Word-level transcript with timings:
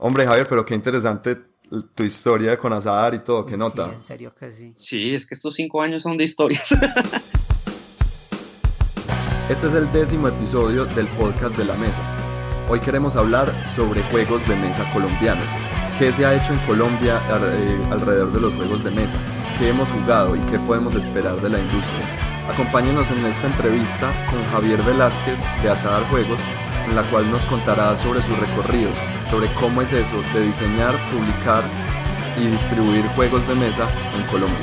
Hombre, 0.00 0.24
Javier, 0.24 0.46
pero 0.48 0.64
qué 0.64 0.76
interesante 0.76 1.36
tu 1.94 2.04
historia 2.04 2.56
con 2.56 2.72
Azar 2.72 3.14
y 3.14 3.18
todo, 3.18 3.44
qué 3.44 3.56
nota. 3.56 3.88
Sí, 3.88 3.94
en 3.96 4.04
serio 4.04 4.34
que 4.34 4.52
sí. 4.52 4.72
Sí, 4.76 5.14
es 5.14 5.26
que 5.26 5.34
estos 5.34 5.54
cinco 5.54 5.82
años 5.82 6.02
son 6.02 6.16
de 6.16 6.24
historias. 6.24 6.74
Este 9.48 9.66
es 9.66 9.72
el 9.72 9.90
décimo 9.92 10.28
episodio 10.28 10.84
del 10.84 11.06
podcast 11.06 11.56
de 11.56 11.64
la 11.64 11.74
mesa. 11.74 12.02
Hoy 12.68 12.80
queremos 12.80 13.16
hablar 13.16 13.50
sobre 13.74 14.02
juegos 14.10 14.46
de 14.46 14.54
mesa 14.56 14.84
colombianos. 14.92 15.46
¿Qué 15.98 16.12
se 16.12 16.26
ha 16.26 16.34
hecho 16.34 16.52
en 16.52 16.58
Colombia 16.66 17.18
eh, 17.30 17.78
alrededor 17.90 18.30
de 18.30 18.40
los 18.42 18.52
juegos 18.52 18.84
de 18.84 18.90
mesa? 18.90 19.16
¿Qué 19.58 19.70
hemos 19.70 19.88
jugado 19.88 20.36
y 20.36 20.40
qué 20.50 20.58
podemos 20.58 20.94
esperar 20.96 21.40
de 21.40 21.48
la 21.48 21.58
industria? 21.60 22.50
Acompáñenos 22.52 23.10
en 23.10 23.24
esta 23.24 23.46
entrevista 23.46 24.12
con 24.30 24.44
Javier 24.52 24.82
Velázquez 24.82 25.40
de 25.62 25.70
Azar 25.70 26.02
Juegos, 26.10 26.38
en 26.88 26.96
la 26.96 27.02
cual 27.04 27.30
nos 27.30 27.44
contará 27.46 27.96
sobre 27.96 28.22
su 28.22 28.34
recorrido, 28.34 28.90
sobre 29.30 29.52
cómo 29.54 29.82
es 29.82 29.92
eso 29.92 30.22
de 30.34 30.40
diseñar, 30.40 30.94
publicar 31.12 31.62
y 32.40 32.46
distribuir 32.46 33.04
juegos 33.08 33.46
de 33.46 33.54
mesa 33.54 33.88
en 34.16 34.24
Colombia. 34.26 34.56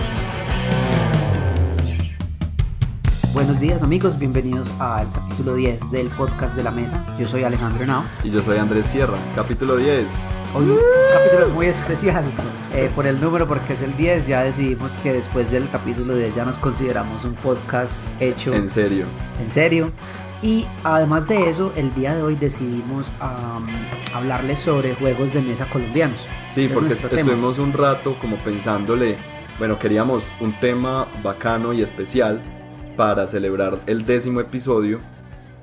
Buenos 3.33 3.59
días 3.59 3.83
amigos, 3.83 4.17
bienvenidos 4.17 4.71
al 4.79 5.11
capítulo 5.11 5.55
10 5.55 5.91
del 5.91 6.07
podcast 6.07 6.55
de 6.55 6.63
la 6.63 6.71
mesa. 6.71 7.03
Yo 7.19 7.27
soy 7.27 7.43
Alejandro 7.43 7.83
Henao. 7.83 8.03
Y 8.23 8.31
yo 8.31 8.41
soy 8.41 8.57
Andrés 8.57 8.85
Sierra, 8.85 9.17
capítulo 9.35 9.75
10. 9.75 10.05
Hoy 10.55 10.69
un 10.69 10.77
capítulo 11.13 11.49
muy 11.49 11.65
especial 11.65 12.23
eh, 12.73 12.89
por 12.95 13.05
el 13.05 13.19
número, 13.19 13.45
porque 13.45 13.73
es 13.73 13.81
el 13.81 13.95
10. 13.97 14.27
Ya 14.27 14.41
decidimos 14.41 14.97
que 14.99 15.11
después 15.11 15.51
del 15.51 15.69
capítulo 15.69 16.15
10 16.15 16.33
ya 16.33 16.45
nos 16.45 16.57
consideramos 16.57 17.25
un 17.25 17.33
podcast 17.33 18.05
hecho. 18.21 18.53
En 18.53 18.69
serio. 18.69 19.05
En 19.43 19.51
serio. 19.51 19.91
Y 20.45 20.67
además 20.83 21.27
de 21.27 21.49
eso, 21.49 21.73
el 21.75 21.91
día 21.95 22.13
de 22.13 22.21
hoy 22.21 22.35
decidimos 22.35 23.11
hablarles 24.13 24.59
sobre 24.59 24.93
juegos 24.93 25.33
de 25.33 25.41
mesa 25.41 25.67
colombianos. 25.67 26.19
Sí, 26.45 26.69
porque 26.71 26.93
estuvimos 26.93 27.57
un 27.57 27.73
rato 27.73 28.15
como 28.21 28.37
pensándole, 28.37 29.17
bueno, 29.57 29.79
queríamos 29.79 30.31
un 30.39 30.53
tema 30.59 31.07
bacano 31.23 31.73
y 31.73 31.81
especial 31.81 32.43
para 32.95 33.27
celebrar 33.27 33.81
el 33.87 34.05
décimo 34.05 34.39
episodio 34.39 34.99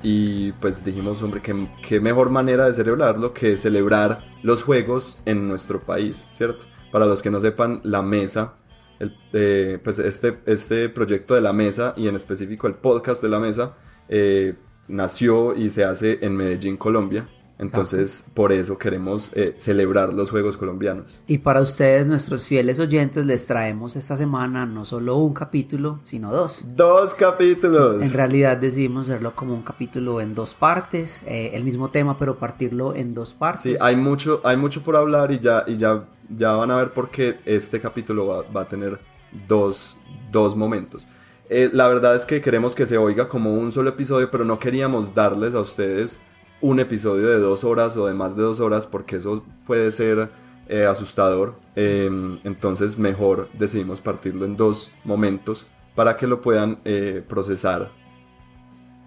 y 0.03 0.51
pues 0.51 0.85
dijimos, 0.85 1.23
hombre, 1.23 1.41
qué, 1.43 1.55
qué 1.87 2.01
mejor 2.01 2.31
manera 2.31 2.67
de 2.67 2.75
celebrarlo 2.75 3.33
que 3.33 3.57
celebrar 3.57 4.25
los 4.43 4.65
juegos 4.65 5.21
en 5.27 5.47
nuestro 5.47 5.81
país, 5.81 6.27
¿cierto? 6.33 6.65
Para 6.91 7.07
los 7.07 7.23
que 7.23 7.31
no 7.31 7.41
sepan, 7.41 7.81
la 7.85 8.03
mesa, 8.03 8.55
el, 8.99 9.17
eh, 9.33 9.79
pues 9.85 10.01
este, 10.01 10.41
este 10.47 10.89
proyecto 10.89 11.37
de 11.37 11.41
la 11.41 11.53
mesa 11.53 11.95
y 11.97 12.09
en 12.09 12.17
específico 12.17 12.67
el 12.67 12.75
podcast 12.75 13.23
de 13.23 13.29
la 13.29 13.39
mesa, 13.39 13.77
eh, 14.09 14.57
nació 14.89 15.57
y 15.57 15.71
se 15.71 15.85
hace 15.85 16.19
en 16.23 16.37
Medellín, 16.37 16.77
Colombia. 16.77 17.29
Entonces, 17.59 18.25
por 18.35 18.51
eso 18.51 18.77
queremos 18.77 19.31
eh, 19.35 19.55
celebrar 19.57 20.13
los 20.13 20.31
Juegos 20.31 20.57
Colombianos. 20.57 21.23
Y 21.29 21.39
para 21.39 21.61
ustedes, 21.61 22.09
nuestros 22.09 22.45
fieles 22.45 22.81
oyentes, 22.81 23.25
les 23.25 23.47
traemos 23.47 23.95
esta 23.95 24.17
semana 24.17 24.67
no 24.67 24.85
solo 24.85 25.17
un 25.19 25.33
capítulo, 25.33 26.01
sino 26.03 26.33
dos. 26.33 26.65
Dos 26.75 27.15
capítulos. 27.15 28.03
En 28.03 28.13
realidad 28.13 28.57
decidimos 28.57 29.09
hacerlo 29.09 29.37
como 29.37 29.55
un 29.55 29.63
capítulo 29.63 30.21
en 30.21 30.35
dos 30.35 30.55
partes, 30.55 31.23
eh, 31.25 31.53
el 31.55 31.63
mismo 31.63 31.91
tema, 31.91 32.19
pero 32.19 32.37
partirlo 32.37 32.97
en 32.97 33.15
dos 33.15 33.33
partes. 33.33 33.63
Sí, 33.63 33.77
hay 33.81 33.95
mucho, 33.95 34.41
hay 34.43 34.57
mucho 34.57 34.83
por 34.83 34.97
hablar 34.97 35.31
y 35.31 35.39
ya, 35.39 35.63
y 35.65 35.77
ya, 35.77 36.05
ya 36.31 36.53
van 36.53 36.73
a 36.73 36.77
ver 36.77 36.93
por 36.93 37.11
qué 37.11 37.39
este 37.45 37.81
capítulo 37.81 38.27
va, 38.27 38.43
va 38.43 38.63
a 38.63 38.69
tener 38.69 38.99
dos, 39.47 39.97
dos 40.33 40.57
momentos. 40.57 41.07
Eh, 41.55 41.69
la 41.71 41.87
verdad 41.87 42.17
es 42.17 42.25
que 42.25 42.41
queremos 42.41 42.75
que 42.75 42.87
se 42.87 42.97
oiga 42.97 43.29
como 43.29 43.53
un 43.53 43.73
solo 43.73 43.91
episodio, 43.91 44.31
pero 44.31 44.43
no 44.43 44.59
queríamos 44.59 45.15
darles 45.15 45.55
a 45.55 45.61
ustedes 45.61 46.19
un 46.63 46.81
episodio 46.81 47.29
de 47.29 47.39
dos 47.41 47.63
horas 47.63 47.95
o 47.99 48.07
de 48.07 48.15
más 48.15 48.35
de 48.37 48.43
dos 48.43 48.59
horas 48.59 48.87
porque 48.87 49.17
eso 49.17 49.45
puede 49.67 49.93
ser 49.93 50.31
eh, 50.67 50.87
asustador. 50.87 51.57
Em, 51.77 52.39
entonces 52.45 52.97
mejor 52.97 53.51
decidimos 53.53 54.01
partirlo 54.01 54.47
en 54.47 54.57
dos 54.57 54.93
momentos 55.05 55.67
para 55.95 56.17
que 56.17 56.27
lo 56.27 56.41
puedan 56.41 56.79
eh, 56.87 57.23
procesar. 57.29 57.91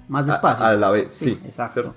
Más 0.07 0.27
despacio. 0.27 0.63
A, 0.63 0.75
la 0.75 0.91
vez, 0.91 1.13
sí. 1.13 1.39
exacto. 1.45 1.95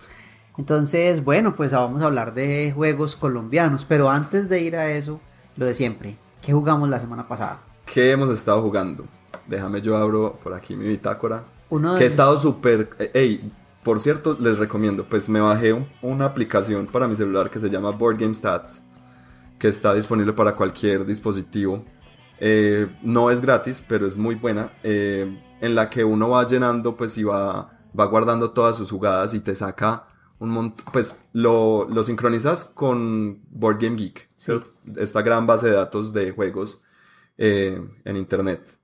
Entonces, 0.57 1.23
bueno, 1.23 1.57
pues 1.57 1.73
vamos 1.73 2.03
a 2.03 2.07
hablar 2.07 2.33
de 2.33 2.73
juegos 2.73 3.17
colombianos, 3.17 3.85
pero 3.85 4.09
antes 4.09 4.49
de 4.49 4.63
ir 4.63 4.77
a 4.77 4.91
eso, 4.93 5.21
lo 5.57 5.67
de 5.67 5.75
siempre. 5.75 6.17
¿Qué 6.41 6.55
jugamos 6.55 6.89
la 6.89 7.01
semana 7.01 7.29
pasada? 7.29 7.59
¿Qué 7.85 8.13
hemos 8.13 8.31
estado 8.31 8.63
jugando? 8.63 9.05
Déjame 9.49 9.81
yo 9.81 9.97
abro 9.97 10.39
por 10.43 10.55
aquí 10.55 10.77
mi 10.77 10.87
bitácora. 10.87 11.45
Uno 11.71 11.97
Que 11.97 12.05
he 12.05 12.07
estado 12.07 12.39
súper... 12.39 12.91
Ey, 13.15 13.51
por 13.83 14.01
cierto, 14.01 14.37
les 14.39 14.59
recomiendo, 14.59 15.05
pues 15.09 15.29
me 15.29 15.41
bajé 15.41 15.75
una 16.03 16.27
aplicación 16.27 16.87
para 16.87 17.09
mi 17.09 17.17
celular 17.17 17.51
que 17.51 17.59
se 17.59 17.71
llama 17.71 17.91
Board 17.91 18.19
Game 18.19 18.35
Stats, 18.35 18.85
que 19.59 19.69
está 19.69 19.95
disponible 19.95 20.33
para 20.33 20.55
cualquier 20.55 21.07
dispositivo. 21.07 21.85
Eh, 22.39 22.89
no 23.03 23.31
es 23.31 23.41
gratis, 23.41 23.83
pero 23.87 24.07
es 24.07 24.15
muy 24.15 24.35
buena, 24.35 24.73
eh, 24.83 25.41
en 25.61 25.75
la 25.75 25.89
que 25.89 26.05
uno 26.05 26.29
va 26.29 26.47
llenando, 26.47 26.97
pues 26.97 27.17
y 27.19 27.25
va, 27.25 27.79
va 27.99 28.05
guardando 28.05 28.51
todas 28.51 28.77
sus 28.77 28.91
jugadas 28.91 29.33
y 29.35 29.41
te 29.41 29.55
saca 29.55 30.07
un 30.39 30.51
montón, 30.51 30.85
pues 30.93 31.21
lo, 31.33 31.89
lo, 31.89 32.05
sincronizas 32.05 32.65
con 32.65 33.41
Board 33.51 33.79
Game 33.81 33.97
Geek, 33.97 34.29
esta 34.97 35.23
gran 35.23 35.47
base 35.47 35.67
de 35.67 35.73
datos 35.73 36.13
de 36.13 36.31
juegos 36.31 36.81
eh, 37.39 37.83
en 38.05 38.17
Internet. 38.17 38.78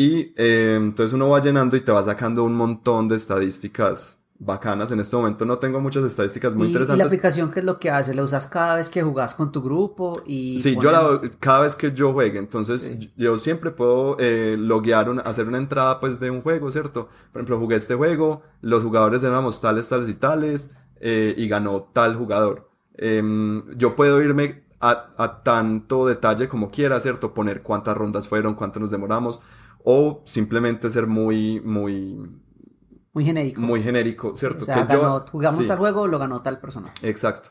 Y 0.00 0.32
eh, 0.34 0.78
entonces 0.80 1.12
uno 1.12 1.28
va 1.28 1.42
llenando 1.42 1.76
y 1.76 1.82
te 1.82 1.92
va 1.92 2.02
sacando 2.02 2.42
un 2.42 2.54
montón 2.54 3.06
de 3.06 3.16
estadísticas 3.16 4.18
bacanas. 4.38 4.90
En 4.90 4.98
este 4.98 5.14
momento 5.14 5.44
no 5.44 5.58
tengo 5.58 5.78
muchas 5.78 6.04
estadísticas 6.04 6.54
muy 6.54 6.68
interesantes. 6.68 6.96
¿Y 6.96 6.98
la 7.00 7.04
aplicación 7.04 7.50
qué 7.50 7.60
es 7.60 7.66
lo 7.66 7.78
que 7.78 7.90
hace? 7.90 8.14
¿La 8.14 8.22
usas 8.22 8.46
cada 8.46 8.76
vez 8.76 8.88
que 8.88 9.02
jugás 9.02 9.34
con 9.34 9.52
tu 9.52 9.60
grupo? 9.60 10.22
y 10.24 10.58
Sí, 10.60 10.74
yo 10.80 10.90
la 10.90 11.20
cada 11.38 11.60
vez 11.60 11.76
que 11.76 11.92
yo 11.92 12.14
juegue. 12.14 12.38
Entonces 12.38 12.96
yo 13.14 13.36
siempre 13.36 13.72
puedo 13.72 14.16
eh, 14.18 14.56
loguear, 14.58 15.06
hacer 15.26 15.46
una 15.46 15.58
entrada 15.58 16.00
pues 16.00 16.18
de 16.18 16.30
un 16.30 16.40
juego, 16.40 16.72
¿cierto? 16.72 17.10
Por 17.30 17.42
ejemplo, 17.42 17.58
jugué 17.58 17.76
este 17.76 17.94
juego, 17.94 18.40
los 18.62 18.82
jugadores 18.82 19.22
éramos 19.22 19.60
tales, 19.60 19.86
tales 19.90 20.08
y 20.08 20.14
tales, 20.14 20.70
eh, 20.98 21.34
y 21.36 21.46
ganó 21.46 21.90
tal 21.92 22.16
jugador. 22.16 22.70
Em, 22.96 23.64
yo 23.76 23.96
puedo 23.96 24.22
irme 24.22 24.64
a, 24.80 25.10
a 25.18 25.42
tanto 25.42 26.06
detalle 26.06 26.48
como 26.48 26.70
quiera, 26.70 26.98
¿cierto? 27.00 27.34
Poner 27.34 27.60
cuántas 27.60 27.98
rondas 27.98 28.28
fueron, 28.28 28.54
cuánto 28.54 28.80
nos 28.80 28.90
demoramos 28.90 29.40
o 29.84 30.22
simplemente 30.24 30.90
ser 30.90 31.06
muy, 31.06 31.60
muy... 31.60 32.40
Muy 33.12 33.24
genérico. 33.24 33.60
Muy 33.60 33.82
genérico, 33.82 34.36
¿cierto? 34.36 34.62
O 34.62 34.64
sea, 34.64 34.84
ganó, 34.84 35.24
jugamos 35.30 35.68
al 35.68 35.78
juego, 35.78 36.06
lo 36.06 36.18
ganó 36.18 36.42
tal 36.42 36.60
persona. 36.60 36.92
Exacto. 37.02 37.50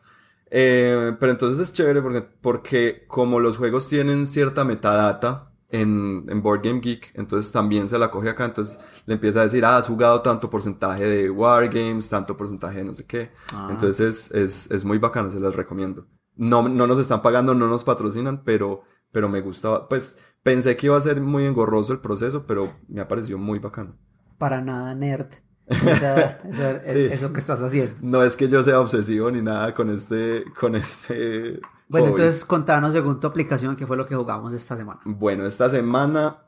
Eh, 0.52 1.16
pero 1.20 1.32
entonces 1.32 1.60
es 1.60 1.74
chévere 1.74 2.02
porque, 2.02 2.22
porque 2.22 3.06
como 3.08 3.40
los 3.40 3.58
juegos 3.58 3.88
tienen 3.88 4.26
cierta 4.26 4.64
metadata 4.64 5.52
en, 5.70 6.26
en 6.28 6.42
Board 6.42 6.62
Game 6.64 6.80
Geek, 6.80 7.12
entonces 7.16 7.52
también 7.52 7.88
se 7.88 8.00
la 8.00 8.10
coge 8.10 8.30
acá, 8.30 8.46
entonces 8.46 8.80
le 9.06 9.16
empieza 9.16 9.42
a 9.42 9.44
decir, 9.44 9.64
ah, 9.66 9.78
has 9.78 9.88
jugado 9.88 10.22
tanto 10.22 10.50
porcentaje 10.50 11.04
de 11.04 11.30
Wargames, 11.30 12.10
tanto 12.10 12.36
porcentaje 12.36 12.80
de 12.80 12.86
no 12.86 12.94
sé 12.96 13.06
qué. 13.06 13.32
Ah. 13.54 13.68
Entonces 13.72 14.00
es, 14.00 14.32
es, 14.32 14.72
es 14.72 14.86
muy 14.86 14.98
bacana, 14.98 15.30
se 15.30 15.40
las 15.40 15.56
recomiendo. 15.56 16.08
No, 16.36 16.68
no 16.68 16.88
nos 16.88 17.00
están 17.00 17.22
pagando, 17.22 17.54
no 17.54 17.68
nos 17.68 17.84
patrocinan, 17.84 18.44
pero, 18.44 18.84
pero 19.12 19.30
me 19.30 19.42
gusta, 19.42 19.88
pues 19.88 20.20
Pensé 20.44 20.78
que 20.78 20.88
iba 20.88 20.98
a 20.98 21.02
ser 21.02 21.22
muy 21.22 21.46
engorroso 21.46 21.94
el 21.94 22.00
proceso, 22.00 22.46
pero 22.46 22.74
me 22.88 23.02
ha 23.02 23.08
parecido 23.08 23.38
muy 23.38 23.60
bacano. 23.60 23.96
Para 24.38 24.62
nada 24.62 24.96
nerd. 24.96 25.30
eso, 25.70 27.32
que 27.32 27.40
estás 27.40 27.62
haciendo. 27.62 27.94
No 28.02 28.24
es 28.24 28.36
que 28.36 28.48
yo 28.48 28.64
sea 28.64 28.80
obsesivo 28.80 29.30
ni 29.30 29.42
nada 29.42 29.74
con 29.74 29.92
este, 29.92 30.44
con 30.60 30.76
este. 30.76 31.60
Bueno, 31.88 32.08
entonces 32.08 32.44
contanos 32.44 32.94
según 32.94 33.20
tu 33.20 33.28
aplicación 33.28 33.76
qué 33.76 33.86
fue 33.86 33.98
lo 33.98 34.06
que 34.06 34.16
jugamos 34.16 34.54
esta 34.54 34.76
semana. 34.76 35.02
Bueno, 35.06 35.46
esta 35.46 35.70
semana 35.70 36.44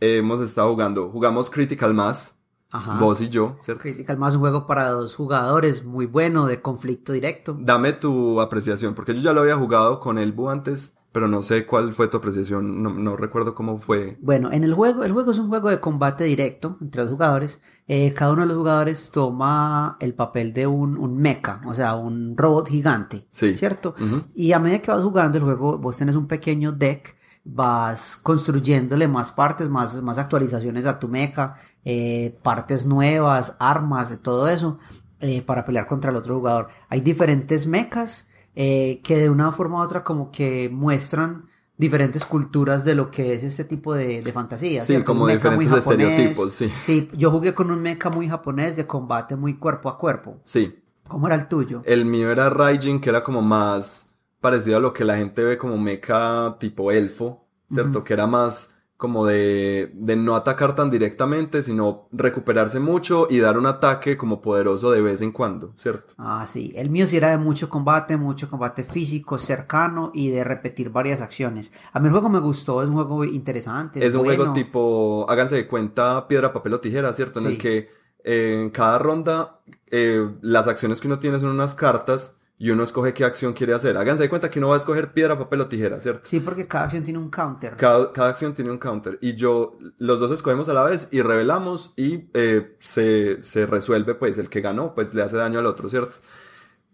hemos 0.00 0.40
estado 0.40 0.70
jugando, 0.70 1.10
jugamos 1.10 1.50
Critical 1.50 1.94
Mass. 1.94 2.34
Ajá. 2.68 2.98
Vos 2.98 3.20
y 3.20 3.28
yo, 3.28 3.56
¿cierto? 3.60 3.82
Critical 3.82 4.18
Mass, 4.18 4.34
un 4.34 4.40
juego 4.40 4.66
para 4.66 4.90
dos 4.90 5.14
jugadores, 5.14 5.84
muy 5.84 6.06
bueno, 6.06 6.46
de 6.46 6.60
conflicto 6.60 7.12
directo. 7.12 7.56
Dame 7.60 7.92
tu 7.92 8.40
apreciación, 8.40 8.94
porque 8.94 9.14
yo 9.14 9.20
ya 9.20 9.32
lo 9.32 9.42
había 9.42 9.56
jugado 9.56 10.00
con 10.00 10.18
el 10.18 10.32
Bu 10.32 10.50
antes 10.50 10.96
pero 11.16 11.28
no 11.28 11.42
sé 11.42 11.64
cuál 11.64 11.94
fue 11.94 12.08
tu 12.08 12.18
apreciación, 12.18 12.82
no, 12.82 13.16
recuerdo 13.16 13.54
cómo 13.54 13.78
fue. 13.78 14.18
Bueno, 14.20 14.52
en 14.52 14.64
el 14.64 14.74
juego, 14.74 15.02
el 15.02 15.12
juego 15.12 15.32
es 15.32 15.38
un 15.38 15.48
juego 15.48 15.70
de 15.70 15.80
combate 15.80 16.24
directo 16.24 16.76
entre 16.78 17.04
los 17.04 17.10
jugadores. 17.10 17.62
Eh, 17.88 18.12
cada 18.12 18.34
uno 18.34 18.42
de 18.42 18.48
los 18.48 18.58
jugadores 18.58 19.10
toma 19.10 19.96
el 20.00 20.12
papel 20.12 20.52
de 20.52 20.66
un, 20.66 20.98
un 20.98 21.16
mecha, 21.16 21.62
o 21.64 21.72
sea, 21.72 21.94
un 21.94 22.36
robot 22.36 22.68
gigante, 22.68 23.26
sí. 23.30 23.56
¿cierto? 23.56 23.94
Y 24.34 24.52
a 24.52 24.58
medida 24.58 24.80
que 24.80 24.90
vas 24.90 25.02
jugando 25.02 25.38
el 25.38 25.44
juego, 25.44 25.78
vos 25.78 25.96
tenés 25.96 26.16
un 26.16 26.26
pequeño 26.26 26.72
deck, 26.72 27.16
vas 27.44 28.18
construyéndole 28.18 29.08
más 29.08 29.32
partes, 29.32 29.70
más, 29.70 30.02
más 30.02 30.18
actualizaciones 30.18 30.84
a 30.84 30.98
tu 30.98 31.08
mecha, 31.08 31.54
eh, 31.82 32.36
partes 32.42 32.84
nuevas, 32.84 33.56
armas, 33.58 34.18
todo 34.20 34.48
eso, 34.48 34.78
eh, 35.20 35.40
para 35.40 35.64
pelear 35.64 35.86
contra 35.86 36.10
el 36.10 36.18
otro 36.18 36.36
jugador. 36.36 36.68
Hay 36.90 37.00
diferentes 37.00 37.66
mechas 37.66 38.25
eh, 38.56 39.00
que 39.04 39.18
de 39.18 39.30
una 39.30 39.52
forma 39.52 39.80
u 39.80 39.84
otra 39.84 40.02
como 40.02 40.32
que 40.32 40.68
muestran 40.68 41.48
diferentes 41.76 42.24
culturas 42.24 42.84
de 42.84 42.94
lo 42.94 43.10
que 43.10 43.34
es 43.34 43.42
este 43.42 43.64
tipo 43.64 43.94
de, 43.94 44.22
de 44.22 44.32
fantasía. 44.32 44.82
Sí, 44.82 45.02
como 45.02 45.26
diferentes 45.26 45.72
estereotipos, 45.72 46.54
sí. 46.54 46.72
Sí, 46.84 47.08
yo 47.16 47.30
jugué 47.30 47.54
con 47.54 47.70
un 47.70 47.82
mecha 47.82 48.10
muy 48.10 48.28
japonés 48.28 48.76
de 48.76 48.86
combate 48.86 49.36
muy 49.36 49.58
cuerpo 49.58 49.88
a 49.90 49.98
cuerpo. 49.98 50.40
Sí. 50.44 50.74
¿Cómo 51.06 51.26
era 51.26 51.36
el 51.36 51.48
tuyo? 51.48 51.82
El 51.84 52.04
mío 52.04 52.30
era 52.30 52.50
Raijin, 52.50 53.00
que 53.00 53.10
era 53.10 53.22
como 53.22 53.42
más 53.42 54.08
parecido 54.40 54.78
a 54.78 54.80
lo 54.80 54.92
que 54.92 55.04
la 55.04 55.16
gente 55.16 55.42
ve 55.44 55.58
como 55.58 55.76
mecha 55.78 56.56
tipo 56.58 56.90
elfo, 56.90 57.46
¿cierto? 57.70 58.02
Que 58.02 58.14
era 58.14 58.26
más 58.26 58.74
como 58.96 59.26
de, 59.26 59.90
de 59.94 60.16
no 60.16 60.36
atacar 60.36 60.74
tan 60.74 60.90
directamente, 60.90 61.62
sino 61.62 62.08
recuperarse 62.12 62.80
mucho 62.80 63.26
y 63.28 63.40
dar 63.40 63.58
un 63.58 63.66
ataque 63.66 64.16
como 64.16 64.40
poderoso 64.40 64.90
de 64.90 65.02
vez 65.02 65.20
en 65.20 65.32
cuando, 65.32 65.74
¿cierto? 65.76 66.14
Ah, 66.16 66.46
sí. 66.48 66.72
El 66.74 66.88
mío 66.88 67.06
sí 67.06 67.18
era 67.18 67.30
de 67.30 67.36
mucho 67.36 67.68
combate, 67.68 68.16
mucho 68.16 68.48
combate 68.48 68.84
físico, 68.84 69.38
cercano 69.38 70.12
y 70.14 70.30
de 70.30 70.44
repetir 70.44 70.88
varias 70.88 71.20
acciones. 71.20 71.72
A 71.92 72.00
mí 72.00 72.06
el 72.06 72.12
juego 72.12 72.30
me 72.30 72.40
gustó, 72.40 72.82
es 72.82 72.88
un 72.88 72.94
juego 72.94 73.24
interesante. 73.24 74.04
Es, 74.04 74.14
un 74.14 74.24
juego 74.24 74.54
tipo, 74.54 75.26
háganse 75.28 75.56
de 75.56 75.66
cuenta, 75.66 76.26
piedra, 76.26 76.54
papel 76.54 76.74
o 76.74 76.80
tijera, 76.80 77.12
¿cierto? 77.12 77.40
En 77.40 77.46
el 77.46 77.58
que 77.58 77.90
eh, 78.24 78.62
en 78.62 78.70
cada 78.70 78.98
ronda 78.98 79.60
eh, 79.90 80.26
las 80.40 80.68
acciones 80.68 81.02
que 81.02 81.06
uno 81.06 81.18
tiene 81.18 81.38
son 81.38 81.50
unas 81.50 81.74
cartas 81.74 82.35
y 82.58 82.70
uno 82.70 82.84
escoge 82.84 83.12
qué 83.12 83.24
acción 83.24 83.52
quiere 83.52 83.74
hacer. 83.74 83.96
Háganse 83.96 84.22
de 84.22 84.28
cuenta 84.28 84.50
que 84.50 84.58
uno 84.58 84.68
va 84.68 84.76
a 84.76 84.78
escoger 84.78 85.12
piedra, 85.12 85.38
papel 85.38 85.60
o 85.60 85.66
tijera, 85.66 86.00
¿cierto? 86.00 86.22
Sí, 86.24 86.40
porque 86.40 86.66
cada 86.66 86.84
acción 86.84 87.04
tiene 87.04 87.18
un 87.18 87.28
counter. 87.30 87.76
Cada, 87.76 88.12
cada 88.12 88.30
acción 88.30 88.54
tiene 88.54 88.70
un 88.70 88.78
counter. 88.78 89.18
Y 89.20 89.34
yo, 89.34 89.78
los 89.98 90.20
dos 90.20 90.30
escogemos 90.30 90.68
a 90.68 90.72
la 90.72 90.82
vez 90.82 91.08
y 91.10 91.20
revelamos 91.20 91.92
y 91.96 92.30
eh, 92.32 92.76
se, 92.78 93.42
se 93.42 93.66
resuelve, 93.66 94.14
pues 94.14 94.38
el 94.38 94.48
que 94.48 94.62
ganó, 94.62 94.94
pues 94.94 95.12
le 95.12 95.22
hace 95.22 95.36
daño 95.36 95.58
al 95.58 95.66
otro, 95.66 95.90
¿cierto? 95.90 96.16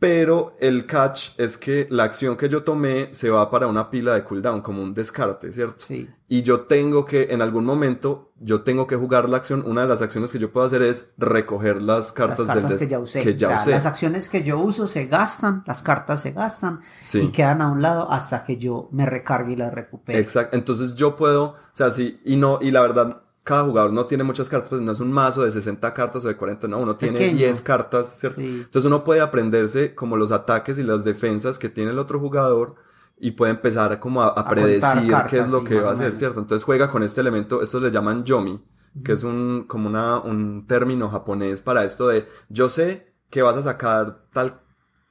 Pero 0.02 0.56
el 0.58 0.84
catch 0.84 1.28
es 1.38 1.56
que 1.56 1.86
la 1.88 2.02
acción 2.02 2.36
que 2.36 2.48
yo 2.48 2.64
tomé 2.64 3.14
se 3.14 3.30
va 3.30 3.48
para 3.52 3.68
una 3.68 3.88
pila 3.88 4.14
de 4.14 4.24
cooldown, 4.24 4.60
como 4.60 4.82
un 4.82 4.94
descarte, 4.94 5.52
¿cierto? 5.52 5.86
Sí. 5.86 6.10
Y 6.26 6.42
yo 6.42 6.62
tengo 6.62 7.04
que, 7.04 7.28
en 7.30 7.40
algún 7.40 7.64
momento, 7.64 8.32
yo 8.40 8.62
tengo 8.62 8.88
que 8.88 8.96
jugar 8.96 9.28
la 9.28 9.36
acción. 9.36 9.62
Una 9.64 9.82
de 9.82 9.86
las 9.86 10.02
acciones 10.02 10.32
que 10.32 10.40
yo 10.40 10.50
puedo 10.50 10.66
hacer 10.66 10.82
es 10.82 11.12
recoger 11.18 11.80
las 11.80 12.10
cartas, 12.10 12.48
las 12.48 12.58
cartas 12.58 12.80
que 12.80 12.88
ya 12.88 12.98
usé. 12.98 13.36
Las 13.70 13.86
acciones 13.86 14.28
que 14.28 14.42
yo 14.42 14.58
uso 14.58 14.88
se 14.88 15.06
gastan, 15.06 15.62
las 15.68 15.82
cartas 15.82 16.20
se 16.20 16.32
gastan 16.32 16.80
y 17.14 17.28
quedan 17.28 17.62
a 17.62 17.70
un 17.70 17.80
lado 17.80 18.10
hasta 18.10 18.42
que 18.42 18.56
yo 18.56 18.88
me 18.90 19.06
recargue 19.06 19.52
y 19.52 19.56
las 19.56 19.72
recupere. 19.72 20.18
Exacto. 20.18 20.56
Entonces 20.56 20.96
yo 20.96 21.14
puedo, 21.14 21.44
o 21.44 21.56
sea, 21.74 21.92
sí, 21.92 22.20
y 22.24 22.34
no, 22.34 22.58
y 22.60 22.72
la 22.72 22.80
verdad, 22.80 23.22
cada 23.44 23.64
jugador 23.64 23.92
no 23.92 24.06
tiene 24.06 24.24
muchas 24.24 24.48
cartas, 24.48 24.70
pues 24.70 24.80
no 24.80 24.92
es 24.92 25.00
un 25.00 25.10
mazo 25.10 25.42
de 25.42 25.50
60 25.50 25.92
cartas 25.94 26.24
o 26.24 26.28
de 26.28 26.36
40, 26.36 26.68
no, 26.68 26.78
uno 26.78 26.96
tiene 26.96 27.34
10 27.34 27.60
cartas, 27.60 28.18
¿cierto? 28.18 28.40
Entonces 28.40 28.86
uno 28.86 29.02
puede 29.02 29.20
aprenderse 29.20 29.94
como 29.94 30.16
los 30.16 30.30
ataques 30.30 30.78
y 30.78 30.82
las 30.82 31.04
defensas 31.04 31.58
que 31.58 31.68
tiene 31.68 31.90
el 31.90 31.98
otro 31.98 32.20
jugador 32.20 32.76
y 33.18 33.32
puede 33.32 33.52
empezar 33.52 33.98
como 34.00 34.22
a, 34.22 34.48
predecir 34.48 35.12
qué 35.28 35.38
es 35.38 35.50
lo 35.50 35.64
que 35.64 35.80
va 35.80 35.90
a 35.90 35.94
hacer, 35.94 36.14
¿cierto? 36.16 36.40
Entonces 36.40 36.64
juega 36.64 36.90
con 36.90 37.02
este 37.02 37.20
elemento, 37.20 37.62
esto 37.62 37.80
le 37.80 37.90
llaman 37.90 38.24
yomi, 38.24 38.62
que 39.04 39.12
es 39.12 39.24
un, 39.24 39.64
como 39.66 39.88
una, 39.88 40.18
un 40.18 40.66
término 40.66 41.08
japonés 41.08 41.62
para 41.62 41.84
esto 41.84 42.08
de 42.08 42.26
yo 42.48 42.68
sé 42.68 43.12
que 43.30 43.42
vas 43.42 43.56
a 43.56 43.62
sacar 43.62 44.26
tal, 44.32 44.60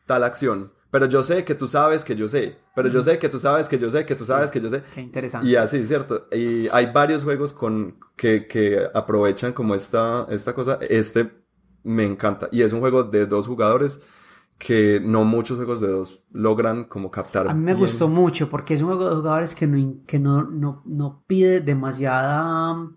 tal 0.05 0.23
acción 0.23 0.71
pero 0.91 1.05
yo 1.05 1.23
sé 1.23 1.45
que 1.45 1.55
tú 1.55 1.67
sabes 1.67 2.03
que 2.03 2.15
yo 2.15 2.27
sé, 2.27 2.59
pero 2.75 2.89
yo 2.89 3.03
sé 3.03 3.19
que 3.19 3.29
tú 3.29 3.39
sabes 3.39 3.67
que 3.67 3.77
yo 3.77 3.89
sé, 3.89 4.05
que 4.05 4.15
tú 4.15 4.25
sabes 4.25 4.51
que 4.51 4.61
yo 4.61 4.69
sé. 4.69 4.83
Qué 4.93 5.01
interesante. 5.01 5.47
Y 5.47 5.55
así, 5.55 5.85
¿cierto? 5.85 6.27
Y 6.31 6.67
hay 6.69 6.91
varios 6.93 7.23
juegos 7.23 7.53
con, 7.53 7.97
que, 8.15 8.47
que 8.47 8.87
aprovechan 8.93 9.53
como 9.53 9.75
esta, 9.75 10.25
esta 10.29 10.53
cosa. 10.53 10.79
Este 10.81 11.31
me 11.83 12.05
encanta. 12.05 12.47
Y 12.51 12.61
es 12.61 12.73
un 12.73 12.79
juego 12.79 13.03
de 13.03 13.25
dos 13.25 13.47
jugadores 13.47 14.01
que 14.57 15.01
no 15.03 15.23
muchos 15.25 15.57
juegos 15.57 15.81
de 15.81 15.87
dos 15.87 16.23
logran 16.31 16.83
como 16.83 17.09
captar. 17.09 17.47
A 17.47 17.53
mí 17.53 17.63
me 17.63 17.73
gustó 17.73 18.07
mucho 18.07 18.47
porque 18.47 18.75
es 18.75 18.81
un 18.81 18.89
juego 18.89 19.09
de 19.09 19.15
jugadores 19.15 19.55
que 19.55 19.65
no, 19.65 20.03
que 20.05 20.19
no, 20.19 20.43
no, 20.43 20.83
no 20.85 21.23
pide 21.25 21.61
demasiada 21.61 22.91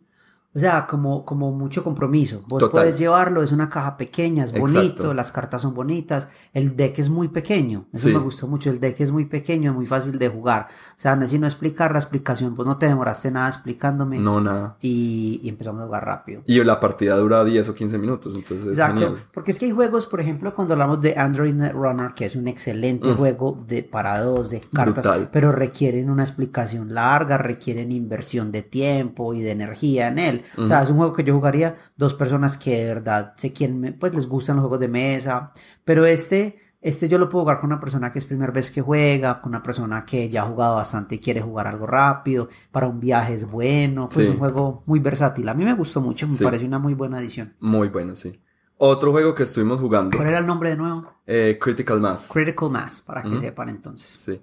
o 0.54 0.58
sea, 0.58 0.86
como, 0.86 1.24
como 1.24 1.50
mucho 1.50 1.82
compromiso. 1.82 2.42
Vos 2.46 2.68
puedes 2.70 2.98
llevarlo, 2.98 3.42
es 3.42 3.50
una 3.50 3.68
caja 3.68 3.96
pequeña, 3.96 4.44
es 4.44 4.52
bonito, 4.52 5.12
las 5.12 5.32
cartas 5.32 5.62
son 5.62 5.74
bonitas, 5.74 6.28
el 6.52 6.76
deck 6.76 6.98
es 7.00 7.08
muy 7.08 7.28
pequeño. 7.28 7.86
Eso 7.92 8.08
me 8.10 8.18
gustó 8.18 8.46
mucho, 8.46 8.70
el 8.70 8.78
deck 8.78 9.00
es 9.00 9.10
muy 9.10 9.24
pequeño, 9.24 9.70
es 9.70 9.76
muy 9.76 9.86
fácil 9.86 10.16
de 10.18 10.28
jugar. 10.28 10.68
O 10.96 11.00
sea, 11.00 11.16
no 11.16 11.24
es 11.24 11.30
sino 11.30 11.46
explicar 11.46 11.90
la 11.90 11.98
explicación, 11.98 12.54
pues 12.54 12.68
no 12.68 12.78
te 12.78 12.86
demoraste 12.86 13.32
nada 13.32 13.48
explicándome. 13.48 14.20
No, 14.20 14.40
nada. 14.40 14.76
Y, 14.80 15.40
y 15.42 15.48
empezamos 15.48 15.82
a 15.82 15.86
jugar 15.86 16.04
rápido. 16.04 16.42
Y 16.46 16.62
la 16.62 16.78
partida 16.78 17.16
dura 17.16 17.44
10 17.44 17.70
o 17.70 17.74
15 17.74 17.98
minutos, 17.98 18.34
entonces 18.36 18.68
Exacto, 18.68 19.16
porque 19.32 19.50
es 19.50 19.58
que 19.58 19.64
hay 19.64 19.72
juegos, 19.72 20.06
por 20.06 20.20
ejemplo, 20.20 20.54
cuando 20.54 20.74
hablamos 20.74 21.00
de 21.00 21.14
Android 21.16 21.52
Netrunner, 21.52 22.12
que 22.14 22.26
es 22.26 22.36
un 22.36 22.46
excelente 22.46 23.08
mm. 23.08 23.16
juego 23.16 23.64
de 23.66 23.82
para 23.82 24.20
dos 24.20 24.50
de 24.50 24.60
cartas, 24.60 25.28
pero 25.32 25.50
requieren 25.50 26.10
una 26.10 26.22
explicación 26.22 26.94
larga, 26.94 27.38
requieren 27.38 27.90
inversión 27.90 28.52
de 28.52 28.62
tiempo 28.62 29.34
y 29.34 29.42
de 29.42 29.50
energía 29.50 30.06
en 30.06 30.18
él. 30.20 30.43
O 30.56 30.66
sea, 30.66 30.82
es 30.82 30.90
un 30.90 30.96
juego 30.96 31.12
que 31.12 31.24
yo 31.24 31.34
jugaría 31.34 31.76
dos 31.96 32.14
personas 32.14 32.56
que 32.58 32.78
de 32.78 32.94
verdad 32.94 33.34
sé 33.36 33.52
quién, 33.52 33.96
pues 33.98 34.14
les 34.14 34.26
gustan 34.26 34.56
los 34.56 34.62
juegos 34.62 34.80
de 34.80 34.88
mesa. 34.88 35.52
Pero 35.84 36.06
este, 36.06 36.56
este 36.80 37.08
yo 37.08 37.18
lo 37.18 37.28
puedo 37.28 37.44
jugar 37.44 37.60
con 37.60 37.70
una 37.70 37.80
persona 37.80 38.12
que 38.12 38.18
es 38.18 38.26
primera 38.26 38.52
vez 38.52 38.70
que 38.70 38.80
juega, 38.80 39.40
con 39.40 39.50
una 39.50 39.62
persona 39.62 40.04
que 40.04 40.28
ya 40.28 40.42
ha 40.42 40.46
jugado 40.46 40.76
bastante 40.76 41.14
y 41.14 41.18
quiere 41.18 41.40
jugar 41.40 41.66
algo 41.66 41.86
rápido. 41.86 42.48
Para 42.70 42.86
un 42.86 43.00
viaje 43.00 43.34
es 43.34 43.50
bueno. 43.50 44.08
Pues 44.12 44.26
es 44.26 44.30
un 44.32 44.38
juego 44.38 44.82
muy 44.86 45.00
versátil. 45.00 45.48
A 45.48 45.54
mí 45.54 45.64
me 45.64 45.74
gustó 45.74 46.00
mucho, 46.00 46.26
me 46.26 46.36
parece 46.36 46.64
una 46.64 46.78
muy 46.78 46.94
buena 46.94 47.20
edición. 47.20 47.54
Muy 47.60 47.88
bueno, 47.88 48.16
sí. 48.16 48.40
Otro 48.76 49.12
juego 49.12 49.34
que 49.34 49.44
estuvimos 49.44 49.80
jugando. 49.80 50.16
¿Cuál 50.16 50.28
era 50.28 50.38
el 50.38 50.46
nombre 50.46 50.70
de 50.70 50.76
nuevo? 50.76 51.12
Eh, 51.26 51.58
Critical 51.60 52.00
Mass. 52.00 52.28
Critical 52.32 52.70
Mass, 52.70 53.02
para 53.06 53.22
que 53.22 53.38
sepan 53.38 53.68
entonces. 53.68 54.10
Sí. 54.18 54.40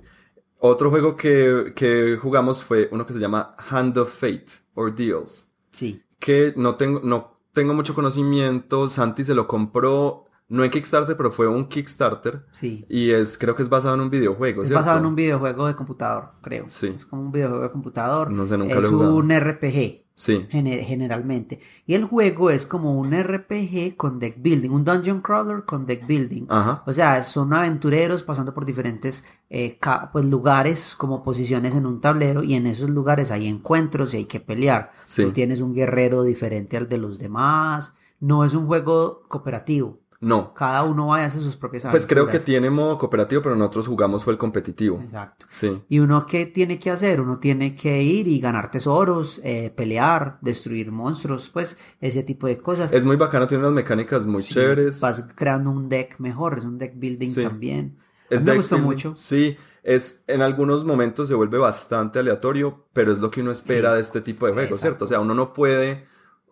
Otro 0.63 0.89
juego 0.89 1.15
que, 1.15 1.73
que 1.75 2.17
jugamos 2.21 2.63
fue 2.63 2.87
uno 2.91 3.05
que 3.05 3.13
se 3.13 3.19
llama 3.19 3.55
Hand 3.69 3.97
of 3.97 4.13
Fate, 4.13 4.47
Ordeals. 4.75 5.47
Sí 5.71 6.03
que 6.21 6.53
no 6.55 6.75
tengo, 6.75 7.01
no 7.03 7.41
tengo 7.51 7.73
mucho 7.73 7.93
conocimiento. 7.93 8.89
Santi 8.89 9.25
se 9.25 9.35
lo 9.35 9.47
compró, 9.47 10.25
no 10.47 10.63
en 10.63 10.69
Kickstarter, 10.71 11.17
pero 11.17 11.31
fue 11.31 11.47
un 11.47 11.65
Kickstarter. 11.65 12.45
Sí. 12.53 12.85
Y 12.87 13.11
es, 13.11 13.37
creo 13.37 13.55
que 13.55 13.63
es 13.63 13.69
basado 13.69 13.95
en 13.95 14.01
un 14.01 14.09
videojuego, 14.09 14.63
Es 14.63 14.71
basado 14.71 14.99
en 14.99 15.07
un 15.07 15.15
videojuego 15.15 15.67
de 15.67 15.75
computador, 15.75 16.29
creo. 16.41 16.69
Sí. 16.69 16.93
Es 16.95 17.05
como 17.05 17.23
un 17.23 17.31
videojuego 17.33 17.63
de 17.63 17.71
computador. 17.71 18.31
No 18.31 18.47
sé, 18.47 18.57
nunca 18.57 18.79
lo 18.79 18.87
he 18.87 18.89
jugado. 18.89 19.15
un 19.15 19.31
RPG. 19.31 20.05
Sí. 20.21 20.45
generalmente. 20.51 21.59
Y 21.87 21.95
el 21.95 22.05
juego 22.05 22.51
es 22.51 22.67
como 22.67 22.99
un 22.99 23.11
RPG 23.11 23.97
con 23.97 24.19
deck 24.19 24.35
building, 24.39 24.69
un 24.69 24.85
dungeon 24.85 25.19
crawler 25.19 25.65
con 25.65 25.87
deck 25.87 26.05
building. 26.05 26.45
Ajá. 26.47 26.83
O 26.85 26.93
sea, 26.93 27.23
son 27.23 27.51
aventureros 27.55 28.21
pasando 28.21 28.53
por 28.53 28.63
diferentes 28.63 29.23
eh, 29.49 29.79
pues, 30.13 30.25
lugares 30.25 30.93
como 30.95 31.23
posiciones 31.23 31.73
en 31.73 31.87
un 31.87 32.01
tablero 32.01 32.43
y 32.43 32.53
en 32.53 32.67
esos 32.67 32.91
lugares 32.91 33.31
hay 33.31 33.47
encuentros 33.47 34.13
y 34.13 34.17
hay 34.17 34.25
que 34.25 34.39
pelear. 34.39 34.91
Sí. 35.07 35.23
Tú 35.23 35.31
tienes 35.31 35.59
un 35.59 35.73
guerrero 35.73 36.21
diferente 36.21 36.77
al 36.77 36.87
de 36.87 36.99
los 36.99 37.17
demás. 37.17 37.93
No 38.19 38.45
es 38.45 38.53
un 38.53 38.67
juego 38.67 39.23
cooperativo. 39.27 40.00
No. 40.21 40.53
Cada 40.53 40.83
uno 40.83 41.07
va 41.07 41.17
a 41.17 41.25
hacer 41.25 41.41
sus 41.41 41.55
propias 41.55 41.83
aventuras. 41.83 42.05
Pues 42.05 42.13
creo 42.13 42.27
que 42.27 42.39
tiene 42.39 42.69
modo 42.69 42.99
cooperativo, 42.99 43.41
pero 43.41 43.55
nosotros 43.55 43.87
jugamos 43.87 44.23
fue 44.23 44.33
el 44.33 44.37
competitivo. 44.37 45.01
Exacto. 45.03 45.47
Sí. 45.49 45.81
Y 45.89 45.97
uno 45.97 46.27
qué 46.27 46.45
tiene 46.45 46.77
que 46.77 46.91
hacer, 46.91 47.19
uno 47.19 47.39
tiene 47.39 47.75
que 47.75 48.03
ir 48.03 48.27
y 48.27 48.39
ganar 48.39 48.69
tesoros, 48.69 49.41
eh, 49.43 49.73
pelear, 49.75 50.37
destruir 50.41 50.91
monstruos, 50.91 51.49
pues 51.49 51.75
ese 51.99 52.21
tipo 52.21 52.45
de 52.45 52.59
cosas. 52.59 52.91
Es 52.93 53.03
muy 53.03 53.15
bacano, 53.15 53.47
tiene 53.47 53.63
unas 53.63 53.73
mecánicas 53.73 54.27
muy 54.27 54.43
chéveres. 54.43 54.99
Vas 54.99 55.25
creando 55.35 55.71
un 55.71 55.89
deck 55.89 56.19
mejor, 56.19 56.59
es 56.59 56.65
un 56.65 56.77
deck 56.77 56.93
building 56.95 57.33
también. 57.33 57.97
me 58.29 58.55
gustó 58.55 58.77
mucho. 58.77 59.15
Sí, 59.17 59.57
es 59.81 60.23
en 60.27 60.43
algunos 60.43 60.85
momentos 60.85 61.29
se 61.29 61.33
vuelve 61.33 61.57
bastante 61.57 62.19
aleatorio, 62.19 62.85
pero 62.93 63.11
es 63.11 63.17
lo 63.17 63.31
que 63.31 63.41
uno 63.41 63.49
espera 63.49 63.95
de 63.95 64.01
este 64.01 64.21
tipo 64.21 64.45
de 64.45 64.53
juegos, 64.53 64.79
¿cierto? 64.81 65.05
O 65.05 65.07
sea, 65.07 65.19
uno 65.19 65.33
no 65.33 65.51
puede 65.51 66.05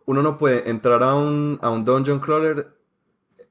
uno 0.09 0.23
no 0.23 0.39
puede 0.39 0.67
entrar 0.71 1.03
a 1.03 1.13
un, 1.13 1.59
a 1.61 1.69
un 1.69 1.85
dungeon 1.85 2.19
crawler 2.19 2.78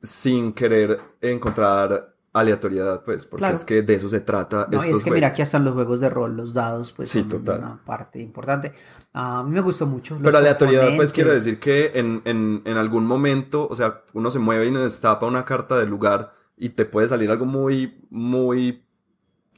sin 0.02 0.52
querer 0.52 1.00
encontrar 1.20 2.14
aleatoriedad, 2.32 3.02
pues, 3.04 3.26
porque 3.26 3.48
es 3.48 3.64
que 3.64 3.82
de 3.82 3.94
eso 3.94 4.08
se 4.08 4.20
trata. 4.20 4.68
No, 4.70 4.84
y 4.84 4.90
es 4.90 5.02
que 5.02 5.10
mira, 5.10 5.28
aquí 5.28 5.42
están 5.42 5.64
los 5.64 5.74
juegos 5.74 6.00
de 6.00 6.08
rol, 6.08 6.36
los 6.36 6.52
dados, 6.52 6.92
pues, 6.92 7.10
sí, 7.10 7.20
son 7.20 7.28
total. 7.28 7.58
una 7.58 7.84
parte 7.84 8.20
importante. 8.20 8.72
a 9.12 9.42
mí 9.42 9.50
me 9.50 9.60
gustó 9.60 9.86
mucho. 9.86 10.18
Pero 10.22 10.38
aleatoriedad, 10.38 10.88
pues, 10.96 11.12
quiero 11.12 11.32
decir 11.32 11.58
que 11.58 11.92
en, 11.94 12.22
en, 12.24 12.62
en 12.64 12.76
algún 12.76 13.06
momento, 13.06 13.66
o 13.68 13.74
sea, 13.74 14.02
uno 14.12 14.30
se 14.30 14.38
mueve 14.38 14.66
y 14.66 14.70
nos 14.70 14.82
destapa 14.82 15.26
una 15.26 15.44
carta 15.44 15.78
del 15.78 15.88
lugar 15.88 16.32
y 16.56 16.70
te 16.70 16.84
puede 16.84 17.08
salir 17.08 17.30
algo 17.30 17.46
muy, 17.46 18.06
muy 18.10 18.84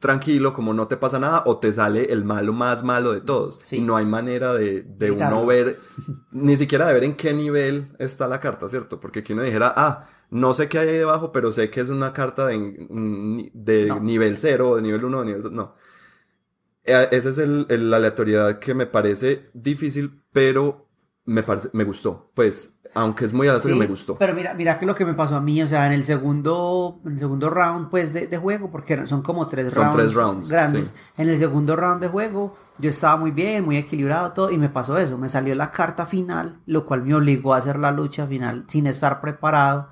tranquilo, 0.01 0.53
como 0.55 0.73
no 0.73 0.89
te 0.89 0.97
pasa 0.97 1.19
nada, 1.19 1.43
o 1.47 1.59
te 1.59 1.73
sale 1.73 2.13
el 2.13 2.25
malo 2.25 2.53
más 2.53 2.83
malo 2.83 3.13
de 3.13 3.21
todos. 3.21 3.61
Y 3.71 3.81
no 3.81 3.97
hay 3.97 4.07
manera 4.07 4.55
de, 4.55 4.83
de 4.83 5.11
uno 5.11 5.45
ver, 5.45 5.79
ni 6.33 6.57
siquiera 6.57 6.87
de 6.87 6.95
ver 6.95 7.05
en 7.05 7.15
qué 7.15 7.33
nivel 7.35 7.95
está 7.99 8.27
la 8.27 8.41
carta, 8.41 8.69
¿cierto? 8.69 8.99
Porque 8.99 9.23
que 9.23 9.35
uno 9.35 9.43
dijera, 9.43 9.73
ah, 9.77 10.07
no 10.31 10.55
sé 10.55 10.69
qué 10.69 10.79
hay 10.79 10.89
ahí 10.89 10.99
debajo, 10.99 11.33
pero 11.33 11.53
sé 11.53 11.71
que 11.71 11.81
es 11.81 11.89
una 11.89 12.13
carta 12.13 12.47
de, 12.47 12.57
de 13.53 14.01
nivel 14.01 14.39
0, 14.39 14.77
de 14.77 14.83
nivel 14.83 15.05
1, 15.05 15.21
de 15.21 15.27
nivel 15.27 15.43
2. 15.43 15.53
No. 15.53 15.75
E, 16.85 17.09
esa 17.13 17.31
es 17.31 17.39
el, 17.39 17.67
la 17.91 17.97
aleatoriedad 17.97 18.59
que 18.59 18.75
me 18.75 18.87
parece 18.87 19.51
difícil, 19.55 20.23
pero 20.33 20.89
me, 21.25 21.43
parece, 21.43 21.71
me 21.73 21.85
gustó. 21.85 22.31
Pues 22.35 22.80
aunque 22.95 23.25
es 23.25 23.33
muy 23.33 23.49
aleatorio, 23.49 23.77
me 23.77 23.87
gustó. 23.87 24.17
Pero 24.17 24.35
mira, 24.35 24.55
mira 24.55 24.79
que 24.79 24.87
lo 24.87 24.95
que 24.95 25.05
me 25.05 25.15
pasó 25.15 25.37
a 25.37 25.41
mí, 25.41 25.63
o 25.63 25.69
sea, 25.69 25.87
en 25.87 25.93
el 25.93 26.05
segundo, 26.05 27.01
en 27.05 27.13
el 27.13 27.19
segundo 27.19 27.51
round, 27.51 27.89
pues, 27.91 28.13
de, 28.13 28.27
de 28.27 28.37
juego, 28.39 28.71
porque 28.71 29.07
son 29.07 29.23
como 29.23 29.47
tres 29.47 29.73
son 29.73 29.85
rounds. 29.85 29.97
tres 29.97 30.15
rounds. 30.15 30.49
Grandes. 30.49 30.95
En 31.17 31.29
el 31.29 31.39
segundo 31.39 31.77
round 31.77 32.01
de 32.01 32.09
juego, 32.09 32.57
yo 32.79 32.91
estaba 32.91 33.17
muy 33.17 33.31
bien, 33.31 33.65
muy 33.65 33.77
equilibrado 33.77 34.33
todo, 34.33 34.51
y 34.51 34.59
me 34.59 34.69
pasó 34.69 34.99
eso. 34.99 35.19
Me 35.19 35.29
salió 35.29 35.55
la 35.55 35.71
carta 35.71 36.05
final, 36.07 36.59
lo 36.67 36.85
cual 36.85 37.03
me 37.03 37.15
obligó 37.15 37.55
a 37.55 37.59
hacer 37.59 37.79
la 37.79 37.93
lucha 37.93 38.27
final 38.27 38.65
sin 38.67 38.87
estar 38.87 39.21
preparado. 39.21 39.89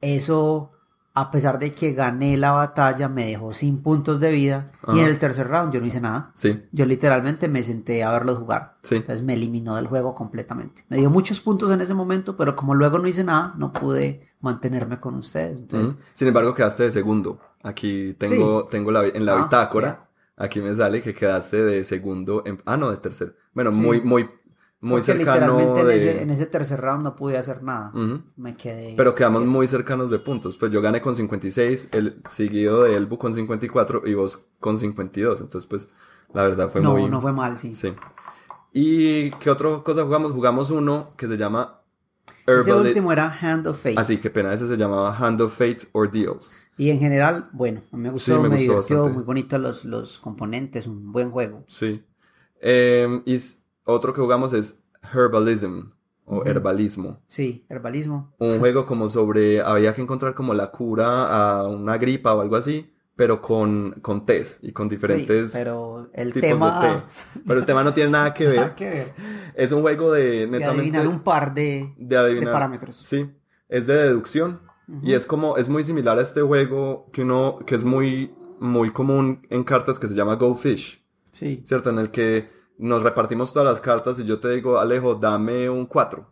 Eso 0.00 0.70
a 1.16 1.30
pesar 1.30 1.60
de 1.60 1.72
que 1.72 1.92
gané 1.92 2.36
la 2.36 2.50
batalla, 2.50 3.08
me 3.08 3.24
dejó 3.24 3.54
sin 3.54 3.78
puntos 3.78 4.18
de 4.18 4.32
vida. 4.32 4.66
Y 4.92 4.98
en 4.98 5.06
el 5.06 5.20
tercer 5.20 5.46
round 5.46 5.72
yo 5.72 5.80
no 5.80 5.86
hice 5.86 6.00
nada. 6.00 6.32
Sí. 6.34 6.64
Yo 6.72 6.86
literalmente 6.86 7.48
me 7.48 7.62
senté 7.62 8.02
a 8.02 8.10
verlos 8.10 8.38
jugar. 8.38 8.78
Sí. 8.82 8.96
Entonces 8.96 9.22
me 9.22 9.34
eliminó 9.34 9.76
del 9.76 9.86
juego 9.86 10.12
completamente. 10.12 10.84
Me 10.88 10.96
dio 10.96 11.10
muchos 11.10 11.40
puntos 11.40 11.70
en 11.70 11.80
ese 11.80 11.94
momento, 11.94 12.36
pero 12.36 12.56
como 12.56 12.74
luego 12.74 12.98
no 12.98 13.06
hice 13.06 13.22
nada, 13.22 13.54
no 13.56 13.72
pude 13.72 14.28
mantenerme 14.40 14.98
con 14.98 15.14
ustedes. 15.14 15.60
Entonces... 15.60 15.96
Sin 16.14 16.26
embargo, 16.26 16.52
quedaste 16.52 16.82
de 16.82 16.90
segundo. 16.90 17.38
Aquí 17.62 18.14
tengo, 18.14 18.64
tengo 18.64 18.90
la, 18.90 19.06
en 19.06 19.24
la 19.24 19.36
ah, 19.36 19.42
bitácora. 19.44 20.08
Aquí 20.36 20.60
me 20.60 20.74
sale 20.74 21.00
que 21.00 21.14
quedaste 21.14 21.62
de 21.64 21.84
segundo. 21.84 22.42
En, 22.44 22.60
ah, 22.66 22.76
no, 22.76 22.90
de 22.90 22.96
tercer. 22.96 23.36
Bueno, 23.52 23.70
muy, 23.70 24.00
muy 24.00 24.28
muy 24.84 25.02
cercano 25.02 25.58
literalmente 25.58 26.22
en, 26.22 26.30
ese, 26.30 26.46
tercer 26.46 26.80
round 26.80 27.02
no 27.02 27.16
pude 27.16 27.38
hacer 27.38 27.62
nada. 27.62 27.92
Me 28.36 28.54
quedé... 28.54 28.94
Pero 28.96 29.14
quedamos 29.14 29.44
muy 29.46 29.66
cercanos 29.66 30.10
de 30.10 30.18
puntos. 30.18 30.56
Pues 30.56 30.70
yo 30.70 30.82
gané 30.82 31.00
con 31.00 31.16
56, 31.16 31.88
el 31.92 32.20
seguido 32.28 32.82
de 32.84 32.96
Elbu 32.96 33.16
con 33.16 33.34
54 33.34 34.06
y 34.06 34.14
vos 34.14 34.46
con 34.60 34.78
52. 34.78 35.40
Entonces, 35.40 35.66
pues, 35.66 35.88
la 36.32 36.42
verdad 36.42 36.68
fue 36.68 36.82
muy... 36.82 37.02
No, 37.02 37.08
no 37.08 37.20
fue 37.20 37.32
mal, 37.32 37.56
sí. 37.56 37.72
Sí. 37.72 37.94
¿Y 38.72 39.30
qué 39.32 39.50
otra 39.50 39.82
cosa 39.82 40.04
jugamos? 40.04 40.32
Jugamos 40.32 40.70
uno 40.70 41.12
que 41.16 41.26
se 41.26 41.36
llama... 41.36 41.80
Ese 42.46 42.74
último 42.74 43.10
era 43.10 43.34
Hand 43.40 43.66
of 43.66 43.82
Fate. 43.82 43.98
Así, 43.98 44.18
que 44.18 44.28
pena, 44.28 44.52
ese 44.52 44.68
se 44.68 44.76
llamaba 44.76 45.16
Hand 45.16 45.40
of 45.40 45.56
Fate 45.56 45.88
Ordeals. 45.92 46.58
Y 46.76 46.90
en 46.90 46.98
general, 46.98 47.48
bueno, 47.52 47.82
a 47.90 47.96
mí 47.96 48.02
me 48.02 48.10
gustó, 48.10 48.40
me, 48.42 48.56
divirtió, 48.56 49.08
muy 49.08 49.22
bonito 49.22 49.56
los, 49.58 49.84
los 49.84 50.18
componentes, 50.18 50.86
un 50.86 51.10
buen 51.10 51.30
juego. 51.30 51.64
Sí. 51.68 52.04
Eh, 52.60 53.22
y 53.24 53.38
otro 53.84 54.12
que 54.12 54.20
jugamos 54.20 54.52
es 54.52 54.82
Herbalism 55.12 55.90
o 56.26 56.44
herbalismo. 56.44 57.20
Sí, 57.26 57.66
herbalismo. 57.68 58.34
Un 58.38 58.58
juego 58.60 58.86
como 58.86 59.08
sobre, 59.08 59.60
había 59.60 59.94
que 59.94 60.02
encontrar 60.02 60.34
como 60.34 60.54
la 60.54 60.70
cura 60.70 61.26
a 61.26 61.68
una 61.68 61.98
gripa 61.98 62.34
o 62.34 62.40
algo 62.40 62.56
así, 62.56 62.90
pero 63.16 63.40
con, 63.40 63.92
con 64.02 64.26
tés 64.26 64.58
y 64.62 64.72
con 64.72 64.88
diferentes 64.88 65.52
pero 65.52 66.08
el 66.14 66.32
tema... 66.32 66.80
de 66.80 66.88
té. 66.88 67.02
Pero 67.46 67.60
el 67.60 67.66
tema 67.66 67.84
no 67.84 67.92
tiene 67.92 68.10
nada 68.10 68.34
que 68.34 68.46
ver. 68.46 68.56
nada 68.56 68.74
que 68.74 68.90
ver. 68.90 69.14
Es 69.54 69.70
un 69.70 69.82
juego 69.82 70.10
de 70.10 70.46
netamente... 70.46 70.60
De 70.60 70.64
adivinar 70.64 71.08
un 71.08 71.20
par 71.20 71.54
de, 71.54 71.94
de, 71.96 72.42
parámetros. 72.42 72.96
Sí, 72.96 73.30
es 73.68 73.86
de 73.86 73.94
deducción 73.94 74.60
y 75.02 75.14
es 75.14 75.26
como, 75.26 75.56
es 75.56 75.68
muy 75.68 75.84
similar 75.84 76.18
a 76.18 76.22
este 76.22 76.42
juego 76.42 77.08
que 77.12 77.22
uno, 77.22 77.58
que 77.66 77.74
es 77.74 77.84
muy, 77.84 78.34
muy 78.60 78.90
común 78.90 79.46
en 79.48 79.64
cartas 79.64 79.98
que 79.98 80.08
se 80.08 80.14
llama 80.14 80.34
Go 80.34 80.54
Fish. 80.54 81.02
Sí. 81.32 81.62
¿Cierto? 81.64 81.90
En 81.90 81.98
el 81.98 82.10
que 82.10 82.48
nos 82.78 83.02
repartimos 83.02 83.52
todas 83.52 83.68
las 83.68 83.80
cartas 83.80 84.18
y 84.18 84.24
yo 84.24 84.40
te 84.40 84.50
digo, 84.50 84.78
Alejo, 84.78 85.14
dame 85.14 85.68
un 85.70 85.86
4. 85.86 86.30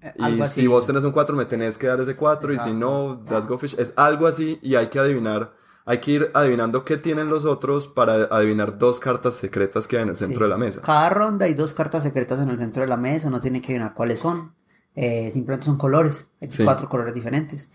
Eh, 0.00 0.12
y 0.18 0.44
si 0.44 0.66
vos 0.66 0.86
tenés 0.86 1.02
un 1.04 1.12
4, 1.12 1.34
me 1.34 1.44
tenés 1.44 1.76
que 1.76 1.86
dar 1.86 2.00
ese 2.00 2.16
4 2.16 2.52
y 2.52 2.58
si 2.58 2.72
no, 2.72 3.16
das 3.16 3.46
go 3.46 3.58
fish. 3.58 3.74
Es 3.78 3.92
algo 3.96 4.26
así 4.26 4.58
y 4.62 4.74
hay 4.76 4.88
que 4.88 4.98
adivinar, 4.98 5.54
hay 5.84 5.98
que 5.98 6.10
ir 6.12 6.30
adivinando 6.34 6.84
qué 6.84 6.96
tienen 6.96 7.28
los 7.28 7.44
otros 7.44 7.88
para 7.88 8.14
adivinar 8.30 8.78
dos 8.78 9.00
cartas 9.00 9.34
secretas 9.34 9.88
que 9.88 9.96
hay 9.96 10.02
en 10.02 10.10
el 10.10 10.16
centro 10.16 10.44
de 10.44 10.50
la 10.50 10.58
mesa. 10.58 10.80
Cada 10.82 11.10
ronda 11.10 11.46
hay 11.46 11.54
dos 11.54 11.74
cartas 11.74 12.02
secretas 12.02 12.40
en 12.40 12.50
el 12.50 12.58
centro 12.58 12.82
de 12.82 12.88
la 12.88 12.96
mesa, 12.96 13.30
no 13.30 13.40
tiene 13.40 13.60
que 13.60 13.72
adivinar 13.72 13.94
cuáles 13.94 14.20
son. 14.20 14.54
Eh, 14.94 15.30
simplemente 15.32 15.66
son 15.66 15.78
colores, 15.78 16.28
hay 16.40 16.48
cuatro 16.64 16.88
colores 16.88 17.14
diferentes. 17.14 17.68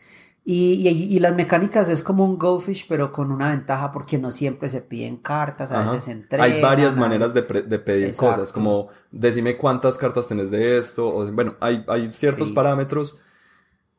Y, 0.46 0.90
y, 0.90 1.20
las 1.20 1.34
mecánicas 1.36 1.88
es 1.88 2.04
como 2.04 2.26
un 2.26 2.38
Go 2.38 2.60
Fish, 2.60 2.86
pero 2.90 3.14
con 3.14 3.32
una 3.32 3.52
ventaja 3.52 3.94
porque 3.94 4.18
no 4.18 4.30
siempre 4.30 4.68
se 4.68 4.82
piden 4.82 5.16
cartas, 5.16 5.72
a 5.72 5.90
veces 5.90 6.04
se 6.04 6.12
entregan. 6.12 6.52
Hay 6.52 6.62
varias 6.62 6.98
maneras 6.98 7.34
de, 7.34 7.44
de 7.44 7.80
pedir 7.80 8.14
cosas, 8.14 8.52
como 8.52 8.90
decime 9.10 9.56
cuántas 9.56 9.98
cartas 9.98 10.28
tenés 10.28 10.52
de 10.52 10.78
esto, 10.78 11.08
o 11.08 11.32
bueno, 11.32 11.56
hay, 11.62 11.86
hay 11.88 12.12
ciertos 12.12 12.52
parámetros 12.52 13.18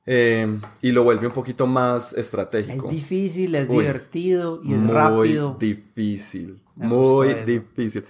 eh, 0.04 0.58
y 0.82 0.92
lo 0.92 1.02
vuelve 1.02 1.26
un 1.26 1.32
poquito 1.32 1.66
más 1.66 2.12
estratégico. 2.12 2.88
Es 2.88 2.92
difícil, 2.92 3.54
es 3.54 3.68
divertido 3.68 4.60
y 4.62 4.74
es 4.74 4.86
rápido. 4.86 5.52
Muy 5.54 5.58
difícil, 5.58 6.60
muy 6.76 7.32
difícil. 7.46 8.04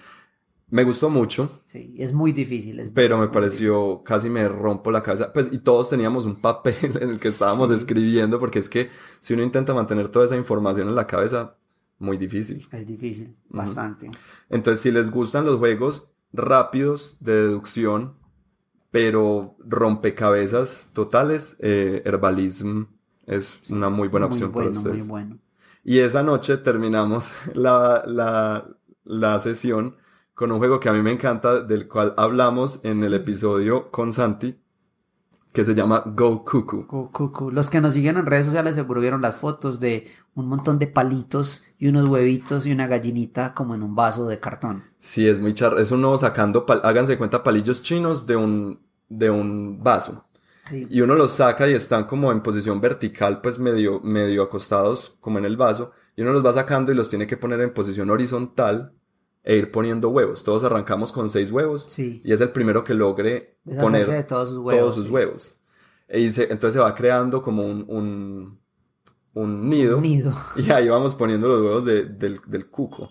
Me 0.71 0.83
gustó 0.85 1.11
mucho. 1.11 1.63
Sí, 1.67 1.95
es 1.99 2.13
muy 2.13 2.33
difícil. 2.33 2.91
pero 2.95 3.19
me 3.19 3.29
pareció, 3.29 4.03
casi 4.05 4.29
me 4.29 4.49
rompo 4.49 4.91
la 4.91 5.03
cabeza. 5.03 5.33
Pues, 5.33 5.49
y 5.53 5.59
todos 5.59 5.91
teníamos 5.91 6.25
un 6.25 6.41
papel 6.41 6.75
en 7.01 7.11
el 7.11 7.21
que 7.21 7.29
estábamos 7.29 7.71
escribiendo, 7.71 8.41
porque 8.41 8.59
es 8.59 8.69
que 8.69 8.91
si 9.21 9.35
uno 9.35 9.43
intenta 9.43 9.75
mantener 9.75 10.09
toda 10.09 10.27
esa 10.27 10.37
información 10.37 10.89
en 10.89 10.95
la 10.95 11.07
cabeza, 11.07 11.57
muy 11.99 12.17
difícil. 12.17 12.67
Es 12.73 12.87
difícil, 12.87 13.37
bastante. 13.49 14.09
Entonces, 14.51 14.81
si 14.81 14.91
les 14.91 15.11
gustan 15.11 15.45
los 15.47 15.59
juegos 15.59 16.09
rápidos 16.33 17.17
de 17.21 17.43
deducción, 17.43 18.17
pero 18.91 19.57
rompecabezas 19.59 20.91
totales, 20.93 21.57
eh, 21.61 22.03
Herbalism 22.05 22.85
es 23.27 23.59
una 23.71 23.91
muy 23.91 24.09
buena 24.09 24.27
opción 24.27 24.53
para 24.53 24.71
ustedes. 24.71 25.05
Muy 25.05 25.09
bueno. 25.09 25.39
Y 25.85 25.99
esa 25.99 26.23
noche 26.23 26.57
terminamos 26.57 27.33
la, 27.55 28.03
la, 28.07 28.69
la 29.05 29.39
sesión 29.39 29.97
con 30.35 30.51
un 30.51 30.59
juego 30.59 30.81
que 30.81 30.89
a 30.89 30.93
mí 30.93 31.01
me 31.01 31.13
encanta, 31.13 31.61
del 31.61 31.89
cual 31.89 32.15
hablamos 32.17 32.81
en 32.83 33.03
el 33.03 33.15
episodio 33.15 33.91
con 33.91 34.13
Santi, 34.13 34.59
que 35.53 35.65
se 35.65 35.77
llama 35.77 36.03
Go 36.05 36.45
Cuckoo. 36.45 36.87
Go 36.89 37.11
Cuckoo. 37.13 37.53
Los 37.53 37.71
que 37.71 37.81
nos 37.81 37.95
siguen 37.95 38.17
en 38.17 38.27
redes 38.27 38.47
sociales 38.47 38.75
seguro 38.75 39.01
vieron 39.01 39.23
las 39.23 39.37
fotos 39.37 39.79
de 39.79 40.11
un 40.35 40.49
montón 40.49 40.81
de 40.81 40.89
palitos 40.89 41.63
y 41.79 41.87
unos 41.87 42.09
huevitos 42.09 42.67
y 42.67 42.73
una 42.73 42.89
gallinita 42.89 43.55
como 43.55 43.77
en 43.77 43.85
un 43.85 43.95
vaso 43.95 44.27
de 44.27 44.41
cartón. 44.41 44.83
Sí, 44.99 45.29
es 45.29 45.39
muy 45.39 45.55
char. 45.55 45.79
Es 45.79 45.93
uno 45.93 46.19
sacando, 46.19 46.67
háganse 46.83 47.17
cuenta, 47.17 47.45
palillos 47.45 47.83
chinos 47.83 48.27
de 48.27 48.35
un, 48.35 48.81
de 49.09 49.31
un 49.31 49.81
vaso. 49.85 50.25
Y 50.73 51.03
uno 51.03 51.15
los 51.15 51.33
saca 51.33 51.69
y 51.69 51.75
están 51.75 52.05
como 52.05 52.33
en 52.33 52.41
posición 52.41 52.81
vertical, 52.81 53.41
pues 53.41 53.59
medio, 53.61 54.01
medio 54.01 54.43
acostados 54.43 55.15
como 55.21 55.39
en 55.39 55.45
el 55.45 55.57
vaso. 55.57 55.93
Y 56.17 56.23
uno 56.23 56.33
los 56.33 56.45
va 56.45 56.53
sacando 56.53 56.91
y 56.91 56.97
los 56.97 57.11
tiene 57.11 57.29
que 57.29 57.37
poner 57.37 57.61
en 57.61 57.73
posición 57.73 58.11
horizontal 58.11 58.93
e 59.45 59.57
ir 59.57 59.71
poniendo 59.71 60.09
huevos. 60.09 60.43
Todos 60.43 60.65
arrancamos 60.65 61.13
con 61.13 61.29
seis 61.29 61.51
huevos 61.51 61.87
sí. 61.89 62.23
y 62.25 62.33
es 62.33 62.41
el 62.41 62.51
primero 62.51 62.83
que 62.83 62.95
logre 62.95 63.59
poner 63.81 64.27
todos 64.27 64.49
sus 64.49 64.59
huevos. 64.59 64.95
sus 64.95 65.09
huevos. 65.11 65.59
E 66.09 66.25
entonces 66.25 66.73
se 66.73 66.79
va 66.79 66.95
creando 66.95 67.43
como 67.43 67.63
un, 67.65 67.85
un, 67.89 68.59
un 69.35 69.69
nido. 69.69 70.01
nido. 70.01 70.33
Y 70.57 70.71
ahí 70.71 70.89
vamos 70.89 71.15
poniendo 71.15 71.49
los 71.49 71.61
huevos 71.61 71.85
del, 71.85 72.19
del, 72.19 72.71
cuco. 72.71 73.11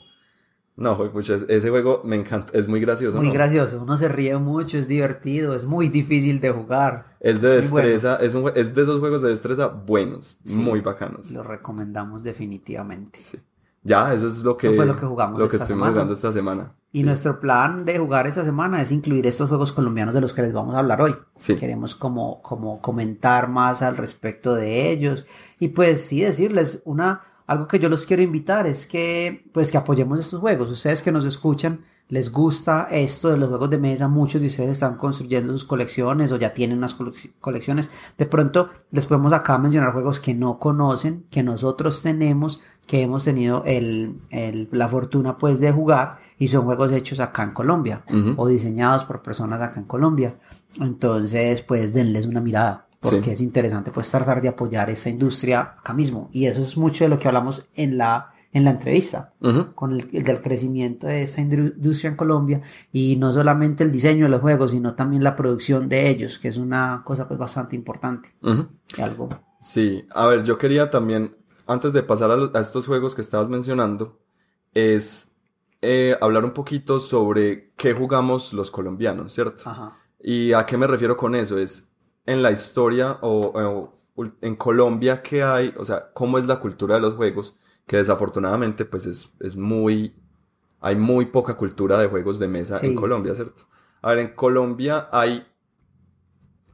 No, 0.76 0.98
pues 1.12 1.30
ese 1.30 1.70
juego 1.70 2.02
me 2.04 2.16
encanta, 2.16 2.58
es 2.58 2.68
muy 2.68 2.80
gracioso. 2.80 3.16
muy 3.18 3.30
gracioso, 3.30 3.80
uno 3.80 3.96
se 3.96 4.08
ríe 4.08 4.36
mucho, 4.40 4.80
es 4.80 4.88
divertido, 4.88 5.54
es 5.54 5.66
muy 5.66 5.88
difícil 5.88 6.40
de 6.40 6.50
jugar. 6.50 7.16
Es 7.20 7.42
de 7.42 7.50
destreza, 7.58 8.16
es, 8.16 8.34
un, 8.34 8.52
es 8.56 8.74
de 8.74 8.82
esos 8.82 9.00
juegos 9.00 9.22
de 9.22 9.30
destreza 9.30 9.68
buenos, 9.68 10.40
muy 10.46 10.82
bacanos. 10.82 11.30
Lo 11.30 11.44
recomendamos 11.44 12.24
definitivamente. 12.24 13.20
Sí. 13.22 13.38
Ya, 13.84 14.14
eso 14.14 14.28
es 14.28 14.44
lo 14.44 14.56
que, 14.56 14.72
fue 14.72 14.86
lo 14.86 14.96
que 14.96 15.06
jugamos. 15.06 15.40
Lo 15.40 15.48
que 15.48 15.58
estuvimos 15.58 15.90
jugando 15.90 16.14
esta 16.14 16.32
semana. 16.32 16.74
Y 16.92 17.04
nuestro 17.04 17.40
plan 17.40 17.86
de 17.86 17.98
jugar 17.98 18.28
esta 18.28 18.46
semana 18.46 18.82
es 18.82 18.92
incluir 18.92 19.26
estos 19.26 19.50
juegos 19.50 19.72
colombianos 19.72 20.14
de 20.14 20.22
los 20.22 20.34
que 20.34 20.44
les 20.44 20.54
vamos 20.54 20.76
a 20.76 20.80
hablar 20.80 21.02
hoy. 21.02 21.16
Sí. 21.36 21.56
Queremos 21.56 21.96
como, 21.96 22.42
como 22.42 22.80
comentar 22.82 23.50
más 23.50 23.82
al 23.82 23.98
respecto 23.98 24.54
de 24.54 24.92
ellos. 24.92 25.26
Y 25.60 25.70
pues 25.70 26.06
sí 26.06 26.22
decirles 26.22 26.82
una, 26.86 27.22
algo 27.48 27.68
que 27.68 27.80
yo 27.80 27.90
los 27.90 28.06
quiero 28.06 28.22
invitar 28.22 28.68
es 28.68 28.86
que, 28.86 29.50
pues 29.52 29.72
que 29.72 29.78
apoyemos 29.78 30.20
estos 30.20 30.40
juegos. 30.40 30.70
Ustedes 30.70 31.02
que 31.02 31.12
nos 31.12 31.26
escuchan, 31.26 31.82
les 32.10 32.32
gusta 32.32 32.88
esto 32.92 33.30
de 33.30 33.38
los 33.38 33.50
juegos 33.50 33.70
de 33.70 33.80
mesa, 33.80 34.08
muchos 34.08 34.40
de 34.40 34.48
ustedes 34.48 34.72
están 34.72 34.98
construyendo 34.98 35.52
sus 35.54 35.66
colecciones 35.66 36.32
o 36.32 36.38
ya 36.38 36.54
tienen 36.54 36.78
unas 36.78 36.96
colecciones. 37.40 37.90
De 38.20 38.28
pronto 38.28 38.70
les 38.92 39.08
podemos 39.08 39.34
acá 39.34 39.58
mencionar 39.58 39.94
juegos 39.94 40.20
que 40.20 40.36
no 40.36 40.60
conocen, 40.60 41.26
que 41.32 41.42
nosotros 41.42 42.04
tenemos 42.04 42.60
que 42.88 43.02
hemos 43.02 43.24
tenido 43.24 43.64
el, 43.66 44.16
el, 44.30 44.68
la 44.72 44.88
fortuna 44.88 45.38
pues 45.38 45.60
de 45.60 45.72
jugar 45.72 46.18
y 46.38 46.48
son 46.50 46.66
juegos 46.66 46.92
hechos 46.92 47.20
acá 47.20 47.44
en 47.44 47.52
Colombia 47.52 48.04
o 48.36 48.48
diseñados 48.48 49.06
por 49.06 49.22
personas 49.22 49.62
acá 49.62 49.80
en 49.80 49.86
Colombia. 49.86 50.36
Entonces 50.80 51.62
pues 51.62 51.94
denles 51.94 52.26
una 52.26 52.42
mirada 52.42 52.88
porque 53.00 53.34
es 53.34 53.42
interesante 53.42 53.92
pues 53.92 54.10
tratar 54.10 54.42
de 54.42 54.50
apoyar 54.50 54.90
esa 54.90 55.10
industria 55.10 55.62
acá 55.80 55.94
mismo. 55.94 56.30
Y 56.32 56.46
eso 56.46 56.62
es 56.62 56.78
mucho 56.78 57.04
de 57.04 57.10
lo 57.10 57.20
que 57.20 57.28
hablamos 57.28 57.66
en 57.76 57.98
la 57.98 58.34
en 58.54 58.64
la 58.66 58.70
entrevista 58.70 59.34
con 59.74 59.94
el, 59.94 60.10
del 60.12 60.40
crecimiento 60.40 61.08
de 61.08 61.24
esa 61.24 61.42
industria 61.42 62.12
en 62.12 62.16
Colombia 62.16 62.62
y 62.92 63.16
no 63.16 63.34
solamente 63.34 63.84
el 63.84 63.92
diseño 63.92 64.26
de 64.26 64.30
los 64.30 64.42
juegos 64.42 64.72
sino 64.72 64.94
también 64.94 65.24
la 65.24 65.36
producción 65.36 65.90
de 65.90 66.08
ellos 66.08 66.38
que 66.38 66.50
es 66.50 66.58
una 66.58 67.02
cosa 67.04 67.28
pues 67.28 67.40
bastante 67.40 67.76
importante. 67.76 68.30
Algo 69.00 69.30
sí 69.60 70.06
a 70.14 70.28
ver 70.28 70.44
yo 70.44 70.60
quería 70.60 70.92
también 70.92 71.36
antes 71.68 71.94
de 71.94 72.04
pasar 72.04 72.32
a, 72.32 72.60
estos 72.60 72.88
juegos 72.88 73.16
que 73.16 73.22
estabas 73.22 73.50
mencionando, 73.50 74.20
es 74.74 75.36
eh, 75.82 76.18
hablar 76.22 76.46
un 76.46 76.52
poquito 76.52 77.00
sobre 77.00 77.74
qué 77.76 77.94
jugamos 77.94 78.54
los 78.54 78.72
colombianos, 78.72 79.34
¿cierto? 79.34 79.70
Ajá. 79.70 79.98
¿Y 80.22 80.54
a 80.54 80.66
qué 80.66 80.78
me 80.78 80.88
refiero 80.88 81.18
con 81.18 81.36
eso? 81.36 81.58
Es 81.58 81.92
en 82.26 82.42
la 82.42 82.52
historia 82.52 83.20
o, 83.22 83.94
en 84.42 84.56
Colombia 84.56 85.22
qué 85.22 85.44
hay, 85.44 85.74
o 85.78 85.84
sea, 85.84 86.12
cómo 86.14 86.38
es 86.38 86.46
la 86.46 86.60
cultura 86.60 86.96
de 86.96 87.02
los 87.02 87.16
juegos, 87.16 87.56
que 87.86 87.98
desafortunadamente 87.98 88.86
pues 88.86 89.06
es, 89.06 89.34
es 89.42 89.58
muy, 89.58 90.16
hay 90.80 90.96
muy 90.96 91.26
poca 91.26 91.56
cultura 91.56 92.00
de 92.00 92.08
juegos 92.08 92.40
de 92.40 92.48
mesa 92.48 92.80
en 92.82 92.96
Colombia, 92.96 93.36
¿cierto? 93.36 93.64
A 94.02 94.10
ver, 94.10 94.20
en 94.20 94.36
Colombia 94.36 95.10
hay, 95.12 95.46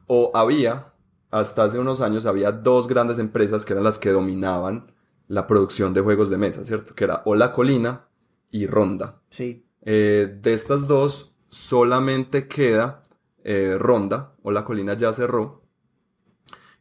o 0.06 0.30
había, 0.34 0.92
hasta 1.30 1.64
hace 1.64 1.78
unos 1.78 2.00
años 2.00 2.26
había 2.26 2.52
dos 2.52 2.88
grandes 2.88 3.18
empresas 3.18 3.64
que 3.64 3.72
eran 3.72 3.84
las 3.84 3.98
que 3.98 4.10
dominaban 4.10 4.92
la 5.28 5.46
producción 5.46 5.94
de 5.94 6.00
juegos 6.00 6.28
de 6.28 6.38
mesa, 6.38 6.64
¿cierto? 6.64 6.94
Que 6.94 7.04
era 7.04 7.22
O 7.24 7.34
La 7.34 7.52
Colina 7.52 8.08
y 8.50 8.66
Ronda. 8.66 9.22
Sí. 9.30 9.64
Eh, 9.82 10.38
de 10.42 10.52
estas 10.52 10.88
dos, 10.88 11.36
solamente 11.48 12.48
queda 12.48 13.02
eh, 13.44 13.76
Ronda, 13.78 14.34
O 14.42 14.50
La 14.50 14.64
Colina 14.64 14.94
ya 14.94 15.12
cerró. 15.12 15.62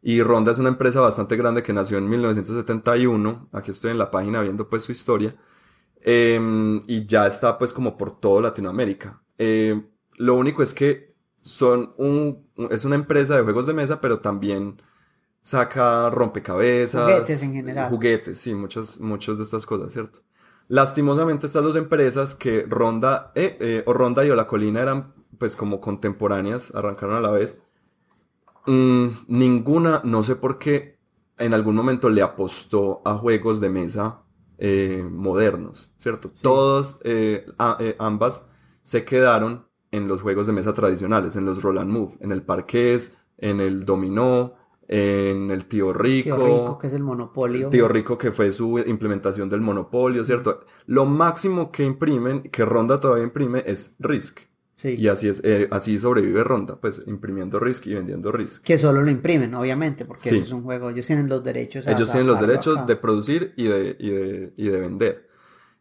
Y 0.02 0.24
Ronda 0.24 0.52
es 0.52 0.60
una 0.60 0.70
empresa 0.70 1.02
bastante 1.02 1.36
grande 1.36 1.62
que 1.62 1.74
nació 1.74 1.98
en 1.98 2.10
1971. 2.10 3.50
Aquí 3.52 3.72
estoy 3.72 3.92
en 3.92 3.98
la 3.98 4.10
página 4.12 4.42
viendo 4.42 4.70
pues 4.70 4.84
su 4.84 4.92
historia. 4.92 5.36
Em, 6.02 6.82
y 6.88 7.06
ya 7.06 7.28
está 7.28 7.58
pues 7.58 7.74
como 7.74 7.98
por 7.98 8.20
todo 8.20 8.42
Latinoamérica. 8.42 9.22
Eh, 9.38 9.80
lo 10.16 10.36
único 10.36 10.64
es 10.64 10.74
que 10.74 11.09
son 11.42 11.94
un, 11.98 12.48
es 12.70 12.86
una 12.86 12.96
empresa 12.96 13.36
de 13.36 13.44
juegos 13.44 13.66
de 13.66 13.74
mesa, 13.74 14.02
pero 14.02 14.20
también 14.20 14.82
saca 15.42 16.10
rompecabezas. 16.10 17.04
Juguetes 17.04 17.44
en 17.44 17.54
general. 17.54 17.90
Juguetes, 17.90 18.40
sí, 18.40 18.54
muchos, 18.54 19.00
muchos 19.00 19.38
de 19.38 19.44
estas 19.44 19.66
cosas, 19.66 19.92
¿cierto? 19.94 20.20
Lastimosamente 20.68 21.48
estas 21.48 21.64
dos 21.64 21.76
empresas 21.76 22.36
que 22.36 22.66
Ronda, 22.68 23.32
eh, 23.36 23.58
eh, 23.60 23.84
o 23.88 23.94
Ronda 23.94 24.24
y 24.26 24.30
O 24.30 24.36
La 24.36 24.48
Colina 24.48 24.82
eran 24.82 25.14
pues 25.38 25.56
como 25.56 25.80
contemporáneas, 25.82 26.74
arrancaron 26.76 27.16
a 27.16 27.22
la 27.22 27.32
vez. 27.32 27.60
Mm, 28.68 29.08
ninguna, 29.28 30.02
no 30.04 30.22
sé 30.24 30.36
por 30.36 30.60
qué, 30.60 31.00
en 31.38 31.54
algún 31.54 31.76
momento 31.76 32.10
le 32.10 32.22
apostó 32.22 33.02
a 33.06 33.18
juegos 33.18 33.62
de 33.62 33.70
mesa 33.70 34.24
eh, 34.58 35.08
modernos, 35.10 35.92
¿cierto? 35.98 36.30
Todos, 36.42 37.00
ambas 37.98 38.46
se 38.84 39.06
quedaron 39.06 39.69
en 39.92 40.08
los 40.08 40.22
juegos 40.22 40.48
de 40.48 40.54
mesa 40.54 40.74
tradicionales, 40.74 41.36
en 41.36 41.46
los 41.46 41.62
roll 41.62 41.80
and 41.80 41.92
move, 41.92 42.18
en 42.20 42.32
el 42.32 42.44
parqués, 42.44 43.18
en 43.38 43.60
el 43.60 43.86
dominó, 43.86 44.56
en 44.88 45.52
el 45.52 45.66
Tío 45.66 45.94
Rico. 45.94 46.36
Tío 46.36 46.46
Rico, 46.46 46.80
que 46.80 46.88
es 46.88 46.94
el 46.94 47.04
monopolio. 47.04 47.70
Tío 47.70 47.88
Rico, 47.88 48.18
que 48.18 48.32
fue 48.32 48.52
su 48.52 48.80
implementación 48.80 49.48
del 49.48 49.62
monopolio, 49.62 50.26
¿cierto? 50.26 50.62
Lo 50.88 51.06
máximo 51.06 51.72
que 51.72 51.84
imprimen, 51.84 52.44
que 52.44 52.66
Ronda 52.66 53.00
todavía 53.00 53.24
imprime, 53.24 53.64
es 53.66 53.96
Risk. 54.00 54.40
Sí. 54.76 54.96
Y 54.98 55.08
así 55.10 55.28
es, 55.28 55.42
eh, 55.44 55.68
así 55.72 56.00
sobrevive 56.00 56.44
Ronda, 56.44 56.78
pues 56.80 57.04
imprimiendo 57.06 57.60
Risk 57.60 57.88
y 57.88 57.96
vendiendo 57.96 58.32
Risk. 58.32 58.64
Que 58.64 58.78
solo 58.78 59.02
lo 59.02 59.12
imprimen, 59.12 59.54
obviamente, 59.54 60.06
porque 60.06 60.30
es 60.30 60.52
un 60.52 60.64
juego, 60.64 60.90
ellos 60.90 61.06
tienen 61.06 61.28
los 61.28 61.44
derechos. 61.44 61.86
ellos 61.86 62.10
tienen 62.10 62.28
los 62.28 62.40
derechos 62.40 62.88
de 62.88 62.96
producir 62.96 63.54
y 63.58 63.66
de, 63.66 63.98
y 64.00 64.10
de, 64.10 64.54
y 64.56 64.70
de 64.70 64.80
vender. 64.80 65.30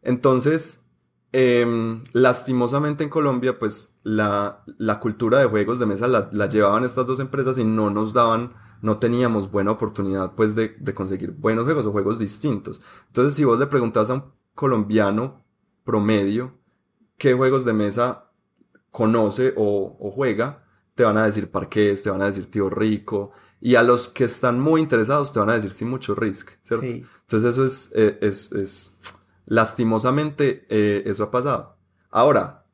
Entonces, 0.02 0.84
eh, 1.32 2.00
lastimosamente 2.12 3.04
en 3.04 3.10
Colombia, 3.10 3.58
pues 3.58 3.98
la, 4.02 4.62
la, 4.78 4.98
cultura 5.00 5.38
de 5.38 5.46
juegos 5.46 5.78
de 5.78 5.86
mesa 5.86 6.08
la, 6.08 6.28
la 6.32 6.48
llevaban 6.48 6.84
estas 6.84 7.06
dos 7.06 7.20
empresas 7.20 7.58
y 7.58 7.64
no 7.64 7.90
nos 7.90 8.12
daban 8.12 8.52
no 8.80 8.98
teníamos 8.98 9.50
buena 9.50 9.72
oportunidad 9.72 10.34
pues 10.34 10.54
de, 10.54 10.76
de, 10.78 10.94
conseguir 10.94 11.32
buenos 11.32 11.64
juegos 11.64 11.84
o 11.86 11.92
juegos 11.92 12.18
distintos. 12.18 12.80
Entonces 13.08 13.34
si 13.34 13.44
vos 13.44 13.58
le 13.58 13.66
preguntas 13.66 14.08
a 14.08 14.14
un 14.14 14.24
colombiano 14.54 15.44
promedio 15.84 16.58
qué 17.16 17.34
juegos 17.34 17.64
de 17.64 17.72
mesa 17.72 18.30
conoce 18.90 19.52
o, 19.56 19.96
o 19.98 20.10
juega, 20.12 20.64
te 20.94 21.04
van 21.04 21.18
a 21.18 21.26
decir 21.26 21.50
parqués, 21.50 22.02
te 22.02 22.10
van 22.10 22.22
a 22.22 22.26
decir 22.26 22.50
tío 22.50 22.70
rico, 22.70 23.32
y 23.60 23.74
a 23.74 23.82
los 23.82 24.08
que 24.08 24.24
están 24.24 24.60
muy 24.60 24.80
interesados 24.80 25.32
te 25.32 25.40
van 25.40 25.50
a 25.50 25.54
decir 25.54 25.72
sí 25.72 25.84
mucho 25.84 26.14
risk, 26.14 26.50
¿cierto? 26.62 26.86
Entonces 26.86 27.50
eso 27.50 27.64
es, 27.64 27.90
eh, 27.94 28.18
es, 28.20 28.52
es, 28.52 28.96
lastimosamente 29.48 30.66
eh, 30.68 31.02
eso 31.06 31.24
ha 31.24 31.30
pasado. 31.30 31.76
Ahora, 32.10 32.64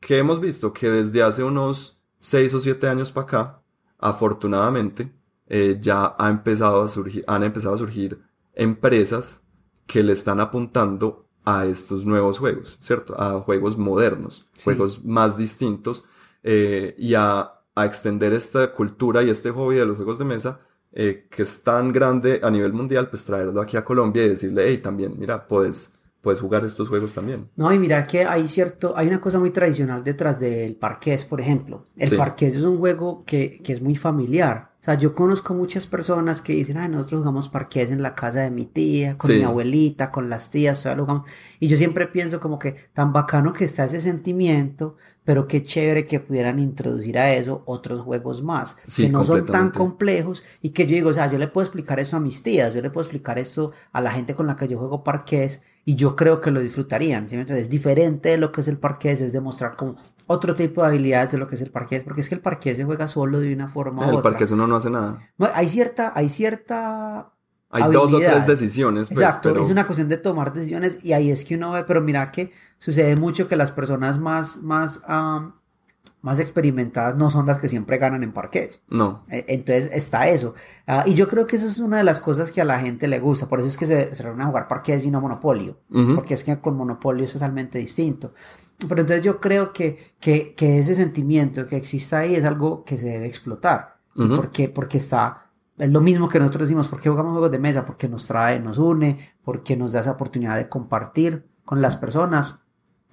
¿qué 0.00 0.18
hemos 0.18 0.40
visto? 0.40 0.72
Que 0.72 0.90
desde 0.90 1.22
hace 1.22 1.42
unos 1.42 2.00
seis 2.18 2.52
o 2.54 2.60
siete 2.60 2.88
años 2.88 3.12
para 3.12 3.24
acá, 3.24 3.62
afortunadamente, 3.98 5.12
eh, 5.46 5.78
ya 5.80 6.14
ha 6.18 6.30
empezado 6.30 6.82
a 6.82 6.88
surgir, 6.88 7.24
han 7.26 7.42
empezado 7.42 7.74
a 7.74 7.78
surgir 7.78 8.22
empresas 8.54 9.42
que 9.86 10.02
le 10.02 10.12
están 10.12 10.40
apuntando 10.40 11.28
a 11.44 11.66
estos 11.66 12.06
nuevos 12.06 12.38
juegos, 12.38 12.78
¿cierto? 12.80 13.14
A 13.20 13.40
juegos 13.40 13.76
modernos, 13.76 14.46
juegos 14.62 15.04
más 15.04 15.36
distintos 15.36 16.04
eh, 16.42 16.94
y 16.96 17.14
a, 17.14 17.60
a, 17.74 17.84
extender 17.84 18.32
esta 18.32 18.72
cultura 18.72 19.22
y 19.22 19.28
este 19.28 19.50
hobby 19.50 19.76
de 19.76 19.84
los 19.84 19.96
juegos 19.96 20.18
de 20.18 20.24
mesa 20.24 20.60
eh, 20.96 21.26
que 21.28 21.42
es 21.42 21.64
tan 21.64 21.92
grande 21.92 22.38
a 22.42 22.50
nivel 22.50 22.72
mundial, 22.72 23.08
pues 23.10 23.24
traerlo 23.24 23.60
aquí 23.60 23.76
a 23.76 23.84
Colombia 23.84 24.24
y 24.24 24.28
decirle, 24.28 24.68
hey, 24.68 24.78
también, 24.78 25.18
mira, 25.18 25.44
puedes, 25.48 25.92
puedes 26.24 26.40
jugar 26.40 26.64
estos 26.64 26.88
juegos 26.88 27.14
también. 27.14 27.48
No, 27.54 27.72
y 27.72 27.78
mira 27.78 28.06
que 28.06 28.24
hay 28.24 28.48
cierto, 28.48 28.94
hay 28.96 29.06
una 29.06 29.20
cosa 29.20 29.38
muy 29.38 29.50
tradicional 29.50 30.02
detrás 30.02 30.40
del 30.40 30.74
parqués, 30.74 31.24
por 31.24 31.40
ejemplo. 31.40 31.86
El 31.96 32.16
parqués 32.16 32.56
es 32.56 32.62
un 32.62 32.78
juego 32.78 33.22
que, 33.24 33.60
que 33.62 33.74
es 33.74 33.80
muy 33.80 33.94
familiar. 33.94 34.74
O 34.80 34.84
sea, 34.84 34.98
yo 34.98 35.14
conozco 35.14 35.54
muchas 35.54 35.86
personas 35.86 36.42
que 36.42 36.52
dicen, 36.52 36.76
ay, 36.76 36.90
nosotros 36.90 37.20
jugamos 37.20 37.48
parqués 37.48 37.90
en 37.90 38.02
la 38.02 38.14
casa 38.14 38.40
de 38.40 38.50
mi 38.50 38.66
tía, 38.66 39.16
con 39.16 39.34
mi 39.34 39.42
abuelita, 39.42 40.10
con 40.10 40.28
las 40.28 40.50
tías, 40.50 40.78
o 40.80 40.82
sea, 40.82 40.94
jugamos. 40.94 41.26
Y 41.58 41.68
yo 41.68 41.76
siempre 41.78 42.06
pienso 42.06 42.38
como 42.38 42.58
que 42.58 42.76
tan 42.92 43.10
bacano 43.10 43.54
que 43.54 43.64
está 43.64 43.84
ese 43.84 44.02
sentimiento, 44.02 44.96
pero 45.24 45.48
qué 45.48 45.62
chévere 45.62 46.04
que 46.04 46.20
pudieran 46.20 46.58
introducir 46.58 47.18
a 47.18 47.32
eso 47.32 47.62
otros 47.64 48.02
juegos 48.02 48.42
más, 48.42 48.76
que 48.94 49.08
no 49.08 49.24
son 49.24 49.46
tan 49.46 49.70
complejos 49.70 50.42
y 50.60 50.70
que 50.70 50.86
yo 50.86 50.94
digo, 50.96 51.08
o 51.08 51.14
sea, 51.14 51.32
yo 51.32 51.38
le 51.38 51.48
puedo 51.48 51.64
explicar 51.64 51.98
eso 51.98 52.18
a 52.18 52.20
mis 52.20 52.42
tías, 52.42 52.74
yo 52.74 52.82
le 52.82 52.90
puedo 52.90 53.04
explicar 53.04 53.38
eso 53.38 53.72
a 53.90 54.02
la 54.02 54.12
gente 54.12 54.34
con 54.34 54.46
la 54.46 54.54
que 54.54 54.68
yo 54.68 54.78
juego 54.78 55.02
parqués 55.02 55.62
y 55.84 55.96
yo 55.96 56.16
creo 56.16 56.40
que 56.40 56.50
lo 56.50 56.60
disfrutarían. 56.60 57.28
¿sí? 57.28 57.36
es 57.36 57.68
diferente 57.68 58.30
de 58.30 58.38
lo 58.38 58.52
que 58.52 58.62
es 58.62 58.68
el 58.68 58.78
parqués, 58.78 59.20
es 59.20 59.32
demostrar 59.32 59.76
como 59.76 59.96
otro 60.26 60.54
tipo 60.54 60.82
de 60.82 60.88
habilidades 60.88 61.32
de 61.32 61.38
lo 61.38 61.46
que 61.46 61.56
es 61.56 61.60
el 61.60 61.70
parqués, 61.70 62.02
porque 62.02 62.20
es 62.20 62.28
que 62.28 62.34
el 62.34 62.40
parqués 62.40 62.76
se 62.76 62.84
juega 62.84 63.08
solo 63.08 63.40
de 63.40 63.52
una 63.52 63.68
forma 63.68 64.00
u 64.00 64.04
otra. 64.04 64.16
El 64.16 64.22
parqués 64.22 64.50
uno 64.50 64.66
no 64.66 64.76
hace 64.76 64.90
nada. 64.90 65.18
hay 65.54 65.68
cierta, 65.68 66.12
hay 66.14 66.28
cierta 66.28 67.34
hay 67.74 67.92
dos 67.92 68.12
o 68.12 68.18
tres 68.18 68.46
decisiones. 68.46 69.08
Pues, 69.08 69.20
Exacto, 69.20 69.50
es 69.60 69.68
una 69.68 69.84
cuestión 69.84 70.08
de 70.08 70.16
tomar 70.16 70.52
decisiones 70.52 70.98
y 71.02 71.12
ahí 71.12 71.30
es 71.30 71.44
que 71.44 71.56
uno 71.56 71.72
ve, 71.72 71.84
pero 71.84 72.00
mira 72.00 72.30
que 72.30 72.52
sucede 72.78 73.16
mucho 73.16 73.48
que 73.48 73.56
las 73.56 73.72
personas 73.72 74.18
más, 74.18 74.58
más, 74.58 75.00
más 76.24 76.40
experimentadas 76.40 77.16
no 77.16 77.30
son 77.30 77.44
las 77.44 77.58
que 77.58 77.68
siempre 77.68 77.98
ganan 77.98 78.22
en 78.22 78.32
parques. 78.32 78.80
No. 78.88 79.24
E, 79.28 79.44
entonces 79.48 79.90
está 79.92 80.26
eso. 80.28 80.54
Ah, 80.86 81.04
y 81.06 81.12
yo 81.12 81.28
creo 81.28 81.46
que 81.46 81.56
eso 81.56 81.66
es 81.66 81.78
una 81.78 81.98
de 81.98 82.04
las 82.04 82.18
cosas 82.18 82.50
que 82.50 82.62
a 82.62 82.64
la 82.64 82.80
gente 82.80 83.08
le 83.08 83.20
gusta. 83.20 83.46
Por 83.46 83.60
eso 83.60 83.68
es 83.68 83.76
que 83.76 83.84
se, 83.84 84.14
se 84.14 84.22
reúnen 84.22 84.46
a 84.46 84.46
jugar 84.46 84.66
parques 84.66 85.04
y 85.04 85.10
no 85.10 85.20
monopolio. 85.20 85.80
Porque 86.14 86.32
es 86.32 86.42
que 86.42 86.58
con 86.60 86.78
monopolio 86.78 87.26
es 87.26 87.32
totalmente 87.34 87.78
distinto. 87.78 88.32
Pero 88.88 89.02
entonces 89.02 89.22
yo 89.22 89.38
creo 89.38 89.74
que, 89.74 90.14
que, 90.18 90.54
que 90.54 90.78
ese 90.78 90.94
sentimiento 90.94 91.66
que 91.66 91.76
exista 91.76 92.20
ahí 92.20 92.34
es 92.34 92.44
algo 92.46 92.84
que 92.84 92.96
se 92.96 93.06
debe 93.06 93.26
explotar. 93.26 93.98
porque, 94.14 94.70
porque 94.70 94.96
está 94.96 95.42
es 95.76 95.90
lo 95.90 96.00
mismo 96.00 96.28
que 96.28 96.38
nosotros 96.38 96.62
decimos, 96.62 96.88
¿por 96.88 97.00
qué 97.00 97.10
jugamos 97.10 97.32
juegos 97.32 97.50
de 97.50 97.58
mesa? 97.58 97.84
Porque 97.84 98.08
nos 98.08 98.26
trae, 98.26 98.60
nos 98.60 98.78
une, 98.78 99.34
porque 99.44 99.76
nos 99.76 99.92
da 99.92 100.00
esa 100.00 100.12
oportunidad 100.12 100.56
de 100.56 100.68
compartir 100.68 101.46
con 101.64 101.82
las 101.82 101.96
personas 101.96 102.63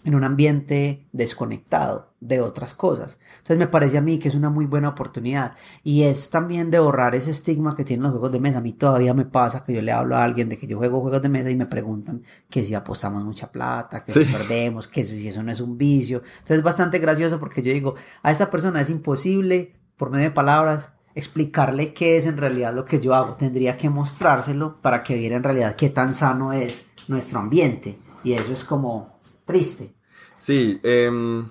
en 0.04 0.16
un 0.16 0.24
ambiente 0.24 1.08
desconectado 1.12 2.12
de 2.20 2.42
otras 2.42 2.74
cosas. 2.74 3.20
Entonces 3.38 3.58
me 3.58 3.68
parece 3.68 3.98
a 3.98 4.02
mí 4.02 4.20
que 4.20 4.28
es 4.28 4.36
una 4.36 4.50
muy 4.50 4.66
buena 4.66 4.90
oportunidad 4.90 5.56
y 5.84 6.04
es 6.04 6.30
también 6.30 6.72
de 6.72 6.80
borrar 6.80 7.16
ese 7.16 7.32
estigma 7.32 7.76
que 7.76 7.84
tienen 7.84 8.04
los 8.04 8.12
juegos 8.12 8.32
de 8.32 8.40
mesa. 8.40 8.60
A 8.60 8.62
mí 8.62 8.74
todavía 8.74 9.14
me 9.14 9.26
pasa 9.26 9.64
que 9.64 9.74
yo 9.74 9.82
le 9.82 9.92
hablo 9.92 10.16
a 10.16 10.24
alguien 10.24 10.50
de 10.50 10.58
que 10.58 10.68
yo 10.68 10.78
juego 10.78 11.02
juegos 11.02 11.22
de 11.22 11.30
mesa 11.30 11.50
y 11.50 11.56
me 11.56 11.66
preguntan 11.66 12.24
que 12.50 12.64
si 12.66 12.74
apostamos 12.74 13.24
mucha 13.24 13.52
plata, 13.52 14.04
que 14.04 14.12
si 14.12 14.26
perdemos, 14.26 14.88
que 14.88 15.04
si 15.04 15.28
eso 15.28 15.44
no 15.44 15.52
es 15.52 15.62
un 15.62 15.78
vicio. 15.78 16.22
Entonces 16.34 16.58
es 16.58 16.64
bastante 16.64 17.00
gracioso 17.00 17.40
porque 17.40 17.62
yo 17.62 17.72
digo, 17.72 17.96
a 18.24 18.32
esa 18.32 18.50
persona 18.50 18.82
es 18.82 18.90
imposible 18.90 19.74
por 19.98 20.10
medio 20.10 20.26
de 20.26 20.32
palabras 20.32 20.92
explicarle 21.14 21.94
qué 21.94 22.18
es 22.18 22.26
en 22.26 22.38
realidad 22.38 22.74
lo 22.74 22.86
que 22.86 23.00
yo 23.00 23.14
hago. 23.14 23.36
Tendría 23.36 23.78
que 23.78 23.90
mostrárselo 23.90 24.78
para 24.82 25.04
que 25.04 25.16
viera 25.16 25.36
en 25.36 25.44
realidad 25.44 25.76
qué 25.76 25.90
tan 25.90 26.14
sano 26.14 26.54
es 26.54 26.86
nuestro 27.08 27.40
ambiente. 27.40 27.98
Y 28.24 28.34
eso 28.34 28.54
es 28.54 28.64
como 28.64 29.20
triste. 29.46 29.96
Sí, 30.36 30.80
em, 30.84 31.46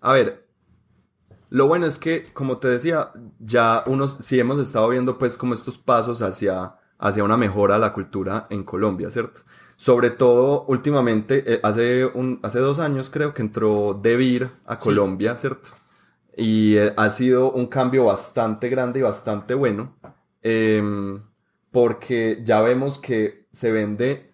a 0.00 0.12
ver, 0.12 0.46
lo 1.50 1.66
bueno 1.66 1.86
es 1.86 1.98
que, 1.98 2.24
como 2.32 2.58
te 2.58 2.68
decía, 2.68 3.10
ya 3.40 3.82
unos, 3.86 4.18
sí 4.20 4.38
hemos 4.38 4.60
estado 4.60 4.88
viendo 4.88 5.18
pues 5.18 5.36
como 5.36 5.54
estos 5.54 5.78
pasos 5.78 6.22
hacia, 6.22 6.76
hacia 6.98 7.24
una 7.24 7.36
mejora 7.36 7.74
de 7.74 7.80
la 7.80 7.92
cultura 7.92 8.46
en 8.50 8.62
Colombia, 8.62 9.10
¿cierto? 9.10 9.42
Sobre 9.76 10.10
todo 10.10 10.64
últimamente, 10.68 11.42
eh, 11.46 11.60
hace, 11.62 12.06
un, 12.06 12.38
hace 12.42 12.60
dos 12.60 12.78
años 12.78 13.10
creo 13.10 13.34
que 13.34 13.42
entró 13.42 13.98
Devir 14.00 14.48
a 14.66 14.78
Colombia, 14.78 15.36
¿cierto? 15.36 15.70
Y 16.36 16.76
eh, 16.76 16.94
ha 16.96 17.10
sido 17.10 17.50
un 17.50 17.66
cambio 17.66 18.04
bastante 18.04 18.68
grande 18.68 19.00
y 19.00 19.02
bastante 19.02 19.54
bueno. 19.54 19.96
Em, 20.42 21.20
porque 21.70 22.42
ya 22.44 22.60
vemos 22.60 22.98
que 22.98 23.48
se 23.52 23.70
vende 23.72 24.29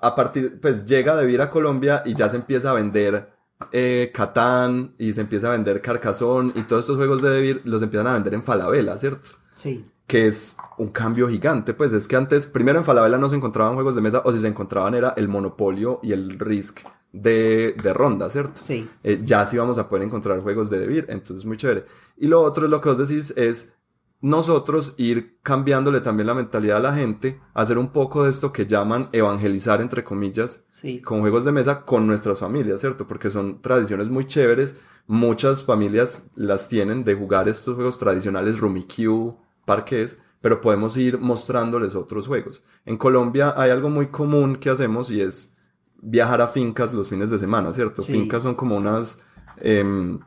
a 0.00 0.14
partir, 0.14 0.60
pues 0.60 0.84
llega 0.84 1.16
de 1.16 1.26
vir 1.26 1.40
a 1.40 1.50
Colombia 1.50 2.02
y 2.04 2.14
ya 2.14 2.28
se 2.28 2.36
empieza 2.36 2.70
a 2.70 2.74
vender 2.74 3.30
eh, 3.72 4.10
Catán 4.14 4.94
y 4.98 5.12
se 5.12 5.20
empieza 5.20 5.48
a 5.48 5.52
vender 5.52 5.80
Carcasón 5.82 6.52
y 6.54 6.62
todos 6.62 6.80
estos 6.80 6.96
juegos 6.96 7.20
de 7.22 7.30
Devir 7.30 7.62
los 7.64 7.82
empiezan 7.82 8.06
a 8.06 8.12
vender 8.12 8.34
en 8.34 8.42
Falabella, 8.42 8.96
¿cierto? 8.96 9.30
Sí. 9.56 9.84
Que 10.06 10.28
es 10.28 10.56
un 10.78 10.88
cambio 10.88 11.28
gigante, 11.28 11.74
pues 11.74 11.92
es 11.92 12.06
que 12.06 12.16
antes, 12.16 12.46
primero 12.46 12.78
en 12.78 12.84
Falabella 12.84 13.18
no 13.18 13.28
se 13.28 13.36
encontraban 13.36 13.74
juegos 13.74 13.94
de 13.94 14.00
mesa 14.00 14.22
o 14.24 14.32
si 14.32 14.38
se 14.38 14.48
encontraban 14.48 14.94
era 14.94 15.14
el 15.16 15.28
Monopolio 15.28 16.00
y 16.02 16.12
el 16.12 16.38
Risk 16.38 16.80
de, 17.12 17.74
de 17.82 17.92
ronda, 17.92 18.30
¿cierto? 18.30 18.62
Sí. 18.62 18.88
Eh, 19.02 19.20
ya 19.24 19.44
sí 19.44 19.56
vamos 19.56 19.78
a 19.78 19.88
poder 19.88 20.04
encontrar 20.04 20.40
juegos 20.40 20.70
de 20.70 20.78
Devir, 20.78 21.06
entonces 21.08 21.44
muy 21.44 21.56
chévere. 21.56 21.84
Y 22.16 22.28
lo 22.28 22.40
otro, 22.40 22.68
lo 22.68 22.80
que 22.80 22.90
vos 22.90 23.08
decís 23.08 23.32
es, 23.36 23.72
nosotros 24.20 24.94
ir 24.96 25.38
cambiándole 25.42 26.00
también 26.00 26.26
la 26.26 26.34
mentalidad 26.34 26.78
a 26.78 26.90
la 26.90 26.94
gente, 26.94 27.40
hacer 27.54 27.78
un 27.78 27.88
poco 27.88 28.24
de 28.24 28.30
esto 28.30 28.52
que 28.52 28.66
llaman 28.66 29.08
evangelizar, 29.12 29.80
entre 29.80 30.04
comillas, 30.04 30.64
con 31.04 31.20
juegos 31.20 31.44
de 31.44 31.52
mesa 31.52 31.84
con 31.84 32.06
nuestras 32.06 32.38
familias, 32.38 32.80
¿cierto? 32.80 33.06
Porque 33.06 33.30
son 33.30 33.60
tradiciones 33.62 34.08
muy 34.10 34.26
chéveres. 34.26 34.76
Muchas 35.06 35.64
familias 35.64 36.30
las 36.34 36.68
tienen 36.68 37.04
de 37.04 37.14
jugar 37.14 37.48
estos 37.48 37.74
juegos 37.74 37.98
tradicionales, 37.98 38.58
Rummikub, 38.58 39.38
parques, 39.64 40.18
pero 40.40 40.60
podemos 40.60 40.96
ir 40.96 41.18
mostrándoles 41.18 41.94
otros 41.94 42.26
juegos. 42.26 42.62
En 42.84 42.96
Colombia 42.96 43.54
hay 43.56 43.70
algo 43.70 43.90
muy 43.90 44.06
común 44.06 44.56
que 44.56 44.70
hacemos 44.70 45.10
y 45.10 45.20
es 45.20 45.54
viajar 46.00 46.40
a 46.40 46.46
fincas 46.46 46.92
los 46.94 47.08
fines 47.08 47.30
de 47.30 47.38
semana, 47.38 47.72
¿cierto? 47.72 48.02
Fincas 48.02 48.42
son 48.42 48.54
como 48.54 48.76
unas... 48.76 49.20
Em, 49.58 50.20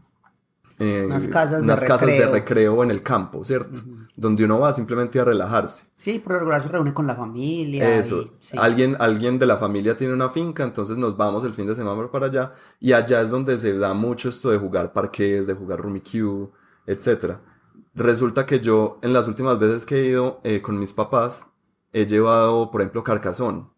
eh, 0.81 1.05
unas 1.05 1.27
casas, 1.27 1.61
de, 1.61 1.67
casas 1.67 2.01
recreo. 2.01 2.25
de 2.25 2.31
recreo 2.33 2.83
en 2.83 2.89
el 2.89 3.03
campo, 3.03 3.45
¿cierto? 3.45 3.81
Donde 4.15 4.45
uno 4.45 4.59
va 4.59 4.73
simplemente 4.73 5.19
a 5.19 5.25
relajarse. 5.25 5.83
Sí, 5.95 6.17
por 6.17 6.33
regular 6.33 6.63
se 6.63 6.69
reúne 6.69 6.91
con 6.91 7.05
la 7.05 7.15
familia. 7.15 7.99
Eso. 7.99 8.31
alguien, 8.57 8.95
alguien 8.99 9.37
de 9.37 9.45
la 9.45 9.57
familia 9.57 9.95
tiene 9.95 10.15
una 10.15 10.29
finca, 10.29 10.63
entonces 10.63 10.97
nos 10.97 11.15
vamos 11.15 11.43
el 11.43 11.53
fin 11.53 11.67
de 11.67 11.75
semana 11.75 12.09
para 12.11 12.25
allá. 12.25 12.53
Y 12.79 12.93
allá 12.93 13.21
es 13.21 13.29
donde 13.29 13.59
se 13.59 13.77
da 13.77 13.93
mucho 13.93 14.29
esto 14.29 14.49
de 14.49 14.57
jugar 14.57 14.91
parques, 14.91 15.45
de 15.45 15.53
jugar 15.53 15.81
Rummikub, 15.81 16.51
etc. 16.87 17.35
Resulta 17.93 18.47
que 18.47 18.59
yo, 18.59 18.97
en 19.03 19.13
las 19.13 19.27
últimas 19.27 19.59
veces 19.59 19.85
que 19.85 19.99
he 19.99 20.05
ido 20.07 20.41
eh, 20.43 20.63
con 20.63 20.79
mis 20.79 20.93
papás, 20.93 21.45
he 21.93 22.07
llevado, 22.07 22.71
por 22.71 22.81
ejemplo, 22.81 23.03
Carcasón. 23.03 23.69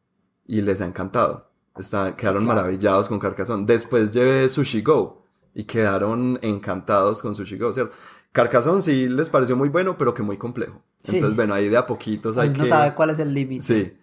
Y 0.48 0.62
les 0.62 0.80
ha 0.80 0.86
encantado. 0.86 1.52
Está, 1.78 2.16
quedaron 2.16 2.46
maravillados 2.46 3.10
con 3.10 3.20
Carcasón. 3.20 3.66
Después 3.66 4.12
llevé 4.12 4.48
Sushi 4.48 4.82
Go 4.82 5.23
y 5.54 5.66
quedaron 5.66 6.40
encantados 6.42 7.22
con 7.22 7.36
Sushi 7.36 7.58
Go, 7.58 7.74
¿cierto? 7.74 7.96
Carcassonne 8.32 8.82
sí 8.82 9.08
les 9.08 9.30
pareció 9.30 9.56
muy 9.56 9.70
bueno, 9.70 9.98
pero 9.98 10.14
que 10.14 10.24
muy 10.24 10.38
complejo. 10.38 10.82
Entonces, 11.04 11.36
bueno, 11.36 11.54
ahí 11.54 11.70
de 11.70 11.78
a 11.78 11.86
poquitos 11.86 12.38
hay 12.38 12.52
que... 12.52 12.60
no 12.60 12.68
sabe 12.68 12.94
cuál 12.96 13.12
es 13.12 13.20
el 13.20 13.34
límite. 13.34 13.64
Sí. 13.64 13.98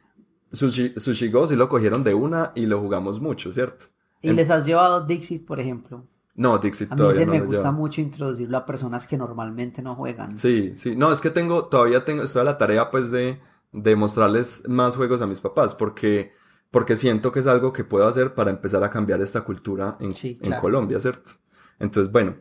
Sushi, 0.53 0.95
Sushi 0.97 1.31
Go 1.31 1.47
sí 1.47 1.57
lo 1.57 1.69
cogieron 1.69 2.05
de 2.05 2.15
una 2.15 2.53
y 2.55 2.67
lo 2.67 2.81
jugamos 2.81 3.21
mucho, 3.21 3.53
¿cierto? 3.53 3.87
¿Y 4.23 4.33
les 4.33 4.51
has 4.51 4.67
llevado 4.67 5.07
Dixit, 5.07 5.47
por 5.47 5.59
ejemplo? 5.61 6.05
No, 6.35 6.59
Dixit 6.59 6.93
a 6.93 6.95
mí 6.95 7.15
se 7.15 7.27
me 7.27 7.41
gusta 7.41 7.73
mucho 7.73 8.01
introducirlo 8.01 8.57
a 8.59 8.67
personas 8.67 9.07
que 9.07 9.17
normalmente 9.17 9.83
no 9.83 9.95
juegan. 9.95 10.39
Sí, 10.39 10.73
sí. 10.77 10.95
No, 10.95 11.13
es 11.13 11.21
que 11.21 11.31
tengo, 11.31 11.65
todavía 11.67 12.05
tengo, 12.05 12.23
estoy 12.23 12.43
a 12.43 12.45
la 12.45 12.59
tarea 12.59 12.91
pues 12.91 13.11
de, 13.11 13.41
de 13.73 13.97
mostrarles 13.97 14.69
más 14.69 14.97
juegos 14.97 15.21
a 15.21 15.27
mis 15.27 15.41
papás, 15.41 15.75
porque, 15.75 16.33
porque 16.71 16.97
siento 16.97 17.33
que 17.33 17.41
es 17.41 17.47
algo 17.47 17.73
que 17.73 17.85
puedo 17.85 18.07
hacer 18.07 18.35
para 18.35 18.51
empezar 18.51 18.85
a 18.85 18.91
cambiar 18.91 19.21
esta 19.21 19.43
cultura 19.43 19.97
en, 20.01 20.15
en 20.23 20.61
Colombia, 20.61 21.01
¿cierto? 21.01 21.33
Entonces, 21.79 22.13
bueno, 22.13 22.37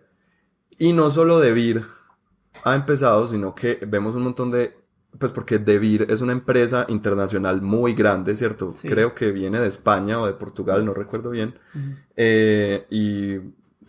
y 0.78 0.94
no 0.94 1.10
solo 1.12 1.40
Devir 1.40 1.84
ha 2.64 2.76
empezado, 2.76 3.28
sino 3.28 3.56
que 3.56 3.80
vemos 3.88 4.16
un 4.16 4.24
montón 4.24 4.52
de, 4.52 4.78
pues 5.18 5.32
porque 5.32 5.58
Devir 5.58 6.08
es 6.10 6.22
una 6.22 6.34
empresa 6.34 6.86
internacional 6.90 7.62
muy 7.62 7.94
grande, 7.94 8.36
¿cierto? 8.36 8.74
Creo 8.82 9.16
que 9.16 9.32
viene 9.32 9.60
de 9.60 9.68
España 9.68 10.22
o 10.22 10.28
de 10.28 10.34
Portugal, 10.34 10.86
no 10.86 10.94
recuerdo 10.94 11.32
bien. 11.32 11.58
Eh, 12.16 12.86
y 12.90 13.38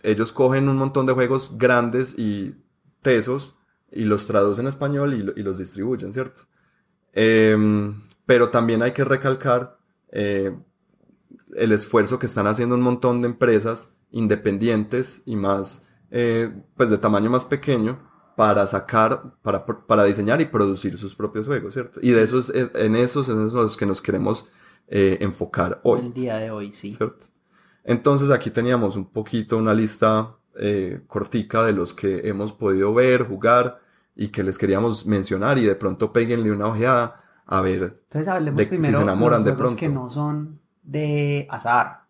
ellos 0.03 0.31
cogen 0.31 0.69
un 0.69 0.77
montón 0.77 1.05
de 1.05 1.13
juegos 1.13 1.57
grandes 1.57 2.17
y 2.17 2.55
tesos 3.01 3.55
y 3.91 4.05
los 4.05 4.25
traducen 4.25 4.65
en 4.65 4.69
español 4.69 5.33
y, 5.35 5.41
los 5.43 5.57
distribuyen, 5.57 6.13
¿cierto? 6.13 6.43
Em, 7.13 8.01
pero 8.25 8.49
también 8.49 8.81
hay 8.81 8.91
que 8.91 9.03
recalcar 9.03 9.80
eh, 10.11 10.55
el 11.55 11.71
esfuerzo 11.71 12.19
que 12.19 12.25
están 12.25 12.47
haciendo 12.47 12.75
un 12.75 12.81
montón 12.81 13.21
de 13.21 13.27
empresas 13.27 13.93
independientes 14.11 15.21
y 15.25 15.35
más, 15.35 15.87
eh, 16.11 16.51
pues 16.75 16.89
de 16.89 16.97
tamaño 16.97 17.29
más 17.29 17.45
pequeño 17.45 17.99
para 18.35 18.65
sacar, 18.67 19.35
para, 19.41 19.65
para 19.65 20.03
diseñar 20.03 20.41
y 20.41 20.45
producir 20.45 20.97
sus 20.97 21.15
propios 21.15 21.47
juegos, 21.47 21.73
¿cierto? 21.73 21.99
Y 22.01 22.11
de 22.11 22.23
esos, 22.23 22.49
eh, 22.49 22.69
en 22.75 22.95
esos, 22.95 23.29
en 23.29 23.47
esos 23.47 23.53
los 23.53 23.77
que 23.77 23.85
nos 23.85 24.01
queremos 24.01 24.47
eh, 24.87 25.17
enfocar 25.21 25.79
hoy. 25.83 26.01
El 26.01 26.13
día 26.13 26.37
de 26.37 26.51
hoy, 26.51 26.73
sí. 26.73 26.93
¿Cierto? 26.93 27.27
Entonces 27.83 28.29
aquí 28.29 28.51
teníamos 28.51 28.95
un 28.95 29.05
poquito 29.05 29.57
una 29.57 29.73
lista 29.73 30.35
cortica 31.07 31.63
de 31.63 31.71
los 31.71 31.93
que 31.93 32.27
hemos 32.27 32.51
podido 32.51 32.93
ver, 32.93 33.25
jugar 33.25 33.79
y 34.15 34.27
que 34.27 34.43
les 34.43 34.57
queríamos 34.57 35.05
mencionar 35.05 35.57
y 35.57 35.63
de 35.63 35.75
pronto 35.75 36.11
peguenle 36.11 36.51
una 36.51 36.67
ojeada 36.67 37.23
a 37.45 37.61
ver 37.61 38.01
Entonces 38.03 38.27
hablemos 38.27 38.57
de, 38.57 38.65
primero 38.67 38.91
si 38.91 38.95
se 38.97 39.01
enamoran 39.01 39.43
de 39.43 39.53
pronto. 39.53 39.75
que 39.75 39.89
no 39.89 40.09
son 40.09 40.59
de 40.83 41.47
azar, 41.49 42.01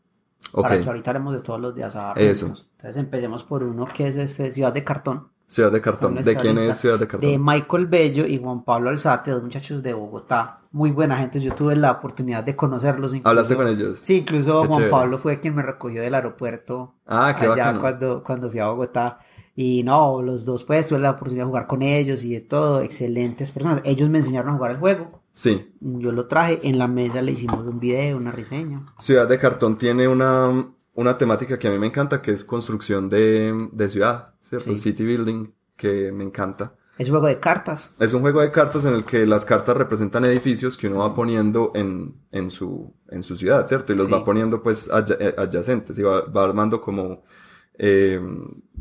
para 0.54 0.80
que 0.80 0.88
ahorita 0.88 1.12
haremos 1.12 1.34
de 1.34 1.42
todos 1.42 1.60
los 1.60 1.76
días 1.76 1.96
a 1.96 2.14
Eso. 2.14 2.48
Entonces 2.48 2.98
empecemos 2.98 3.44
por 3.44 3.64
uno 3.64 3.86
que 3.86 4.08
es 4.08 4.16
este, 4.16 4.52
Ciudad 4.52 4.74
de 4.74 4.84
Cartón. 4.84 5.30
Ciudad 5.52 5.72
de 5.72 5.82
Cartón. 5.82 6.16
¿De 6.16 6.36
quién 6.38 6.58
es 6.58 6.78
Ciudad 6.78 6.98
de 6.98 7.08
Cartón? 7.08 7.30
De 7.30 7.38
Michael 7.38 7.86
Bello 7.88 8.26
y 8.26 8.38
Juan 8.38 8.64
Pablo 8.64 8.90
Alzate, 8.90 9.32
dos 9.32 9.44
muchachos 9.44 9.84
de 9.84 9.94
Bogotá. 9.94 10.62
Muy 10.72 10.92
buena 10.92 11.18
gente. 11.18 11.42
Yo 11.42 11.54
tuve 11.54 11.76
la 11.76 11.92
oportunidad 11.92 12.42
de 12.42 12.56
conocerlos. 12.56 13.14
¿Hablaste 13.22 13.58
con 13.58 13.68
ellos? 13.68 14.00
Sí, 14.02 14.20
incluso 14.20 14.66
Juan 14.66 14.90
Pablo 14.90 15.18
fue 15.18 15.42
quien 15.42 15.54
me 15.54 15.62
recogió 15.62 16.02
del 16.02 16.16
aeropuerto. 16.16 16.96
Ah, 17.06 17.36
qué 17.38 17.48
allá 17.48 17.78
cuando, 17.78 18.24
cuando 18.24 18.50
fui 18.50 18.62
a 18.62 18.70
Bogotá. 18.70 19.20
Y 19.54 19.84
no, 19.84 20.22
los 20.22 20.46
dos, 20.46 20.64
pues 20.64 20.88
tuve 20.88 21.00
la 21.00 21.12
oportunidad 21.12 21.44
de 21.44 21.50
jugar 21.50 21.68
con 21.68 21.82
ellos 21.82 22.24
y 22.24 22.32
de 22.34 22.40
todo. 22.40 22.80
Excelentes 22.80 23.52
personas. 23.52 23.82
Ellos 23.84 24.10
me 24.10 24.20
enseñaron 24.20 24.54
a 24.54 24.56
jugar 24.56 24.72
el 24.72 24.78
juego. 24.78 25.21
Sí. 25.34 25.74
Yo 25.80 26.12
lo 26.12 26.28
traje, 26.28 26.60
en 26.64 26.78
la 26.78 26.88
mesa 26.88 27.22
le 27.22 27.32
hicimos 27.32 27.66
un 27.66 27.80
video, 27.80 28.18
una 28.18 28.32
reseña. 28.32 28.86
Ciudad 29.00 29.28
de 29.28 29.40
Cartón 29.40 29.78
tiene 29.78 30.08
una, 30.08 30.68
una 30.94 31.18
temática 31.18 31.58
que 31.58 31.68
a 31.68 31.72
mí 31.72 31.80
me 31.80 31.88
encanta, 31.88 32.22
que 32.22 32.32
es 32.32 32.44
construcción 32.44 33.10
de, 33.10 33.70
de 33.72 33.90
ciudad, 33.90 34.34
¿cierto? 34.42 34.76
City 34.76 35.04
building, 35.06 35.48
que 35.76 36.12
me 36.12 36.24
encanta. 36.24 36.76
Es 36.98 37.08
un 37.08 37.14
juego 37.14 37.28
de 37.28 37.40
cartas. 37.40 37.94
Es 38.00 38.14
un 38.14 38.22
juego 38.22 38.42
de 38.42 38.52
cartas 38.52 38.86
en 38.86 38.94
el 38.94 39.06
que 39.06 39.26
las 39.26 39.46
cartas 39.46 39.76
representan 39.76 40.26
edificios 40.26 40.78
que 40.78 40.88
uno 40.88 41.00
va 41.00 41.14
poniendo 41.14 41.72
en, 41.74 42.14
en, 42.32 42.52
su, 42.52 42.94
en 43.10 43.24
su 43.24 43.36
ciudad, 43.38 43.66
¿cierto? 43.66 43.94
Y 43.94 43.96
los 43.96 44.12
va 44.12 44.24
poniendo 44.24 44.62
pues 44.62 44.88
eh, 45.20 45.36
adyacentes 45.38 45.98
y 45.98 46.04
va, 46.04 46.22
va 46.26 46.44
armando 46.44 46.80
como 46.80 47.24
eh, 47.80 48.22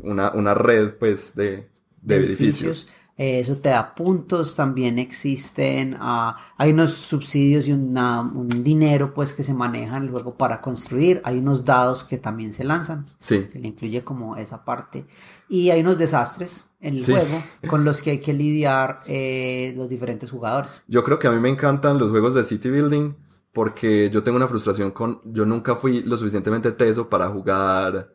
una, 0.01 0.31
una 0.33 0.53
red 0.53 0.93
pues 0.99 1.33
de, 1.33 1.69
de, 2.01 2.17
edificios 2.17 2.87
eh, 2.87 3.00
eso 3.21 3.57
te 3.57 3.69
da 3.69 3.93
puntos, 3.93 4.55
también 4.55 4.97
existen, 4.97 5.93
uh, 5.93 6.33
hay 6.57 6.71
unos 6.71 6.93
subsidios 6.93 7.67
y 7.67 7.71
una, 7.71 8.21
un 8.21 8.49
dinero 8.63 9.13
pues 9.13 9.33
que 9.33 9.43
se 9.43 9.53
maneja 9.53 9.97
en 9.97 10.03
el 10.03 10.09
juego 10.09 10.33
para 10.33 10.59
construir, 10.59 11.21
hay 11.23 11.37
unos 11.37 11.63
dados 11.63 12.03
que 12.03 12.17
también 12.17 12.51
se 12.51 12.63
lanzan, 12.63 13.05
sí. 13.19 13.47
que 13.51 13.59
le 13.59 13.67
incluye 13.67 14.03
como 14.03 14.37
esa 14.37 14.65
parte, 14.65 15.05
y 15.47 15.69
hay 15.69 15.81
unos 15.81 15.97
desastres 15.97 16.67
en 16.79 16.95
el 16.95 17.05
juego 17.05 17.43
con 17.67 17.85
los 17.85 18.01
que 18.01 18.11
hay 18.11 18.19
que 18.19 18.33
lidiar 18.33 19.01
eh, 19.07 19.73
los 19.77 19.87
diferentes 19.87 20.31
jugadores. 20.31 20.81
Yo 20.87 21.03
creo 21.03 21.19
que 21.19 21.27
a 21.27 21.31
mí 21.31 21.39
me 21.39 21.49
encantan 21.49 21.99
los 21.99 22.09
juegos 22.09 22.33
de 22.33 22.43
City 22.43 22.69
Building 22.69 23.13
porque 23.53 24.09
yo 24.09 24.23
tengo 24.23 24.37
una 24.37 24.47
frustración 24.47 24.91
con, 24.91 25.21
yo 25.25 25.45
nunca 25.45 25.75
fui 25.75 26.01
lo 26.03 26.17
suficientemente 26.17 26.71
teso 26.71 27.09
para 27.09 27.27
jugar 27.27 28.09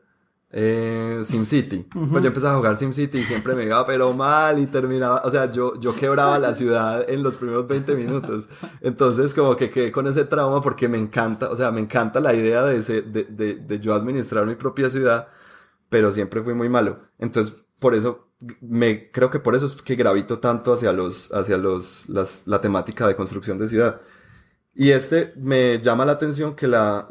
eh, 0.58 1.20
SimCity. 1.22 1.84
Pues 1.92 2.10
yo 2.10 2.28
empecé 2.28 2.46
a 2.46 2.54
jugar 2.56 2.78
SimCity 2.78 3.18
y 3.18 3.24
siempre 3.24 3.54
me 3.54 3.64
iba 3.64 3.86
pero 3.86 4.14
mal 4.14 4.58
y 4.58 4.66
terminaba, 4.66 5.20
o 5.22 5.30
sea, 5.30 5.52
yo, 5.52 5.78
yo 5.78 5.94
quebraba 5.94 6.38
la 6.38 6.54
ciudad 6.54 7.04
en 7.10 7.22
los 7.22 7.36
primeros 7.36 7.68
20 7.68 7.94
minutos. 7.94 8.48
Entonces 8.80 9.34
como 9.34 9.54
que 9.54 9.68
quedé 9.68 9.92
con 9.92 10.06
ese 10.06 10.24
trauma 10.24 10.62
porque 10.62 10.88
me 10.88 10.96
encanta, 10.96 11.50
o 11.50 11.56
sea, 11.56 11.70
me 11.70 11.82
encanta 11.82 12.20
la 12.20 12.34
idea 12.34 12.64
de, 12.64 12.76
ese, 12.78 13.02
de, 13.02 13.24
de, 13.24 13.56
de 13.56 13.80
yo 13.80 13.92
administrar 13.92 14.46
mi 14.46 14.54
propia 14.54 14.88
ciudad, 14.88 15.28
pero 15.90 16.10
siempre 16.10 16.42
fui 16.42 16.54
muy 16.54 16.70
malo. 16.70 17.00
Entonces, 17.18 17.54
por 17.78 17.94
eso, 17.94 18.30
me, 18.62 19.10
creo 19.10 19.28
que 19.30 19.40
por 19.40 19.54
eso 19.56 19.66
es 19.66 19.74
que 19.82 19.94
gravito 19.94 20.38
tanto 20.38 20.72
hacia 20.72 20.92
los, 20.94 21.30
hacia 21.34 21.58
los, 21.58 22.08
las, 22.08 22.46
la 22.46 22.62
temática 22.62 23.06
de 23.06 23.14
construcción 23.14 23.58
de 23.58 23.68
ciudad. 23.68 24.00
Y 24.74 24.92
este 24.92 25.34
me 25.36 25.80
llama 25.82 26.06
la 26.06 26.12
atención 26.12 26.56
que 26.56 26.66
la, 26.66 27.08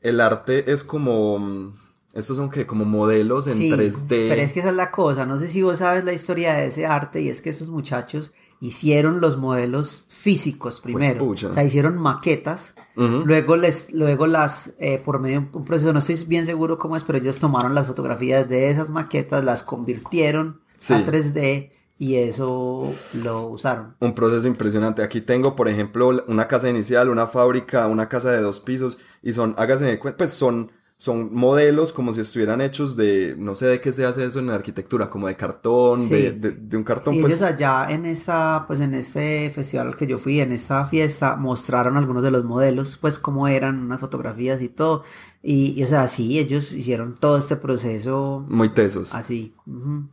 el 0.00 0.20
arte 0.20 0.70
es 0.70 0.84
como, 0.84 1.74
estos 2.14 2.36
son 2.36 2.50
que 2.50 2.66
como 2.66 2.84
modelos 2.84 3.46
en 3.46 3.58
3D. 3.58 4.06
Pero 4.06 4.40
es 4.40 4.52
que 4.52 4.60
esa 4.60 4.70
es 4.70 4.76
la 4.76 4.90
cosa, 4.90 5.26
no 5.26 5.38
sé 5.38 5.48
si 5.48 5.62
vos 5.62 5.78
sabes 5.78 6.04
la 6.04 6.12
historia 6.12 6.54
de 6.54 6.66
ese 6.66 6.86
arte 6.86 7.20
y 7.20 7.28
es 7.28 7.42
que 7.42 7.50
esos 7.50 7.68
muchachos 7.68 8.32
hicieron 8.60 9.20
los 9.20 9.36
modelos 9.36 10.06
físicos 10.08 10.80
primero, 10.80 11.28
o 11.28 11.36
sea, 11.36 11.64
hicieron 11.64 11.98
maquetas, 11.98 12.76
luego 12.94 13.56
les, 13.56 13.92
luego 13.92 14.26
las, 14.26 14.74
eh, 14.78 15.02
por 15.04 15.18
medio 15.18 15.40
de 15.40 15.58
un 15.58 15.64
proceso, 15.64 15.92
no 15.92 15.98
estoy 15.98 16.16
bien 16.26 16.46
seguro 16.46 16.78
cómo 16.78 16.96
es, 16.96 17.04
pero 17.04 17.18
ellos 17.18 17.38
tomaron 17.40 17.74
las 17.74 17.86
fotografías 17.86 18.48
de 18.48 18.70
esas 18.70 18.88
maquetas, 18.88 19.44
las 19.44 19.62
convirtieron 19.62 20.60
a 20.88 21.00
3D 21.00 21.72
y 21.98 22.16
eso 22.16 22.92
lo 23.22 23.46
usaron. 23.48 23.96
Un 24.00 24.14
proceso 24.14 24.48
impresionante. 24.48 25.02
Aquí 25.02 25.20
tengo, 25.20 25.54
por 25.54 25.68
ejemplo, 25.68 26.24
una 26.26 26.48
casa 26.48 26.68
inicial, 26.68 27.08
una 27.08 27.26
fábrica, 27.26 27.86
una 27.86 28.08
casa 28.08 28.30
de 28.30 28.40
dos 28.40 28.60
pisos 28.60 28.98
y 29.22 29.32
son, 29.32 29.54
hágase 29.58 29.84
de 29.84 29.98
cuenta, 29.98 30.18
pues 30.18 30.32
son 30.32 30.72
son 30.96 31.34
modelos 31.34 31.92
como 31.92 32.14
si 32.14 32.20
estuvieran 32.20 32.60
hechos 32.60 32.96
de, 32.96 33.34
no 33.36 33.56
sé 33.56 33.66
de 33.66 33.80
qué 33.80 33.92
se 33.92 34.06
hace 34.06 34.24
eso 34.24 34.38
en 34.38 34.48
arquitectura, 34.50 35.10
como 35.10 35.26
de 35.26 35.36
cartón, 35.36 36.08
de, 36.08 36.32
de, 36.32 36.76
un 36.76 36.84
cartón. 36.84 37.14
Y 37.14 37.20
pues... 37.20 37.34
ellos 37.34 37.42
allá 37.42 37.88
en 37.90 38.06
esta, 38.06 38.64
pues 38.66 38.80
en 38.80 38.94
este 38.94 39.50
festival 39.50 39.88
al 39.88 39.96
que 39.96 40.06
yo 40.06 40.18
fui, 40.18 40.40
en 40.40 40.52
esta 40.52 40.86
fiesta, 40.86 41.36
mostraron 41.36 41.96
algunos 41.96 42.22
de 42.22 42.30
los 42.30 42.44
modelos, 42.44 42.96
pues 43.00 43.18
cómo 43.18 43.48
eran, 43.48 43.80
unas 43.80 44.00
fotografías 44.00 44.62
y 44.62 44.68
todo. 44.68 45.02
Y, 45.42 45.82
o 45.82 45.88
sea, 45.88 46.08
sí, 46.08 46.38
ellos 46.38 46.72
hicieron 46.72 47.14
todo 47.14 47.36
este 47.36 47.56
proceso. 47.56 48.46
Muy 48.48 48.70
tesos. 48.70 49.14
Así. 49.14 49.52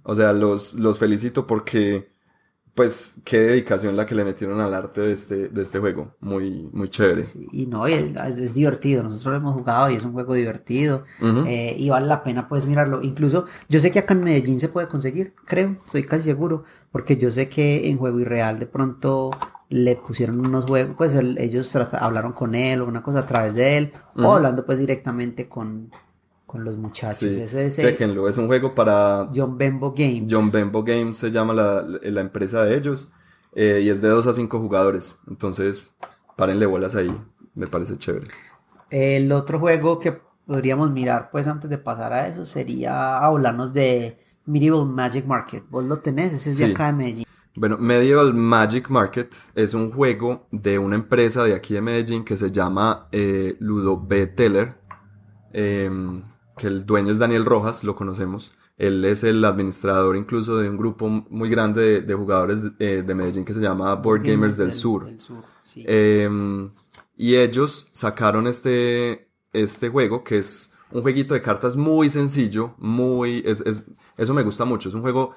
O 0.03 0.15
sea, 0.15 0.33
los, 0.33 0.73
los 0.73 0.99
felicito 0.99 1.47
porque 1.47 2.11
pues 2.73 3.15
qué 3.25 3.39
dedicación 3.39 3.97
la 3.97 4.05
que 4.05 4.15
le 4.15 4.23
metieron 4.23 4.61
al 4.61 4.73
arte 4.73 5.01
de 5.01 5.13
este, 5.13 5.49
de 5.49 5.61
este 5.63 5.79
juego. 5.79 6.15
Muy, 6.21 6.69
muy 6.71 6.89
chévere. 6.89 7.23
y 7.51 7.65
no, 7.65 7.85
es, 7.85 8.53
divertido. 8.53 9.03
Nosotros 9.03 9.33
lo 9.33 9.37
hemos 9.37 9.55
jugado 9.55 9.89
y 9.91 9.95
es 9.95 10.05
un 10.05 10.13
juego 10.13 10.33
divertido. 10.33 11.03
Eh, 11.47 11.75
y 11.77 11.89
vale 11.89 12.07
la 12.07 12.23
pena 12.23 12.47
pues 12.47 12.65
mirarlo. 12.65 13.01
Incluso 13.01 13.45
yo 13.67 13.79
sé 13.79 13.91
que 13.91 13.99
acá 13.99 14.13
en 14.13 14.23
Medellín 14.23 14.59
se 14.59 14.69
puede 14.69 14.87
conseguir, 14.87 15.33
creo, 15.45 15.77
estoy 15.85 16.03
casi 16.03 16.23
seguro. 16.23 16.63
Porque 16.91 17.17
yo 17.17 17.29
sé 17.31 17.49
que 17.49 17.89
en 17.89 17.97
Juego 17.97 18.19
Irreal 18.19 18.59
de 18.59 18.65
pronto 18.65 19.31
le 19.69 19.95
pusieron 19.95 20.45
unos 20.45 20.65
juegos, 20.65 20.95
pues 20.97 21.13
ellos 21.13 21.75
hablaron 21.75 22.33
con 22.33 22.55
él 22.55 22.81
o 22.81 22.85
una 22.85 23.01
cosa 23.03 23.19
a 23.19 23.25
través 23.25 23.55
de 23.55 23.77
él. 23.77 23.93
O 24.15 24.33
hablando 24.33 24.65
pues 24.65 24.79
directamente 24.79 25.49
con 25.49 25.91
con 26.51 26.65
los 26.65 26.75
muchachos. 26.75 27.19
Sí, 27.19 27.57
es, 27.57 27.77
chequenlo, 27.77 28.27
es 28.27 28.37
un 28.37 28.47
juego 28.47 28.75
para... 28.75 29.29
John 29.33 29.57
Bembo 29.57 29.93
Games. 29.95 30.27
John 30.29 30.51
Bembo 30.51 30.83
Games 30.83 31.15
se 31.15 31.31
llama 31.31 31.53
la, 31.53 31.81
la 31.81 32.19
empresa 32.19 32.65
de 32.65 32.75
ellos 32.75 33.09
eh, 33.55 33.81
y 33.85 33.89
es 33.89 34.01
de 34.01 34.09
2 34.09 34.27
a 34.27 34.33
5 34.33 34.59
jugadores. 34.59 35.15
Entonces, 35.29 35.93
párenle 36.35 36.65
bolas 36.65 36.95
ahí, 36.95 37.09
me 37.55 37.67
parece 37.67 37.97
chévere. 37.97 38.27
El 38.89 39.31
otro 39.31 39.59
juego 39.59 39.97
que 39.99 40.19
podríamos 40.45 40.91
mirar, 40.91 41.29
pues 41.31 41.47
antes 41.47 41.69
de 41.69 41.77
pasar 41.77 42.11
a 42.11 42.27
eso, 42.27 42.45
sería 42.45 43.19
hablarnos 43.19 43.71
de 43.71 44.17
Medieval 44.45 44.85
Magic 44.85 45.25
Market. 45.25 45.63
Vos 45.69 45.85
lo 45.85 45.99
tenés, 45.99 46.33
ese 46.33 46.49
es 46.49 46.57
de 46.57 46.65
acá 46.65 46.87
de 46.87 46.93
Medellín. 46.93 47.25
Bueno, 47.55 47.77
Medieval 47.77 48.33
Magic 48.33 48.89
Market 48.89 49.33
es 49.55 49.73
un 49.73 49.91
juego 49.91 50.47
de 50.51 50.79
una 50.79 50.95
empresa 50.95 51.45
de 51.45 51.55
aquí 51.55 51.73
de 51.73 51.81
Medellín 51.81 52.25
que 52.25 52.35
se 52.35 52.51
llama 52.51 53.07
eh, 53.13 53.55
Ludo 53.59 53.97
B. 53.97 54.27
Teller. 54.27 54.75
Em, 55.53 56.23
que 56.61 56.67
el 56.67 56.85
dueño 56.85 57.11
es 57.11 57.17
Daniel 57.17 57.43
Rojas, 57.43 57.83
lo 57.83 57.95
conocemos. 57.95 58.53
Él 58.77 59.03
es 59.03 59.23
el 59.23 59.43
administrador 59.43 60.15
incluso 60.15 60.57
de 60.57 60.69
un 60.69 60.77
grupo 60.77 61.09
muy 61.09 61.49
grande 61.49 62.01
de, 62.01 62.13
jugadores 62.13 62.61
eh, 62.77 63.03
de, 63.03 63.15
Medellín 63.15 63.45
que 63.45 63.55
se 63.55 63.59
llama 63.59 63.95
Board 63.95 64.21
Gamers 64.21 64.57
del, 64.57 64.71
Sur. 64.71 65.11
Em, 65.75 66.69
y 67.17 67.35
ellos 67.35 67.87
sacaron 67.93 68.45
este, 68.45 69.31
este 69.53 69.89
juego 69.89 70.23
que 70.23 70.37
es 70.37 70.71
un 70.91 71.01
jueguito 71.01 71.33
de 71.33 71.41
cartas 71.41 71.75
muy 71.75 72.11
sencillo, 72.11 72.75
muy... 72.77 73.41
Es, 73.43 73.63
eso 74.15 74.33
me 74.35 74.43
gusta 74.43 74.63
mucho. 74.63 74.89
Es 74.89 74.93
un 74.93 75.01
juego, 75.01 75.33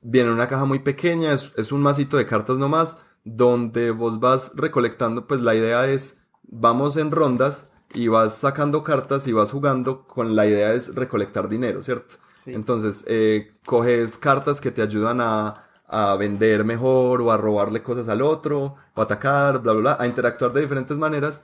viene 0.00 0.28
en 0.28 0.34
una 0.34 0.46
caja 0.46 0.64
muy 0.64 0.78
pequeña, 0.78 1.32
es, 1.32 1.52
es 1.56 1.72
un 1.72 1.82
masito 1.82 2.18
de 2.18 2.26
cartas 2.26 2.56
nomás, 2.56 2.98
donde 3.24 3.90
vos 3.90 4.20
vas 4.20 4.52
recolectando, 4.54 5.26
pues 5.26 5.40
la 5.40 5.56
idea 5.56 5.88
es, 5.88 6.18
vamos 6.44 6.96
en 6.96 7.10
rondas 7.10 7.68
y 7.94 8.08
vas 8.08 8.36
sacando 8.36 8.82
cartas 8.82 9.26
y 9.26 9.32
vas 9.32 9.50
jugando 9.50 10.06
con 10.06 10.36
la 10.36 10.46
idea 10.46 10.72
es 10.72 10.94
recolectar 10.94 11.48
dinero, 11.48 11.82
¿cierto? 11.82 12.16
Entonces, 12.46 13.04
eh, 13.08 13.52
coges 13.66 14.16
cartas 14.16 14.60
que 14.60 14.70
te 14.70 14.80
ayudan 14.80 15.20
a, 15.20 15.68
a, 15.86 16.16
vender 16.16 16.64
mejor 16.64 17.20
o 17.20 17.30
a 17.30 17.36
robarle 17.36 17.82
cosas 17.82 18.08
al 18.08 18.22
otro, 18.22 18.76
o 18.94 19.02
atacar, 19.02 19.60
bla, 19.60 19.72
bla, 19.72 19.80
bla, 19.80 19.96
a 20.00 20.06
interactuar 20.06 20.52
de 20.52 20.62
diferentes 20.62 20.96
maneras 20.96 21.42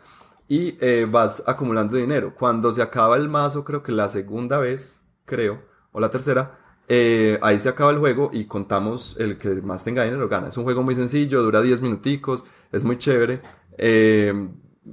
y 0.48 0.76
eh, 0.80 1.06
vas 1.10 1.42
acumulando 1.46 1.96
dinero. 1.96 2.34
Cuando 2.34 2.72
se 2.72 2.82
acaba 2.82 3.16
el 3.16 3.28
mazo, 3.28 3.64
creo 3.64 3.82
que 3.82 3.92
la 3.92 4.08
segunda 4.08 4.58
vez, 4.58 5.00
creo, 5.24 5.62
o 5.92 6.00
la 6.00 6.10
tercera, 6.10 6.58
eh, 6.88 7.38
ahí 7.42 7.58
se 7.58 7.68
acaba 7.68 7.90
el 7.90 7.98
juego 7.98 8.30
y 8.32 8.44
contamos 8.44 9.16
el 9.18 9.38
que 9.38 9.48
más 9.62 9.84
tenga 9.84 10.04
dinero 10.04 10.28
gana. 10.28 10.48
Es 10.48 10.56
un 10.56 10.64
juego 10.64 10.82
muy 10.82 10.94
sencillo, 10.94 11.42
dura 11.42 11.62
10 11.62 11.80
minuticos, 11.80 12.44
es 12.72 12.84
muy 12.84 12.98
chévere. 12.98 13.40
Eh, 13.78 14.48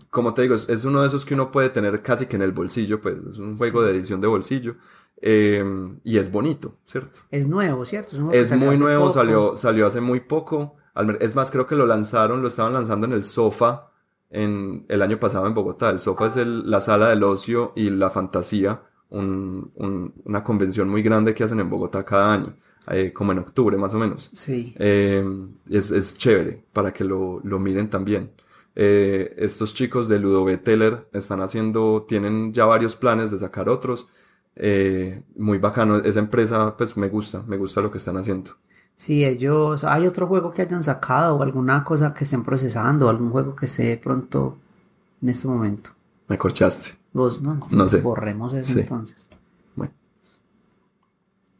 como 0.09 0.33
te 0.33 0.43
digo, 0.43 0.55
es, 0.55 0.85
uno 0.85 1.01
de 1.01 1.07
esos 1.07 1.25
que 1.25 1.33
uno 1.33 1.51
puede 1.51 1.69
tener 1.69 2.01
casi 2.01 2.25
que 2.25 2.35
en 2.35 2.41
el 2.41 2.51
bolsillo, 2.51 3.01
pues 3.01 3.17
es 3.29 3.37
un 3.37 3.57
juego 3.57 3.83
de 3.83 3.91
edición 3.91 4.21
de 4.21 4.27
bolsillo. 4.27 4.75
Eh, 5.23 5.63
y 6.03 6.17
es 6.17 6.31
bonito, 6.31 6.77
¿cierto? 6.85 7.19
Es 7.29 7.47
nuevo, 7.47 7.85
¿cierto? 7.85 8.31
Es, 8.31 8.51
muy 8.57 8.77
nuevo, 8.77 9.11
salió, 9.11 9.55
salió 9.55 9.85
hace 9.85 10.01
muy 10.01 10.19
poco. 10.21 10.77
Es 11.19 11.35
más, 11.35 11.51
creo 11.51 11.67
que 11.67 11.75
lo 11.75 11.85
lanzaron, 11.85 12.41
lo 12.41 12.47
estaban 12.47 12.73
lanzando 12.73 13.05
en 13.05 13.13
el 13.13 13.23
Sofa 13.23 13.91
en 14.31 14.85
el 14.87 15.01
año 15.01 15.19
pasado 15.19 15.45
en 15.45 15.53
Bogotá. 15.53 15.91
El 15.91 15.99
Sofa 15.99 16.27
es 16.27 16.35
la 16.37 16.81
sala 16.81 17.09
del 17.09 17.23
ocio 17.23 17.73
y 17.75 17.89
la 17.91 18.09
fantasía, 18.09 18.81
una 19.09 20.43
convención 20.43 20.89
muy 20.89 21.03
grande 21.03 21.35
que 21.35 21.43
hacen 21.43 21.59
en 21.59 21.69
Bogotá 21.69 22.03
cada 22.03 22.33
año. 22.33 22.55
Eh, 22.89 23.13
como 23.13 23.31
en 23.31 23.37
octubre 23.37 23.77
más 23.77 23.93
o 23.93 23.99
menos. 23.99 24.31
Sí. 24.33 24.73
Eh, 24.79 25.23
es, 25.69 25.91
es 25.91 26.17
chévere 26.17 26.65
para 26.73 26.91
que 26.91 27.03
lo, 27.03 27.39
lo 27.43 27.59
miren 27.59 27.91
también. 27.91 28.31
Eh, 28.75 29.33
estos 29.37 29.73
chicos 29.73 30.07
de 30.07 30.19
Ludo 30.19 30.45
Teller 30.59 31.07
están 31.13 31.41
haciendo, 31.41 32.05
tienen 32.07 32.53
ya 32.53 32.65
varios 32.65 32.95
planes 32.95 33.31
de 33.31 33.39
sacar 33.39 33.69
otros. 33.69 34.07
Eh, 34.55 35.23
muy 35.35 35.57
bacano, 35.57 35.97
esa 35.97 36.19
empresa 36.19 36.75
pues 36.77 36.97
me 36.97 37.09
gusta, 37.09 37.43
me 37.43 37.57
gusta 37.57 37.81
lo 37.81 37.91
que 37.91 37.97
están 37.97 38.17
haciendo. 38.17 38.51
Sí, 38.95 39.25
ellos, 39.25 39.83
¿hay 39.83 40.05
otro 40.05 40.27
juego 40.27 40.51
que 40.51 40.61
hayan 40.61 40.83
sacado 40.83 41.37
o 41.37 41.43
alguna 41.43 41.83
cosa 41.83 42.13
que 42.13 42.23
estén 42.23 42.43
procesando, 42.43 43.09
algún 43.09 43.31
juego 43.31 43.55
que 43.55 43.65
esté 43.65 43.97
pronto 43.97 44.57
en 45.21 45.29
este 45.29 45.47
momento? 45.47 45.91
Me 46.27 46.37
corchaste. 46.37 46.91
Vos, 47.13 47.41
¿no? 47.41 47.59
No 47.71 47.89
sé. 47.89 47.99
Borremos 48.01 48.53
eso 48.53 48.77
entonces. 48.77 49.27
Bueno. 49.75 49.93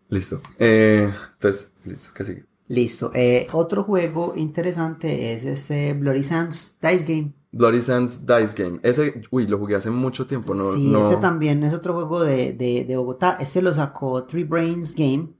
Listo. 0.10 0.41
Eh, 0.60 1.12
entonces, 1.34 1.71
listo, 1.84 2.12
¿qué 2.13 2.24
sigue? 2.24 2.51
Listo. 2.71 3.12
Eh, 3.13 3.47
otro 3.51 3.84
juego 3.84 4.31
interesante 4.38 5.34
es 5.34 5.43
este 5.43 5.93
Bloody 5.93 6.23
Sands 6.23 6.77
Dice 6.81 7.03
Game. 7.03 7.34
Bloody 7.51 7.81
Sands 7.81 8.25
Dice 8.25 8.63
Game. 8.63 8.79
Ese, 8.81 9.21
uy, 9.29 9.45
lo 9.45 9.57
jugué 9.57 9.75
hace 9.75 9.89
mucho 9.89 10.25
tiempo, 10.25 10.55
¿no? 10.55 10.71
Sí, 10.71 10.93
ese 10.95 11.17
también 11.17 11.63
es 11.63 11.73
otro 11.73 11.93
juego 11.93 12.23
de, 12.23 12.53
de, 12.53 12.95
Bogotá. 12.95 13.36
Este 13.41 13.62
lo 13.62 13.73
sacó 13.73 14.23
Three 14.23 14.45
Brains 14.45 14.95
Game. 14.95 15.34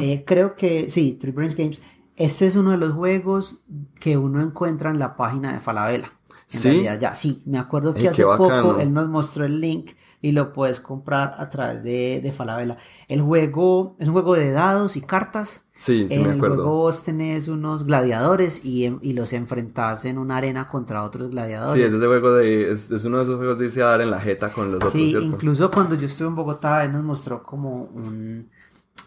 Eh, 0.00 0.22
creo 0.24 0.54
que, 0.54 0.88
sí, 0.88 1.18
Three 1.20 1.32
Brains 1.32 1.56
Games. 1.56 1.80
Este 2.14 2.46
es 2.46 2.54
uno 2.54 2.70
de 2.70 2.78
los 2.78 2.92
juegos 2.92 3.64
que 3.98 4.16
uno 4.16 4.40
encuentra 4.40 4.90
en 4.90 5.00
la 5.00 5.16
página 5.16 5.54
de 5.54 5.58
Falabella. 5.58 6.12
En 6.52 6.60
¿Sí? 6.60 6.68
realidad, 6.68 7.00
ya, 7.00 7.14
sí. 7.16 7.42
Me 7.46 7.58
acuerdo 7.58 7.94
que 7.94 8.08
hace 8.08 8.22
poco 8.22 8.78
él 8.78 8.92
nos 8.92 9.08
mostró 9.08 9.44
el 9.44 9.60
link 9.60 9.90
y 10.22 10.32
lo 10.32 10.52
puedes 10.52 10.80
comprar 10.80 11.34
a 11.38 11.50
través 11.50 11.82
de, 11.82 12.20
de 12.22 12.32
Falabella. 12.32 12.76
El 13.08 13.20
juego 13.20 13.96
es 13.98 14.08
un 14.08 14.14
juego 14.14 14.34
de 14.34 14.50
dados 14.50 14.96
y 14.96 15.02
cartas. 15.02 15.64
Sí, 15.74 16.06
sí 16.08 16.18
me 16.18 16.32
acuerdo. 16.32 16.32
En 16.32 16.34
el 16.34 16.56
juego 16.56 16.72
vos 16.78 17.04
tenés 17.04 17.48
unos 17.48 17.84
gladiadores 17.84 18.64
y, 18.64 18.86
y, 19.02 19.12
los 19.12 19.32
enfrentás 19.32 20.04
en 20.04 20.18
una 20.18 20.38
arena 20.38 20.66
contra 20.66 21.02
otros 21.02 21.30
gladiadores. 21.30 21.74
Sí, 21.74 21.96
ese 21.96 22.06
juego 22.06 22.32
de, 22.32 22.72
es, 22.72 22.90
uno 23.04 23.18
de 23.18 23.22
esos 23.24 23.36
juegos 23.36 23.58
de 23.58 23.66
irse 23.66 23.82
a 23.82 23.86
dar 23.86 24.00
en 24.00 24.10
la 24.10 24.20
jeta 24.20 24.50
con 24.50 24.72
los 24.72 24.76
otros, 24.76 24.92
Sí, 24.92 25.14
incluso 25.20 25.70
cuando 25.70 25.94
yo 25.94 26.06
estuve 26.06 26.28
en 26.28 26.34
Bogotá, 26.34 26.84
él 26.84 26.92
nos 26.92 27.04
mostró 27.04 27.42
como 27.42 27.84
un... 27.84 28.48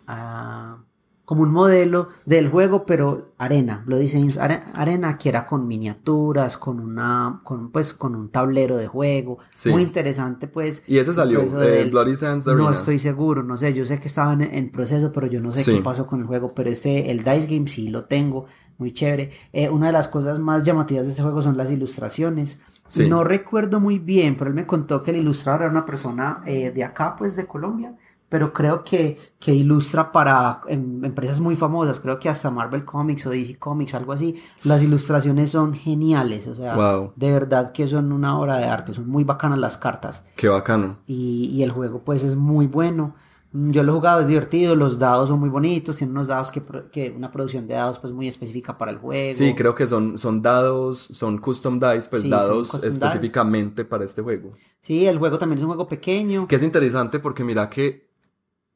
Uh, 0.07 0.88
como 1.29 1.43
un 1.43 1.51
modelo 1.51 2.09
del 2.25 2.49
juego, 2.49 2.87
pero 2.87 3.33
arena, 3.37 3.83
Bloody 3.85 4.07
Saints 4.07 4.39
arena 4.39 5.15
que 5.19 5.29
era 5.29 5.45
con 5.45 5.67
miniaturas, 5.67 6.57
con 6.57 6.79
una, 6.79 7.41
con 7.43 7.69
pues 7.69 7.93
con 7.93 8.15
un 8.15 8.29
tablero 8.29 8.77
de 8.77 8.87
juego, 8.87 9.37
muy 9.65 9.83
interesante 9.83 10.47
pues. 10.47 10.81
Y 10.87 10.97
ese 10.97 11.13
salió, 11.13 11.41
eh, 11.61 11.85
Bloody 11.85 12.15
Sands 12.15 12.47
Arena. 12.47 12.63
No 12.63 12.71
estoy 12.71 12.97
seguro, 12.97 13.43
no 13.43 13.57
sé, 13.57 13.75
yo 13.75 13.85
sé 13.85 13.99
que 13.99 14.07
estaba 14.07 14.33
en, 14.33 14.71
proceso, 14.71 15.11
pero 15.11 15.27
yo 15.27 15.39
no 15.39 15.51
sé 15.51 15.71
qué 15.71 15.79
pasó 15.81 16.07
con 16.07 16.19
el 16.19 16.25
juego, 16.25 16.55
pero 16.55 16.71
este, 16.71 17.11
el 17.11 17.19
Dice 17.19 17.45
Game 17.45 17.67
sí 17.67 17.89
lo 17.89 18.05
tengo, 18.05 18.47
muy 18.79 18.91
chévere. 18.91 19.29
Eh, 19.53 19.69
una 19.69 19.85
de 19.85 19.93
las 19.93 20.07
cosas 20.07 20.39
más 20.39 20.63
llamativas 20.63 21.05
de 21.05 21.11
este 21.11 21.21
juego 21.21 21.43
son 21.43 21.55
las 21.55 21.69
ilustraciones. 21.69 22.59
No 23.07 23.23
recuerdo 23.23 23.79
muy 23.79 23.99
bien, 23.99 24.35
pero 24.35 24.49
él 24.49 24.55
me 24.55 24.65
contó 24.65 25.03
que 25.03 25.11
el 25.11 25.17
ilustrador 25.17 25.61
era 25.61 25.69
una 25.69 25.85
persona 25.85 26.41
eh, 26.47 26.71
de 26.71 26.83
acá, 26.83 27.15
pues 27.15 27.35
de 27.35 27.45
Colombia 27.45 27.93
pero 28.29 28.53
creo 28.53 28.83
que, 28.83 29.17
que 29.39 29.53
ilustra 29.53 30.11
para 30.11 30.61
em, 30.67 31.03
empresas 31.03 31.39
muy 31.39 31.55
famosas, 31.55 31.99
creo 31.99 32.19
que 32.19 32.29
hasta 32.29 32.51
Marvel 32.51 32.85
Comics 32.85 33.25
o 33.25 33.31
DC 33.31 33.57
Comics, 33.57 33.95
algo 33.95 34.13
así, 34.13 34.41
las 34.63 34.81
ilustraciones 34.83 35.51
son 35.51 35.73
geniales, 35.73 36.47
o 36.47 36.55
sea, 36.55 36.77
de 37.15 37.31
verdad 37.31 37.71
que 37.71 37.87
son 37.87 38.11
una 38.11 38.39
obra 38.39 38.57
de 38.57 38.65
arte, 38.65 38.93
son 38.93 39.09
muy 39.09 39.23
bacanas 39.23 39.59
las 39.59 39.77
cartas. 39.77 40.23
Qué 40.35 40.47
bacano. 40.47 40.97
Y, 41.07 41.49
y 41.51 41.63
el 41.63 41.71
juego 41.71 42.03
pues 42.03 42.23
es 42.23 42.35
muy 42.35 42.67
bueno. 42.67 43.15
Yo 43.51 43.81
lo 43.81 43.93
he 43.93 43.95
jugado, 43.95 44.21
es 44.21 44.27
divertido, 44.27 44.75
los 44.75 44.99
dados 44.99 45.29
son 45.29 45.39
muy 45.39 45.49
bonitos, 45.49 45.97
tienen 45.97 46.15
unos 46.15 46.27
dados 46.27 46.51
que, 46.51 46.61
que 46.91 47.09
una 47.09 47.31
producción 47.31 47.67
de 47.67 47.73
dados 47.73 47.97
pues 47.97 48.13
muy 48.13 48.27
específica 48.27 48.77
para 48.77 48.91
el 48.91 48.99
juego. 48.99 49.33
Sí, 49.33 49.55
creo 49.55 49.73
que 49.73 49.87
son, 49.87 50.19
son 50.19 50.43
dados, 50.43 50.99
son 50.99 51.39
custom 51.39 51.79
dice, 51.79 52.07
pues 52.11 52.29
dados 52.29 52.71
específicamente 52.83 53.85
para 53.85 54.05
este 54.05 54.21
juego. 54.21 54.51
Sí, 54.81 55.07
el 55.07 55.17
juego 55.17 55.39
también 55.39 55.57
es 55.57 55.63
un 55.63 55.69
juego 55.69 55.87
pequeño. 55.87 56.47
Que 56.47 56.57
es 56.57 56.63
interesante 56.63 57.17
porque 57.17 57.43
mira 57.43 57.67
que 57.71 58.08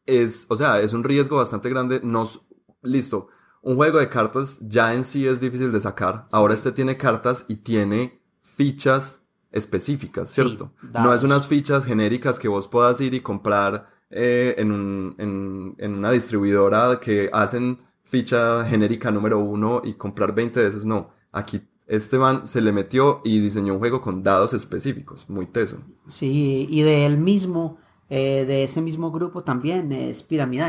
es, 0.05 0.45
o 0.49 0.55
sea, 0.55 0.81
es 0.81 0.93
un 0.93 1.03
riesgo 1.03 1.37
bastante 1.37 1.69
grande. 1.69 1.99
Nos, 2.03 2.41
listo, 2.81 3.27
un 3.61 3.75
juego 3.75 3.99
de 3.99 4.09
cartas 4.09 4.59
ya 4.61 4.93
en 4.93 5.05
sí 5.05 5.27
es 5.27 5.39
difícil 5.39 5.71
de 5.71 5.81
sacar. 5.81 6.27
Ahora 6.31 6.53
este 6.53 6.71
tiene 6.71 6.97
cartas 6.97 7.45
y 7.47 7.57
tiene 7.57 8.21
fichas 8.41 9.23
específicas, 9.51 10.31
¿cierto? 10.31 10.71
no 10.93 11.13
es 11.13 11.21
unas 11.21 11.47
fichas 11.47 11.85
genéricas 11.85 12.39
que 12.39 12.47
vos 12.47 12.67
puedas 12.67 12.99
ir 13.01 13.13
y 13.13 13.19
comprar 13.19 13.87
eh, 14.09 14.55
en, 14.57 14.71
un, 14.71 15.15
en, 15.19 15.75
en, 15.77 15.93
una 15.93 16.09
distribuidora 16.09 16.99
que 16.99 17.29
hacen 17.31 17.79
ficha 18.03 18.65
genérica 18.65 19.11
número 19.11 19.39
uno 19.39 19.81
y 19.83 19.93
comprar 19.93 20.33
20 20.33 20.59
de 20.59 20.67
esas. 20.67 20.85
No, 20.85 21.11
aquí 21.31 21.61
este 21.87 22.17
man 22.17 22.47
se 22.47 22.61
le 22.61 22.71
metió 22.71 23.21
y 23.23 23.39
diseñó 23.39 23.73
un 23.73 23.79
juego 23.79 24.01
con 24.01 24.23
dados 24.23 24.53
específicos, 24.53 25.29
muy 25.29 25.45
teso. 25.45 25.77
Sí, 26.07 26.67
y 26.69 26.81
de 26.81 27.05
él 27.05 27.17
mismo 27.17 27.77
eh, 28.15 28.45
de 28.45 28.63
ese 28.63 28.79
mismo 28.79 29.11
grupo 29.11 29.43
también 29.43 29.91
es 29.91 30.21
Pyramid 30.21 30.61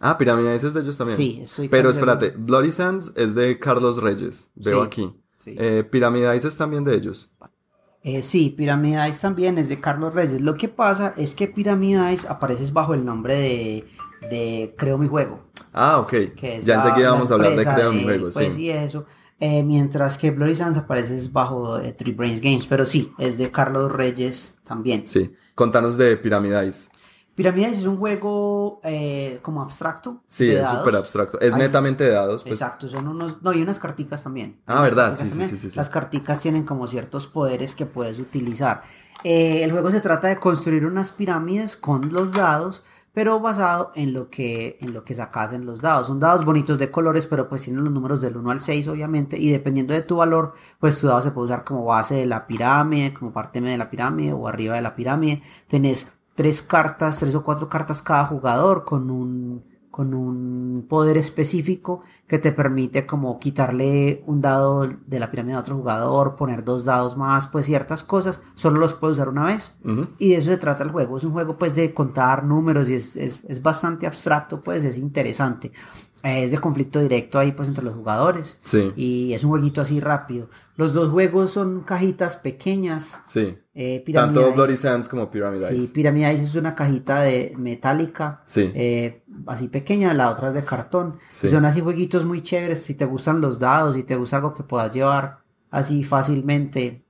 Ah, 0.00 0.18
Pyramid 0.18 0.46
es 0.48 0.74
de 0.74 0.80
ellos 0.80 0.98
también. 0.98 1.16
Sí, 1.16 1.42
soy 1.46 1.68
Pero 1.68 1.90
espérate, 1.90 2.30
Bloody 2.30 2.72
Sands 2.72 3.12
es 3.14 3.36
de 3.36 3.56
Carlos 3.60 4.02
Reyes, 4.02 4.50
veo 4.56 4.82
aquí. 4.82 5.14
Sí. 5.38 5.54
Eh, 5.56 5.84
Pyramid 5.88 6.24
es 6.24 6.56
también 6.56 6.82
de 6.82 6.96
ellos. 6.96 7.30
Eh, 8.02 8.24
sí, 8.24 8.50
Pyramid 8.50 8.98
Dice 9.06 9.20
también 9.20 9.58
es 9.58 9.68
de 9.68 9.78
Carlos 9.78 10.12
Reyes. 10.12 10.40
Lo 10.40 10.56
que 10.56 10.68
pasa 10.68 11.14
es 11.16 11.36
que 11.36 11.46
Pyramid 11.46 12.00
Dice 12.10 12.26
aparece 12.28 12.68
bajo 12.72 12.94
el 12.94 13.04
nombre 13.04 13.34
de, 13.34 13.84
de 14.28 14.74
Creo 14.76 14.98
mi 14.98 15.06
juego. 15.06 15.44
Ah, 15.72 16.00
ok. 16.00 16.12
ya 16.64 16.74
enseguida 16.82 17.12
vamos 17.12 17.30
a 17.30 17.34
hablar 17.34 17.54
de 17.54 17.64
Creo 17.64 17.92
mi 17.92 18.02
juego, 18.02 18.30
pues, 18.32 18.54
sí. 18.54 18.70
eso. 18.70 19.04
Eh, 19.38 19.62
mientras 19.62 20.18
que 20.18 20.32
Bloody 20.32 20.56
Sands 20.56 20.78
aparece 20.78 21.28
bajo 21.30 21.78
eh, 21.78 21.92
Three 21.92 22.12
Brains 22.12 22.40
Games, 22.40 22.66
pero 22.68 22.84
sí, 22.84 23.12
es 23.18 23.38
de 23.38 23.52
Carlos 23.52 23.92
Reyes 23.92 24.58
también. 24.64 25.06
Sí, 25.06 25.30
contanos 25.58 25.98
de 25.98 26.16
Pyramid 26.16 26.54
Dice. 26.54 26.88
Pirámides 27.34 27.78
es 27.78 27.84
un 27.84 27.98
juego 27.98 28.80
eh, 28.84 29.40
como 29.42 29.60
abstracto. 29.60 30.22
Sí, 30.28 30.50
es 30.50 30.68
súper 30.68 30.94
abstracto. 30.94 31.40
Es 31.40 31.56
netamente 31.56 32.04
de 32.04 32.10
dados. 32.10 32.42
Pues. 32.42 32.52
Exacto, 32.52 32.88
son 32.88 33.08
unos. 33.08 33.42
No, 33.42 33.52
y 33.52 33.60
unas 33.60 33.80
carticas 33.80 34.22
también. 34.22 34.60
Ah, 34.66 34.82
verdad, 34.82 35.16
sí, 35.18 35.30
sí, 35.30 35.58
sí, 35.58 35.70
Las 35.74 35.88
carticas 35.88 36.40
tienen 36.40 36.64
como 36.64 36.86
ciertos 36.86 37.26
poderes 37.26 37.74
que 37.74 37.86
puedes 37.86 38.20
utilizar. 38.20 38.82
Eh, 39.24 39.64
el 39.64 39.72
juego 39.72 39.90
se 39.90 40.00
trata 40.00 40.28
de 40.28 40.38
construir 40.38 40.86
unas 40.86 41.10
pirámides 41.10 41.76
con 41.76 42.12
los 42.12 42.32
dados, 42.32 42.84
pero 43.18 43.40
basado 43.40 43.90
en 43.96 44.12
lo 44.12 44.30
que, 44.30 44.78
en 44.80 44.94
lo 44.94 45.02
que 45.02 45.12
sacas 45.12 45.52
en 45.52 45.66
los 45.66 45.80
dados. 45.80 46.06
Son 46.06 46.20
dados 46.20 46.44
bonitos 46.44 46.78
de 46.78 46.88
colores, 46.88 47.26
pero 47.26 47.48
pues 47.48 47.64
tienen 47.64 47.82
los 47.82 47.92
números 47.92 48.20
del 48.20 48.36
1 48.36 48.48
al 48.48 48.60
6, 48.60 48.86
obviamente, 48.86 49.36
y 49.36 49.50
dependiendo 49.50 49.92
de 49.92 50.02
tu 50.02 50.18
valor, 50.18 50.54
pues 50.78 51.00
tu 51.00 51.08
dado 51.08 51.20
se 51.22 51.32
puede 51.32 51.46
usar 51.46 51.64
como 51.64 51.84
base 51.84 52.14
de 52.14 52.26
la 52.26 52.46
pirámide, 52.46 53.12
como 53.12 53.32
parte 53.32 53.60
de 53.60 53.76
la 53.76 53.90
pirámide 53.90 54.32
o 54.32 54.46
arriba 54.46 54.76
de 54.76 54.82
la 54.82 54.94
pirámide. 54.94 55.42
Tenés 55.66 56.12
tres 56.36 56.62
cartas, 56.62 57.18
tres 57.18 57.34
o 57.34 57.42
cuatro 57.42 57.68
cartas 57.68 58.02
cada 58.02 58.24
jugador 58.26 58.84
con 58.84 59.10
un, 59.10 59.64
con 59.98 60.14
un 60.14 60.86
poder 60.88 61.16
específico 61.16 62.04
que 62.28 62.38
te 62.38 62.52
permite 62.52 63.04
como 63.04 63.40
quitarle 63.40 64.22
un 64.26 64.40
dado 64.40 64.86
de 64.86 65.18
la 65.18 65.28
pirámide 65.28 65.56
a 65.56 65.58
otro 65.58 65.74
jugador, 65.74 66.36
poner 66.36 66.62
dos 66.62 66.84
dados 66.84 67.16
más, 67.16 67.48
pues 67.48 67.66
ciertas 67.66 68.04
cosas, 68.04 68.40
solo 68.54 68.78
los 68.78 68.94
puedes 68.94 69.16
usar 69.16 69.28
una 69.28 69.46
vez. 69.46 69.74
Y 70.20 70.28
de 70.28 70.36
eso 70.36 70.52
se 70.52 70.56
trata 70.56 70.84
el 70.84 70.92
juego. 70.92 71.18
Es 71.18 71.24
un 71.24 71.32
juego 71.32 71.58
pues 71.58 71.74
de 71.74 71.92
contar 71.92 72.44
números 72.44 72.88
y 72.88 72.94
es, 72.94 73.16
es, 73.16 73.40
es 73.48 73.60
bastante 73.60 74.06
abstracto, 74.06 74.60
pues 74.60 74.84
es 74.84 74.98
interesante. 74.98 75.72
Es 76.22 76.50
de 76.50 76.58
conflicto 76.58 77.00
directo 77.00 77.38
ahí 77.38 77.52
pues 77.52 77.68
entre 77.68 77.84
los 77.84 77.94
jugadores. 77.94 78.58
Sí. 78.64 78.92
Y 78.96 79.32
es 79.34 79.44
un 79.44 79.50
jueguito 79.50 79.80
así 79.80 80.00
rápido. 80.00 80.48
Los 80.76 80.92
dos 80.92 81.10
juegos 81.10 81.52
son 81.52 81.82
cajitas 81.82 82.36
pequeñas. 82.36 83.20
Sí. 83.24 83.56
Eh, 83.74 84.04
Tanto 84.12 84.52
Bloody 84.52 84.76
Sands 84.76 85.08
como 85.08 85.30
Pyramid 85.30 85.60
Ice. 85.60 85.78
Sí, 85.78 85.90
Pyramid 85.94 86.28
Ice 86.30 86.44
es 86.44 86.54
una 86.56 86.74
cajita 86.74 87.22
de 87.22 87.54
metálica. 87.56 88.42
Sí. 88.46 88.70
Eh, 88.74 89.22
así 89.46 89.68
pequeña, 89.68 90.12
la 90.14 90.30
otra 90.30 90.48
es 90.48 90.54
de 90.54 90.64
cartón. 90.64 91.18
Sí. 91.28 91.48
son 91.50 91.64
así 91.64 91.80
jueguitos 91.80 92.24
muy 92.24 92.42
chéveres. 92.42 92.82
Si 92.82 92.94
te 92.94 93.04
gustan 93.04 93.40
los 93.40 93.58
dados, 93.58 93.94
si 93.94 94.02
te 94.02 94.16
gusta 94.16 94.36
algo 94.36 94.54
que 94.54 94.64
puedas 94.64 94.92
llevar 94.92 95.38
así 95.70 96.02
fácilmente, 96.02 97.04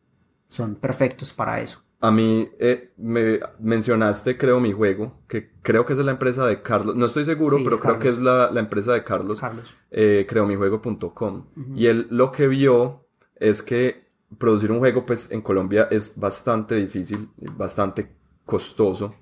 son 0.49 0.75
perfectos 0.75 1.33
para 1.33 1.61
eso. 1.61 1.83
A 2.01 2.13
mí 2.13 2.49
eh, 2.61 2.93
me 2.97 3.41
mencionaste, 3.59 4.39
creo, 4.39 4.61
mi 4.61 4.73
juego, 4.73 5.21
que 5.29 5.51
creo 5.63 5.85
que 5.85 5.95
es 5.95 5.99
la 5.99 6.13
empresa 6.13 6.47
de 6.47 6.63
Carlos. 6.63 6.95
No 6.95 7.07
estoy 7.07 7.25
seguro, 7.25 7.59
pero 7.65 7.81
creo 7.81 7.99
que 7.99 8.09
es 8.09 8.19
la, 8.19 8.51
empresa 8.55 8.93
de 8.93 9.03
Carlos. 9.03 9.41
Carlos. 9.41 9.75
Eh, 9.91 10.25
creo 10.29 10.47
mi 10.47 10.55
juego.com. 10.55 11.47
Y 11.75 11.87
él 11.87 12.07
lo 12.11 12.31
que 12.31 12.47
vio 12.47 13.09
es 13.35 13.63
que 13.63 14.09
producir 14.39 14.71
un 14.71 14.79
juego, 14.79 15.07
pues 15.07 15.33
en 15.33 15.41
Colombia 15.41 15.89
es 15.91 16.19
bastante 16.19 16.77
difícil, 16.77 17.31
bastante 17.57 18.15
costoso. 18.45 19.15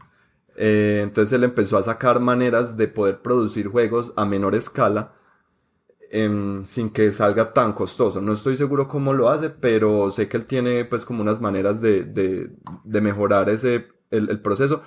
Eh, 0.56 1.00
entonces 1.02 1.32
él 1.32 1.44
empezó 1.44 1.78
a 1.78 1.82
sacar 1.82 2.20
maneras 2.20 2.76
de 2.76 2.88
poder 2.88 3.20
producir 3.22 3.68
juegos 3.68 4.12
a 4.16 4.24
menor 4.24 4.54
escala 4.54 5.14
sin 6.10 6.90
que 6.90 7.12
salga 7.12 7.52
tan 7.52 7.72
costoso. 7.72 8.20
No 8.20 8.32
estoy 8.32 8.56
seguro 8.56 8.88
cómo 8.88 9.12
lo 9.12 9.28
hace, 9.28 9.50
pero 9.50 10.10
sé 10.10 10.28
que 10.28 10.36
él 10.36 10.44
tiene 10.44 10.84
pues 10.84 11.04
como 11.04 11.22
unas 11.22 11.40
maneras 11.40 11.80
de, 11.80 12.04
de, 12.04 13.00
mejorar 13.00 13.48
ese, 13.50 13.88
el, 14.10 14.40
proceso, 14.40 14.82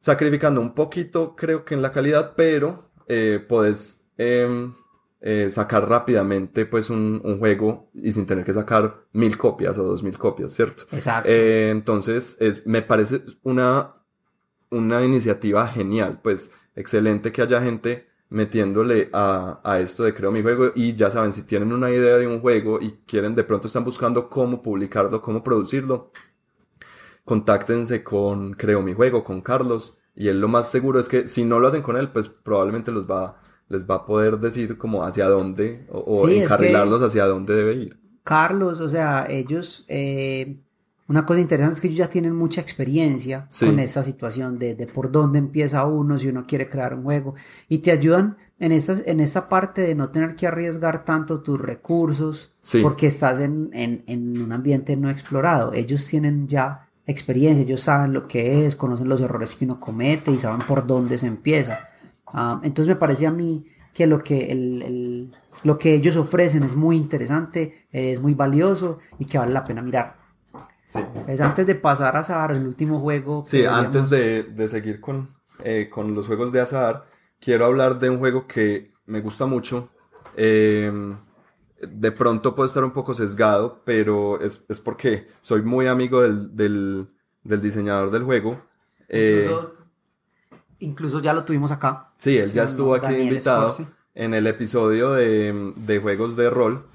sacrificando 0.00 0.60
un 0.60 0.74
poquito 0.74 1.34
creo 1.36 1.64
que 1.64 1.74
en 1.74 1.82
la 1.82 1.92
calidad, 1.92 2.34
pero 2.36 2.90
eh, 3.08 3.44
puedes 3.48 4.06
em, 4.18 4.74
eh, 5.20 5.48
sacar 5.50 5.88
rápidamente 5.88 6.66
pues 6.66 6.90
un, 6.90 7.20
un, 7.24 7.38
juego 7.38 7.90
y 7.94 8.12
sin 8.12 8.26
tener 8.26 8.44
que 8.44 8.52
sacar 8.52 9.06
mil 9.12 9.36
copias 9.36 9.78
o 9.78 9.82
dos 9.82 10.02
mil 10.02 10.18
copias, 10.18 10.52
¿cierto? 10.52 10.84
Exacto. 10.92 11.28
Eh, 11.28 11.70
entonces 11.70 12.36
es, 12.40 12.66
me 12.66 12.82
parece 12.82 13.22
una, 13.42 13.96
una 14.70 15.04
iniciativa 15.04 15.66
genial, 15.66 16.20
pues 16.22 16.50
excelente 16.76 17.32
que 17.32 17.42
haya 17.42 17.60
gente 17.62 18.05
metiéndole 18.28 19.08
a, 19.12 19.60
a, 19.62 19.80
esto 19.80 20.02
de 20.02 20.14
creo 20.14 20.30
mi 20.32 20.42
juego 20.42 20.72
y 20.74 20.94
ya 20.94 21.10
saben, 21.10 21.32
si 21.32 21.42
tienen 21.42 21.72
una 21.72 21.90
idea 21.90 22.16
de 22.16 22.26
un 22.26 22.40
juego 22.40 22.80
y 22.80 22.92
quieren 23.06 23.34
de 23.34 23.44
pronto 23.44 23.68
están 23.68 23.84
buscando 23.84 24.28
cómo 24.28 24.62
publicarlo, 24.62 25.22
cómo 25.22 25.44
producirlo, 25.44 26.10
contáctense 27.24 28.02
con 28.02 28.54
creo 28.54 28.82
mi 28.82 28.94
juego, 28.94 29.22
con 29.22 29.40
Carlos 29.40 29.98
y 30.16 30.28
él 30.28 30.40
lo 30.40 30.48
más 30.48 30.70
seguro 30.70 30.98
es 30.98 31.08
que 31.08 31.28
si 31.28 31.44
no 31.44 31.60
lo 31.60 31.68
hacen 31.68 31.82
con 31.82 31.96
él, 31.96 32.10
pues 32.10 32.28
probablemente 32.28 32.90
los 32.90 33.08
va, 33.08 33.40
les 33.68 33.84
va 33.88 33.96
a 33.96 34.06
poder 34.06 34.38
decir 34.38 34.78
como 34.78 35.04
hacia 35.04 35.28
dónde 35.28 35.86
o, 35.90 36.28
encarrilarlos 36.28 37.02
hacia 37.02 37.26
dónde 37.26 37.54
debe 37.54 37.74
ir. 37.74 38.00
Carlos, 38.24 38.80
o 38.80 38.88
sea, 38.88 39.26
ellos 39.28 39.84
eh, 39.88 40.58
una 41.08 41.24
cosa 41.24 41.40
interesante 41.40 41.74
es 41.74 41.80
que 41.80 41.86
ellos 41.86 41.98
ya 41.98 42.10
tienen 42.10 42.34
mucha 42.34 42.60
experiencia 42.60 43.46
con 43.60 43.78
esta 43.78 44.02
situación 44.02 44.58
de, 44.58 44.74
de, 44.74 44.86
por 44.86 45.12
dónde 45.12 45.38
empieza 45.38 45.86
uno 45.86 46.18
si 46.18 46.28
uno 46.28 46.46
quiere 46.46 46.68
crear 46.68 46.94
un 46.94 47.04
juego 47.04 47.34
y 47.68 47.78
te 47.78 47.92
ayudan 47.92 48.36
en 48.58 48.72
esta, 48.72 48.94
en 49.06 49.20
esta 49.20 49.48
parte 49.48 49.82
de 49.82 49.94
no 49.94 50.10
tener 50.10 50.34
que 50.34 50.48
arriesgar 50.48 51.04
tanto 51.04 51.42
tus 51.42 51.60
recursos 51.60 52.52
porque 52.82 53.06
estás 53.06 53.40
en, 53.40 53.70
en, 53.72 54.02
en, 54.08 54.42
un 54.42 54.52
ambiente 54.52 54.96
no 54.96 55.08
explorado. 55.08 55.72
Ellos 55.72 56.04
tienen 56.06 56.48
ya 56.48 56.88
experiencia, 57.06 57.62
ellos 57.62 57.82
saben 57.82 58.12
lo 58.12 58.26
que 58.26 58.66
es, 58.66 58.74
conocen 58.74 59.08
los 59.08 59.20
errores 59.20 59.54
que 59.54 59.64
uno 59.64 59.78
comete 59.78 60.32
y 60.32 60.38
saben 60.38 60.66
por 60.66 60.86
dónde 60.86 61.18
se 61.18 61.28
empieza. 61.28 61.88
Ah, 62.26 62.60
entonces 62.64 62.88
me 62.88 62.96
parece 62.96 63.26
a 63.26 63.30
mí 63.30 63.64
que 63.94 64.08
lo 64.08 64.24
que, 64.24 64.46
el, 64.46 64.82
el, 64.82 65.32
lo 65.62 65.78
que 65.78 65.94
ellos 65.94 66.16
ofrecen 66.16 66.64
es 66.64 66.74
muy 66.74 66.96
interesante, 66.96 67.86
es 67.92 68.20
muy 68.20 68.34
valioso 68.34 68.98
y 69.20 69.24
que 69.24 69.38
vale 69.38 69.52
la 69.52 69.64
pena 69.64 69.82
mirar. 69.82 70.25
Es 71.26 71.40
antes 71.40 71.66
de 71.66 71.74
pasar 71.74 72.16
a 72.16 72.20
azar, 72.20 72.52
el 72.52 72.66
último 72.66 73.00
juego. 73.00 73.44
Sí, 73.46 73.64
antes 73.64 74.08
de, 74.08 74.44
de 74.44 74.68
seguir 74.68 75.00
con, 75.00 75.34
eh, 75.64 75.88
con 75.90 76.14
los 76.14 76.26
juegos 76.26 76.52
de 76.52 76.60
azar, 76.60 77.06
quiero 77.40 77.64
hablar 77.64 77.98
de 77.98 78.10
un 78.10 78.18
juego 78.18 78.46
que 78.46 78.92
me 79.06 79.20
gusta 79.20 79.46
mucho. 79.46 79.90
Em, 80.36 81.16
de 81.80 82.12
pronto 82.12 82.54
puede 82.54 82.68
estar 82.68 82.84
un 82.84 82.92
poco 82.92 83.14
sesgado, 83.14 83.82
pero 83.84 84.40
es, 84.40 84.64
es 84.68 84.80
porque 84.80 85.26
soy 85.42 85.62
muy 85.62 85.86
amigo 85.86 86.22
del, 86.22 86.54
del, 86.56 87.08
del 87.42 87.62
diseñador 87.62 88.10
del 88.10 88.22
juego. 88.22 88.60
Eh, 89.08 89.50
incluso, 90.78 91.20
ya 91.20 91.32
lo 91.32 91.44
tuvimos 91.44 91.72
acá. 91.72 92.12
Sí, 92.18 92.36
él 92.38 92.52
ya 92.52 92.64
estuvo 92.64 92.94
aquí 92.94 93.14
invitado 93.14 93.76
en 94.14 94.34
el 94.34 94.46
episodio 94.46 95.12
de, 95.12 95.72
de 95.76 95.98
juegos 95.98 96.36
de 96.36 96.48
rol 96.48 96.86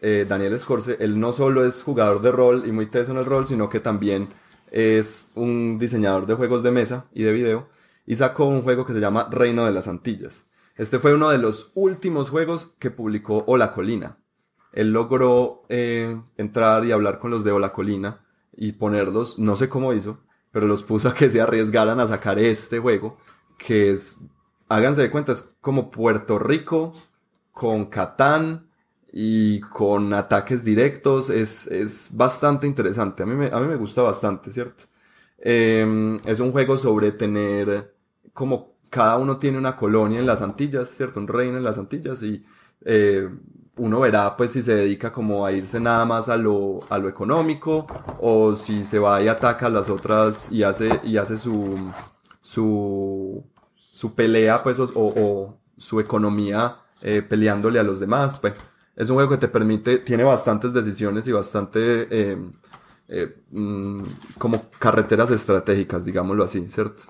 eh, 0.00 0.26
Daniel 0.28 0.58
Scorse, 0.58 0.96
él 1.00 1.18
no 1.18 1.32
solo 1.32 1.64
es 1.64 1.82
jugador 1.82 2.22
de 2.22 2.32
rol 2.32 2.64
y 2.66 2.72
muy 2.72 2.86
teso 2.86 3.12
en 3.12 3.18
el 3.18 3.24
rol, 3.24 3.46
sino 3.46 3.68
que 3.68 3.80
también 3.80 4.28
es 4.70 5.30
un 5.34 5.78
diseñador 5.78 6.26
de 6.26 6.34
juegos 6.34 6.62
de 6.62 6.70
mesa 6.70 7.06
y 7.12 7.22
de 7.22 7.32
video, 7.32 7.68
y 8.06 8.14
sacó 8.16 8.44
un 8.46 8.62
juego 8.62 8.86
que 8.86 8.92
se 8.92 9.00
llama 9.00 9.28
Reino 9.30 9.64
de 9.64 9.72
las 9.72 9.88
Antillas. 9.88 10.44
Este 10.76 10.98
fue 10.98 11.14
uno 11.14 11.30
de 11.30 11.38
los 11.38 11.70
últimos 11.74 12.30
juegos 12.30 12.74
que 12.78 12.90
publicó 12.90 13.44
Ola 13.46 13.72
Colina. 13.72 14.18
Él 14.72 14.92
logró 14.92 15.64
eh, 15.68 16.20
entrar 16.36 16.84
y 16.84 16.92
hablar 16.92 17.18
con 17.18 17.30
los 17.30 17.44
de 17.44 17.52
Ola 17.52 17.72
Colina 17.72 18.26
y 18.54 18.72
ponerlos, 18.72 19.38
no 19.38 19.56
sé 19.56 19.68
cómo 19.68 19.94
hizo, 19.94 20.20
pero 20.52 20.66
los 20.66 20.82
puso 20.82 21.08
a 21.08 21.14
que 21.14 21.30
se 21.30 21.40
arriesgaran 21.40 22.00
a 22.00 22.06
sacar 22.06 22.38
este 22.38 22.78
juego, 22.78 23.18
que 23.58 23.90
es, 23.90 24.18
háganse 24.68 25.02
de 25.02 25.10
cuenta, 25.10 25.32
es 25.32 25.54
como 25.60 25.90
Puerto 25.90 26.38
Rico 26.38 26.92
con 27.52 27.86
Catán, 27.86 28.65
y 29.18 29.60
con 29.60 30.12
ataques 30.12 30.62
directos 30.62 31.30
es, 31.30 31.66
es 31.68 32.10
bastante 32.14 32.66
interesante. 32.66 33.22
A 33.22 33.26
mí 33.26 33.34
me, 33.34 33.46
a 33.46 33.58
mí 33.60 33.66
me 33.66 33.76
gusta 33.76 34.02
bastante, 34.02 34.52
¿cierto? 34.52 34.84
Em, 35.38 36.20
es 36.26 36.38
un 36.40 36.52
juego 36.52 36.76
sobre 36.76 37.12
tener 37.12 37.94
como 38.34 38.76
cada 38.90 39.16
uno 39.16 39.38
tiene 39.38 39.56
una 39.58 39.74
colonia 39.76 40.20
en 40.20 40.26
las 40.26 40.42
Antillas, 40.42 40.90
¿cierto? 40.90 41.18
Un 41.20 41.28
reino 41.28 41.56
en 41.56 41.64
las 41.64 41.78
Antillas 41.78 42.22
y 42.22 42.44
eh, 42.84 43.26
uno 43.76 44.00
verá 44.00 44.36
pues 44.36 44.52
si 44.52 44.62
se 44.62 44.74
dedica 44.76 45.12
como 45.12 45.46
a 45.46 45.52
irse 45.52 45.80
nada 45.80 46.04
más 46.04 46.28
a 46.28 46.36
lo, 46.36 46.80
a 46.90 46.98
lo 46.98 47.08
económico 47.08 47.86
o 48.20 48.54
si 48.56 48.84
se 48.84 48.98
va 48.98 49.22
y 49.22 49.28
ataca 49.28 49.66
a 49.66 49.70
las 49.70 49.88
otras 49.90 50.52
y 50.52 50.62
hace, 50.62 51.00
y 51.04 51.16
hace 51.16 51.38
su, 51.38 51.90
su, 52.42 53.44
su 53.92 54.14
pelea 54.14 54.62
pues 54.62 54.78
o, 54.78 54.90
o 54.94 55.58
su 55.78 56.00
economía 56.00 56.80
eh, 57.00 57.22
peleándole 57.22 57.78
a 57.78 57.82
los 57.82 57.98
demás. 58.00 58.40
Bueno, 58.42 58.56
es 58.96 59.08
un 59.10 59.16
juego 59.16 59.30
que 59.30 59.36
te 59.36 59.48
permite, 59.48 59.98
tiene 59.98 60.24
bastantes 60.24 60.72
decisiones 60.72 61.28
y 61.28 61.32
bastante 61.32 62.08
eh, 62.10 62.38
eh, 63.08 63.36
mm, 63.50 64.02
como 64.38 64.64
carreteras 64.78 65.30
estratégicas, 65.30 66.04
digámoslo 66.04 66.42
así, 66.42 66.66
¿cierto? 66.68 67.04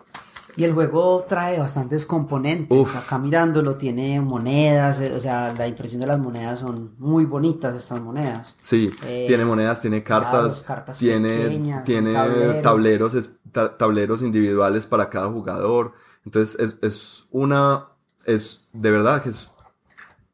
Y 0.57 0.65
el 0.65 0.73
juego 0.73 1.27
trae 1.29 1.59
bastantes 1.59 2.07
componentes. 2.07 2.97
Acá 2.97 3.19
mirándolo 3.19 3.77
tiene 3.77 4.21
monedas, 4.21 5.01
eh, 5.01 5.13
o 5.15 5.21
sea, 5.21 5.53
la 5.57 5.69
impresión 5.69 6.01
de 6.01 6.07
las 6.07 6.19
monedas 6.19 6.61
son 6.61 6.95
muy 6.99 7.27
bonitas 7.27 7.75
estas 7.75 8.01
monedas. 8.01 8.57
Sí, 8.59 8.91
eh, 9.05 9.27
tiene 9.29 9.45
monedas, 9.45 9.83
tiene 9.83 10.03
cartas, 10.03 10.65
tiene, 10.99 11.83
tiene 11.85 12.15
tableros, 12.63 13.31
tableros 13.79 14.23
individuales 14.23 14.87
para 14.87 15.11
cada 15.11 15.29
jugador. 15.29 15.93
Entonces 16.25 16.59
es, 16.59 16.79
es 16.83 17.27
una, 17.31 17.89
es 18.25 18.67
de 18.73 18.91
verdad 18.91 19.23
que 19.23 19.29
es, 19.29 19.51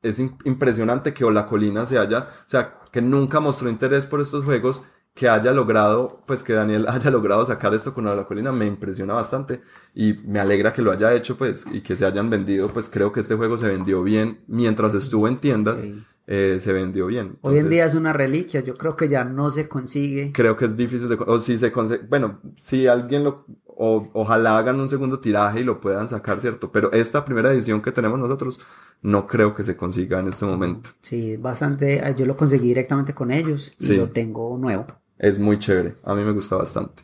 es 0.02 0.18
impresionante 0.18 1.14
que 1.14 1.30
la 1.30 1.46
Colina 1.46 1.86
se 1.86 1.98
haya, 1.98 2.28
o 2.46 2.50
sea, 2.50 2.80
que 2.90 3.00
nunca 3.00 3.40
mostró 3.40 3.68
interés 3.68 4.06
por 4.06 4.20
estos 4.20 4.44
juegos 4.44 4.82
que 5.14 5.28
haya 5.28 5.52
logrado, 5.52 6.22
pues 6.26 6.42
que 6.42 6.52
Daniel 6.52 6.86
haya 6.88 7.10
logrado 7.10 7.44
sacar 7.46 7.74
esto 7.74 7.92
con 7.92 8.04
la 8.04 8.24
colina 8.24 8.52
me 8.52 8.66
impresiona 8.66 9.14
bastante 9.14 9.60
y 9.94 10.14
me 10.24 10.40
alegra 10.40 10.72
que 10.72 10.82
lo 10.82 10.90
haya 10.90 11.14
hecho 11.14 11.36
pues 11.36 11.66
y 11.70 11.82
que 11.82 11.96
se 11.96 12.06
hayan 12.06 12.30
vendido, 12.30 12.68
pues 12.68 12.88
creo 12.88 13.12
que 13.12 13.20
este 13.20 13.34
juego 13.34 13.58
se 13.58 13.68
vendió 13.68 14.02
bien 14.02 14.40
mientras 14.46 14.94
estuvo 14.94 15.28
en 15.28 15.36
tiendas. 15.38 15.84
Eh, 16.26 16.58
se 16.60 16.72
vendió 16.72 17.08
bien. 17.08 17.36
Hoy 17.40 17.58
en 17.58 17.68
día 17.68 17.84
es 17.84 17.94
una 17.94 18.12
reliquia, 18.12 18.60
yo 18.60 18.76
creo 18.76 18.96
que 18.96 19.08
ya 19.08 19.24
no 19.24 19.50
se 19.50 19.68
consigue. 19.68 20.32
Creo 20.32 20.56
que 20.56 20.66
es 20.66 20.76
difícil 20.76 21.08
de 21.08 21.18
o 21.26 21.40
si 21.40 21.58
se 21.58 21.72
consigue, 21.72 22.02
bueno, 22.08 22.40
si 22.56 22.86
alguien 22.86 23.24
lo 23.24 23.44
o, 23.66 24.08
ojalá 24.12 24.58
hagan 24.58 24.78
un 24.80 24.88
segundo 24.88 25.18
tiraje 25.20 25.60
y 25.60 25.64
lo 25.64 25.80
puedan 25.80 26.08
sacar, 26.08 26.40
¿cierto? 26.40 26.70
Pero 26.70 26.92
esta 26.92 27.24
primera 27.24 27.52
edición 27.52 27.82
que 27.82 27.90
tenemos 27.90 28.18
nosotros 28.18 28.60
no 29.00 29.26
creo 29.26 29.54
que 29.54 29.64
se 29.64 29.76
consiga 29.76 30.20
en 30.20 30.28
este 30.28 30.44
momento. 30.44 30.90
Sí, 31.02 31.36
bastante, 31.36 32.00
yo 32.16 32.26
lo 32.26 32.36
conseguí 32.36 32.68
directamente 32.68 33.14
con 33.14 33.32
ellos 33.32 33.74
y 33.80 33.96
lo 33.96 34.08
tengo 34.08 34.56
nuevo. 34.58 34.86
Es 35.18 35.38
muy 35.38 35.58
chévere, 35.58 35.96
a 36.04 36.14
mí 36.14 36.22
me 36.22 36.32
gusta 36.32 36.56
bastante. 36.56 37.02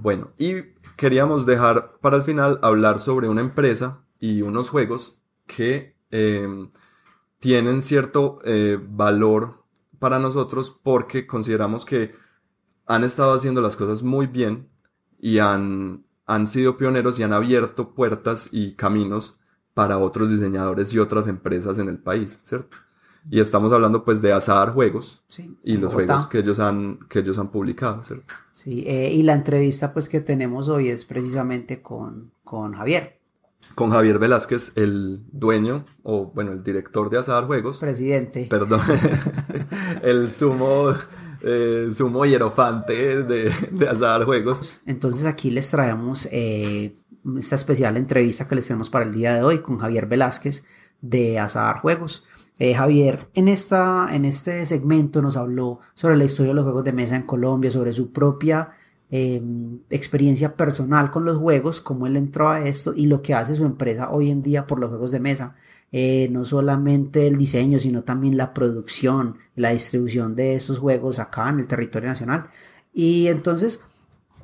Bueno, 0.00 0.32
y 0.36 0.56
queríamos 0.96 1.46
dejar 1.46 1.98
para 2.00 2.16
el 2.16 2.22
final 2.22 2.58
hablar 2.62 3.00
sobre 3.00 3.28
una 3.28 3.40
empresa 3.40 4.04
y 4.18 4.42
unos 4.42 4.68
juegos 4.68 5.18
que 5.46 5.96
em, 6.10 6.70
tienen 7.44 7.82
cierto 7.82 8.38
eh, 8.46 8.78
valor 8.82 9.66
para 9.98 10.18
nosotros 10.18 10.74
porque 10.82 11.26
consideramos 11.26 11.84
que 11.84 12.14
han 12.86 13.04
estado 13.04 13.34
haciendo 13.34 13.60
las 13.60 13.76
cosas 13.76 14.02
muy 14.02 14.26
bien 14.26 14.70
y 15.18 15.40
han, 15.40 16.06
han 16.24 16.46
sido 16.46 16.78
pioneros 16.78 17.18
y 17.18 17.22
han 17.22 17.34
abierto 17.34 17.94
puertas 17.94 18.48
y 18.50 18.72
caminos 18.76 19.38
para 19.74 19.98
otros 19.98 20.30
diseñadores 20.30 20.94
y 20.94 20.98
otras 20.98 21.28
empresas 21.28 21.76
en 21.76 21.90
el 21.90 21.98
país, 21.98 22.40
¿cierto? 22.44 22.78
Y 23.28 23.40
estamos 23.40 23.70
hablando 23.74 24.06
pues 24.06 24.22
de 24.22 24.32
Azar 24.32 24.72
Juegos 24.72 25.22
y 25.62 25.76
los 25.76 25.92
juegos 25.92 26.26
que 26.26 26.38
ellos 26.38 26.58
han, 26.60 26.98
que 27.10 27.18
ellos 27.18 27.36
han 27.36 27.50
publicado, 27.50 28.02
¿cierto? 28.04 28.32
Sí, 28.54 28.84
eh, 28.86 29.12
y 29.12 29.22
la 29.22 29.34
entrevista 29.34 29.92
pues 29.92 30.08
que 30.08 30.22
tenemos 30.22 30.70
hoy 30.70 30.88
es 30.88 31.04
precisamente 31.04 31.82
con, 31.82 32.32
con 32.42 32.72
Javier. 32.72 33.18
Con 33.74 33.90
Javier 33.90 34.18
Velázquez, 34.18 34.72
el 34.76 35.22
dueño, 35.32 35.84
o 36.02 36.32
bueno, 36.34 36.52
el 36.52 36.62
director 36.62 37.10
de 37.10 37.18
Azar 37.18 37.46
Juegos. 37.46 37.78
Presidente. 37.78 38.46
Perdón, 38.48 38.80
el 40.02 40.30
sumo, 40.30 40.94
eh, 41.42 41.90
sumo 41.92 42.24
hierofante 42.24 43.22
de, 43.22 43.52
de 43.70 43.88
Azar 43.88 44.24
Juegos. 44.24 44.80
Entonces 44.86 45.24
aquí 45.26 45.50
les 45.50 45.70
traemos 45.70 46.28
eh, 46.30 46.96
esta 47.38 47.56
especial 47.56 47.96
entrevista 47.96 48.46
que 48.46 48.54
les 48.54 48.66
tenemos 48.66 48.90
para 48.90 49.04
el 49.04 49.12
día 49.12 49.34
de 49.34 49.42
hoy 49.42 49.58
con 49.58 49.78
Javier 49.78 50.06
Velázquez 50.06 50.64
de 51.00 51.38
Azar 51.38 51.80
Juegos. 51.80 52.24
Eh, 52.58 52.74
Javier 52.74 53.28
en, 53.34 53.48
esta, 53.48 54.08
en 54.12 54.24
este 54.24 54.64
segmento 54.66 55.20
nos 55.20 55.36
habló 55.36 55.80
sobre 55.94 56.16
la 56.16 56.24
historia 56.24 56.50
de 56.50 56.54
los 56.54 56.64
juegos 56.64 56.84
de 56.84 56.92
mesa 56.92 57.16
en 57.16 57.22
Colombia, 57.22 57.70
sobre 57.70 57.92
su 57.92 58.12
propia 58.12 58.70
em, 59.16 59.78
experiencia 59.90 60.56
personal 60.56 61.10
con 61.12 61.24
los 61.24 61.36
juegos, 61.38 61.80
cómo 61.80 62.06
él 62.08 62.16
entró 62.16 62.48
a 62.48 62.60
esto 62.66 62.94
y 62.96 63.06
lo 63.06 63.22
que 63.22 63.34
hace 63.34 63.54
su 63.54 63.64
empresa 63.64 64.10
hoy 64.10 64.30
en 64.30 64.42
día 64.42 64.66
por 64.66 64.80
los 64.80 64.90
juegos 64.90 65.12
de 65.12 65.20
mesa. 65.20 65.54
Eh, 65.92 66.28
no 66.32 66.44
solamente 66.44 67.28
el 67.28 67.36
diseño, 67.36 67.78
sino 67.78 68.02
también 68.02 68.36
la 68.36 68.52
producción, 68.52 69.38
la 69.54 69.70
distribución 69.70 70.34
de 70.34 70.56
estos 70.56 70.80
juegos 70.80 71.20
acá 71.20 71.48
en 71.50 71.60
el 71.60 71.68
territorio 71.68 72.08
nacional. 72.08 72.48
Y 72.92 73.28
entonces 73.28 73.78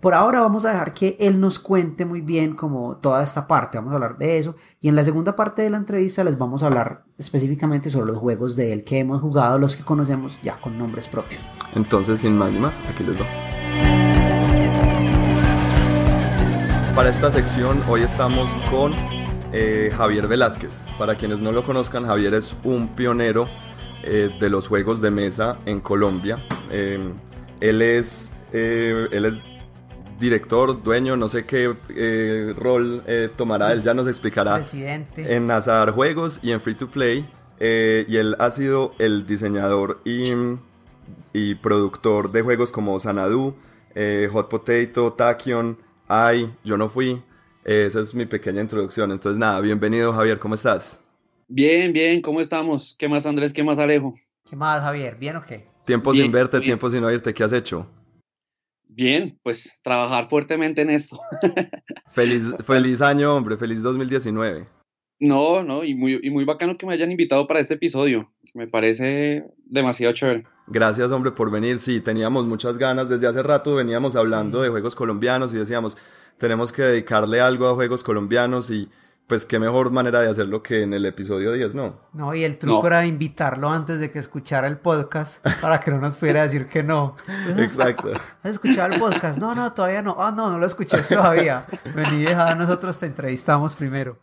por 0.00 0.14
ahora 0.14 0.40
vamos 0.40 0.64
a 0.64 0.70
dejar 0.70 0.94
que 0.94 1.16
él 1.20 1.38
nos 1.40 1.58
cuente 1.58 2.06
muy 2.06 2.22
bien 2.22 2.56
como 2.56 2.96
toda 2.96 3.22
esta 3.22 3.46
parte, 3.46 3.76
vamos 3.76 3.92
a 3.92 3.96
hablar 3.96 4.16
de 4.16 4.38
eso. 4.38 4.56
Y 4.80 4.88
en 4.88 4.96
la 4.96 5.04
segunda 5.04 5.36
parte 5.36 5.62
de 5.62 5.70
la 5.70 5.76
entrevista 5.76 6.24
les 6.24 6.38
vamos 6.38 6.62
a 6.62 6.66
hablar 6.66 7.04
específicamente 7.18 7.90
sobre 7.90 8.06
los 8.06 8.16
juegos 8.16 8.56
de 8.56 8.72
él 8.72 8.84
que 8.84 8.98
hemos 8.98 9.20
jugado, 9.20 9.58
los 9.58 9.76
que 9.76 9.84
conocemos 9.84 10.38
ya 10.42 10.58
con 10.60 10.78
nombres 10.78 11.06
propios. 11.06 11.42
Entonces, 11.74 12.20
sin 12.20 12.36
más 12.36 12.50
ni 12.50 12.60
más, 12.60 12.80
aquí 12.88 13.04
les 13.04 13.18
doy. 13.18 13.49
Para 16.95 17.09
esta 17.09 17.30
sección 17.30 17.82
hoy 17.88 18.03
estamos 18.03 18.55
con 18.70 18.93
eh, 19.53 19.91
Javier 19.97 20.26
Velázquez. 20.26 20.86
Para 20.99 21.16
quienes 21.16 21.41
no 21.41 21.53
lo 21.53 21.64
conozcan, 21.64 22.05
Javier 22.05 22.34
es 22.34 22.57
un 22.64 22.88
pionero 22.88 23.49
eh, 24.03 24.30
de 24.38 24.51
los 24.51 24.68
juegos 24.68 25.01
de 25.01 25.11
mesa 25.11 25.59
en 25.66 25.80
Colombia. 25.80 26.45
Eh, 26.70 27.12
él 27.61 27.80
es, 27.82 28.32
él 28.53 29.24
es 29.24 29.45
director, 30.18 30.82
dueño, 30.82 31.16
no 31.16 31.28
sé 31.28 31.47
qué 31.47 31.74
eh, 31.88 32.55
rol 32.57 33.03
eh, 33.07 33.30
tomará, 33.34 33.72
él 33.72 33.82
ya 33.82 33.95
nos 33.95 34.07
explicará. 34.07 34.57
Presidente. 34.57 35.34
En 35.34 35.47
Nazar 35.47 35.93
Juegos 35.93 36.41
y 36.43 36.53
en 36.53 36.61
Free 36.61 36.74
to 36.74 36.91
Play. 36.91 37.28
Eh, 37.61 38.05
y 38.09 38.16
él 38.16 38.36
ha 38.38 38.51
sido 38.51 38.95
el 38.99 39.26
diseñador 39.26 40.01
y, 40.05 40.32
y 41.32 41.55
productor 41.57 42.32
de 42.32 42.43
juegos 42.43 42.72
como 42.72 42.99
Sanadu, 42.99 43.55
Hot 44.32 44.49
Potato, 44.49 45.12
Tachyon, 45.12 45.78
Ay, 46.12 46.52
Yo 46.64 46.76
No 46.76 46.88
Fui. 46.88 47.22
esa 47.62 48.00
es 48.00 48.16
mi 48.16 48.26
pequeña 48.26 48.61
introducción. 48.61 49.12
Entonces, 49.12 49.38
nada, 49.38 49.61
bienvenido 49.61 50.12
Javier, 50.12 50.40
¿cómo 50.40 50.56
estás? 50.56 51.00
Bien, 51.46 51.92
bien, 51.92 52.20
¿cómo 52.20 52.40
estamos? 52.40 52.96
¿Qué 52.98 53.08
más 53.08 53.26
Andrés? 53.26 53.52
¿Qué 53.52 53.62
más 53.62 53.78
Alejo? 53.78 54.12
¿Qué 54.44 54.56
más 54.56 54.82
Javier? 54.82 55.16
¿Bien 55.20 55.36
o 55.36 55.44
qué? 55.44 55.64
Tiempo 55.84 56.12
sin 56.12 56.32
verte, 56.32 56.61
tiempo 56.62 56.90
sin 56.90 57.04
oírte, 57.04 57.32
¿qué 57.32 57.44
has 57.44 57.52
hecho? 57.52 57.88
Bien, 58.88 59.38
pues 59.44 59.78
trabajar 59.84 60.28
fuertemente 60.28 60.82
en 60.82 60.90
esto. 60.90 61.16
feliz, 62.12 62.56
feliz 62.64 63.00
año, 63.02 63.36
hombre, 63.36 63.56
feliz 63.56 63.80
2019. 63.80 64.66
No, 65.20 65.62
no, 65.62 65.84
y 65.84 65.94
muy, 65.94 66.18
y 66.20 66.30
muy 66.30 66.44
bacano 66.44 66.76
que 66.76 66.86
me 66.86 66.94
hayan 66.94 67.12
invitado 67.12 67.46
para 67.46 67.61
este 67.61 67.74
episodio. 67.74 68.32
Me 68.52 68.66
parece 68.66 69.44
demasiado 69.64 70.12
chévere. 70.12 70.44
Gracias, 70.70 71.10
hombre, 71.10 71.32
por 71.32 71.50
venir. 71.50 71.80
Sí, 71.80 72.00
teníamos 72.00 72.46
muchas 72.46 72.78
ganas. 72.78 73.08
Desde 73.08 73.26
hace 73.26 73.42
rato 73.42 73.74
veníamos 73.74 74.14
hablando 74.14 74.62
de 74.62 74.68
juegos 74.68 74.94
colombianos 74.94 75.52
y 75.52 75.56
decíamos, 75.56 75.96
tenemos 76.38 76.72
que 76.72 76.82
dedicarle 76.82 77.40
algo 77.40 77.68
a 77.68 77.74
juegos 77.74 78.04
colombianos 78.04 78.70
y 78.70 78.88
pues 79.26 79.44
qué 79.46 79.58
mejor 79.60 79.92
manera 79.92 80.20
de 80.20 80.28
hacerlo 80.28 80.62
que 80.62 80.82
en 80.82 80.92
el 80.92 81.06
episodio 81.06 81.52
10, 81.52 81.74
¿no? 81.74 82.00
No, 82.12 82.34
y 82.34 82.44
el 82.44 82.58
truco 82.58 82.86
era 82.86 83.06
invitarlo 83.06 83.68
antes 83.68 84.00
de 84.00 84.10
que 84.10 84.18
escuchara 84.18 84.66
el 84.66 84.78
podcast 84.78 85.44
para 85.60 85.78
que 85.80 85.90
no 85.90 85.98
nos 86.00 86.16
fuera 86.16 86.40
a 86.40 86.42
decir 86.44 86.66
que 86.66 86.82
no. 86.82 87.16
Exacto. 87.56 88.10
¿Has 88.42 88.52
escuchado 88.52 88.92
el 88.92 89.00
podcast? 89.00 89.40
No, 89.40 89.54
no, 89.54 89.72
todavía 89.72 90.02
no. 90.02 90.16
Ah, 90.18 90.32
no, 90.32 90.50
no 90.50 90.58
lo 90.58 90.66
escuché 90.66 90.98
todavía. 91.02 91.66
Vení, 91.94 92.22
deja, 92.22 92.54
nosotros 92.54 92.98
te 92.98 93.06
entrevistamos 93.06 93.74
primero. 93.74 94.18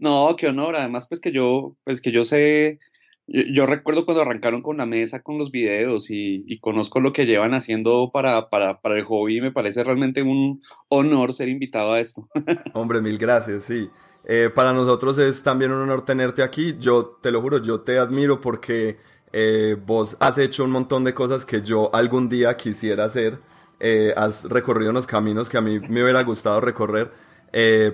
No, 0.00 0.34
qué 0.36 0.48
honor. 0.48 0.76
Además, 0.76 1.06
pues 1.08 1.20
que 1.20 1.32
yo, 1.32 1.76
pues 1.84 2.00
que 2.00 2.10
yo 2.10 2.24
sé, 2.24 2.80
yo, 3.26 3.66
recuerdo 3.66 4.04
cuando 4.04 4.22
arrancaron 4.22 4.62
con 4.62 4.76
la 4.76 4.86
mesa, 4.86 5.22
con 5.22 5.38
los 5.38 5.50
videos 5.50 6.06
y, 6.10 6.58
conozco 6.60 7.00
lo 7.00 7.12
que 7.12 7.26
llevan 7.26 7.54
haciendo 7.54 8.10
para, 8.12 8.50
para, 8.50 8.80
para 8.80 8.96
el 8.96 9.04
hobby. 9.04 9.40
Me 9.40 9.52
parece 9.52 9.82
realmente 9.84 10.22
un 10.22 10.62
honor 10.88 11.32
ser 11.34 11.48
invitado 11.48 11.92
a 11.92 12.00
esto. 12.00 12.28
Hombre, 12.74 13.00
mil 13.00 13.18
gracias, 13.18 13.64
sí. 13.64 13.90
Eh, 14.26 14.50
para 14.54 14.72
nosotros 14.72 15.18
es 15.18 15.42
también 15.42 15.72
un 15.72 15.82
honor 15.82 16.04
tenerte 16.04 16.42
aquí. 16.42 16.76
Yo 16.78 17.18
te 17.22 17.30
lo 17.30 17.40
juro, 17.42 17.58
yo 17.58 17.80
te 17.80 17.98
admiro 17.98 18.40
porque 18.40 18.98
eh, 19.32 19.76
vos 19.86 20.16
has 20.20 20.38
hecho 20.38 20.64
un 20.64 20.70
montón 20.70 21.04
de 21.04 21.14
cosas 21.14 21.44
que 21.44 21.62
yo 21.62 21.94
algún 21.94 22.28
día 22.28 22.56
quisiera 22.56 23.04
hacer. 23.04 23.38
Eh, 23.80 24.14
has 24.16 24.44
recorrido 24.44 24.90
unos 24.90 25.06
caminos 25.06 25.48
que 25.48 25.58
a 25.58 25.60
mí 25.60 25.78
me 25.80 26.02
hubiera 26.02 26.22
gustado 26.22 26.60
recorrer. 26.60 27.12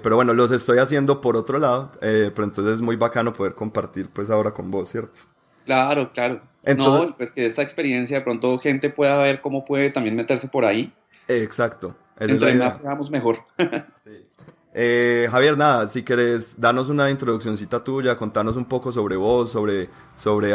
Pero 0.02 0.16
bueno, 0.16 0.32
los 0.32 0.50
estoy 0.52 0.78
haciendo 0.78 1.20
por 1.20 1.36
otro 1.36 1.58
lado. 1.58 1.92
pero 2.00 2.44
entonces 2.44 2.74
es 2.74 2.80
muy 2.80 2.96
bacano 2.96 3.32
poder 3.32 3.54
compartir 3.54 4.08
pues 4.10 4.30
ahora 4.30 4.52
con 4.52 4.70
vos, 4.70 4.88
¿cierto? 4.88 5.20
Claro, 5.66 6.12
claro. 6.12 6.40
no, 6.76 7.14
pues 7.16 7.30
que 7.30 7.46
esta 7.46 7.62
experiencia 7.62 8.18
de 8.18 8.24
pronto 8.24 8.58
gente 8.58 8.90
pueda 8.90 9.22
ver 9.22 9.40
cómo 9.40 9.64
puede 9.64 9.90
también 9.90 10.16
meterse 10.16 10.48
por 10.48 10.64
ahí. 10.64 10.92
exacto. 11.28 11.94
Entonces 12.18 12.56
más 12.56 12.78
seamos 12.78 13.10
mejor. 13.10 13.38
sí. 14.04 14.26
Eh, 14.72 15.26
Javier, 15.30 15.56
nada, 15.56 15.88
si 15.88 16.02
querés, 16.02 16.60
danos 16.60 16.88
una 16.88 17.10
introduccióncita 17.10 17.82
tuya, 17.82 18.16
contanos 18.16 18.56
un 18.56 18.66
poco 18.66 18.92
sobre 18.92 19.16
vos, 19.16 19.50
sobre, 19.50 19.88
sobre 20.16 20.50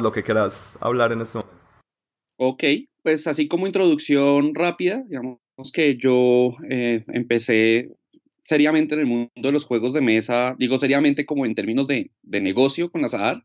lo 0.00 0.12
que 0.12 0.22
quieras 0.24 0.76
hablar 0.80 1.12
en 1.12 1.20
esto. 1.20 1.44
Ok, 2.36 2.64
pues 3.02 3.26
así 3.26 3.46
como 3.46 3.66
introducción 3.66 4.54
rápida, 4.54 5.04
digamos 5.06 5.38
que 5.72 5.96
yo 5.96 6.56
eh, 6.68 7.04
empecé 7.08 7.92
seriamente 8.44 8.94
en 8.94 9.00
el 9.00 9.06
mundo 9.06 9.30
de 9.34 9.52
los 9.52 9.64
juegos 9.64 9.92
de 9.92 10.00
mesa, 10.00 10.56
digo 10.58 10.78
seriamente 10.78 11.26
como 11.26 11.46
en 11.46 11.54
términos 11.54 11.86
de, 11.86 12.10
negocio 12.22 12.90
con 12.90 13.04
Azar, 13.04 13.44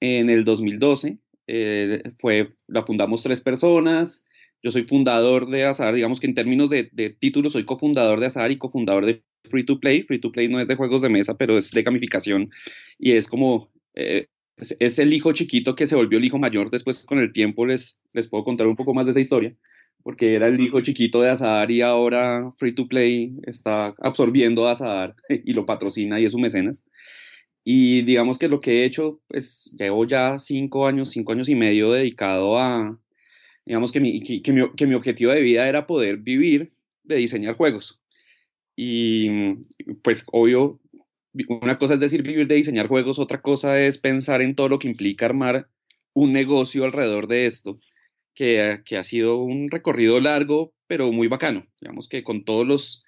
en 0.00 0.30
el 0.30 0.44
2012. 0.44 1.18
Eh, 1.46 2.02
fue, 2.18 2.54
la 2.66 2.84
fundamos 2.84 3.22
tres 3.22 3.40
personas, 3.40 4.26
yo 4.62 4.70
soy 4.70 4.84
fundador 4.84 5.50
de 5.50 5.64
Azar, 5.64 5.94
digamos 5.94 6.20
que 6.20 6.26
en 6.26 6.34
términos 6.34 6.70
de, 6.70 6.88
de 6.92 7.10
títulos 7.10 7.52
soy 7.52 7.64
cofundador 7.64 8.20
de 8.20 8.26
Azar 8.26 8.50
y 8.50 8.56
cofundador 8.56 9.04
de 9.04 9.22
free 9.50 9.64
to 9.64 9.78
play. 9.78 10.02
Free 10.02 10.18
to 10.18 10.32
play 10.32 10.48
no 10.48 10.60
es 10.60 10.68
de 10.68 10.74
juegos 10.74 11.02
de 11.02 11.08
mesa, 11.08 11.36
pero 11.36 11.58
es 11.58 11.70
de 11.70 11.82
gamificación 11.82 12.50
y 12.98 13.12
es 13.12 13.28
como 13.28 13.70
eh, 13.94 14.26
es, 14.56 14.98
el 14.98 15.12
hijo 15.12 15.32
chiquito 15.32 15.74
que 15.74 15.86
se 15.86 15.96
volvió 15.96 16.18
el 16.18 16.24
hijo 16.24 16.38
mayor. 16.38 16.70
Después, 16.70 17.04
con 17.04 17.18
el 17.18 17.32
tiempo, 17.32 17.66
les, 17.66 18.00
les 18.12 18.28
puedo 18.28 18.44
contar 18.44 18.66
un 18.66 18.76
poco 18.76 18.94
más 18.94 19.06
de 19.06 19.12
esa 19.12 19.20
historia, 19.20 19.56
porque 20.04 20.34
era 20.34 20.46
el 20.48 20.60
hijo 20.60 20.82
chiquito 20.82 21.22
de 21.22 21.30
Azar 21.30 21.70
y 21.70 21.80
ahora 21.80 22.52
Free 22.56 22.74
to 22.74 22.86
Play 22.86 23.32
está 23.46 23.94
absorbiendo 23.98 24.68
a 24.68 24.72
Azar 24.72 25.16
y 25.28 25.54
lo 25.54 25.66
patrocina 25.66 26.20
y 26.20 26.26
es 26.26 26.32
su 26.32 26.38
mecenas. 26.38 26.84
Y 27.64 28.02
digamos 28.02 28.38
que 28.38 28.48
lo 28.48 28.60
que 28.60 28.82
he 28.82 28.84
hecho, 28.84 29.22
pues 29.26 29.74
llevo 29.78 30.06
ya 30.06 30.38
cinco 30.38 30.86
años, 30.86 31.08
cinco 31.08 31.32
años 31.32 31.48
y 31.48 31.54
medio 31.54 31.90
dedicado 31.90 32.58
a, 32.58 33.00
digamos 33.64 33.90
que 33.90 34.00
mi, 34.00 34.42
que, 34.42 34.52
mi, 34.52 34.70
que 34.76 34.86
mi 34.86 34.94
objetivo 34.94 35.32
de 35.32 35.40
vida 35.40 35.66
era 35.66 35.86
poder 35.86 36.18
vivir 36.18 36.74
de 37.02 37.16
diseñar 37.16 37.56
juegos. 37.56 38.02
Y 38.76 39.54
pues 40.02 40.26
obvio, 40.32 40.80
una 41.48 41.78
cosa 41.78 41.94
es 41.94 42.00
decir 42.00 42.22
vivir 42.22 42.46
de 42.46 42.56
diseñar 42.56 42.88
juegos, 42.88 43.18
otra 43.18 43.40
cosa 43.40 43.80
es 43.80 43.96
pensar 43.96 44.42
en 44.42 44.54
todo 44.54 44.68
lo 44.68 44.78
que 44.78 44.88
implica 44.88 45.24
armar 45.24 45.70
un 46.12 46.34
negocio 46.34 46.84
alrededor 46.84 47.26
de 47.26 47.46
esto, 47.46 47.78
que, 48.34 48.80
que 48.84 48.96
ha 48.96 49.04
sido 49.04 49.38
un 49.38 49.70
recorrido 49.70 50.20
largo, 50.20 50.74
pero 50.86 51.12
muy 51.12 51.28
bacano. 51.28 51.66
Digamos 51.80 52.08
que 52.08 52.22
con 52.22 52.44
todos 52.44 52.66
los 52.66 53.04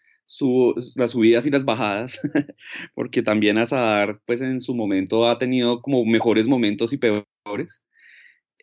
las 0.97 1.13
subidas 1.13 1.47
y 1.47 1.51
las 1.51 1.65
bajadas, 1.65 2.21
porque 2.95 3.23
también 3.23 3.59
Azar, 3.59 4.21
pues 4.27 4.41
en 4.41 4.61
su 4.61 4.75
momento 4.75 5.29
ha 5.29 5.39
tenido 5.39 5.81
como 5.81 6.05
mejores 6.05 6.49
momentos 6.49 6.93
y 6.93 6.99
peores. 6.99 7.83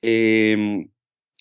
Em, 0.01 0.89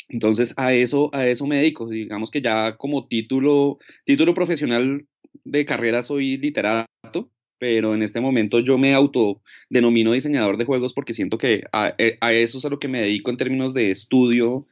entonces 0.08 0.54
a 0.56 0.72
eso, 0.72 1.10
a 1.12 1.26
eso 1.26 1.46
me 1.46 1.56
dedico. 1.56 1.88
Digamos 1.88 2.30
que 2.30 2.40
ya 2.40 2.76
como 2.76 3.08
título, 3.08 3.78
título 4.04 4.34
profesional 4.34 5.06
de 5.44 5.64
carrera 5.64 6.02
soy 6.02 6.36
literato, 6.38 7.30
pero 7.58 7.94
en 7.94 8.02
este 8.02 8.20
momento 8.20 8.60
yo 8.60 8.78
me 8.78 8.94
autodenomino 8.94 10.12
diseñador 10.12 10.56
de 10.56 10.64
juegos 10.64 10.92
porque 10.94 11.14
siento 11.14 11.38
que 11.38 11.62
a, 11.72 11.94
eh, 11.98 12.16
eso 12.20 12.58
es 12.58 12.64
a 12.64 12.68
lo 12.68 12.78
que 12.78 12.88
me 12.88 13.00
dedico 13.00 13.30
en 13.30 13.36
términos 13.36 13.74
de 13.74 13.90
estudio 13.90 14.66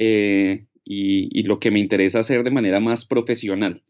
eh, 0.00 0.66
y, 0.82 1.42
lo 1.44 1.60
que 1.60 1.70
me 1.70 1.78
interesa 1.78 2.20
hacer 2.20 2.42
de 2.42 2.50
manera 2.50 2.80
más 2.80 3.04
profesional. 3.04 3.84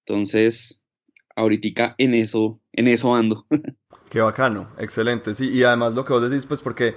Entonces, 0.00 0.82
ahorita 1.36 1.94
en 1.98 2.14
eso, 2.14 2.60
en 2.72 2.88
eso 2.88 3.14
ando. 3.14 3.46
Qué 4.10 4.20
bacano, 4.20 4.68
excelente, 4.78 5.34
sí, 5.34 5.50
y 5.50 5.62
además 5.62 5.94
lo 5.94 6.04
que 6.04 6.12
vos 6.12 6.28
decís, 6.28 6.46
pues 6.46 6.62
porque, 6.62 6.96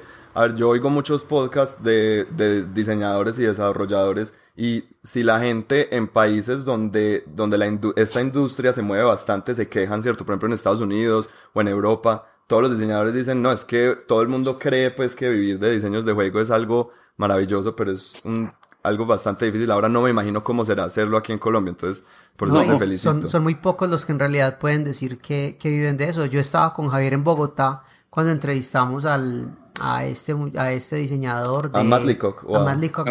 yo 0.55 0.69
oigo 0.69 0.89
muchos 0.89 1.23
podcasts 1.23 1.83
de, 1.83 2.25
de 2.25 2.65
diseñadores 2.65 3.37
y 3.37 3.43
desarrolladores 3.43 4.33
y 4.55 4.85
si 5.03 5.23
la 5.23 5.39
gente 5.39 5.95
en 5.95 6.07
países 6.07 6.63
donde, 6.63 7.23
donde 7.27 7.57
la 7.57 7.67
esta 7.95 8.21
industria 8.21 8.73
se 8.73 8.81
mueve 8.81 9.03
bastante 9.03 9.53
se 9.53 9.67
quejan, 9.67 10.01
¿cierto? 10.01 10.25
Por 10.25 10.33
ejemplo, 10.33 10.47
en 10.47 10.53
Estados 10.53 10.79
Unidos 10.79 11.29
o 11.53 11.61
en 11.61 11.67
Europa, 11.67 12.27
todos 12.47 12.63
los 12.63 12.71
diseñadores 12.71 13.13
dicen, 13.13 13.41
no, 13.41 13.51
es 13.51 13.65
que 13.65 13.95
todo 14.07 14.21
el 14.21 14.27
mundo 14.27 14.57
cree 14.57 14.89
pues 14.89 15.15
que 15.15 15.29
vivir 15.29 15.59
de 15.59 15.73
diseños 15.73 16.05
de 16.05 16.13
juego 16.13 16.39
es 16.39 16.49
algo 16.49 16.91
maravilloso, 17.17 17.75
pero 17.75 17.91
es 17.91 18.23
un, 18.25 18.51
algo 18.81 19.05
bastante 19.05 19.45
difícil. 19.45 19.69
Ahora 19.71 19.89
no 19.89 20.01
me 20.01 20.09
imagino 20.09 20.43
cómo 20.43 20.65
será 20.65 20.85
hacerlo 20.85 21.17
aquí 21.17 21.31
en 21.31 21.39
Colombia, 21.39 21.71
entonces 21.71 22.03
por 22.35 22.49
eso 22.49 22.61
te 22.61 22.79
felicito. 22.79 23.11
Son, 23.11 23.29
son, 23.29 23.43
muy 23.43 23.55
pocos 23.55 23.89
los 23.89 24.05
que 24.05 24.11
en 24.11 24.19
realidad 24.19 24.59
pueden 24.59 24.83
decir 24.83 25.17
que, 25.17 25.57
que 25.59 25.69
viven 25.69 25.97
de 25.97 26.09
eso. 26.09 26.25
Yo 26.25 26.39
estaba 26.39 26.73
con 26.73 26.89
Javier 26.89 27.13
en 27.13 27.23
Bogotá 27.23 27.83
cuando 28.09 28.31
entrevistamos 28.31 29.05
al, 29.05 29.57
a, 29.81 30.05
este, 30.05 30.35
a 30.55 30.71
este 30.71 30.97
diseñador 30.97 31.71
de... 31.71 31.79
A 31.79 31.83
Matt 31.83 32.03
Leacock. 32.03 32.45
A 32.53 32.59
Matt 32.59 32.77
Leacock 32.79 33.07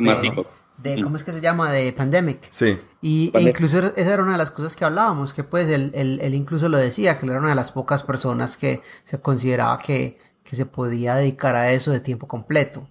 de 0.82 0.96
mm. 0.96 1.02
¿cómo 1.02 1.16
es 1.16 1.24
que 1.24 1.32
se 1.32 1.40
llama? 1.40 1.70
De 1.70 1.92
Pandemic. 1.92 2.48
Sí. 2.50 2.78
Y 3.00 3.30
e 3.34 3.42
incluso 3.42 3.78
esa 3.78 4.14
era 4.14 4.22
una 4.22 4.32
de 4.32 4.38
las 4.38 4.50
cosas 4.50 4.76
que 4.76 4.84
hablábamos, 4.84 5.32
que 5.34 5.44
pues 5.44 5.68
él, 5.68 5.92
él, 5.94 6.34
incluso 6.34 6.68
lo 6.68 6.78
decía, 6.78 7.18
que 7.18 7.26
él 7.26 7.32
era 7.32 7.40
una 7.40 7.50
de 7.50 7.54
las 7.54 7.72
pocas 7.72 8.02
personas 8.02 8.56
que 8.56 8.82
se 9.04 9.20
consideraba 9.20 9.78
que, 9.78 10.18
que 10.44 10.56
se 10.56 10.66
podía 10.66 11.14
dedicar 11.14 11.54
a 11.56 11.72
eso 11.72 11.90
de 11.90 12.00
tiempo 12.00 12.26
completo. 12.26 12.88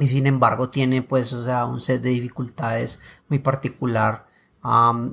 Y 0.00 0.08
sin 0.08 0.26
embargo 0.26 0.70
tiene 0.70 1.02
pues, 1.02 1.32
o 1.32 1.44
sea, 1.44 1.66
un 1.66 1.80
set 1.80 2.00
de 2.02 2.10
dificultades 2.10 3.00
muy 3.28 3.38
particular 3.38 4.26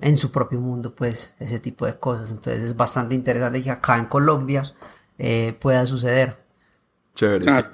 en 0.01 0.17
su 0.17 0.31
propio 0.31 0.61
mundo, 0.61 0.95
pues, 0.95 1.35
ese 1.39 1.59
tipo 1.59 1.85
de 1.85 1.99
cosas. 1.99 2.31
Entonces 2.31 2.63
es 2.63 2.75
bastante 2.75 3.15
interesante 3.15 3.61
que 3.61 3.71
acá 3.71 3.97
en 3.97 4.05
Colombia 4.05 4.63
eh, 5.17 5.53
pueda 5.59 5.85
suceder. 5.85 6.37
Chévere. 7.15 7.65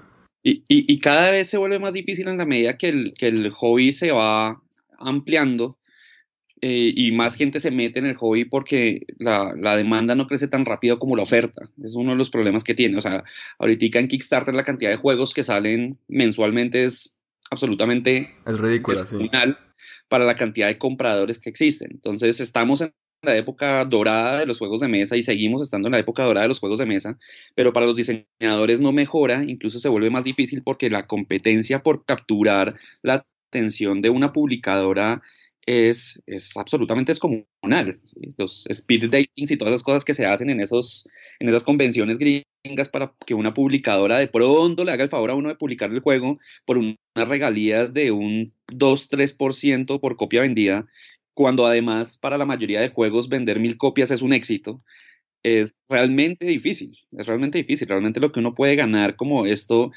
Y, 0.44 1.00
cada 1.00 1.32
vez 1.32 1.50
se 1.50 1.58
vuelve 1.58 1.78
más 1.78 1.94
difícil 1.94 2.28
en 2.30 2.38
la 2.38 2.46
medida 2.46 2.78
que 2.78 2.90
el, 2.90 3.14
que 3.14 3.28
el 3.28 3.52
hobby 3.52 3.92
se 3.92 4.12
va 4.12 4.62
ampliando 4.98 5.77
eh, 6.62 6.92
y 6.96 7.12
más 7.12 7.36
gente 7.36 7.60
se 7.60 7.70
mete 7.70 8.00
en 8.00 8.06
el 8.06 8.16
hobby 8.16 8.46
porque 8.46 9.06
la, 9.20 9.54
la, 9.56 9.76
demanda 9.76 10.16
no 10.16 10.26
crece 10.26 10.48
tan 10.48 10.66
rápido 10.66 10.98
como 10.98 11.16
la 11.16 11.24
oferta. 11.24 11.70
Es 11.84 11.96
uno 11.96 12.12
de 12.12 12.18
los 12.18 12.32
problemas 12.32 12.64
que 12.64 12.74
tiene. 12.74 12.98
O 12.98 13.02
sea, 13.02 13.24
ahorita 13.60 14.00
en 14.00 14.08
Kickstarter 14.08 14.56
la 14.56 14.64
cantidad 14.64 14.90
de 14.90 14.98
juegos 14.98 15.34
que 15.34 15.44
salen 15.44 16.00
mensualmente 16.08 16.84
es 16.84 17.20
absolutamente 17.52 18.34
es 18.46 18.60
ridícula, 18.60 18.98
para 20.08 20.26
la 20.26 20.36
cantidad 20.36 20.68
de 20.68 20.78
compradores 20.78 21.38
que 21.38 21.50
existen. 21.50 21.92
Entonces 21.92 22.40
estamos 22.40 22.82
en 22.82 22.94
la 23.22 23.36
época 23.36 23.84
dorada 23.86 24.40
de 24.40 24.46
los 24.46 24.58
juegos 24.58 24.80
de 24.80 24.88
mesa 24.88 25.16
y 25.16 25.22
seguimos 25.22 25.62
estando 25.62 25.88
en 25.88 25.94
la 25.94 26.00
época 26.00 26.24
dorada 26.24 26.44
de 26.44 26.50
los 26.50 26.60
juegos 26.60 26.80
de 26.80 26.86
mesa, 26.86 27.18
pero 27.56 27.74
para 27.74 27.86
los 27.86 27.96
diseñadores 27.96 28.82
no 28.82 28.92
mejora, 28.92 29.44
incluso 29.44 29.80
se 29.80 29.90
vuelve 29.90 30.10
más 30.10 30.24
difícil 30.24 30.64
porque 30.64 30.90
la 30.90 31.08
competencia 31.08 31.84
por 31.84 32.06
capturar 32.06 32.76
la 33.02 33.26
atención 33.50 34.02
de 34.02 34.10
una 34.10 34.34
publicadora 34.34 35.22
es, 35.68 36.24
es 36.26 36.58
absolutamente 36.58 37.12
descomunal. 37.12 38.00
Los 38.38 38.66
speed 38.68 39.10
datings 39.12 39.52
y 39.52 39.58
todas 39.58 39.74
las 39.74 39.84
cosas 39.84 40.04
que 40.04 40.16
se 40.16 40.26
hacen 40.26 40.50
en, 40.50 40.62
esos, 40.62 41.08
en 41.40 41.50
esas 41.50 41.64
convenciones 41.64 42.18
gringas 42.18 42.90
para 42.90 43.14
que 43.26 43.36
una 43.36 43.54
publicadora 43.54 44.18
de 44.18 44.28
pronto 44.28 44.84
le 44.84 44.92
haga 44.92 45.04
el 45.04 45.10
favor 45.10 45.30
a 45.30 45.36
uno 45.36 45.50
de 45.50 45.56
publicar 45.56 45.92
el 45.92 46.00
juego 46.00 46.40
por 46.66 46.78
unas 46.78 46.98
regalías 47.16 47.94
de 47.94 48.12
un 48.12 48.54
2-3% 48.68 50.00
por 50.00 50.16
copia 50.16 50.42
vendida 50.42 50.88
cuando 51.34 51.68
además 51.68 52.18
para 52.18 52.38
la 52.38 52.46
mayoría 52.46 52.82
de 52.82 52.90
juegos 52.90 53.30
vender 53.30 53.60
mil 53.60 53.78
copias 53.78 54.10
es 54.10 54.24
un 54.24 54.34
éxito, 54.34 54.82
es 55.44 55.76
realmente 55.88 56.46
difícil, 56.46 56.98
es 57.12 57.28
realmente 57.28 57.60
difícil, 57.60 57.88
realmente 57.88 58.20
lo 58.20 58.32
que 58.32 58.40
uno 58.40 58.56
puede 58.56 58.76
ganar 58.76 59.16
como 59.16 59.46
esto, 59.46 59.92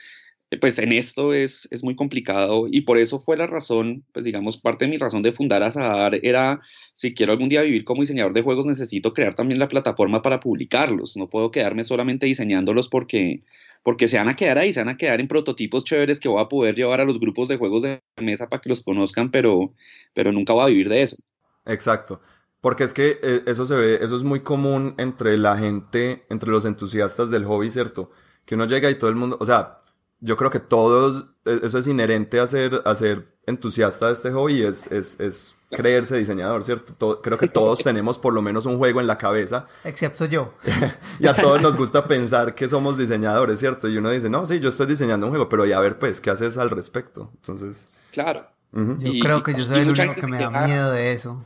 pues 0.59 0.79
en 0.79 0.93
esto 0.93 1.33
es, 1.33 1.69
es 1.71 1.85
muy 1.85 1.95
complicado 1.95 2.67
y 2.69 2.81
por 2.81 2.99
eso 2.99 3.21
fue 3.21 3.37
la 3.37 3.47
razón, 3.47 4.05
pues 4.13 4.25
digamos, 4.25 4.57
parte 4.57 4.85
de 4.85 4.91
mi 4.91 4.99
razón 4.99 5.23
de 5.23 5.33
fundar 5.33 5.63
Azar 5.63 6.19
era, 6.23 6.61
si 6.93 7.15
quiero 7.15 7.33
algún 7.33 7.49
día 7.49 7.63
vivir 7.63 7.85
como 7.85 8.03
diseñador 8.03 8.33
de 8.33 8.43
juegos, 8.43 8.67
necesito 8.67 9.15
crear 9.15 9.35
también 9.35 9.61
la 9.61 9.69
plataforma 9.69 10.23
para 10.23 10.41
publicarlos, 10.41 11.17
no 11.17 11.29
puedo 11.31 11.51
quedarme 11.51 11.85
solamente 11.85 12.27
diseñándolos 12.27 12.89
porque 12.89 13.43
porque 13.83 14.09
se 14.09 14.19
van 14.19 14.29
a 14.29 14.37
quedar 14.37 14.59
ahí, 14.59 14.73
se 14.73 14.81
van 14.81 14.91
a 14.91 14.97
quedar 14.97 15.21
en 15.21 15.29
prototipos 15.29 15.85
chéveres 15.85 16.21
que 16.21 16.29
voy 16.29 16.43
a 16.43 16.49
poder 16.49 16.75
llevar 16.75 17.01
a 17.01 17.05
los 17.05 17.19
grupos 17.19 17.49
de 17.49 17.57
juegos 17.57 17.83
de 17.83 18.03
mesa 18.19 18.49
para 18.49 18.61
que 18.61 18.69
los 18.69 18.83
conozcan, 18.83 19.31
pero, 19.31 19.73
pero 20.15 20.33
nunca 20.33 20.53
voy 20.53 20.65
a 20.65 20.67
vivir 20.67 20.89
de 20.89 21.03
eso. 21.03 21.17
Exacto. 21.65 22.21
Porque 22.61 22.85
es 22.85 22.93
que 22.93 23.19
eh, 23.23 23.43
eso 23.47 23.67
se 23.67 23.75
ve, 23.75 23.99
eso 24.03 24.17
es 24.17 24.23
muy 24.23 24.41
común 24.41 24.95
entre 24.99 25.39
la 25.39 25.57
gente, 25.57 26.27
entre 26.29 26.51
los 26.51 26.67
entusiastas 26.67 27.31
del 27.31 27.47
hobby, 27.47 27.71
¿cierto? 27.71 28.11
Que 28.45 28.55
uno 28.55 28.67
llega 28.67 28.91
y 28.91 28.97
todo 28.97 29.09
el 29.09 29.17
mundo, 29.17 29.39
o 29.41 29.47
sea, 29.47 29.80
yo 30.21 30.37
creo 30.37 30.51
que 30.51 30.61
todos, 30.61 31.27
e, 31.45 31.61
eso 31.63 31.79
es 31.79 31.87
inherente 31.87 32.41
a 32.41 32.47
ser, 32.47 32.83
a 32.85 32.95
ser 32.95 33.39
entusiasta 33.47 34.09
de 34.09 34.13
este 34.13 34.31
hobby, 34.31 34.63
es, 34.63 34.87
es, 34.93 35.19
es 35.19 35.57
creerse 35.71 36.17
diseñador, 36.17 36.65
¿cierto? 36.65 37.21
creo 37.23 37.39
que 37.39 37.49
todos 37.49 37.83
tenemos 37.83 38.19
por 38.19 38.35
lo 38.35 38.43
menos 38.43 38.67
un 38.67 38.79
juego 38.79 39.01
en 39.01 39.07
la 39.07 39.19
cabeza. 39.19 39.67
Excepto 39.85 40.25
yo. 40.25 40.55
y 41.21 41.27
a 41.27 41.35
todos 41.35 41.63
nos 41.63 41.77
gusta 41.77 42.07
pensar 42.07 42.55
que 42.55 42.69
somos 42.69 42.99
diseñadores, 42.99 43.61
¿cierto? 43.61 43.89
Y 43.89 43.97
uno 43.97 44.11
dice, 44.11 44.29
no, 44.29 44.47
sí, 44.47 44.61
yo 44.61 44.69
estoy 44.69 44.87
diseñando 44.87 45.27
un 45.27 45.31
juego, 45.31 45.49
pero 45.49 45.65
ya 45.67 45.79
a 45.79 45.81
ver, 45.81 45.99
pues, 45.99 46.21
¿qué 46.21 46.31
haces 46.31 46.59
al 46.59 46.71
respecto? 46.71 47.31
Entonces... 47.37 47.89
Claro. 48.13 48.49
Yo 48.73 49.13
creo 49.21 49.43
que 49.43 49.55
yo 49.55 49.65
soy 49.65 49.81
el 49.81 49.91
único 49.91 50.15
que 50.15 50.27
me 50.29 50.39
da 50.39 50.51
miedo 50.51 50.93
de 50.93 51.13
eso. 51.13 51.45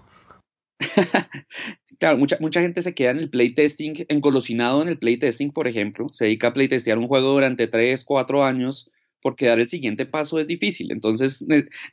claro, 1.99 2.19
mucha, 2.19 2.37
mucha 2.41 2.61
gente 2.61 2.83
se 2.83 2.95
queda 2.95 3.11
en 3.11 3.19
el 3.19 3.31
playtesting, 3.31 4.07
engolosinado 4.09 4.83
en 4.83 4.89
el 4.89 4.99
playtesting, 4.99 5.53
por 5.53 5.69
ejemplo, 5.69 6.09
se 6.13 6.27
dedica 6.27 6.49
a 6.49 6.53
playtestear 6.53 6.99
un 6.99 7.09
juego 7.09 7.33
durante 7.33 7.67
3, 7.67 8.05
4 8.05 8.45
años 8.45 8.91
porque 9.25 9.47
dar 9.47 9.59
el 9.59 9.69
siguiente 9.69 10.05
paso 10.05 10.39
es 10.39 10.47
difícil. 10.47 10.93
Entonces 10.93 11.43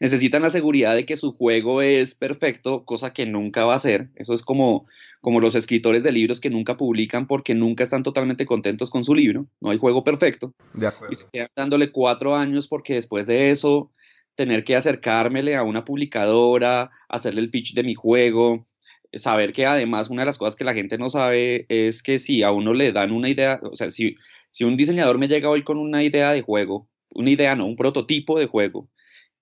necesitan 0.01 0.41
la 0.41 0.49
seguridad 0.49 0.95
de 0.95 1.05
que 1.05 1.15
su 1.15 1.31
juego 1.31 1.81
es 1.81 2.13
perfecto, 2.13 2.83
cosa 2.83 3.13
que 3.13 3.25
nunca 3.25 3.63
va 3.63 3.75
a 3.75 3.79
ser. 3.79 4.09
Eso 4.15 4.33
es 4.33 4.41
como, 4.41 4.85
como 5.21 5.39
los 5.39 5.55
escritores 5.55 6.03
de 6.03 6.11
libros 6.11 6.41
que 6.41 6.49
nunca 6.49 6.75
publican 6.75 7.27
porque 7.27 7.55
nunca 7.55 7.85
están 7.85 8.03
totalmente 8.03 8.45
contentos 8.45 8.89
con 8.89 9.05
su 9.05 9.15
libro. 9.15 9.47
No 9.61 9.69
hay 9.69 9.77
juego 9.77 10.03
perfecto. 10.03 10.53
De 10.73 10.87
acuerdo. 10.87 11.13
Y 11.13 11.15
se 11.15 11.25
quedan 11.31 11.47
dándole 11.55 11.93
cuatro 11.93 12.35
años 12.35 12.67
porque 12.67 12.95
después 12.95 13.27
de 13.27 13.51
eso 13.51 13.93
tener 14.35 14.65
que 14.65 14.75
acercármele 14.75 15.55
a 15.55 15.63
una 15.63 15.85
publicadora, 15.85 16.91
hacerle 17.07 17.39
el 17.39 17.49
pitch 17.49 17.73
de 17.75 17.83
mi 17.83 17.95
juego, 17.95 18.67
saber 19.13 19.53
que 19.53 19.65
además 19.65 20.09
una 20.09 20.21
de 20.23 20.27
las 20.27 20.37
cosas 20.37 20.55
que 20.55 20.63
la 20.63 20.73
gente 20.73 20.97
no 20.97 21.09
sabe 21.09 21.65
es 21.69 22.03
que 22.03 22.19
si 22.19 22.43
a 22.43 22.51
uno 22.51 22.73
le 22.73 22.91
dan 22.91 23.11
una 23.11 23.29
idea, 23.29 23.59
o 23.63 23.75
sea, 23.75 23.91
si, 23.91 24.15
si 24.51 24.63
un 24.63 24.77
diseñador 24.77 25.17
me 25.17 25.27
llega 25.27 25.49
hoy 25.49 25.63
con 25.63 25.77
una 25.77 26.03
idea 26.03 26.31
de 26.31 26.41
juego, 26.41 26.89
una 27.09 27.29
idea, 27.29 27.55
no, 27.55 27.65
un 27.65 27.75
prototipo 27.75 28.39
de 28.39 28.47
juego, 28.47 28.89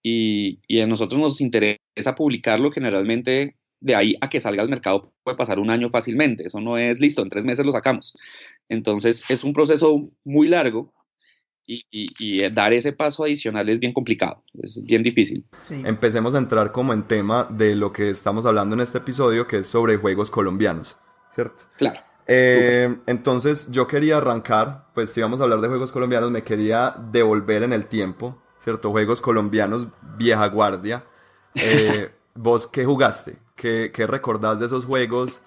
y, 0.01 0.59
y 0.67 0.81
a 0.81 0.87
nosotros 0.87 1.19
nos 1.19 1.41
interesa 1.41 2.15
publicarlo, 2.15 2.71
generalmente 2.71 3.57
de 3.81 3.95
ahí 3.95 4.15
a 4.21 4.29
que 4.29 4.39
salga 4.39 4.61
al 4.61 4.69
mercado 4.69 5.13
puede 5.23 5.37
pasar 5.37 5.59
un 5.59 5.69
año 5.69 5.89
fácilmente. 5.89 6.45
Eso 6.45 6.59
no 6.59 6.77
es 6.77 6.99
listo, 6.99 7.21
en 7.21 7.29
tres 7.29 7.45
meses 7.45 7.65
lo 7.65 7.71
sacamos. 7.71 8.17
Entonces 8.67 9.25
es 9.29 9.43
un 9.43 9.53
proceso 9.53 10.01
muy 10.23 10.47
largo 10.47 10.93
y, 11.69 12.49
dar 12.49 12.73
ese 12.73 12.93
paso 12.93 13.23
adicional 13.23 13.69
es 13.69 13.79
bien 13.79 13.93
complicado, 13.93 14.43
es 14.61 14.83
bien 14.83 15.03
difícil. 15.03 15.45
Empecemos 15.69 16.33
a 16.33 16.39
entrar 16.39 16.71
como 16.71 16.93
en 16.93 17.03
tema 17.03 17.47
de 17.49 17.75
lo 17.75 17.93
que 17.93 18.09
estamos 18.09 18.45
hablando 18.45 18.75
en 18.75 18.81
este 18.81 18.97
episodio, 18.97 19.45
que 19.45 19.57
es 19.57 19.67
sobre 19.67 19.97
juegos 19.97 20.31
colombianos, 20.31 20.97
¿cierto? 21.31 21.63
Claro. 21.77 22.01
Eh, 22.27 22.95
entonces 23.07 23.69
yo 23.71 23.87
quería 23.87 24.17
arrancar, 24.17 24.87
pues 24.93 25.11
si 25.11 25.21
vamos 25.21 25.41
a 25.41 25.43
hablar 25.43 25.61
de 25.61 25.67
juegos 25.67 25.91
colombianos, 25.91 26.31
me 26.31 26.43
quería 26.43 26.95
devolver 27.11 27.63
en 27.63 27.73
el 27.73 27.85
tiempo, 27.85 28.41
¿cierto? 28.59 28.91
Juegos 28.91 29.21
colombianos, 29.21 29.87
vieja 30.17 30.47
guardia. 30.47 31.05
Eh, 31.55 32.09
¿Vos 32.35 32.67
qué 32.67 32.85
jugaste? 32.85 33.37
¿Qué, 33.55 33.91
¿Qué 33.93 34.07
recordás 34.07 34.59
de 34.59 34.67
esos 34.67 34.85
juegos? 34.85 35.43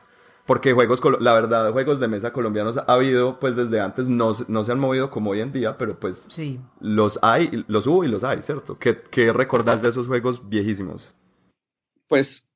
Porque 0.46 0.72
juegos, 0.72 1.00
la 1.20 1.34
verdad, 1.34 1.70
juegos 1.72 2.00
de 2.00 2.08
mesa 2.08 2.32
colombianos 2.32 2.76
ha 2.76 2.92
habido, 2.92 3.38
pues 3.38 3.54
desde 3.54 3.80
antes 3.80 4.08
no, 4.08 4.34
no 4.48 4.64
se 4.64 4.72
han 4.72 4.80
movido 4.80 5.10
como 5.10 5.30
hoy 5.30 5.40
en 5.40 5.52
día, 5.52 5.78
pero 5.78 5.98
pues 5.98 6.26
sí. 6.28 6.58
los 6.80 7.20
hay, 7.22 7.64
los 7.68 7.86
hubo 7.86 8.02
y 8.04 8.08
los 8.08 8.24
hay, 8.24 8.42
¿cierto? 8.42 8.76
¿Qué, 8.78 8.98
qué 9.10 9.32
recordás 9.32 9.82
de 9.82 9.90
esos 9.90 10.08
juegos 10.08 10.48
viejísimos? 10.48 11.14
Pues 12.08 12.52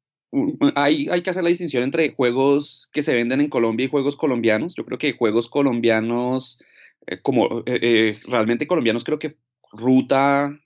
hay, 0.75 1.09
hay 1.11 1.23
que 1.23 1.31
hacer 1.31 1.45
la 1.45 1.49
distinción 1.49 1.85
entre 1.85 2.13
juegos 2.13 2.89
que 2.93 3.03
se 3.03 3.15
venden 3.15 3.41
en 3.41 3.49
Colombia 3.49 3.87
y 3.87 3.91
juegos 3.91 4.17
colombianos. 4.17 4.75
Yo 4.75 4.85
creo 4.85 4.99
que 4.99 5.13
juegos 5.13 5.49
colombianos, 5.49 6.63
eh, 7.07 7.21
como 7.23 7.61
eh, 7.67 7.79
eh, 7.83 8.19
realmente 8.27 8.67
colombianos, 8.67 9.05
creo 9.05 9.19
que 9.19 9.37
Ruta, 9.73 10.59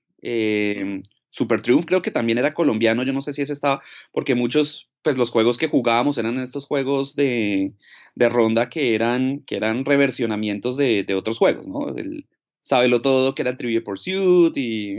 Super 1.30 1.62
Triumph 1.62 1.84
creo 1.86 2.02
que 2.02 2.10
también 2.10 2.38
era 2.38 2.54
colombiano, 2.54 3.02
yo 3.02 3.12
no 3.12 3.22
sé 3.22 3.32
si 3.32 3.42
ese 3.42 3.52
estaba, 3.52 3.80
porque 4.12 4.34
muchos, 4.34 4.90
pues 5.02 5.16
los 5.16 5.30
juegos 5.30 5.58
que 5.58 5.68
jugábamos 5.68 6.18
eran 6.18 6.38
estos 6.38 6.66
juegos 6.66 7.16
de, 7.16 7.72
de 8.14 8.28
ronda 8.28 8.68
que 8.68 8.94
eran, 8.94 9.40
que 9.40 9.56
eran 9.56 9.84
reversionamientos 9.84 10.76
de, 10.76 11.04
de 11.04 11.14
otros 11.14 11.38
juegos, 11.38 11.66
¿no? 11.66 11.94
El, 11.96 12.26
Sábelo 12.62 13.00
Todo, 13.00 13.34
que 13.34 13.42
era 13.42 13.56
Trivial 13.56 13.82
Pursuit 13.82 14.56
y 14.56 14.98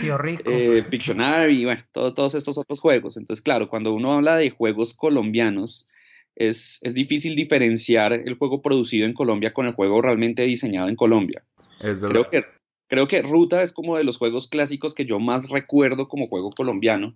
Tío 0.00 0.18
Rico. 0.18 0.42
eh, 0.44 0.84
Pictionary, 0.90 1.64
bueno, 1.64 1.80
todos 1.92 2.34
estos 2.34 2.58
otros 2.58 2.80
juegos. 2.80 3.16
Entonces, 3.16 3.42
claro, 3.42 3.68
cuando 3.68 3.94
uno 3.94 4.12
habla 4.12 4.36
de 4.36 4.50
juegos 4.50 4.94
colombianos, 4.94 5.88
es, 6.36 6.78
es 6.82 6.94
difícil 6.94 7.34
diferenciar 7.34 8.12
el 8.12 8.34
juego 8.34 8.60
producido 8.60 9.06
en 9.06 9.14
Colombia 9.14 9.52
con 9.52 9.66
el 9.66 9.72
juego 9.72 10.02
realmente 10.02 10.42
diseñado 10.42 10.88
en 10.88 10.96
Colombia. 10.96 11.44
Es 11.80 12.00
verdad. 12.00 12.10
Creo 12.10 12.30
que 12.30 12.57
Creo 12.88 13.06
que 13.06 13.22
Ruta 13.22 13.62
es 13.62 13.72
como 13.72 13.96
de 13.96 14.04
los 14.04 14.18
juegos 14.18 14.46
clásicos 14.46 14.94
que 14.94 15.04
yo 15.04 15.20
más 15.20 15.50
recuerdo 15.50 16.08
como 16.08 16.28
juego 16.28 16.50
colombiano 16.50 17.14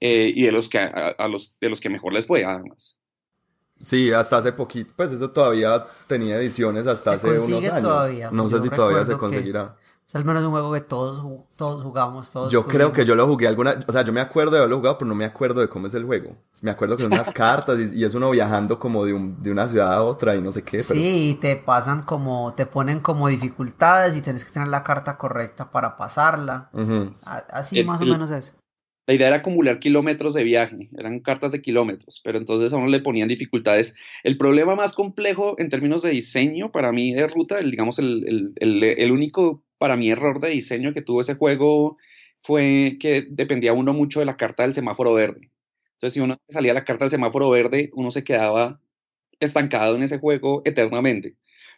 eh, 0.00 0.30
y 0.34 0.42
de 0.42 0.52
los, 0.52 0.68
que, 0.68 0.78
a, 0.78 1.28
los, 1.28 1.54
de 1.60 1.70
los 1.70 1.80
que 1.80 1.88
mejor 1.88 2.12
les 2.12 2.26
fue, 2.26 2.44
además. 2.44 2.96
Sí, 3.82 4.10
hasta 4.12 4.38
hace 4.38 4.52
poquito, 4.52 4.92
pues 4.96 5.12
eso 5.12 5.30
todavía 5.30 5.86
tenía 6.06 6.36
ediciones 6.36 6.86
hasta 6.86 7.12
hace 7.12 7.38
unos 7.38 7.64
años. 7.64 7.82
Todavía, 7.82 8.30
no 8.30 8.48
sé 8.48 8.60
si 8.60 8.70
todavía 8.70 9.04
se 9.04 9.16
conseguirá. 9.16 9.76
Es 10.08 10.14
al 10.14 10.24
menos 10.24 10.44
un 10.44 10.52
juego 10.52 10.72
que 10.72 10.82
todos, 10.82 11.48
todos 11.56 11.82
jugamos, 11.82 12.30
todos 12.30 12.52
Yo 12.52 12.64
creo 12.64 12.92
que 12.92 13.04
yo 13.04 13.16
lo 13.16 13.26
jugué 13.26 13.48
alguna, 13.48 13.84
o 13.88 13.92
sea, 13.92 14.02
yo 14.02 14.12
me 14.12 14.20
acuerdo 14.20 14.52
de 14.52 14.58
haberlo 14.58 14.76
jugado, 14.76 14.98
pero 14.98 15.08
no 15.08 15.16
me 15.16 15.24
acuerdo 15.24 15.60
de 15.60 15.68
cómo 15.68 15.88
es 15.88 15.94
el 15.94 16.04
juego. 16.04 16.36
Me 16.62 16.70
acuerdo 16.70 16.96
que 16.96 17.02
son 17.02 17.12
unas 17.12 17.30
cartas 17.34 17.76
y, 17.92 18.04
es 18.04 18.14
uno 18.14 18.30
viajando 18.30 18.78
como 18.78 19.04
de, 19.04 19.12
un, 19.12 19.42
de, 19.42 19.50
una 19.50 19.68
ciudad 19.68 19.92
a 19.92 20.04
otra 20.04 20.36
y 20.36 20.40
no 20.40 20.52
sé 20.52 20.62
qué. 20.62 20.78
Pero... 20.78 21.00
Sí, 21.00 21.36
te 21.40 21.56
pasan 21.56 22.04
como, 22.04 22.54
te 22.54 22.66
ponen 22.66 23.00
como 23.00 23.26
dificultades 23.26 24.16
y 24.16 24.22
tienes 24.22 24.44
que 24.44 24.52
tener 24.52 24.68
la 24.68 24.84
carta 24.84 25.18
correcta 25.18 25.72
para 25.72 25.96
pasarla. 25.96 26.70
Así 27.50 27.82
más 27.82 28.00
o 28.00 28.04
menos 28.04 28.30
es. 28.30 28.54
La 29.08 29.14
idea 29.14 29.28
era 29.28 29.36
acumular 29.36 29.78
kilómetros 29.78 30.34
de 30.34 30.42
viaje, 30.42 30.90
eran 30.98 31.20
cartas 31.20 31.52
de 31.52 31.62
kilómetros, 31.62 32.20
pero 32.24 32.38
entonces 32.38 32.72
a 32.72 32.76
uno 32.76 32.88
le 32.88 32.98
ponían 32.98 33.28
dificultades. 33.28 33.94
El 34.24 34.36
problema 34.36 34.74
más 34.74 34.94
complejo 34.94 35.54
en 35.58 35.68
términos 35.68 36.02
de 36.02 36.10
diseño 36.10 36.72
para 36.72 36.90
mí 36.90 37.12
de 37.12 37.28
ruta, 37.28 37.60
el, 37.60 37.70
digamos, 37.70 38.00
el, 38.00 38.52
el, 38.56 38.82
el, 38.82 39.12
único 39.12 39.62
para 39.78 39.96
mí 39.96 40.10
error 40.10 40.40
de 40.40 40.50
diseño 40.50 40.94
que 40.94 41.02
tuvo 41.02 41.20
ese 41.20 41.34
juego 41.34 41.96
fue 42.38 42.96
que 43.00 43.26
dependía 43.28 43.72
uno 43.72 43.92
mucho 43.94 44.20
de 44.20 44.26
la 44.26 44.36
carta 44.36 44.62
del 44.64 44.74
semáforo 44.74 45.14
verde. 45.14 45.50
Entonces, 45.94 46.14
si 46.14 46.20
uno 46.20 46.38
salía 46.48 46.74
la 46.74 46.84
carta 46.84 47.04
del 47.04 47.10
semáforo 47.10 47.50
verde, 47.50 47.90
uno 47.94 48.10
se 48.10 48.24
quedaba 48.24 48.80
estancado 49.40 49.96
en 49.96 50.02
ese 50.02 50.18
juego 50.18 50.62
eternamente 50.64 51.36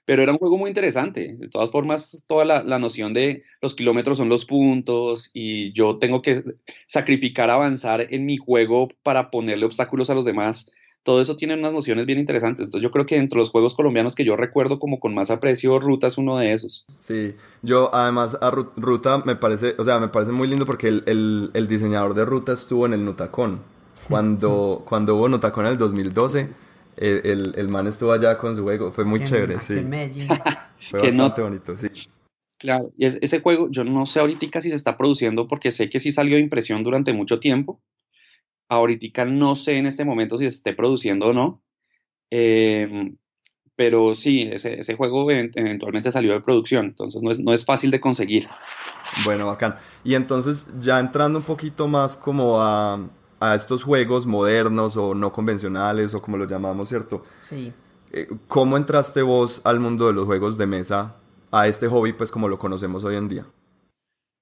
pero 0.09 0.22
era 0.22 0.32
un 0.32 0.38
juego 0.38 0.57
muy 0.57 0.68
interesante. 0.68 1.36
De 1.38 1.49
todas 1.49 1.70
formas, 1.70 2.24
toda 2.26 2.46
la, 2.46 2.78
noción 2.78 3.12
de 3.12 3.42
los 3.61 3.74
kilómetros 3.74 4.16
son 4.16 4.30
los 4.30 4.46
puntos 4.46 5.30
y 5.34 5.70
yo 5.74 5.99
tengo 5.99 6.22
que 6.22 6.42
sacrificar 6.86 7.51
avanzar 7.51 8.07
en 8.09 8.24
mi 8.24 8.38
juego 8.38 8.88
para 9.03 9.30
ponerle 9.30 9.66
obstáculos 9.66 10.09
a 10.09 10.14
los 10.14 10.24
demás. 10.24 10.72
Todo 11.09 11.23
eso 11.23 11.37
tiene 11.37 11.55
unas 11.55 11.73
nociones 11.73 12.05
bien 12.05 12.19
interesantes. 12.19 12.65
Entonces 12.65 12.83
yo 12.83 12.91
creo 12.91 13.07
que 13.07 13.17
entre 13.17 13.39
los 13.39 13.49
juegos 13.49 13.73
colombianos 13.73 14.15
que 14.15 14.27
yo 14.27 14.37
recuerdo 14.37 14.79
como 14.79 15.01
con 15.01 15.15
más 15.15 15.31
aprecio, 15.31 15.81
Ruta 15.81 16.07
es 16.07 16.19
uno 16.19 16.37
de 16.37 16.53
esos. 16.53 16.85
Sí, 17.01 17.35
yo 17.63 17.89
además 17.95 18.37
a 18.43 18.51
Ruta 18.51 19.23
me 19.25 19.35
parece, 19.35 19.75
o 19.79 19.85
sea, 19.85 20.01
me 20.01 20.09
parece 20.09 20.33
muy 20.33 20.47
lindo 20.49 20.67
porque 20.67 20.89
el, 20.89 21.51
el 21.55 21.67
diseñador 21.67 22.13
de 22.13 22.27
Ruta 22.27 22.53
estuvo 22.53 22.85
en 22.85 22.93
el 22.93 23.07
Nutacón. 23.07 23.63
Cuando, 24.07 24.83
cuando 24.87 25.17
hubo 25.17 25.31
Nutacón 25.31 25.65
en 25.65 25.73
el 25.73 25.79
2012 25.79 26.51
el, 26.99 27.55
el, 27.57 27.69
man 27.69 27.87
estuvo 27.87 28.13
allá 28.13 28.37
con 28.37 28.55
su 28.55 28.63
juego, 28.65 28.93
fue 28.93 29.07
muy 29.07 29.23
chévere, 29.23 29.61
sí. 29.63 29.77
fue 30.91 31.01
bastante 31.05 31.41
bonito, 31.41 31.75
sí. 31.75 31.89
Claro, 32.59 32.93
y 32.99 33.07
ese 33.07 33.41
juego, 33.41 33.71
yo 33.71 33.83
no 33.83 34.05
sé 34.05 34.21
ahorita 34.21 34.61
si 34.61 34.69
se 34.69 34.77
está 34.77 34.99
produciendo 34.99 35.49
porque 35.49 35.73
sé 35.73 35.89
que 35.89 36.01
sí 36.01 36.13
salió 36.13 36.37
de 36.37 36.43
impresión 36.43 36.83
durante 36.83 37.15
mucho 37.15 37.41
tiempo. 37.41 37.81
Ahorita 38.69 39.25
no 39.25 39.57
sé 39.57 39.77
en 39.77 39.87
este 39.87 40.05
momento 40.05 40.37
si 40.37 40.45
se 40.45 40.57
esté 40.57 40.73
produciendo 40.73 41.29
o 41.29 41.33
no. 41.33 41.62
Em, 42.31 43.16
pero 43.77 44.14
sí, 44.14 44.43
ese, 44.51 44.81
ese, 44.81 44.97
juego 44.97 45.31
eventualmente 45.31 46.11
salió 46.11 46.33
de 46.33 46.41
producción, 46.41 46.87
entonces 46.87 47.23
no 47.23 47.31
es, 47.31 47.39
no 47.41 47.55
es 47.55 47.64
fácil 47.64 47.91
de 47.91 48.01
conseguir. 48.01 48.49
Bueno, 49.25 49.47
bacán. 49.47 49.77
Y 50.05 50.14
entonces, 50.14 50.66
ya 50.81 50.99
entrando 50.99 51.39
un 51.39 51.45
poquito 51.45 51.87
más 51.87 52.16
como 52.16 52.61
a, 52.61 53.09
a 53.41 53.55
estos 53.55 53.85
juegos 53.85 54.27
modernos 54.27 54.97
o 54.97 55.14
no 55.14 55.33
convencionales 55.33 56.12
o 56.14 56.21
como 56.21 56.37
lo 56.37 56.47
llamamos, 56.47 56.89
¿cierto? 56.89 57.23
Sí. 57.43 57.73
Eh, 58.12 58.29
¿Cómo 58.49 58.77
entraste 58.77 59.23
vos 59.23 59.61
al 59.64 59.81
mundo 59.81 60.07
de 60.07 60.12
los 60.12 60.27
juegos 60.27 60.59
de 60.59 60.66
mesa, 60.66 61.16
a 61.51 61.69
este 61.69 61.89
hobby, 61.89 62.12
pues 62.12 62.31
como 62.31 62.49
lo 62.49 62.59
conocemos 62.59 63.05
hoy 63.05 63.16
en 63.16 63.29
día? 63.29 63.47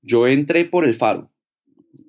Yo 0.03 0.27
entré 0.27 0.65
por 0.65 0.85
el 0.85 0.95
Faro. 0.95 1.31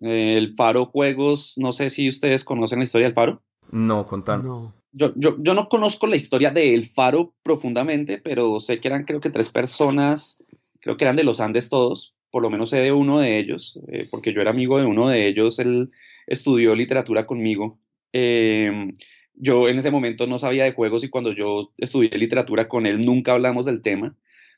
El 0.01 0.53
Faro 0.53 0.85
Juegos, 0.85 1.53
no 1.57 1.71
sé 1.71 1.89
si 1.89 2.07
ustedes 2.07 2.43
conocen 2.43 2.79
la 2.79 2.85
historia 2.85 3.07
del 3.07 3.15
Faro. 3.15 3.41
No, 3.71 4.05
contar. 4.05 4.43
No. 4.43 4.73
Yo, 4.91 5.13
yo, 5.15 5.35
yo, 5.39 5.53
no 5.53 5.67
conozco 5.69 6.07
la 6.07 6.15
historia 6.15 6.51
del 6.51 6.85
Faro 6.85 7.35
profundamente, 7.43 8.17
pero 8.17 8.59
sé 8.59 8.79
que 8.79 8.87
eran 8.87 9.03
creo 9.03 9.19
que 9.19 9.29
tres 9.29 9.49
personas, 9.49 10.43
creo 10.79 10.97
que 10.97 11.03
eran 11.03 11.15
de 11.15 11.23
los 11.23 11.39
Andes 11.39 11.69
todos, 11.69 12.15
por 12.31 12.41
lo 12.41 12.49
menos 12.49 12.69
sé 12.69 12.77
de 12.77 12.91
uno 12.91 13.19
de 13.19 13.37
ellos, 13.37 13.79
eh, 13.91 14.07
porque 14.09 14.33
yo 14.33 14.41
era 14.41 14.51
amigo 14.51 14.79
de 14.79 14.85
uno 14.85 15.09
de 15.09 15.27
ellos, 15.27 15.59
él 15.59 15.91
estudió 16.25 16.75
literatura 16.75 17.25
conmigo. 17.25 17.79
Em, 18.11 18.93
yo 19.33 19.69
en 19.69 19.77
ese 19.77 19.91
momento 19.91 20.27
no 20.27 20.39
sabía 20.39 20.63
de 20.63 20.73
juegos 20.73 21.03
y 21.03 21.09
cuando 21.09 21.31
yo 21.31 21.71
estudié 21.77 22.09
literatura 22.17 22.67
con 22.67 22.85
él 22.85 23.05
nunca 23.05 23.33
hablamos 23.33 23.65
del 23.65 23.81
tema. 23.81 24.15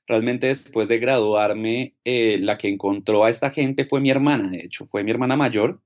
Realmente 0.10 0.48
después 0.48 0.88
de 0.88 0.98
graduarme, 0.98 1.94
eh, 2.04 2.40
la 2.40 2.58
que 2.58 2.68
encontró 2.68 3.26
a 3.26 3.30
esta 3.30 3.52
gente 3.52 3.86
fue 3.86 4.02
mi 4.02 4.10
hermana, 4.10 4.50
de 4.50 4.62
hecho, 4.62 4.88
fue 4.88 5.04
mi 5.04 5.12
hermana 5.12 5.36
mayor, 5.36 5.84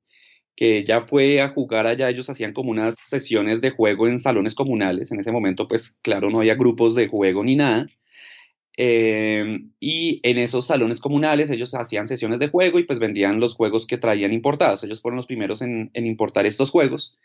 que 0.56 0.86
ya 0.86 1.02
fue 1.02 1.42
a 1.42 1.50
jugar 1.50 1.88
allá, 1.88 2.10
ellos 2.10 2.30
hacían 2.30 2.54
como 2.54 2.72
unas 2.72 2.96
sesiones 2.96 3.60
de 3.60 3.72
juego 3.72 4.08
en 4.08 4.20
salones 4.20 4.56
comunales. 4.56 5.12
En 5.12 5.20
ese 5.20 5.34
momento, 5.34 5.68
pues 5.68 6.00
claro, 6.02 6.30
no 6.30 6.40
había 6.40 6.56
grupos 6.56 6.96
de 6.96 7.10
juego 7.10 7.44
ni 7.44 7.58
nada. 7.58 7.88
Em, 8.78 9.72
y 9.82 10.22
en 10.24 10.38
esos 10.38 10.68
salones 10.68 11.02
comunales 11.02 11.50
ellos 11.50 11.76
hacían 11.76 12.08
sesiones 12.08 12.40
de 12.40 12.48
juego 12.48 12.80
y 12.80 12.84
pues 12.84 13.00
vendían 13.00 13.42
los 13.42 13.56
juegos 13.56 13.86
que 13.86 13.98
traían 13.98 14.32
importados. 14.32 14.86
Ellos 14.86 15.02
fueron 15.02 15.18
los 15.18 15.26
primeros 15.28 15.62
en, 15.62 15.92
importar 15.94 16.46
estos 16.46 16.70
juegos. 16.70 17.20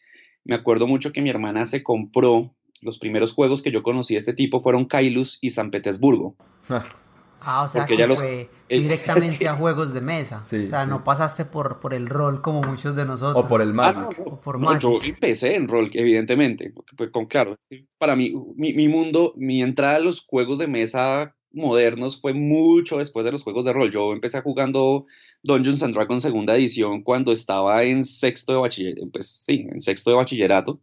Me 0.44 0.57
acuerdo 0.57 0.88
mucho 0.88 1.12
que 1.12 1.22
mi 1.22 1.30
hermana 1.30 1.64
se 1.66 1.84
compró 1.84 2.57
los 2.80 2.99
primeros 2.99 3.32
juegos 3.32 3.62
que 3.62 3.70
yo 3.70 3.84
conocí 3.84 4.14
de 4.14 4.18
este 4.18 4.34
tipo 4.34 4.59
fueron 4.59 4.86
Kailus 4.86 5.38
y 5.40 5.51
San 5.51 5.70
Petersburgo. 5.70 6.36
Ah, 7.40 7.62
o 7.62 7.68
sea 7.68 7.84
que 7.86 7.96
fue 8.16 8.50
directamente 8.68 9.46
a 9.48 9.54
juegos 9.54 9.92
de 9.92 10.00
mesa. 10.00 10.40
o 10.42 10.44
sea, 10.44 10.86
no 10.86 11.04
pasaste 11.04 11.44
por, 11.44 11.78
por 11.80 11.94
el 11.94 12.08
rol 12.08 12.42
como 12.42 12.62
muchos 12.62 12.96
de 12.96 13.04
nosotros. 13.04 13.44
O 13.44 13.48
por 13.48 13.62
el 13.62 13.72
Magic. 13.72 14.02
Ah, 14.02 14.40
por 14.42 14.78
Yo 14.80 14.98
empecé 15.02 15.54
en 15.54 15.68
rol, 15.68 15.88
evidentemente. 15.92 16.74
Pues, 16.96 17.10
con, 17.10 17.26
claro, 17.26 17.56
para 17.96 18.16
mí, 18.16 18.34
mi, 18.56 18.74
mi, 18.74 18.88
mundo, 18.88 19.34
mi 19.36 19.62
entrada 19.62 19.96
a 19.96 20.00
los 20.00 20.20
juegos 20.26 20.58
de 20.58 20.66
mesa 20.66 21.34
modernos 21.50 22.20
fue 22.20 22.34
mucho 22.34 22.98
después 22.98 23.24
de 23.24 23.32
los 23.32 23.42
juegos 23.42 23.64
de 23.64 23.72
rol. 23.72 23.90
Yo 23.90 24.12
empecé 24.12 24.40
jugando 24.42 25.06
Dungeons 25.42 25.82
and 25.82 25.94
Dragons 25.94 26.22
segunda 26.22 26.56
edición 26.56 27.02
cuando 27.02 27.32
estaba 27.32 27.84
en 27.84 28.04
sexto 28.04 28.52
de 28.52 28.58
bachillerato, 28.58 29.10
pues 29.10 29.44
sí, 29.44 29.66
en 29.70 29.80
sexto 29.80 30.10
de 30.10 30.16
bachillerato. 30.16 30.80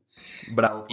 Bravo. 0.54 0.88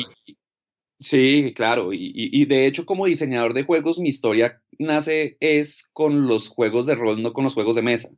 sí, 0.99 1.53
claro, 1.55 1.93
y, 1.93 2.13
y, 2.15 2.45
de 2.47 2.67
hecho 2.67 2.85
como 2.87 3.07
diseñador 3.07 3.55
de 3.55 3.65
juegos 3.65 3.99
mi 3.99 4.09
historia 4.09 4.62
nace 4.79 5.37
es 5.41 5.89
con 5.93 6.27
los 6.27 6.49
juegos 6.49 6.87
de 6.87 6.95
rol, 6.95 7.23
no 7.23 7.33
con 7.33 7.45
los 7.45 7.55
juegos 7.55 7.77
de 7.77 7.83
mesa, 7.83 8.11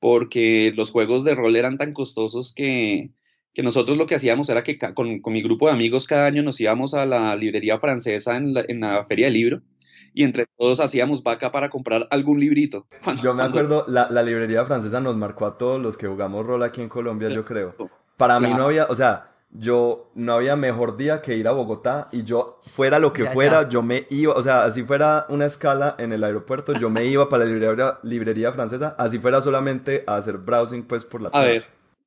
porque 0.00 0.72
los 0.74 0.90
juegos 0.90 1.24
de 1.24 1.34
rol 1.34 1.56
eran 1.56 1.78
tan 1.78 1.92
costosos 1.92 2.52
que, 2.54 3.10
que 3.54 3.62
nosotros 3.62 3.96
lo 3.96 4.06
que 4.06 4.14
hacíamos 4.14 4.48
era 4.48 4.62
que 4.62 4.78
con, 4.78 5.20
mi 5.24 5.42
grupo 5.42 5.66
de 5.66 5.74
amigos 5.74 6.06
cada 6.06 6.26
año 6.26 6.42
nos 6.42 6.60
íbamos 6.60 6.94
a 6.94 7.06
la 7.06 7.34
librería 7.36 7.78
francesa 7.78 8.36
en 8.36 8.80
la, 8.80 9.04
feria 9.06 9.26
del 9.26 9.34
libro 9.34 9.62
y 10.14 10.24
entre 10.24 10.46
todos 10.56 10.80
hacíamos 10.80 11.22
vaca 11.22 11.50
para 11.50 11.68
comprar 11.68 12.06
algún 12.10 12.40
librito. 12.40 12.86
yo 13.22 13.34
me 13.34 13.42
acuerdo, 13.42 13.84
la, 13.88 14.08
la, 14.10 14.22
librería 14.22 14.64
francesa 14.64 15.00
nos 15.00 15.16
marcó 15.16 15.46
a 15.46 15.58
todos 15.58 15.80
los 15.80 15.96
que 15.96 16.06
jugamos 16.06 16.46
rol 16.46 16.62
aquí 16.62 16.80
en 16.80 16.88
Colombia, 16.88 17.28
yo 17.28 17.44
creo. 17.44 17.74
Para 18.16 18.40
mí 18.40 18.48
no 18.48 18.64
había, 18.64 18.86
o 18.86 18.96
sea, 18.96 19.37
yo 19.50 20.10
no 20.14 20.34
había 20.34 20.56
mejor 20.56 20.96
día 20.96 21.22
que 21.22 21.36
ir 21.36 21.48
a 21.48 21.52
Bogotá 21.52 22.08
y 22.12 22.24
yo 22.24 22.60
fuera 22.62 22.98
lo 22.98 23.12
que 23.12 23.26
fuera, 23.26 23.68
yo 23.68 23.82
me 23.82 24.06
iba, 24.10 24.34
o 24.34 24.42
sea, 24.42 24.64
así 24.64 24.82
fuera 24.82 25.26
una 25.30 25.46
escala 25.46 25.96
en 25.98 26.12
el 26.12 26.22
aeropuerto, 26.22 26.74
yo 26.78 26.90
me 26.90 27.06
iba 27.06 27.28
para 27.28 27.44
la 27.44 27.50
librería, 27.50 27.98
librería 28.02 28.52
francesa, 28.52 28.94
así 28.98 29.18
fuera 29.18 29.40
solamente 29.40 30.04
a 30.06 30.16
hacer 30.16 30.38
browsing 30.38 30.82
pues 30.82 31.04
por 31.04 31.22
la 31.22 31.30
A 31.30 31.42
ver, 31.42 31.64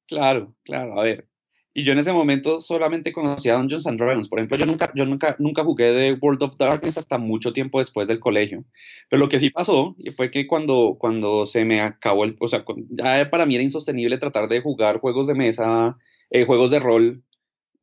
claro, 0.08 0.54
claro, 0.64 1.00
a 1.00 1.04
ver. 1.04 1.28
Y 1.74 1.86
yo 1.86 1.94
en 1.94 2.00
ese 2.00 2.12
momento 2.12 2.60
solamente 2.60 3.14
conocía 3.14 3.56
Dungeons 3.56 3.88
and 3.88 3.98
Dragons. 3.98 4.28
Por 4.28 4.40
ejemplo, 4.40 4.58
yo 4.58 4.66
nunca, 4.66 4.92
yo 4.94 5.06
nunca, 5.06 5.38
nunca 5.40 5.64
jugué 5.64 5.94
de 5.94 6.18
World 6.22 6.44
of 6.44 6.58
Darkness 6.58 6.98
hasta 6.98 7.18
mucho 7.18 7.54
tiempo 7.54 7.80
después 7.80 8.08
del 8.08 8.20
colegio. 8.20 8.66
Pero 9.10 9.22
lo 9.22 9.30
que 9.30 9.40
sí 9.40 9.52
pasó 9.52 9.96
fue 10.18 10.32
que 10.32 10.48
cuando, 10.48 10.98
cuando 11.00 11.46
se 11.46 11.64
me 11.64 11.80
acabó 11.80 12.26
el, 12.26 12.36
o 12.42 12.50
sea, 12.50 12.66
ya 12.90 13.30
para 13.30 13.46
mí 13.46 13.56
era 13.56 13.64
insostenible 13.64 14.18
tratar 14.18 14.50
de 14.50 14.60
jugar 14.60 15.00
juegos 15.00 15.28
de 15.28 15.36
mesa, 15.36 15.98
eh, 16.30 16.44
juegos 16.44 16.72
de 16.72 16.80
rol 16.82 17.24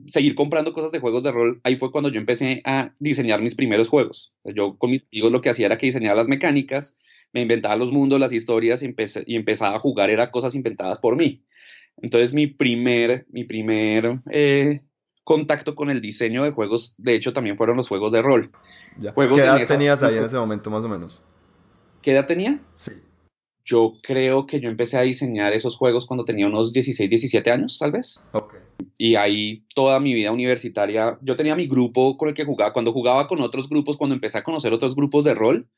seguir 0.07 0.35
comprando 0.35 0.73
cosas 0.73 0.93
de 0.93 1.01
juegos 1.01 1.23
de 1.23 1.33
rol, 1.33 1.61
ahí 1.65 1.77
fue 1.77 1.91
cuando 1.91 2.11
yo 2.11 2.19
empecé 2.19 2.63
a 2.65 2.95
diseñar 2.99 3.41
mis 3.43 3.55
primeros 3.55 3.89
juegos. 3.89 4.35
Yo 4.45 4.77
con 4.77 4.91
mis 4.91 5.05
amigos 5.13 5.33
lo 5.33 5.41
que 5.41 5.51
hacía 5.51 5.67
era 5.67 5.79
que 5.79 5.87
diseñaba 5.87 6.17
las 6.17 6.29
mecánicas, 6.29 6.99
me 7.33 7.41
inventaba 7.43 7.77
los 7.77 7.93
mundos, 7.93 8.21
las 8.21 8.33
historias 8.33 8.83
y, 8.83 8.87
empecé, 8.87 9.25
y 9.27 9.37
empezaba 9.37 9.77
a 9.77 9.81
jugar, 9.81 10.11
era 10.11 10.31
cosas 10.31 10.55
inventadas 10.55 10.99
por 10.99 11.17
mí. 11.17 11.45
Entonces 12.01 12.33
mi 12.33 12.47
primer, 12.47 13.27
mi 13.31 13.45
primer 13.45 14.21
eh, 14.31 14.83
contacto 15.25 15.75
con 15.75 15.91
el 15.91 16.01
diseño 16.01 16.45
de 16.45 16.53
juegos, 16.53 16.95
de 16.97 17.15
hecho, 17.15 17.33
también 17.33 17.57
fueron 17.57 17.77
los 17.77 17.89
juegos 17.89 18.13
de 18.13 18.23
rol. 18.23 18.51
¿Qué 18.99 19.41
edad 19.43 19.67
tenías 19.67 20.03
ahí 20.03 20.17
en 20.17 20.25
ese 20.25 20.37
momento 20.37 20.71
más 20.71 20.85
o 20.85 20.89
menos? 20.89 21.23
¿Qué 22.01 22.13
edad 22.13 22.27
tenía? 22.27 22.61
Sí. 22.75 22.93
Yo 23.69 23.99
creo 24.03 24.47
que 24.47 24.61
yo 24.61 24.71
empecé 24.71 24.97
a 24.97 25.03
diseñar 25.03 25.53
esos 25.53 25.77
juegos 25.77 26.07
cuando 26.07 26.25
tenía 26.25 26.47
unos 26.47 26.73
16, 26.73 27.11
17 27.11 27.51
años, 27.51 27.79
tal 27.79 27.93
vez. 27.93 28.27
Ok. 28.33 28.55
Y 28.97 29.17
ahí 29.17 29.63
toda 29.75 30.01
mi 30.01 30.15
vida 30.15 30.33
universitaria, 30.33 31.19
yo 31.21 31.37
tenía 31.37 31.55
mi 31.55 31.67
grupo 31.67 32.17
con 32.17 32.31
el 32.31 32.35
que 32.35 32.47
jugaba, 32.47 32.73
cuando 32.73 32.95
jugaba 32.95 33.27
con 33.27 33.43
otros 33.43 33.69
grupos, 33.69 33.99
cuando 33.99 34.15
empecé 34.15 34.39
a 34.39 34.43
conocer 34.43 34.73
otros 34.73 34.97
grupos 34.97 35.27
de 35.27 35.35
rol, 35.35 35.69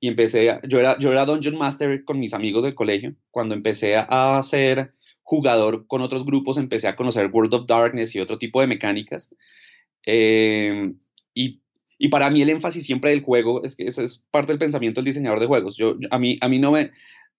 y 0.00 0.08
empecé, 0.08 0.58
yo 0.68 0.80
era, 0.80 0.98
yo 0.98 1.12
era 1.12 1.24
Dungeon 1.24 1.56
Master 1.56 2.04
con 2.04 2.18
mis 2.18 2.34
amigos 2.34 2.64
del 2.64 2.74
colegio, 2.74 3.14
cuando 3.30 3.54
empecé 3.54 3.94
a 3.96 4.40
ser 4.42 4.92
jugador 5.22 5.86
con 5.86 6.02
otros 6.02 6.24
grupos, 6.24 6.56
empecé 6.56 6.88
a 6.88 6.96
conocer 6.96 7.30
World 7.32 7.54
of 7.54 7.66
Darkness 7.68 8.16
y 8.16 8.20
otro 8.20 8.38
tipo 8.38 8.60
de 8.60 8.66
mecánicas. 8.66 9.32
Eh, 10.04 10.94
y, 11.32 11.60
y, 11.96 12.08
para 12.08 12.28
mí 12.28 12.42
el 12.42 12.50
énfasis 12.50 12.84
siempre 12.84 13.10
del 13.10 13.22
juego 13.22 13.62
es 13.62 13.76
que 13.76 13.86
ese 13.86 14.02
es 14.02 14.24
parte 14.32 14.52
del 14.52 14.58
pensamiento 14.58 15.00
del 15.00 15.06
diseñador 15.06 15.38
de 15.38 15.46
juegos. 15.46 15.76
Yo, 15.76 15.96
a, 16.10 16.18
mí, 16.18 16.38
a 16.40 16.48
mí 16.48 16.58
no 16.58 16.72
me, 16.72 16.90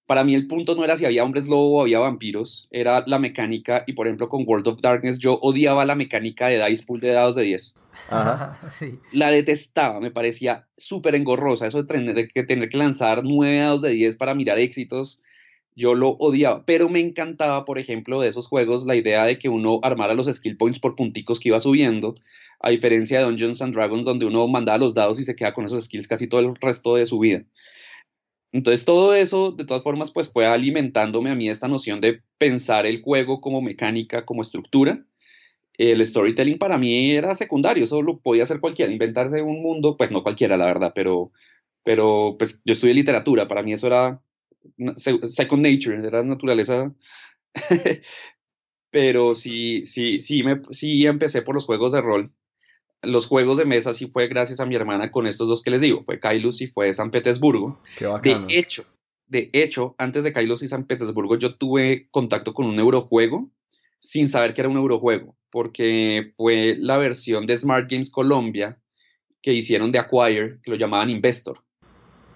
para 0.07 0.23
mí 0.23 0.33
el 0.33 0.47
punto 0.47 0.73
no 0.73 0.83
era 0.83 0.97
si 0.97 1.05
había 1.05 1.23
hombres 1.23 1.47
lobo 1.47 1.77
o 1.77 1.81
había 1.81 1.99
vampiros, 1.99 2.67
era 2.71 3.03
la 3.05 3.19
mecánica 3.19 3.83
y 3.85 3.93
por 3.93 4.07
ejemplo 4.07 4.29
con 4.29 4.45
World 4.47 4.67
of 4.69 4.81
Darkness 4.81 5.19
yo 5.19 5.37
odiaba 5.41 5.85
la 5.85 5.95
mecánica 5.95 6.47
de 6.47 6.65
dice 6.69 6.85
pool 6.85 7.01
de 7.01 7.11
dados 7.11 7.35
de 7.35 7.43
10. 7.43 7.75
Ajá. 8.09 8.57
sí. 8.71 8.99
La 9.11 9.29
detestaba, 9.29 9.99
me 9.99 10.09
parecía 10.09 10.65
súper 10.77 11.13
engorrosa, 11.15 11.67
eso 11.67 11.83
de 11.83 11.93
tener, 11.93 12.27
que 12.29 12.43
tener 12.43 12.69
que 12.69 12.77
lanzar 12.77 13.23
9 13.23 13.57
dados 13.57 13.81
de 13.81 13.91
10 13.91 14.15
para 14.15 14.33
mirar 14.33 14.57
éxitos, 14.57 15.21
yo 15.75 15.93
lo 15.93 16.11
odiaba, 16.19 16.65
pero 16.65 16.89
me 16.89 16.99
encantaba, 16.99 17.65
por 17.65 17.77
ejemplo, 17.77 18.19
de 18.21 18.29
esos 18.29 18.47
juegos 18.47 18.85
la 18.85 18.95
idea 18.95 19.25
de 19.25 19.37
que 19.37 19.49
uno 19.49 19.79
armara 19.83 20.15
los 20.15 20.25
skill 20.33 20.57
points 20.57 20.79
por 20.79 20.95
punticos 20.95 21.39
que 21.39 21.49
iba 21.49 21.59
subiendo, 21.59 22.15
a 22.61 22.69
diferencia 22.69 23.19
de 23.19 23.25
Dungeons 23.25 23.61
and 23.61 23.75
Dragons 23.75 24.05
donde 24.05 24.25
uno 24.25 24.47
mandaba 24.47 24.79
los 24.79 24.95
dados 24.95 25.19
y 25.19 25.23
se 25.23 25.35
queda 25.35 25.53
con 25.53 25.65
esos 25.65 25.85
skills 25.85 26.07
casi 26.07 26.27
todo 26.27 26.41
el 26.41 26.55
resto 26.55 26.95
de 26.95 27.05
su 27.05 27.19
vida. 27.19 27.43
Entonces 28.51 28.85
todo 28.85 29.13
eso, 29.13 29.51
de 29.51 29.65
todas 29.65 29.83
formas, 29.83 30.11
pues 30.11 30.31
fue 30.31 30.45
alimentándome 30.47 31.29
a 31.31 31.35
mí 31.35 31.49
esta 31.49 31.67
noción 31.67 32.01
de 32.01 32.21
pensar 32.37 32.85
el 32.85 33.01
juego 33.01 33.41
como 33.41 33.61
mecánica, 33.61 34.25
como 34.25 34.41
estructura. 34.41 35.05
El 35.77 36.05
storytelling 36.05 36.57
para 36.57 36.77
mí 36.77 37.11
era 37.11 37.35
secundario, 37.35 37.83
eso 37.83 38.01
lo 38.01 38.19
podía 38.19 38.43
hacer 38.43 38.59
cualquiera, 38.61 38.91
inventarse 38.91 39.41
un 39.43 39.61
mundo, 39.61 39.97
pues 39.97 40.11
no 40.11 40.23
cualquiera, 40.23 40.57
la 40.57 40.65
verdad, 40.65 40.93
pero, 40.95 41.31
pero 41.83 42.35
pues 42.39 42.61
yo 42.65 42.73
estudié 42.73 42.93
literatura, 42.95 43.47
para 43.47 43.63
mí 43.63 43.73
eso 43.73 43.87
era 43.87 44.21
second 45.27 45.65
nature, 45.65 46.07
era 46.07 46.23
naturaleza. 46.23 46.95
pero 48.91 49.35
sí, 49.35 49.85
sí, 49.85 50.19
sí, 50.19 50.43
me, 50.43 50.61
sí 50.71 51.05
empecé 51.05 51.41
por 51.41 51.55
los 51.55 51.65
juegos 51.65 51.93
de 51.93 52.01
rol 52.01 52.33
los 53.01 53.27
juegos 53.27 53.57
de 53.57 53.65
mesa 53.65 53.93
sí 53.93 54.07
fue 54.07 54.27
gracias 54.27 54.59
a 54.59 54.65
mi 54.65 54.75
hermana 54.75 55.11
con 55.11 55.27
estos 55.27 55.47
dos 55.47 55.61
que 55.61 55.71
les 55.71 55.81
digo, 55.81 56.01
fue 56.03 56.19
Kailus 56.19 56.61
y 56.61 56.67
fue 56.67 56.93
San 56.93 57.11
Petersburgo. 57.11 57.81
de 57.99 58.45
hecho, 58.49 58.85
de 59.27 59.49
hecho, 59.53 59.95
antes 59.97 60.23
de 60.23 60.31
Kailus 60.31 60.63
y 60.63 60.67
San 60.67 60.85
Petersburgo 60.85 61.37
yo 61.37 61.55
tuve 61.55 62.07
contacto 62.11 62.53
con 62.53 62.65
un 62.65 62.79
eurojuego 62.79 63.49
sin 63.99 64.27
saber 64.27 64.53
que 64.53 64.61
era 64.61 64.69
un 64.69 64.77
eurojuego, 64.77 65.35
porque 65.49 66.33
fue 66.37 66.75
la 66.77 66.97
versión 66.97 67.45
de 67.45 67.57
Smart 67.57 67.89
Games 67.89 68.09
Colombia 68.09 68.79
que 69.41 69.53
hicieron 69.53 69.91
de 69.91 69.99
Acquire, 69.99 70.59
que 70.61 70.71
lo 70.71 70.77
llamaban 70.77 71.09
Investor. 71.09 71.63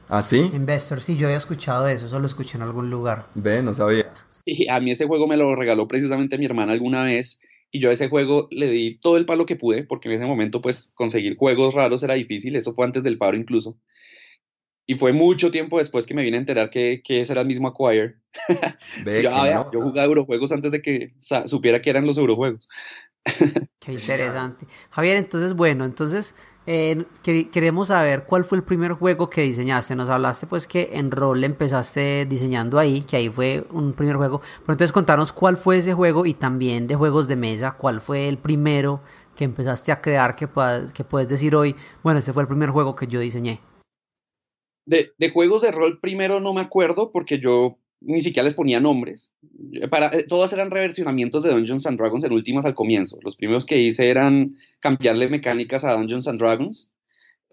¿Ah, 0.09 0.21
sí? 0.21 0.39
Investor, 0.53 1.01
sí, 1.01 1.15
yo 1.15 1.27
había 1.27 1.37
escuchado 1.37 1.87
eso, 1.87 2.05
eso 2.05 2.19
lo 2.19 2.25
escuché 2.25 2.57
en 2.57 2.63
algún 2.63 2.89
lugar. 2.89 3.29
Ve, 3.35 3.63
no 3.63 3.73
sabía. 3.73 4.13
Sí, 4.25 4.67
a 4.69 4.79
mí 4.81 4.91
ese 4.91 5.07
juego 5.07 5.27
me 5.27 5.37
lo 5.37 5.55
regaló 5.55 5.87
precisamente 5.87 6.37
mi 6.37 6.45
hermana 6.45 6.73
alguna 6.73 7.03
vez 7.03 7.39
y 7.71 7.79
yo 7.79 7.89
a 7.89 7.93
ese 7.93 8.09
juego 8.09 8.47
le 8.51 8.69
di 8.69 8.97
todo 8.97 9.17
el 9.17 9.25
palo 9.25 9.45
que 9.45 9.55
pude, 9.55 9.83
porque 9.83 10.09
en 10.09 10.15
ese 10.15 10.25
momento 10.25 10.61
pues 10.61 10.91
conseguir 10.93 11.37
juegos 11.37 11.73
raros 11.73 12.03
era 12.03 12.15
difícil, 12.15 12.55
eso 12.55 12.73
fue 12.73 12.85
antes 12.85 13.03
del 13.03 13.17
paro 13.17 13.37
incluso. 13.37 13.77
Y 14.85 14.95
fue 14.95 15.13
mucho 15.13 15.51
tiempo 15.51 15.79
después 15.79 16.05
que 16.05 16.13
me 16.13 16.23
vine 16.23 16.37
a 16.37 16.41
enterar 16.41 16.69
que, 16.69 17.01
que 17.01 17.21
ese 17.21 17.31
era 17.31 17.41
el 17.41 17.47
mismo 17.47 17.67
Acquire. 17.69 18.15
yo, 19.05 19.71
yo 19.71 19.81
jugaba 19.81 20.03
Eurojuegos 20.03 20.51
antes 20.51 20.71
de 20.71 20.81
que 20.81 21.13
supiera 21.45 21.81
que 21.81 21.89
eran 21.89 22.05
los 22.05 22.17
Eurojuegos. 22.17 22.67
Qué 23.79 23.93
interesante. 23.93 24.65
Javier, 24.89 25.17
entonces, 25.17 25.53
bueno, 25.53 25.85
entonces 25.85 26.35
eh, 26.67 27.05
queremos 27.23 27.87
saber 27.87 28.23
cuál 28.25 28.45
fue 28.45 28.59
el 28.59 28.63
primer 28.63 28.93
juego 28.93 29.29
que 29.29 29.41
diseñaste. 29.41 29.95
Nos 29.95 30.09
hablaste 30.09 30.47
pues 30.47 30.67
que 30.67 30.91
en 30.93 31.11
rol 31.11 31.43
empezaste 31.43 32.25
diseñando 32.25 32.77
ahí, 32.77 33.01
que 33.01 33.17
ahí 33.17 33.29
fue 33.29 33.65
un 33.71 33.93
primer 33.93 34.17
juego. 34.17 34.41
Pero 34.61 34.73
entonces 34.73 34.91
contanos 34.91 35.31
cuál 35.31 35.57
fue 35.57 35.79
ese 35.79 35.93
juego 35.93 36.25
y 36.25 36.33
también 36.33 36.87
de 36.87 36.95
juegos 36.95 37.27
de 37.27 37.35
mesa, 37.35 37.71
cuál 37.71 37.99
fue 37.99 38.27
el 38.27 38.37
primero 38.37 39.01
que 39.35 39.43
empezaste 39.45 39.91
a 39.91 40.01
crear 40.01 40.35
que, 40.35 40.47
puedas, 40.47 40.93
que 40.93 41.03
puedes 41.03 41.27
decir 41.27 41.55
hoy, 41.55 41.75
bueno, 42.03 42.19
ese 42.19 42.33
fue 42.33 42.43
el 42.43 42.47
primer 42.47 42.69
juego 42.69 42.95
que 42.95 43.07
yo 43.07 43.19
diseñé. 43.19 43.59
De, 44.85 45.13
de 45.17 45.29
juegos 45.29 45.61
de 45.61 45.71
rol 45.71 45.99
primero 45.99 46.39
no 46.39 46.53
me 46.53 46.61
acuerdo 46.61 47.11
porque 47.11 47.39
yo 47.39 47.77
ni 48.01 48.21
siquiera 48.21 48.43
les 48.43 48.55
ponía 48.55 48.79
nombres. 48.79 49.31
Para, 49.89 50.07
eh, 50.07 50.25
todas 50.27 50.51
eran 50.53 50.71
reversionamientos 50.71 51.43
de 51.43 51.51
Dungeons 51.51 51.85
and 51.85 51.97
Dragons 51.97 52.23
en 52.23 52.33
últimas 52.33 52.65
al 52.65 52.73
comienzo. 52.73 53.19
Los 53.21 53.35
primeros 53.35 53.65
que 53.65 53.79
hice 53.79 54.09
eran 54.09 54.55
cambiarle 54.79 55.29
mecánicas 55.29 55.83
a 55.83 55.93
Dungeons 55.93 56.27
and 56.27 56.39
Dragons, 56.39 56.91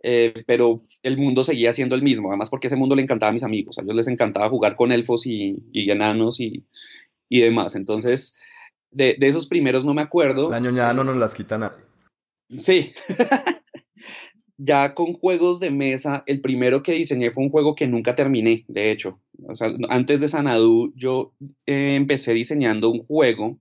eh, 0.03 0.43
pero 0.47 0.83
el 1.03 1.19
mundo 1.19 1.45
seguía 1.45 1.73
siendo 1.73 1.95
el 1.95 2.03
mismo, 2.03 2.29
además 2.29 2.51
porque 2.51 2.69
ese 2.69 2.77
mundo 2.77 2.97
le 2.97 3.03
encantaba 3.03 3.31
a 3.31 3.35
mis 3.35 3.45
amigos. 3.45 3.79
A 3.79 3.83
ellos 3.83 3.97
les 3.97 4.09
encantaba 4.09 4.49
jugar 4.49 4.75
con 4.75 4.91
elfos 4.91 5.27
y, 5.27 5.57
enanos 5.73 6.41
y, 6.41 6.65
y, 7.29 7.41
demás. 7.41 7.77
Entonces, 7.77 8.39
de, 8.91 9.17
de, 9.19 9.29
esos 9.29 9.47
primeros 9.47 9.85
no 9.85 9.95
me 9.95 10.03
acuerdo. 10.03 10.51
La 10.51 10.61
ñoñada 10.61 10.95
no 10.95 11.05
nos 11.05 11.17
las 11.17 11.35
quita 11.35 11.59
nadie. 11.59 11.85
Sí. 12.55 12.93
ya 14.59 14.95
con 14.95 15.15
juegos 15.15 15.61
de 15.61 15.71
mesa, 15.71 16.25
el 16.27 16.41
primero 16.41 16.83
que 16.83 16.93
diseñé 16.93 17.31
fue 17.31 17.45
un 17.45 17.51
juego 17.51 17.77
que 17.77 17.87
nunca 17.87 18.17
terminé, 18.17 18.65
de 18.67 18.91
hecho. 18.91 19.21
O 19.47 19.55
sea, 19.55 19.71
antes 19.89 20.21
de 20.21 20.29
Sanadu, 20.29 20.93
yo 20.97 21.33
eh, 21.65 21.95
empecé 21.95 22.35
diseñando 22.35 22.91
un 22.91 23.05
juego 23.07 23.59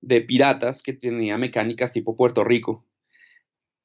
de 0.00 0.20
piratas 0.20 0.82
que 0.82 0.92
tenía 0.92 1.38
mecánicas 1.38 1.92
tipo 1.92 2.16
Puerto 2.16 2.42
Rico. 2.42 2.84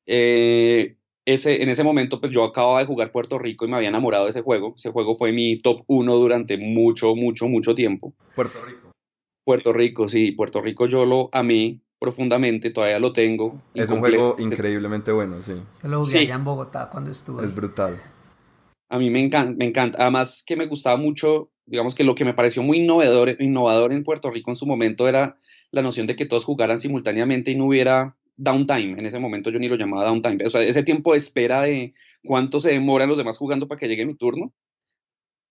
Eh, 0.08 0.97
ese, 1.26 1.62
en 1.62 1.70
ese 1.70 1.84
momento, 1.84 2.20
pues 2.20 2.32
yo 2.32 2.43
acababa 2.43 2.80
de 2.80 2.88
jugar 2.88 3.12
Puerto 3.12 3.38
Rico 3.38 3.66
y 3.66 3.68
me 3.70 3.76
había 3.76 3.89
enamorado 3.89 4.24
de 4.24 4.32
ese 4.32 4.41
juego. 4.41 4.74
Ese 4.76 4.89
juego 4.89 5.16
fue 5.16 5.32
mi 5.32 5.60
top 5.60 5.84
1 5.86 6.16
durante 6.16 6.58
mucho, 6.58 7.16
mucho, 7.16 7.47
mucho 7.47 7.76
tiempo. 7.76 8.16
Puerto 8.36 8.66
Rico. 8.66 8.91
Puerto 9.43 9.72
Rico, 9.72 10.10
sí, 10.10 10.32
Puerto 10.32 10.62
Rico 10.62 10.88
yo 10.88 11.06
lo 11.06 11.30
amé 11.32 11.80
profundamente, 12.00 12.72
todavía 12.72 13.00
lo 13.00 13.14
tengo. 13.14 13.62
Es 13.74 13.89
un 13.89 14.00
juego 14.00 14.36
increíblemente 14.39 15.12
bueno, 15.12 15.41
sí. 15.41 15.54
Yo 15.84 15.89
lo 15.89 16.02
jugué 16.02 16.20
allá 16.20 16.36
en 16.36 16.43
Bogotá 16.45 16.89
cuando 16.89 17.12
estuve. 17.12 17.45
Es 17.45 17.54
brutal. 17.54 18.02
A 18.89 18.97
mí 18.97 19.10
me 19.10 19.24
encanta, 19.24 19.54
me 19.56 19.66
encanta. 19.66 20.02
Además 20.02 20.43
que 20.45 20.56
me 20.56 20.66
gustaba 20.66 20.97
mucho, 20.97 21.52
digamos 21.66 21.93
que 21.93 22.04
lo 22.04 22.16
que 22.16 22.26
me 22.26 22.34
pareció 22.34 22.64
muy 22.64 22.80
innovador, 22.80 23.36
innovador 23.39 23.93
en 23.93 24.04
Puerto 24.04 24.32
Rico 24.32 24.50
en 24.50 24.56
su 24.56 24.66
momento 24.66 25.08
era 25.08 25.38
la 25.72 25.82
noción 25.82 26.08
de 26.08 26.16
que 26.16 26.26
todos 26.26 26.45
jugaran 26.45 26.80
simultáneamente 26.80 27.52
y 27.52 27.56
no 27.56 27.66
hubiera 27.66 28.18
downtime. 28.38 28.97
En 28.97 29.06
ese 29.06 29.20
momento 29.20 29.52
yo 29.52 29.60
ni 29.60 29.68
lo 29.68 29.76
llamaba 29.76 30.06
downtime. 30.06 30.43
O 30.45 30.50
sea, 30.50 30.62
ese 30.64 30.82
tiempo 30.84 31.12
de 31.12 31.20
espera 31.20 31.62
de 31.64 31.93
cuánto 32.24 32.60
se 32.60 32.72
demoran 32.72 33.10
los 33.10 33.18
demás 33.18 33.38
jugando 33.38 33.68
para 33.68 33.78
que 33.78 33.88
llegue 33.88 34.06
mi 34.06 34.16
turno. 34.16 34.54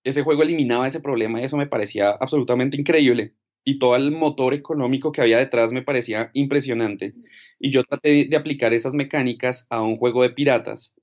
Ese 0.03 0.22
juego 0.22 0.42
eliminaba 0.42 0.86
ese 0.86 1.01
problema 1.01 1.40
y 1.40 1.44
eso 1.44 1.57
me 1.57 1.66
parecía 1.66 2.11
absolutamente 2.11 2.76
increíble. 2.76 3.34
Y 3.64 3.78
todo 3.78 3.96
el 3.96 4.12
motor 4.12 4.54
económico 4.54 5.12
que 5.12 5.20
había 5.20 5.38
detrás 5.38 5.72
me 5.72 5.82
parecía 5.82 6.30
impresionante. 6.34 7.14
Y 7.59 7.70
yo 7.70 7.84
traté 7.84 8.26
de 8.28 8.36
aplicar 8.36 8.72
esas 8.74 8.94
mecánicas 8.94 9.66
a 9.70 9.82
un 9.82 9.96
juego 9.96 10.22
de 10.22 10.30
piratas 10.30 10.94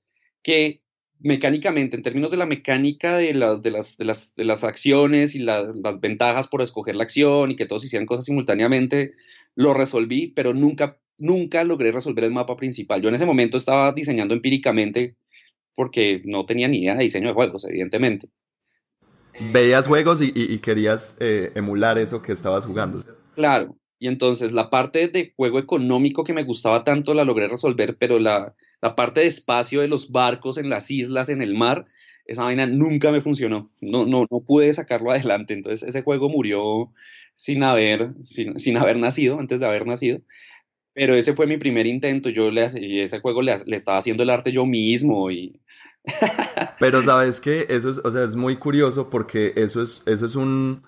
que 0.42 0.82
mecánicamente, 1.20 1.96
en 1.96 2.02
términos 2.02 2.30
de 2.30 2.36
la 2.36 2.46
mecánica 2.46 3.16
de 3.16 3.34
las, 3.34 3.62
de 3.62 3.70
las, 3.70 3.96
de 3.96 4.04
las, 4.04 4.34
de 4.34 4.44
las 4.44 4.64
acciones 4.64 5.34
y 5.34 5.38
las 5.40 5.66
ventajas 6.00 6.48
por 6.48 6.62
escoger 6.62 6.96
la 6.96 7.04
acción 7.04 7.50
y 7.50 7.56
que 7.56 7.66
todos 7.66 7.84
hicieran 7.84 8.06
cosas 8.06 8.26
simultáneamente, 8.26 9.14
lo 9.54 9.74
resolví, 9.74 10.28
pero 10.28 10.52
nunca, 10.54 10.98
nunca 11.18 11.64
logré 11.64 11.92
resolver 11.92 12.24
el 12.24 12.32
mapa 12.32 12.56
principal. 12.56 13.00
Yo 13.02 13.08
en 13.08 13.14
ese 13.14 13.26
momento 13.26 13.56
estaba 13.56 13.92
diseñando 13.92 14.34
empíricamente 14.34 15.16
porque 15.74 16.22
no 16.24 16.44
tenía 16.44 16.68
ni 16.68 16.82
idea 16.82 16.94
de 16.96 17.04
diseño 17.04 17.28
de 17.28 17.34
juegos, 17.34 17.64
evidentemente. 17.64 18.28
Veías 19.38 19.86
juegos 19.86 20.20
y, 20.22 20.58
querías 20.58 21.16
eh, 21.20 21.52
emular 21.54 21.98
eso 21.98 22.22
que 22.22 22.32
estabas 22.32 22.64
jugando. 22.64 23.02
Claro, 23.34 23.76
y 23.98 24.08
entonces 24.08 24.52
la 24.52 24.70
parte 24.70 25.08
de 25.08 25.32
juego 25.36 25.58
económico 25.58 26.24
que 26.24 26.32
me 26.32 26.44
gustaba 26.44 26.84
tanto 26.84 27.14
la 27.14 27.24
logré 27.24 27.48
resolver, 27.48 27.96
pero 27.98 28.18
la, 28.18 28.54
la 28.80 28.94
parte 28.94 29.20
de 29.20 29.26
espacio 29.26 29.80
de 29.80 29.88
los 29.88 30.10
barcos 30.10 30.58
en 30.58 30.68
las 30.68 30.90
islas, 30.90 31.28
en 31.28 31.42
el 31.42 31.54
mar, 31.54 31.86
esa 32.26 32.44
vaina 32.44 32.66
nunca 32.66 33.12
me 33.12 33.20
funcionó. 33.20 33.70
No, 33.80 34.06
no, 34.06 34.26
no 34.30 34.40
pude 34.40 34.72
sacarlo 34.72 35.10
adelante. 35.10 35.54
Entonces 35.54 35.88
ese 35.88 36.02
juego 36.02 36.28
murió 36.28 36.92
sin 37.36 37.62
haber, 37.62 38.12
sin, 38.22 38.76
haber 38.76 38.98
nacido, 38.98 39.38
antes 39.38 39.60
de 39.60 39.66
haber 39.66 39.86
nacido. 39.86 40.20
Pero 40.92 41.16
ese 41.16 41.34
fue 41.34 41.46
mi 41.46 41.56
primer 41.56 41.86
intento. 41.86 42.30
Yo 42.30 42.50
le, 42.50 42.64
ese 42.64 43.20
juego 43.20 43.42
le, 43.42 43.54
le 43.66 43.76
estaba 43.76 43.98
haciendo 43.98 44.22
el 44.22 44.30
arte 44.30 44.52
yo 44.52 44.66
mismo 44.66 45.30
y... 45.30 45.60
Pero 46.78 47.02
sabes 47.02 47.40
que 47.40 47.66
eso 47.68 47.90
es, 47.90 47.98
o 47.98 48.10
sea, 48.10 48.24
es 48.24 48.36
muy 48.36 48.56
curioso 48.56 49.10
porque 49.10 49.52
eso 49.56 49.82
es, 49.82 50.02
eso 50.06 50.26
es 50.26 50.34
un, 50.36 50.82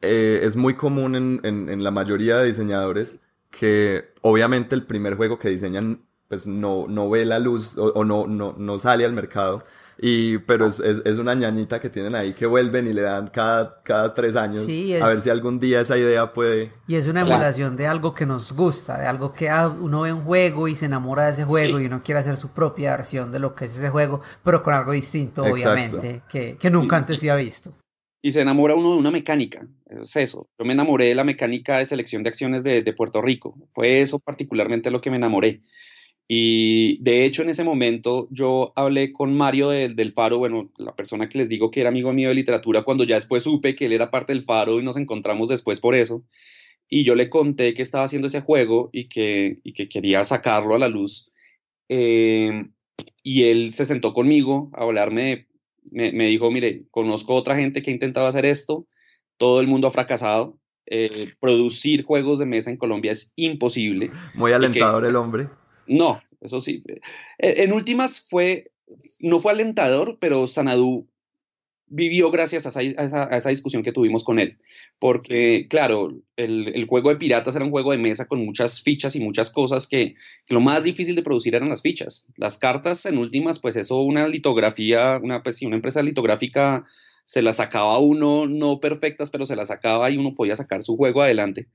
eh, 0.00 0.40
es 0.42 0.56
muy 0.56 0.74
común 0.74 1.14
en, 1.16 1.40
en, 1.44 1.84
la 1.84 1.90
mayoría 1.90 2.38
de 2.38 2.46
diseñadores 2.46 3.20
que 3.50 4.12
obviamente 4.22 4.74
el 4.74 4.84
primer 4.86 5.16
juego 5.16 5.38
que 5.38 5.48
diseñan 5.48 6.04
pues 6.28 6.46
no, 6.46 6.86
no 6.88 7.08
ve 7.08 7.24
la 7.24 7.38
luz 7.38 7.76
o, 7.78 8.04
no, 8.04 8.26
no, 8.26 8.54
no 8.58 8.78
sale 8.78 9.04
al 9.04 9.12
mercado. 9.14 9.64
Y, 10.00 10.38
pero 10.38 10.66
es, 10.66 10.78
es, 10.80 11.16
una 11.16 11.34
ñañita 11.34 11.80
que 11.80 11.90
tienen 11.90 12.14
ahí 12.14 12.32
que 12.32 12.46
vuelven 12.46 12.86
y 12.86 12.92
le 12.92 13.02
dan 13.02 13.28
cada, 13.28 13.82
cada 13.82 14.14
tres 14.14 14.36
años 14.36 14.64
a 15.02 15.08
ver 15.08 15.20
si 15.20 15.28
algún 15.28 15.58
día 15.58 15.80
esa 15.80 15.98
idea 15.98 16.32
puede. 16.32 16.70
Y 16.86 16.94
es 16.94 17.08
una 17.08 17.22
emulación 17.22 17.76
de 17.76 17.88
algo 17.88 18.14
que 18.14 18.24
nos 18.24 18.52
gusta, 18.52 18.96
de 18.96 19.06
algo 19.06 19.32
que 19.32 19.48
ah, 19.48 19.68
uno 19.68 20.02
ve 20.02 20.12
un 20.12 20.22
juego 20.22 20.68
y 20.68 20.76
se 20.76 20.86
enamora 20.86 21.26
de 21.26 21.32
ese 21.32 21.44
juego 21.44 21.80
y 21.80 21.86
uno 21.86 22.00
quiere 22.04 22.20
hacer 22.20 22.36
su 22.36 22.50
propia 22.50 22.96
versión 22.96 23.32
de 23.32 23.40
lo 23.40 23.56
que 23.56 23.64
es 23.64 23.76
ese 23.76 23.90
juego, 23.90 24.20
pero 24.44 24.62
con 24.62 24.72
algo 24.72 24.92
distinto, 24.92 25.42
obviamente, 25.42 26.22
que, 26.28 26.56
que 26.56 26.70
nunca 26.70 26.96
antes 26.96 27.18
se 27.18 27.30
ha 27.30 27.36
visto. 27.36 27.74
Y 28.22 28.30
se 28.30 28.40
enamora 28.40 28.76
uno 28.76 28.92
de 28.92 28.98
una 28.98 29.10
mecánica, 29.10 29.66
es 29.86 30.14
eso. 30.14 30.48
Yo 30.58 30.64
me 30.64 30.74
enamoré 30.74 31.06
de 31.06 31.14
la 31.16 31.24
mecánica 31.24 31.78
de 31.78 31.86
selección 31.86 32.22
de 32.22 32.28
acciones 32.28 32.62
de, 32.62 32.82
de 32.82 32.92
Puerto 32.92 33.20
Rico. 33.20 33.56
Fue 33.72 34.00
eso 34.00 34.20
particularmente 34.20 34.90
lo 34.92 35.00
que 35.00 35.10
me 35.10 35.16
enamoré. 35.16 35.60
Y 36.30 37.02
de 37.02 37.24
hecho, 37.24 37.40
en 37.40 37.48
ese 37.48 37.64
momento 37.64 38.28
yo 38.30 38.74
hablé 38.76 39.14
con 39.14 39.34
Mario 39.34 39.70
del 39.70 40.12
Faro, 40.12 40.36
bueno, 40.36 40.70
la 40.76 40.94
persona 40.94 41.26
que 41.26 41.38
les 41.38 41.48
digo 41.48 41.70
que 41.70 41.80
era 41.80 41.88
amigo 41.88 42.12
mío 42.12 42.28
de 42.28 42.34
literatura, 42.34 42.82
cuando 42.82 43.04
ya 43.04 43.14
después 43.14 43.44
supe 43.44 43.74
que 43.74 43.86
él 43.86 43.92
era 43.92 44.10
parte 44.10 44.34
del 44.34 44.42
Faro 44.42 44.78
y 44.78 44.82
nos 44.82 44.98
encontramos 44.98 45.48
después 45.48 45.80
por 45.80 45.94
eso. 45.94 46.22
Y 46.86 47.04
yo 47.04 47.14
le 47.14 47.30
conté 47.30 47.72
que 47.72 47.80
estaba 47.80 48.04
haciendo 48.04 48.26
ese 48.26 48.42
juego 48.42 48.90
y 48.92 49.08
que, 49.08 49.60
y 49.64 49.72
que 49.72 49.88
quería 49.88 50.22
sacarlo 50.24 50.74
a 50.74 50.78
la 50.78 50.88
luz. 50.88 51.32
Eh, 51.88 52.66
y 53.22 53.44
él 53.44 53.72
se 53.72 53.86
sentó 53.86 54.12
conmigo 54.12 54.70
a 54.74 54.82
hablarme, 54.82 55.48
me, 55.90 56.12
me, 56.12 56.26
dijo, 56.26 56.50
mire, 56.50 56.84
conozco 56.90 57.34
otra 57.34 57.56
gente 57.56 57.80
que 57.80 57.90
ha 57.90 57.94
intentado 57.94 58.26
hacer 58.26 58.44
esto, 58.44 58.86
todo 59.38 59.60
el 59.60 59.66
mundo 59.66 59.88
ha 59.88 59.92
fracasado. 59.92 60.58
Eh, 60.90 61.32
producir 61.40 62.02
juegos 62.02 62.38
de 62.38 62.46
mesa 62.46 62.70
en 62.70 62.76
Colombia 62.76 63.12
es 63.12 63.32
imposible. 63.36 64.10
Muy 64.34 64.52
alentador 64.52 65.04
el 65.06 65.16
hombre 65.16 65.48
no, 65.88 66.20
eso 66.40 66.60
sí. 66.60 66.82
E, 67.38 67.64
en 67.64 67.72
últimas 67.72 68.20
fue, 68.20 68.64
no 69.20 69.40
fue 69.40 69.52
alentador, 69.52 70.18
pero 70.20 70.46
Sanadú 70.46 71.08
vivió 71.90 72.30
gracias 72.30 72.66
a 72.76 72.82
esa, 72.82 73.48
discusión 73.48 73.82
que 73.82 73.92
tuvimos 73.92 74.24
con 74.24 74.38
él. 74.38 74.58
Porque, 74.98 75.66
claro, 75.68 76.20
el, 76.36 76.86
juego 76.86 77.10
de 77.10 77.16
piratas 77.16 77.56
era 77.56 77.64
un 77.64 77.70
juego 77.70 77.92
de 77.92 77.98
mesa 77.98 78.26
con 78.26 78.44
muchas 78.44 78.80
fichas 78.82 79.16
y 79.16 79.20
muchas 79.20 79.50
cosas 79.50 79.86
que, 79.86 80.14
lo 80.48 80.60
más 80.60 80.84
difícil 80.84 81.16
de 81.16 81.22
producir 81.22 81.54
eran 81.54 81.70
las 81.70 81.82
fichas. 81.82 82.28
Las 82.36 82.58
cartas, 82.58 83.06
en 83.06 83.18
últimas, 83.18 83.58
pues 83.58 83.76
eso, 83.76 84.00
una 84.00 84.28
litografía, 84.28 85.18
una, 85.22 85.42
pues, 85.42 85.62
una 85.62 85.76
empresa 85.76 86.02
litográfica 86.02 86.84
se 87.24 87.42
las 87.42 87.56
sacaba 87.56 87.98
uno, 87.98 88.46
no 88.46 88.80
perfectas, 88.80 89.30
pero 89.30 89.46
se 89.46 89.56
las 89.56 89.68
sacaba 89.68 90.10
y 90.10 90.16
uno 90.16 90.34
podía 90.34 90.56
sacar 90.56 90.82
su 90.82 90.96
juego 90.96 91.22
adelante 91.22 91.68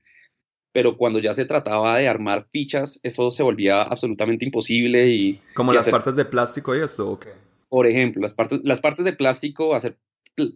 pero 0.74 0.96
cuando 0.96 1.20
ya 1.20 1.32
se 1.34 1.44
trataba 1.44 1.98
de 1.98 2.08
armar 2.08 2.48
fichas, 2.50 2.98
eso 3.04 3.30
se 3.30 3.44
volvía 3.44 3.82
absolutamente 3.82 4.44
imposible 4.44 5.06
y... 5.06 5.40
¿Como 5.54 5.72
las 5.72 5.88
partes 5.88 6.16
de 6.16 6.24
plástico 6.24 6.74
y 6.74 6.80
esto 6.80 7.12
o 7.12 7.20
qué? 7.20 7.28
Por 7.68 7.86
ejemplo, 7.86 8.20
las 8.20 8.34
partes, 8.34 8.58
las 8.64 8.80
partes 8.80 9.04
de 9.04 9.12
plástico, 9.12 9.76
hacer 9.76 9.96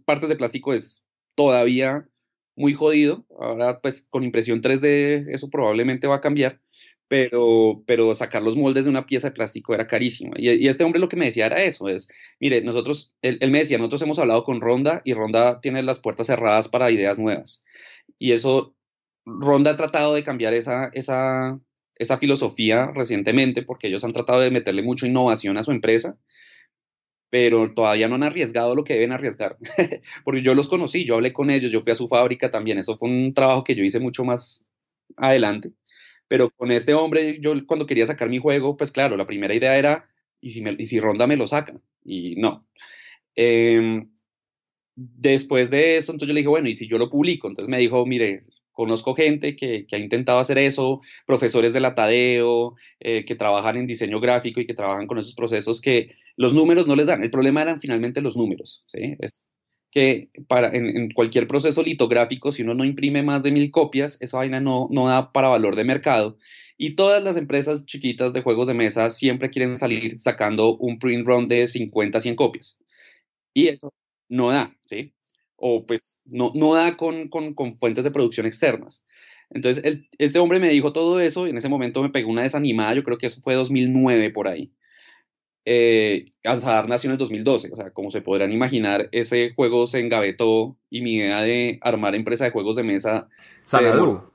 partes 0.05 0.29
de 0.29 0.35
plástico 0.35 0.75
es 0.75 1.05
todavía 1.37 2.09
muy 2.57 2.75
jodido. 2.75 3.27
Ahora, 3.39 3.81
pues 3.81 4.09
con 4.11 4.25
impresión 4.25 4.61
3D 4.61 5.29
eso 5.29 5.51
probablemente 5.51 6.09
va 6.09 6.17
a 6.17 6.21
cambiar, 6.21 6.61
pero, 7.07 7.85
pero 7.87 8.13
sacar 8.17 8.43
los 8.43 8.57
moldes 8.57 8.87
de 8.87 8.91
una 8.91 9.07
pieza 9.07 9.29
de 9.29 9.35
plástico 9.35 9.73
era 9.73 9.87
carísimo. 9.87 10.33
Y, 10.37 10.67
este 10.67 10.83
hombre 10.83 10.99
lo 10.99 11.09
que 11.09 11.17
me 11.17 11.27
decía 11.27 11.47
era 11.47 11.63
eso, 11.63 11.89
es, 11.89 12.09
mire, 12.41 12.61
nosotros, 12.63 13.15
él, 13.23 13.39
él, 13.41 13.53
me 13.53 13.61
decía, 13.61 13.79
nosotros 13.79 14.03
hemos 14.03 14.19
hablado 14.19 14.43
con 14.43 14.61
Ronda 14.61 15.01
y 15.05 15.15
Ronda 15.15 15.61
tiene 15.61 15.81
las 15.83 16.01
puertas 16.01 16.27
cerradas 16.27 16.67
para 16.67 16.91
ideas 16.91 17.21
nuevas. 17.21 17.63
Y 18.19 18.33
eso 18.33 18.75
Ronda 19.41 19.73
ha 19.73 19.77
tratado 19.77 20.15
de 20.15 20.25
cambiar 20.25 20.55
esa, 20.55 20.91
esa, 20.95 21.61
esa 21.97 22.19
filosofía 22.19 22.91
recientemente 22.95 23.63
porque 23.63 23.89
ellos 23.89 24.05
han 24.05 24.13
tratado 24.13 24.41
de 24.41 24.51
meterle 24.51 24.83
mucha 24.83 25.07
innovación 25.07 25.59
a 25.59 25.63
su 25.63 25.71
empresa, 25.71 26.19
pero 27.31 27.75
todavía 27.75 28.09
no 28.09 28.15
han 28.15 28.23
arriesgado 28.23 28.75
lo 28.75 28.85
que 28.85 28.95
deben 28.95 29.13
arriesgar. 29.13 29.59
porque 30.25 30.43
yo 30.43 30.55
los 30.55 30.69
conocí, 30.69 31.05
yo 31.05 31.15
hablé 31.15 31.33
con 31.33 31.51
ellos, 31.51 31.71
yo 31.71 31.81
fui 31.81 31.93
a 31.93 31.97
su 31.97 32.09
fábrica 32.09 32.51
también, 32.51 32.79
eso 32.79 32.97
fue 32.97 33.09
un 33.09 33.33
trabajo 33.35 33.65
que 33.65 33.75
yo 33.75 33.85
hice 33.85 34.01
mucho 34.01 34.25
más 34.25 34.65
adelante. 35.17 35.73
Pero 36.29 36.51
con 36.51 36.71
este 36.73 36.95
hombre, 36.95 37.39
yo 37.41 37.55
cuando 37.67 37.87
quería 37.87 38.07
sacar 38.07 38.29
mi 38.29 38.39
juego, 38.39 38.77
pues 38.77 38.93
claro, 38.93 39.17
la 39.17 39.27
primera 39.27 39.55
idea 39.55 39.79
era, 39.79 40.09
¿y 40.41 40.51
si, 40.51 40.63
y 40.79 40.87
si 40.87 41.01
Ronda 41.01 41.27
me 41.27 41.37
lo 41.37 41.47
saca? 41.47 41.81
Y 42.05 42.37
no. 42.37 42.67
Em, 43.35 44.11
después 44.97 45.71
de 45.71 45.97
eso, 45.97 46.13
entonces 46.13 46.29
yo 46.29 46.35
le 46.35 46.41
dije, 46.41 46.49
bueno, 46.49 46.69
¿y 46.69 46.75
si 46.75 46.89
yo 46.89 46.99
lo 46.99 47.11
publico? 47.11 47.49
Entonces 47.49 47.71
me 47.71 47.79
dijo, 47.79 48.05
mire, 48.07 48.43
Conozco 48.79 49.17
gente 49.17 49.57
que, 49.57 49.89
ha 49.91 49.99
intentado 49.99 50.39
hacer 50.39 50.57
eso, 50.57 51.01
profesores 51.27 51.73
de 51.73 51.81
la 51.81 51.97
Tadeo, 51.97 52.77
eh, 53.01 53.25
que 53.25 53.35
trabajan 53.35 53.77
en 53.77 53.89
diseño 53.89 54.21
gráfico 54.21 54.61
y 54.61 54.67
que 54.67 54.73
trabajan 54.73 55.09
con 55.09 55.19
esos 55.19 55.35
procesos 55.35 55.81
que 55.81 56.15
los 56.37 56.55
números 56.55 56.87
no 56.87 56.95
les 56.95 57.07
dan. 57.07 57.25
El 57.25 57.33
problema 57.33 57.61
eran 57.61 57.81
finalmente 57.81 58.21
los 58.21 58.37
números. 58.37 58.85
¿sí? 58.87 59.17
Es 59.19 59.49
que 59.91 60.31
para, 60.47 60.71
en, 60.73 61.11
cualquier 61.11 61.49
proceso 61.49 61.83
litográfico, 61.83 62.53
si 62.53 62.63
uno 62.63 62.73
no 62.75 62.85
imprime 62.85 63.25
más 63.25 63.43
de 63.43 63.51
mil 63.51 63.69
copias, 63.73 64.17
esa 64.21 64.37
vaina 64.37 64.61
no, 64.61 64.87
no 64.93 65.09
da 65.09 65.33
para 65.33 65.49
valor 65.49 65.75
de 65.75 65.83
mercado. 65.83 66.39
Y 66.77 66.95
todas 66.95 67.21
las 67.21 67.37
empresas 67.37 67.85
chiquitas 67.85 68.33
de 68.33 68.43
juegos 68.43 68.69
de 68.69 68.75
mesa 68.75 69.11
siempre 69.11 69.51
quieren 69.51 69.77
salir 69.77 70.21
sacando 70.21 70.77
un 70.77 71.01
print 71.01 71.27
run 71.27 71.49
de 71.49 71.67
50, 71.67 72.21
100 72.21 72.37
copias. 72.37 72.79
Y 73.53 73.67
eso 73.67 73.93
no 74.29 74.51
da, 74.51 74.73
¿sí? 74.85 75.15
O 75.59 75.85
pues 75.85 76.23
no, 76.25 76.53
no 76.55 76.75
da 76.75 76.97
con, 76.97 77.29
fuentes 77.79 78.05
de 78.05 78.11
producción 78.11 78.47
externas. 78.47 79.05
Entonces, 79.51 80.01
este 80.19 80.39
hombre 80.39 80.61
me 80.61 80.69
dijo 80.69 80.93
todo 80.93 81.21
eso 81.21 81.47
y 81.47 81.51
en 81.51 81.59
ese 81.59 81.69
momento 81.69 82.03
me 82.03 82.11
pegó 82.11 82.31
una 82.31 82.43
desanimada, 82.43 82.95
yo 82.95 83.03
creo 83.03 83.19
que 83.19 83.27
eso 83.27 83.41
fue 83.41 83.55
2009 83.55 84.31
por 84.31 84.49
ahí. 84.49 84.73
Eh, 85.65 86.27
Azadar 86.45 86.89
nació 86.89 87.09
en 87.09 87.13
el 87.13 87.19
2012, 87.19 87.73
o 87.73 87.77
sea, 87.77 87.91
como 87.91 88.11
se 88.11 88.23
podrán 88.23 88.53
imaginar, 88.53 89.09
ese 89.13 89.53
juego 89.55 89.87
se 89.87 90.01
engavetó 90.01 90.77
y 90.89 91.03
mi 91.03 91.17
idea 91.17 91.43
de 91.43 91.79
armar 91.83 92.15
empresa 92.15 92.45
de 92.45 92.51
juegos 92.51 92.77
de 92.77 92.85
mesa... 92.85 93.29
Sanadu. 93.65 94.31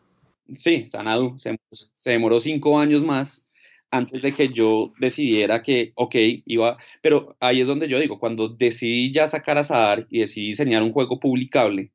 sí, 0.52 0.86
Sanadu. 0.86 1.40
Se, 1.40 1.56
se 1.72 2.12
demoró 2.12 2.40
cinco 2.40 2.80
años 2.80 3.04
más 3.04 3.48
antes 3.94 4.24
de 4.24 4.34
que 4.34 4.50
yo 4.50 4.92
decidiera 5.00 5.62
que, 5.62 5.94
ok, 5.96 6.16
iba, 6.46 6.78
pero 7.02 7.38
ahí 7.40 7.62
es 7.62 7.68
donde 7.68 7.88
yo 7.88 8.00
digo, 8.00 8.18
cuando 8.18 8.50
decidí 8.50 9.12
ya 9.14 9.28
sacar 9.28 9.60
a 9.60 9.64
Sadar 9.64 10.08
y 10.10 10.22
decidí 10.22 10.48
diseñar 10.48 10.82
un 10.82 10.92
juego 10.92 11.20
publicable, 11.20 11.92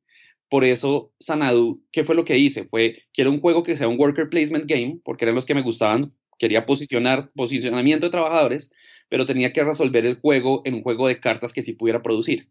por 0.49 0.63
eso 0.63 1.13
Sanadu, 1.19 1.83
¿qué 1.91 2.05
fue 2.05 2.15
lo 2.15 2.23
que 2.23 2.37
hice? 2.37 2.63
Fue, 2.65 3.03
quiero 3.13 3.31
un 3.31 3.41
juego 3.41 3.63
que 3.63 3.75
sea 3.75 3.89
un 3.89 3.99
worker 3.99 4.29
placement 4.29 4.65
game, 4.65 5.01
porque 5.03 5.25
eran 5.25 5.35
los 5.35 5.45
que 5.45 5.53
me 5.55 5.61
gustaban, 5.61 6.13
quería 6.37 6.65
posicionar, 6.65 7.31
posicionamiento 7.33 8.05
de 8.05 8.11
trabajadores, 8.11 8.71
pero 9.09 9.25
tenía 9.25 9.51
que 9.51 9.63
resolver 9.65 10.05
el 10.05 10.15
juego 10.15 10.61
en 10.63 10.75
un 10.75 10.83
juego 10.83 11.09
de 11.09 11.19
cartas 11.19 11.51
que 11.51 11.61
sí 11.61 11.73
pudiera 11.73 12.01
producir. 12.01 12.49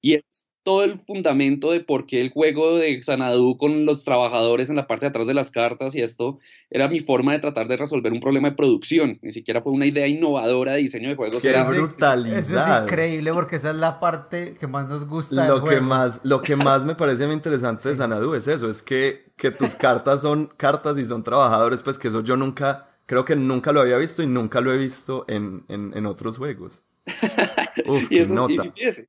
Y 0.00 0.14
es 0.14 0.48
todo 0.66 0.82
el 0.82 0.98
fundamento 0.98 1.70
de 1.70 1.78
por 1.78 2.06
qué 2.06 2.20
el 2.20 2.32
juego 2.32 2.76
de 2.76 3.00
Xanadu 3.00 3.56
con 3.56 3.86
los 3.86 4.02
trabajadores 4.02 4.68
en 4.68 4.74
la 4.74 4.88
parte 4.88 5.06
de 5.06 5.10
atrás 5.10 5.28
de 5.28 5.32
las 5.32 5.52
cartas 5.52 5.94
y 5.94 6.02
esto 6.02 6.40
era 6.70 6.88
mi 6.88 6.98
forma 6.98 7.30
de 7.30 7.38
tratar 7.38 7.68
de 7.68 7.76
resolver 7.76 8.12
un 8.12 8.18
problema 8.18 8.50
de 8.50 8.56
producción. 8.56 9.20
Ni 9.22 9.30
siquiera 9.30 9.62
fue 9.62 9.70
una 9.70 9.86
idea 9.86 10.08
innovadora 10.08 10.72
de 10.72 10.78
diseño 10.78 11.08
de 11.08 11.14
juegos. 11.14 11.40
Qué 11.40 11.52
brutalidad. 11.62 12.40
Eso 12.40 12.58
es 12.58 12.82
increíble 12.82 13.32
porque 13.32 13.56
esa 13.56 13.70
es 13.70 13.76
la 13.76 14.00
parte 14.00 14.56
que 14.58 14.66
más 14.66 14.88
nos 14.88 15.06
gusta. 15.06 15.46
Lo, 15.46 15.62
que, 15.62 15.80
Más, 15.80 16.22
lo 16.24 16.42
que 16.42 16.56
más 16.56 16.84
me 16.84 16.96
parece 16.96 17.26
muy 17.26 17.36
interesante 17.36 17.88
de 17.88 17.94
Xanadu 17.94 18.34
es 18.34 18.48
eso, 18.48 18.68
es 18.68 18.82
que, 18.82 19.32
que 19.36 19.52
tus 19.52 19.76
cartas 19.76 20.22
son 20.22 20.50
cartas 20.56 20.98
y 20.98 21.04
son 21.04 21.22
trabajadores, 21.22 21.84
pues 21.84 21.96
que 21.96 22.08
eso 22.08 22.22
yo 22.22 22.36
nunca, 22.36 22.88
creo 23.06 23.24
que 23.24 23.36
nunca 23.36 23.70
lo 23.70 23.82
había 23.82 23.98
visto 23.98 24.20
y 24.20 24.26
nunca 24.26 24.60
lo 24.60 24.72
he 24.72 24.78
visto 24.78 25.26
en, 25.28 25.64
en, 25.68 25.92
en 25.96 26.06
otros 26.06 26.38
juegos. 26.38 26.82
y 28.10 28.18
eso, 28.18 28.34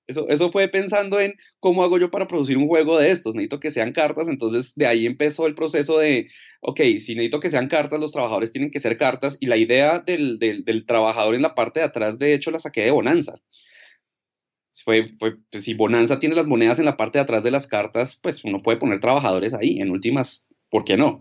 eso, 0.05 0.29
eso, 0.29 0.51
fue 0.51 0.67
pensando 0.67 1.19
en 1.19 1.33
cómo 1.59 1.83
hago 1.83 1.97
yo 1.97 2.11
para 2.11 2.27
producir 2.27 2.57
un 2.57 2.67
juego 2.67 2.97
de 2.97 3.09
estos. 3.09 3.33
Necesito 3.33 3.59
que 3.59 3.71
sean 3.71 3.91
cartas, 3.91 4.27
entonces 4.27 4.73
de 4.75 4.85
ahí 4.85 5.05
empezó 5.07 5.47
el 5.47 5.55
proceso 5.55 5.97
de, 5.97 6.29
ok, 6.61 6.79
si 6.99 7.15
necesito 7.15 7.39
que 7.39 7.49
sean 7.49 7.67
cartas, 7.67 7.99
los 7.99 8.11
trabajadores 8.11 8.51
tienen 8.51 8.69
que 8.69 8.79
ser 8.79 8.97
cartas. 8.97 9.37
Y 9.39 9.47
la 9.47 9.57
idea 9.57 9.99
del, 9.99 10.37
del, 10.37 10.63
del 10.63 10.85
trabajador 10.85 11.33
en 11.33 11.41
la 11.41 11.55
parte 11.55 11.79
de 11.79 11.87
atrás, 11.87 12.19
de 12.19 12.33
hecho, 12.33 12.51
la 12.51 12.59
saqué 12.59 12.83
de 12.83 12.91
Bonanza. 12.91 13.33
Fue, 14.83 15.05
fue 15.17 15.37
pues, 15.49 15.63
si 15.63 15.73
Bonanza 15.73 16.19
tiene 16.19 16.35
las 16.35 16.47
monedas 16.47 16.77
en 16.77 16.85
la 16.85 16.97
parte 16.97 17.17
de 17.17 17.23
atrás 17.23 17.43
de 17.43 17.51
las 17.51 17.65
cartas, 17.65 18.19
pues 18.21 18.43
uno 18.43 18.59
puede 18.59 18.77
poner 18.77 18.99
trabajadores 18.99 19.55
ahí. 19.55 19.79
En 19.79 19.89
últimas, 19.89 20.47
¿por 20.69 20.85
qué 20.85 20.97
no? 20.97 21.19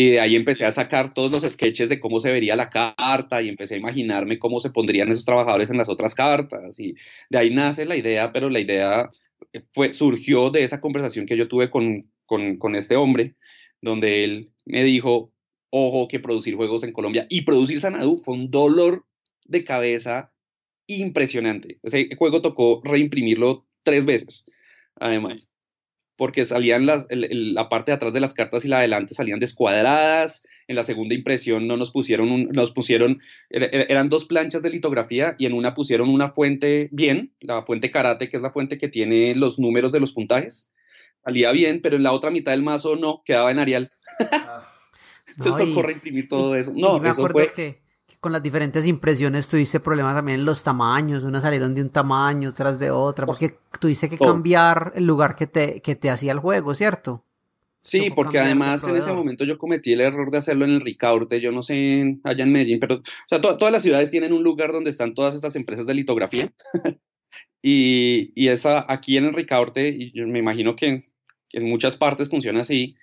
Y 0.00 0.10
de 0.10 0.20
ahí 0.20 0.36
empecé 0.36 0.64
a 0.64 0.70
sacar 0.70 1.12
todos 1.12 1.32
los 1.32 1.42
sketches 1.52 1.88
de 1.88 1.98
cómo 1.98 2.20
se 2.20 2.30
vería 2.30 2.54
la 2.54 2.70
carta 2.70 3.42
y 3.42 3.48
empecé 3.48 3.74
a 3.74 3.78
imaginarme 3.78 4.38
cómo 4.38 4.60
se 4.60 4.70
pondrían 4.70 5.10
esos 5.10 5.24
trabajadores 5.24 5.70
en 5.70 5.76
las 5.76 5.88
otras 5.88 6.14
cartas. 6.14 6.78
Y 6.78 6.94
de 7.30 7.38
ahí 7.38 7.50
nace 7.50 7.84
la 7.84 7.96
idea, 7.96 8.32
pero 8.32 8.48
la 8.48 8.60
idea 8.60 9.10
eh, 9.52 9.64
fue, 9.72 9.92
surgió 9.92 10.50
de 10.50 10.62
esa 10.62 10.80
conversación 10.80 11.26
que 11.26 11.36
yo 11.36 11.48
tuve 11.48 11.68
con, 11.68 12.08
con, 12.26 12.58
con 12.58 12.76
este 12.76 12.94
hombre, 12.94 13.34
donde 13.82 14.22
él 14.22 14.52
me 14.66 14.84
dijo, 14.84 15.32
ojo, 15.70 16.06
que 16.06 16.20
producir 16.20 16.54
juegos 16.54 16.84
en 16.84 16.92
Colombia 16.92 17.26
y 17.28 17.42
producir 17.42 17.80
Sanadu 17.80 18.18
fue 18.18 18.34
un 18.34 18.52
dolor 18.52 19.04
de 19.46 19.64
cabeza 19.64 20.32
impresionante. 20.86 21.80
Ese 21.82 22.08
juego 22.16 22.40
tocó 22.40 22.82
reimprimirlo 22.84 23.66
tres 23.82 24.06
veces, 24.06 24.44
además 24.94 25.48
porque 26.18 26.44
salían 26.44 26.84
las, 26.84 27.06
la 27.10 27.68
parte 27.68 27.92
de 27.92 27.94
atrás 27.94 28.12
de 28.12 28.18
las 28.18 28.34
cartas 28.34 28.64
y 28.64 28.68
la 28.68 28.78
de 28.78 28.80
adelante 28.80 29.14
salían 29.14 29.38
descuadradas. 29.38 30.44
En 30.66 30.74
la 30.74 30.82
segunda 30.82 31.14
impresión 31.14 31.68
no 31.68 31.76
nos 31.76 31.92
pusieron, 31.92 32.48
nos 32.48 32.72
pusieron, 32.72 33.20
eran 33.48 34.08
dos 34.08 34.24
planchas 34.26 34.60
de 34.60 34.70
litografía 34.70 35.36
y 35.38 35.46
en 35.46 35.52
una 35.52 35.74
pusieron 35.74 36.10
una 36.10 36.28
fuente 36.28 36.88
bien, 36.90 37.32
la 37.40 37.62
fuente 37.62 37.92
karate, 37.92 38.28
que 38.28 38.36
es 38.36 38.42
la 38.42 38.50
fuente 38.50 38.78
que 38.78 38.88
tiene 38.88 39.36
los 39.36 39.60
números 39.60 39.92
de 39.92 40.00
los 40.00 40.12
puntajes. 40.12 40.72
Salía 41.24 41.52
bien, 41.52 41.80
pero 41.80 41.94
en 41.94 42.02
la 42.02 42.10
otra 42.10 42.30
mitad 42.30 42.50
del 42.50 42.64
mazo 42.64 42.96
no, 42.96 43.22
quedaba 43.24 43.52
en 43.52 43.60
Arial. 43.60 43.92
Ah. 44.32 44.74
Entonces 45.36 45.68
tocó 45.68 45.82
reimprimir 45.82 46.26
todo 46.26 46.56
eso. 46.56 46.72
No, 46.74 46.96
eso 47.04 47.28
fue... 47.28 47.52
que 47.52 47.80
con 48.20 48.32
las 48.32 48.42
diferentes 48.42 48.86
impresiones 48.86 49.48
tuviste 49.48 49.80
problemas 49.80 50.14
también 50.14 50.40
en 50.40 50.46
los 50.46 50.62
tamaños, 50.62 51.22
unas 51.22 51.42
salieron 51.42 51.74
de 51.74 51.82
un 51.82 51.90
tamaño, 51.90 52.50
otras 52.50 52.78
de 52.78 52.90
otra, 52.90 53.26
porque 53.26 53.56
tuviste 53.78 54.08
que 54.08 54.18
cambiar 54.18 54.92
el 54.96 55.06
lugar 55.06 55.36
que 55.36 55.46
te, 55.46 55.80
que 55.80 55.94
te 55.94 56.10
hacía 56.10 56.32
el 56.32 56.40
juego, 56.40 56.74
¿cierto? 56.74 57.24
Sí, 57.80 58.10
porque 58.10 58.38
además 58.38 58.86
en 58.88 58.96
ese 58.96 59.12
momento 59.12 59.44
yo 59.44 59.56
cometí 59.56 59.92
el 59.92 60.00
error 60.00 60.30
de 60.30 60.38
hacerlo 60.38 60.64
en 60.64 60.72
el 60.72 60.80
Ricaurte, 60.80 61.40
yo 61.40 61.52
no 61.52 61.62
sé 61.62 62.18
allá 62.24 62.44
en 62.44 62.52
Medellín, 62.52 62.80
pero 62.80 62.96
o 62.96 63.02
sea, 63.28 63.40
todas 63.40 63.72
las 63.72 63.82
ciudades 63.82 64.10
tienen 64.10 64.32
un 64.32 64.42
lugar 64.42 64.72
donde 64.72 64.90
están 64.90 65.14
todas 65.14 65.34
estas 65.34 65.54
empresas 65.54 65.86
de 65.86 65.94
litografía. 65.94 66.52
y, 67.62 68.32
y, 68.34 68.48
esa 68.48 68.84
aquí 68.92 69.16
en 69.16 69.26
el 69.26 69.34
Ricaurte, 69.34 69.88
y 69.88 70.12
yo 70.12 70.26
me 70.26 70.40
imagino 70.40 70.74
que 70.74 71.04
en 71.52 71.64
muchas 71.64 71.96
partes 71.96 72.28
funciona 72.28 72.60
así, 72.60 72.96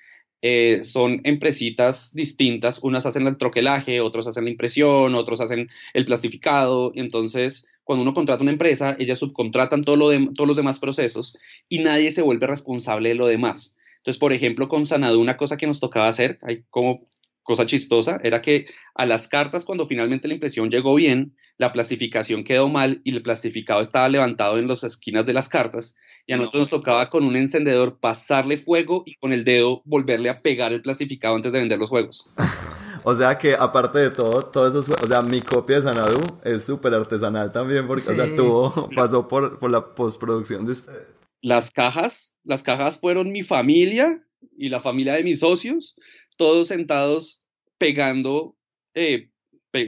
eh, 0.48 0.84
son 0.84 1.22
empresitas 1.24 2.14
distintas, 2.14 2.78
unas 2.84 3.08
hacen 3.08 3.26
el 3.26 3.36
troquelaje, 3.36 4.00
otros 4.00 4.28
hacen 4.28 4.44
la 4.44 4.52
impresión, 4.52 5.16
otros 5.16 5.42
hacen 5.42 5.70
el 5.96 6.06
plastificado, 6.06 6.92
entonces 6.94 7.68
cuando 7.84 8.04
uno 8.04 8.14
contrata 8.14 8.44
una 8.44 8.52
empresa, 8.52 8.96
ellas 9.00 9.18
subcontratan 9.18 9.84
todo 9.84 10.12
todos 10.36 10.48
los 10.48 10.56
demás 10.56 10.78
procesos 10.78 11.36
y 11.68 11.80
nadie 11.80 12.12
se 12.12 12.22
vuelve 12.22 12.46
responsable 12.46 13.10
de 13.10 13.16
lo 13.16 13.26
demás. 13.26 13.76
Entonces, 13.98 14.20
por 14.20 14.34
ejemplo, 14.34 14.70
con 14.70 14.86
Sanadu 14.86 15.20
una 15.20 15.36
cosa 15.36 15.58
que 15.58 15.66
nos 15.66 15.80
tocaba 15.80 16.08
hacer, 16.08 16.38
hay 16.44 16.64
como 16.70 17.08
cosa 17.42 17.66
chistosa, 17.66 18.20
era 18.24 18.40
que 18.40 18.68
a 18.94 19.08
las 19.08 19.28
cartas 19.28 19.66
cuando 19.66 19.88
finalmente 19.88 20.28
la 20.28 20.36
impresión 20.36 20.70
llegó 20.70 20.94
bien, 20.94 21.36
la 21.58 21.72
plastificación 21.72 22.44
quedó 22.44 22.68
mal 22.68 23.02
y 23.04 23.16
el 23.16 23.22
plastificado 23.22 23.82
estaba 23.82 24.10
levantado 24.10 24.58
en 24.58 24.68
las 24.68 24.84
esquinas 24.84 25.26
de 25.26 25.34
las 25.34 25.50
cartas 25.50 25.96
y 26.28 26.34
a 26.34 26.38
nosotros 26.38 26.62
nos 26.62 26.70
tocaba 26.70 27.10
con 27.10 27.24
un 27.24 27.36
encendedor 27.36 28.00
pasarle 28.00 28.58
fuego 28.58 29.04
y 29.06 29.16
con 29.16 29.32
el 29.32 29.44
dedo 29.44 29.82
volverle 29.86 30.30
a 30.30 30.42
pegar 30.42 30.74
el 30.74 30.82
plastificado 30.82 31.36
antes 31.36 31.52
de 31.52 31.60
vender 31.60 31.80
los 31.80 31.90
juegos. 31.90 32.32
o 33.04 33.16
sea 33.16 33.38
que 33.38 33.56
aparte 33.56 34.00
de 34.00 34.10
todo, 34.10 34.46
todo 34.46 34.68
eso, 34.68 34.94
o 35.02 35.08
sea, 35.08 35.22
mi 35.22 35.42
copia 35.42 35.78
de 35.78 35.84
Sanadu 35.84 36.22
es 36.44 36.64
súper 36.64 36.94
artesanal 36.94 37.52
también 37.52 37.88
porque, 37.88 38.12
o 38.12 38.16
sea, 38.16 38.36
tuvo, 38.36 38.88
pasó 38.96 39.28
por, 39.28 39.60
por 39.60 39.70
la 39.70 39.94
postproducción 39.94 40.66
de 40.66 40.72
ustedes. 40.72 41.08
Las 41.42 41.70
cajas, 41.70 42.36
las 42.44 42.64
cajas 42.64 43.00
fueron 43.00 43.32
mi 43.32 43.44
familia 43.44 44.26
y 44.58 44.70
la 44.70 44.80
familia 44.80 45.14
de 45.14 45.24
mis 45.24 45.40
socios, 45.40 45.96
todos 46.38 46.68
sentados 46.68 47.44
pegando 47.78 48.56
eh, 48.96 49.30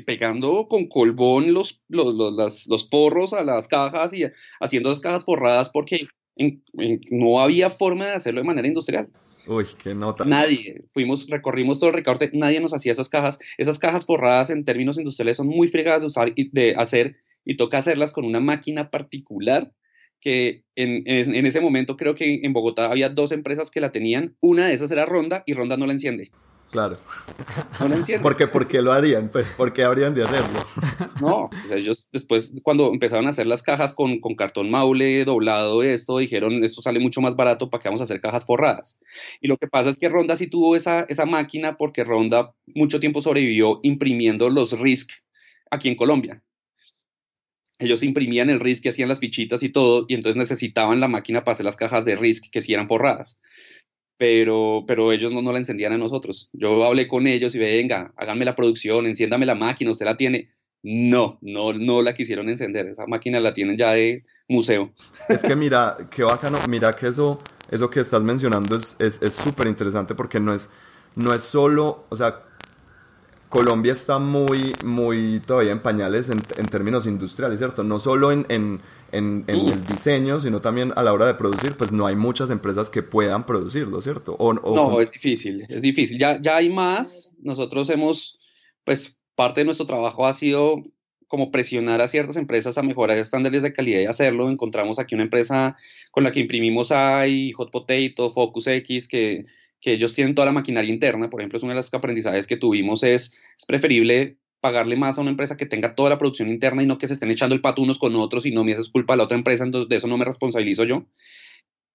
pegando 0.06 0.68
con 0.68 0.88
colbón 0.88 1.54
los, 1.54 1.82
los, 1.88 2.68
los, 2.68 2.86
porros 2.86 3.34
a 3.34 3.44
las 3.44 3.68
cajas 3.68 4.14
y 4.14 4.26
haciendo 4.60 4.90
las 4.90 5.00
cajas 5.00 5.26
forradas 5.26 5.70
porque 5.70 6.08
no 7.10 7.40
había 7.40 7.70
forma 7.70 8.06
de 8.06 8.14
hacerlo 8.14 8.42
de 8.42 8.48
manera 8.48 8.68
industrial. 8.68 9.10
Uy, 9.48 9.66
qué 9.82 9.96
nota. 9.96 10.26
Nadie, 10.26 10.84
fuimos, 10.94 11.28
recorrimos 11.30 11.80
todo 11.80 11.90
el 11.90 11.96
recorte, 11.96 12.30
nadie 12.34 12.60
nos 12.60 12.74
hacía 12.74 12.92
esas 12.92 13.08
cajas. 13.08 13.40
Esas 13.58 13.80
cajas 13.80 14.06
forradas 14.06 14.50
en 14.50 14.66
términos 14.66 14.98
industriales 14.98 15.38
son 15.38 15.48
muy 15.48 15.70
fregadas 15.70 16.02
de 16.02 16.08
usar 16.08 16.34
y 16.36 16.50
de 16.52 16.74
hacer 16.76 17.16
y 17.46 17.56
toca 17.56 17.78
hacerlas 17.78 18.12
con 18.12 18.26
una 18.26 18.42
máquina 18.42 18.90
particular 18.90 19.72
que 20.20 20.64
en, 20.76 21.04
en, 21.06 21.46
ese 21.46 21.62
momento 21.62 21.96
creo 21.96 22.16
que 22.16 22.42
en 22.44 22.52
Bogotá 22.52 22.92
había 22.92 23.10
dos 23.10 23.32
empresas 23.32 23.72
que 23.72 23.80
la 23.80 23.92
tenían. 23.92 24.36
Una 24.42 24.68
de 24.68 24.74
esas 24.74 24.92
era 24.92 25.06
Ronda 25.06 25.44
y 25.46 25.54
Ronda 25.54 25.78
no 25.78 25.86
la 25.86 25.94
enciende. 25.94 26.32
Claro. 26.72 26.98
No 27.80 27.88
lo 27.88 27.96
Porque, 28.22 28.48
¿Por 28.48 28.68
qué 28.68 28.82
lo 28.82 28.92
harían? 28.92 29.30
Pues, 29.30 29.54
¿por 29.54 29.72
qué 29.72 29.84
habrían 29.84 30.14
de 30.14 30.24
hacerlo? 30.24 30.66
No, 31.22 31.50
ellos 31.74 32.10
después, 32.12 32.54
cuando 32.62 32.92
empezaron 32.92 33.28
a 33.28 33.30
hacer 33.30 33.48
las 33.48 33.64
cajas 33.64 33.94
con, 33.94 34.20
con 34.20 34.36
cartón 34.36 34.70
maule 34.70 35.24
doblado, 35.26 35.82
esto, 35.82 36.18
dijeron, 36.18 36.64
esto 36.64 36.82
sale 36.82 37.00
mucho 37.00 37.22
más 37.22 37.36
barato, 37.36 37.70
¿para 37.70 37.82
qué 37.82 37.88
vamos 37.88 38.02
a 38.02 38.04
hacer 38.04 38.22
cajas 38.22 38.46
forradas? 38.46 39.00
Y 39.42 39.48
lo 39.48 39.58
que 39.58 39.68
pasa 39.68 39.90
es 39.90 39.98
que 39.98 40.10
Ronda 40.10 40.36
sí 40.36 40.48
tuvo 40.48 40.76
esa, 40.76 41.06
esa 41.10 41.26
máquina 41.26 41.78
porque 41.78 42.04
Ronda 42.04 42.54
mucho 42.68 43.00
tiempo 43.00 43.22
sobrevivió 43.22 43.80
imprimiendo 43.84 44.50
los 44.50 44.78
RISC 44.78 45.10
aquí 45.72 45.88
en 45.88 45.96
Colombia. 45.96 46.44
Ellos 47.80 48.04
imprimían 48.04 48.50
el 48.50 48.60
RISC, 48.60 48.84
que 48.84 48.90
hacían 48.90 49.10
las 49.10 49.20
fichitas 49.20 49.64
y 49.64 49.70
todo, 49.70 50.06
y 50.08 50.16
entonces 50.16 50.36
necesitaban 50.36 51.00
la 51.00 51.08
máquina 51.08 51.44
para 51.44 51.54
hacer 51.54 51.66
las 51.66 51.76
cajas 51.76 52.06
de 52.06 52.16
RISC 52.16 52.52
que 52.52 52.62
sí 52.62 52.74
eran 52.74 52.88
forradas 52.88 53.40
pero, 54.18 54.84
pero 54.88 55.12
ellos 55.12 55.32
no, 55.32 55.42
no 55.42 55.52
la 55.52 55.60
encendían 55.60 55.94
a 55.94 55.98
nosotros. 55.98 56.50
Yo 56.54 56.84
hablé 56.84 57.08
con 57.08 57.28
ellos 57.28 57.54
y 57.56 57.60
venga, 57.60 58.14
háganme 58.18 58.46
la 58.46 58.56
producción, 58.56 59.06
enciéndame 59.06 59.46
la 59.46 59.56
máquina, 59.56 59.92
usted 59.92 60.06
la 60.06 60.18
tiene. 60.18 60.50
No, 60.84 61.38
no, 61.42 61.74
no 61.74 62.02
la 62.02 62.14
quisieron 62.14 62.50
encender, 62.50 62.88
esa 62.88 63.06
máquina 63.08 63.40
la 63.40 63.54
tienen 63.54 63.78
ya 63.78 63.92
de 63.92 64.24
museo. 64.48 64.92
Es 65.28 65.44
que 65.44 65.56
mira, 65.56 65.98
qué 66.10 66.24
bacano, 66.24 66.60
mira 66.68 66.94
que 66.94 67.08
eso, 67.08 67.40
eso 67.70 67.90
que 67.90 68.00
estás 68.00 68.24
mencionando 68.24 68.76
es 68.76 68.98
súper 69.32 69.68
es, 69.68 69.72
interesante 69.72 70.16
porque 70.16 70.40
no 70.40 70.54
es, 70.54 70.70
no 71.16 71.34
es 71.34 71.44
solo, 71.44 72.06
o 72.10 72.16
sea, 72.16 72.44
Colombia 73.50 73.94
está 73.94 74.20
muy, 74.20 74.76
muy 74.84 75.42
todavía 75.46 75.72
en 75.72 75.80
pañales 75.80 76.30
en, 76.30 76.42
en 76.58 76.66
términos 76.68 77.06
industriales, 77.06 77.58
¿cierto? 77.60 77.84
No 77.84 78.00
solo 78.00 78.32
en 78.32 78.82
en, 79.12 79.46
el 79.48 79.86
diseño, 79.86 80.40
sino 80.42 80.62
también 80.62 80.94
a 80.96 81.04
la 81.04 81.14
hora 81.14 81.26
de 81.26 81.34
producir, 81.34 81.76
pues 81.76 81.92
no 81.92 82.08
hay 82.08 82.16
muchas 82.16 82.50
empresas 82.50 82.90
que 82.90 83.04
puedan 83.04 83.46
producirlo, 83.46 84.02
¿cierto? 84.02 84.36
O, 84.40 84.54
no, 84.54 85.02
es 85.02 85.12
difícil, 85.12 85.64
es 85.68 85.82
difícil. 85.82 86.18
Ya, 86.18 86.42
ya 86.42 86.58
hay 86.58 86.70
más. 86.70 87.34
Nosotros 87.40 87.90
hemos, 87.90 88.40
pues 88.84 89.20
parte 89.36 89.62
de 89.62 89.66
nuestro 89.66 89.86
trabajo 89.86 90.26
ha 90.26 90.34
sido 90.34 90.78
como 91.28 91.52
presionar 91.52 92.02
a 92.02 92.08
ciertas 92.08 92.38
empresas 92.38 92.78
a 92.78 92.84
mejorar 92.84 93.18
estándares 93.18 93.62
de 93.62 93.74
calidad 93.74 94.00
y 94.00 94.06
hacerlo. 94.06 94.50
Encontramos 94.50 95.00
aquí 95.00 95.16
una 95.16 95.26
empresa 95.26 95.76
con 96.12 96.24
la 96.24 96.32
que 96.32 96.40
imprimimos 96.40 96.92
AI, 96.92 97.52
Hot 97.54 97.72
Potato, 97.72 98.32
Focus 98.32 98.68
X, 98.68 99.08
que, 99.08 99.46
que 99.80 99.94
ellos 99.94 100.14
tienen 100.14 100.36
toda 100.36 100.46
la 100.46 100.54
maquinaria 100.54 100.94
interna. 100.94 101.30
Por 101.30 101.42
ejemplo, 101.42 101.58
es 101.58 101.64
una 101.64 101.74
de 101.74 101.78
las 101.78 101.94
aprendizajes 101.94 102.48
que 102.48 102.58
tuvimos 102.58 103.04
es, 103.04 103.38
es 103.58 103.66
preferible 103.66 104.38
pagarle 104.60 104.96
más 104.96 105.18
a 105.18 105.22
una 105.22 105.32
empresa 105.32 105.58
que 105.58 105.66
tenga 105.66 105.96
toda 105.96 106.10
la 106.10 106.18
producción 106.18 106.50
interna 106.50 106.84
y 106.84 106.86
no 106.86 106.98
que 106.98 107.08
se 107.08 107.14
estén 107.14 107.32
echando 107.32 107.56
el 107.56 107.62
pato 107.62 107.82
unos 107.82 108.00
con 108.00 108.16
otros 108.16 108.46
y 108.46 108.52
no 108.52 108.64
me 108.64 108.74
haces 108.74 108.90
culpa 108.90 109.14
de 109.14 109.18
la 109.18 109.24
otra 109.24 109.38
empresa, 109.38 109.66
de 109.66 109.96
eso 109.96 110.08
no 110.08 110.18
me 110.18 110.26
responsabilizo 110.26 110.84
yo. 110.84 111.06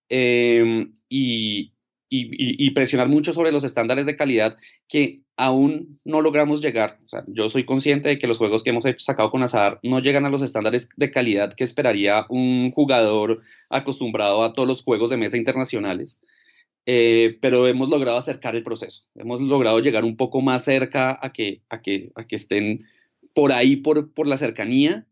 Em, 0.09 0.93
y, 1.09 1.73
y, 2.15 2.71
presionar 2.73 3.09
mucho 3.09 3.33
sobre 3.33 3.53
los 3.53 3.65
estándares 3.65 4.05
de 4.05 4.17
calidad 4.17 4.59
que 4.87 5.23
aún 5.39 5.99
no 6.05 6.21
logramos 6.21 6.61
llegar. 6.61 6.99
O 7.07 7.09
sea, 7.09 7.25
yo 7.27 7.49
soy 7.49 7.65
consciente 7.65 8.11
de 8.11 8.19
que 8.19 8.27
los 8.27 8.37
juegos 8.37 8.63
que 8.63 8.71
hemos 8.71 8.85
sacado 8.99 9.31
con 9.31 9.43
Azar 9.43 9.81
no 9.83 10.01
llegan 10.01 10.27
a 10.27 10.29
los 10.31 10.43
estándares 10.43 10.91
de 10.97 11.11
calidad 11.11 11.55
que 11.55 11.65
esperaría 11.65 12.27
un 12.29 12.71
jugador 12.73 13.41
acostumbrado 13.71 14.45
a 14.45 14.53
todos 14.53 14.69
los 14.69 14.83
juegos 14.83 15.09
de 15.09 15.17
mesa 15.17 15.39
internacionales. 15.39 16.21
Eh, 16.87 17.39
pero 17.41 17.69
hemos 17.69 17.89
logrado 17.91 18.19
acercar 18.19 18.57
el 18.57 18.65
proceso, 18.65 19.05
hemos 19.15 19.41
logrado 19.41 19.79
llegar 19.79 20.05
un 20.05 20.17
poco 20.17 20.41
más 20.41 20.65
cerca 20.65 21.17
a 21.23 21.33
que, 21.33 21.63
a 21.69 21.81
que, 21.81 22.11
a 22.17 22.27
que 22.27 22.35
estén 22.37 22.87
por 23.35 23.53
ahí, 23.53 23.77
por, 23.77 24.13
por 24.13 24.27
la 24.27 24.37
cercanía. 24.37 25.07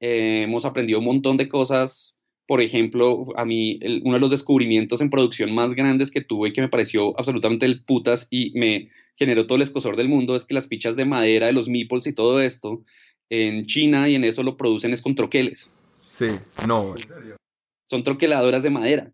Eh, 0.00 0.42
hemos 0.42 0.64
aprendido 0.64 1.00
un 1.00 1.06
montón 1.06 1.36
de 1.36 1.48
cosas 1.48 2.20
por 2.50 2.60
ejemplo, 2.60 3.26
a 3.36 3.44
mí 3.44 3.78
uno 4.02 4.14
de 4.14 4.18
los 4.18 4.32
descubrimientos 4.32 5.00
en 5.00 5.08
producción 5.08 5.54
más 5.54 5.74
grandes 5.74 6.10
que 6.10 6.20
tuve 6.20 6.48
y 6.48 6.52
que 6.52 6.60
me 6.60 6.68
pareció 6.68 7.16
absolutamente 7.16 7.64
el 7.64 7.84
putas 7.84 8.26
y 8.28 8.50
me 8.58 8.88
generó 9.14 9.46
todo 9.46 9.54
el 9.54 9.62
escosor 9.62 9.96
del 9.96 10.08
mundo 10.08 10.34
es 10.34 10.44
que 10.44 10.54
las 10.54 10.66
fichas 10.66 10.96
de 10.96 11.04
madera 11.04 11.46
de 11.46 11.52
los 11.52 11.68
meeples 11.68 12.08
y 12.08 12.12
todo 12.12 12.40
esto 12.40 12.82
en 13.28 13.66
China 13.66 14.08
y 14.08 14.16
en 14.16 14.24
eso 14.24 14.42
lo 14.42 14.56
producen 14.56 14.92
es 14.92 15.00
con 15.00 15.14
troqueles. 15.14 15.76
Sí, 16.08 16.26
no. 16.66 16.96
Son 17.88 18.02
troqueladoras 18.02 18.64
de 18.64 18.70
madera. 18.70 19.12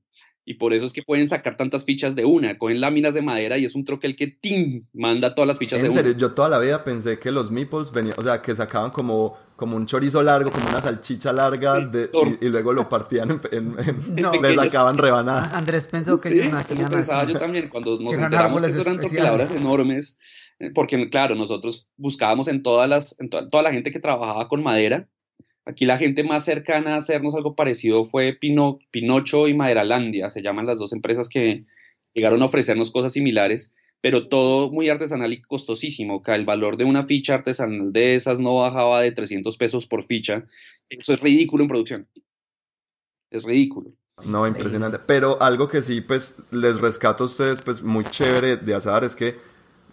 Y 0.49 0.55
por 0.55 0.73
eso 0.73 0.87
es 0.87 0.93
que 0.93 1.03
pueden 1.03 1.27
sacar 1.27 1.57
tantas 1.57 1.85
fichas 1.85 2.15
de 2.15 2.25
una. 2.25 2.57
Cogen 2.57 2.81
láminas 2.81 3.15
de 3.15 3.21
madera 3.21 3.59
y 3.59 3.65
es 3.65 3.75
un 3.75 3.85
troquel 3.85 4.15
que 4.15 4.29
¡tim! 4.29 4.87
manda 4.93 5.35
todas 5.35 5.49
las 5.49 5.59
fichas 5.59 5.83
de 5.83 5.89
una. 5.89 5.99
En 5.99 6.05
serio, 6.05 6.17
yo 6.17 6.35
toda 6.35 6.49
la 6.49 6.61
vida 6.61 6.85
pensé 6.85 7.19
que 7.19 7.33
los 7.33 7.51
meeples 7.51 7.91
venían, 7.91 8.15
o 8.17 8.23
sea, 8.23 8.41
que 8.41 8.55
sacaban 8.55 8.93
como, 8.93 9.37
como 9.57 9.75
un 9.77 9.87
chorizo 9.87 10.23
largo, 10.23 10.53
como 10.53 10.69
una 10.69 10.81
salchicha 10.81 11.33
larga 11.33 11.91
y, 12.41 12.49
luego 12.49 12.73
lo 12.73 12.89
partían 12.89 13.41
en, 13.51 13.75
no, 14.23 14.33
le 14.41 14.55
sacaban 14.55 14.97
rebanadas. 14.97 15.53
Andrés 15.53 15.89
pensó 15.89 16.21
que 16.21 16.29
ellos 16.29 16.53
nacían 16.53 16.87
eso 16.87 16.91
pensaba 16.91 17.25
yo 17.25 17.37
también 17.37 17.69
cuando 17.69 17.99
nos 18.01 18.15
enteramos 18.15 18.63
que 18.63 18.69
eso 18.69 18.83
eran 18.83 19.01
troqueladoras 19.01 19.51
enormes. 19.51 20.17
Eh, 20.61 20.71
porque, 20.73 21.11
claro, 21.11 21.35
nosotros 21.35 21.89
buscábamos 21.97 22.47
en 22.47 22.63
todas 22.63 22.89
las, 22.89 23.17
en 23.19 23.31
toda 23.31 23.63
la 23.65 23.73
gente 23.73 23.91
que 23.91 23.99
trabajaba 23.99 24.47
con 24.47 24.63
madera 24.63 25.09
Aquí 25.67 25.85
la 25.85 25.99
gente 25.99 26.23
más 26.23 26.45
cercana 26.45 26.95
a 26.95 26.99
hacernos 26.99 27.35
algo 27.35 27.57
parecido 27.57 28.05
fue 28.05 28.33
Pino, 28.33 28.79
Pinocho 28.93 29.49
y 29.49 29.55
Maderalandia, 29.55 30.31
se 30.31 30.41
llaman 30.41 30.65
las 30.65 30.79
dos 30.79 30.93
empresas 30.93 31.29
que 31.29 31.67
llegaron 32.15 32.41
a 32.41 32.47
ofrecernos 32.47 32.93
cosas 32.93 33.13
similares, 33.13 33.75
pero 34.01 34.29
todo 34.29 34.71
muy 34.71 34.89
artesanal 34.89 35.33
y 35.33 35.43
costosísimo. 35.43 36.23
el 36.25 36.45
valor 36.45 36.77
de 36.77 36.85
una 36.85 37.03
ficha 37.03 37.35
artesanal 37.35 37.93
de 37.93 38.15
esas 38.15 38.39
no 38.39 38.57
bajaba 38.59 39.01
de 39.01 39.11
300 39.11 39.57
pesos 39.57 39.87
por 39.87 40.05
ficha. 40.05 40.47
Eso 40.89 41.13
es 41.13 41.21
ridículo 41.21 41.65
en 41.65 41.69
producción. 41.69 42.09
Es 43.33 43.43
ridículo. 43.43 43.91
No, 44.25 44.47
impresionante. 44.47 45.01
Pero 45.01 45.43
algo 45.43 45.69
que 45.69 45.83
sí, 45.83 46.01
pues, 46.01 46.37
les 46.53 46.81
rescato 46.81 47.25
a 47.25 47.27
ustedes, 47.27 47.61
pues, 47.61 47.83
muy 47.83 48.05
chévere 48.05 48.57
de 48.57 48.75
Azar 48.75 49.03
es 49.03 49.17
que 49.17 49.37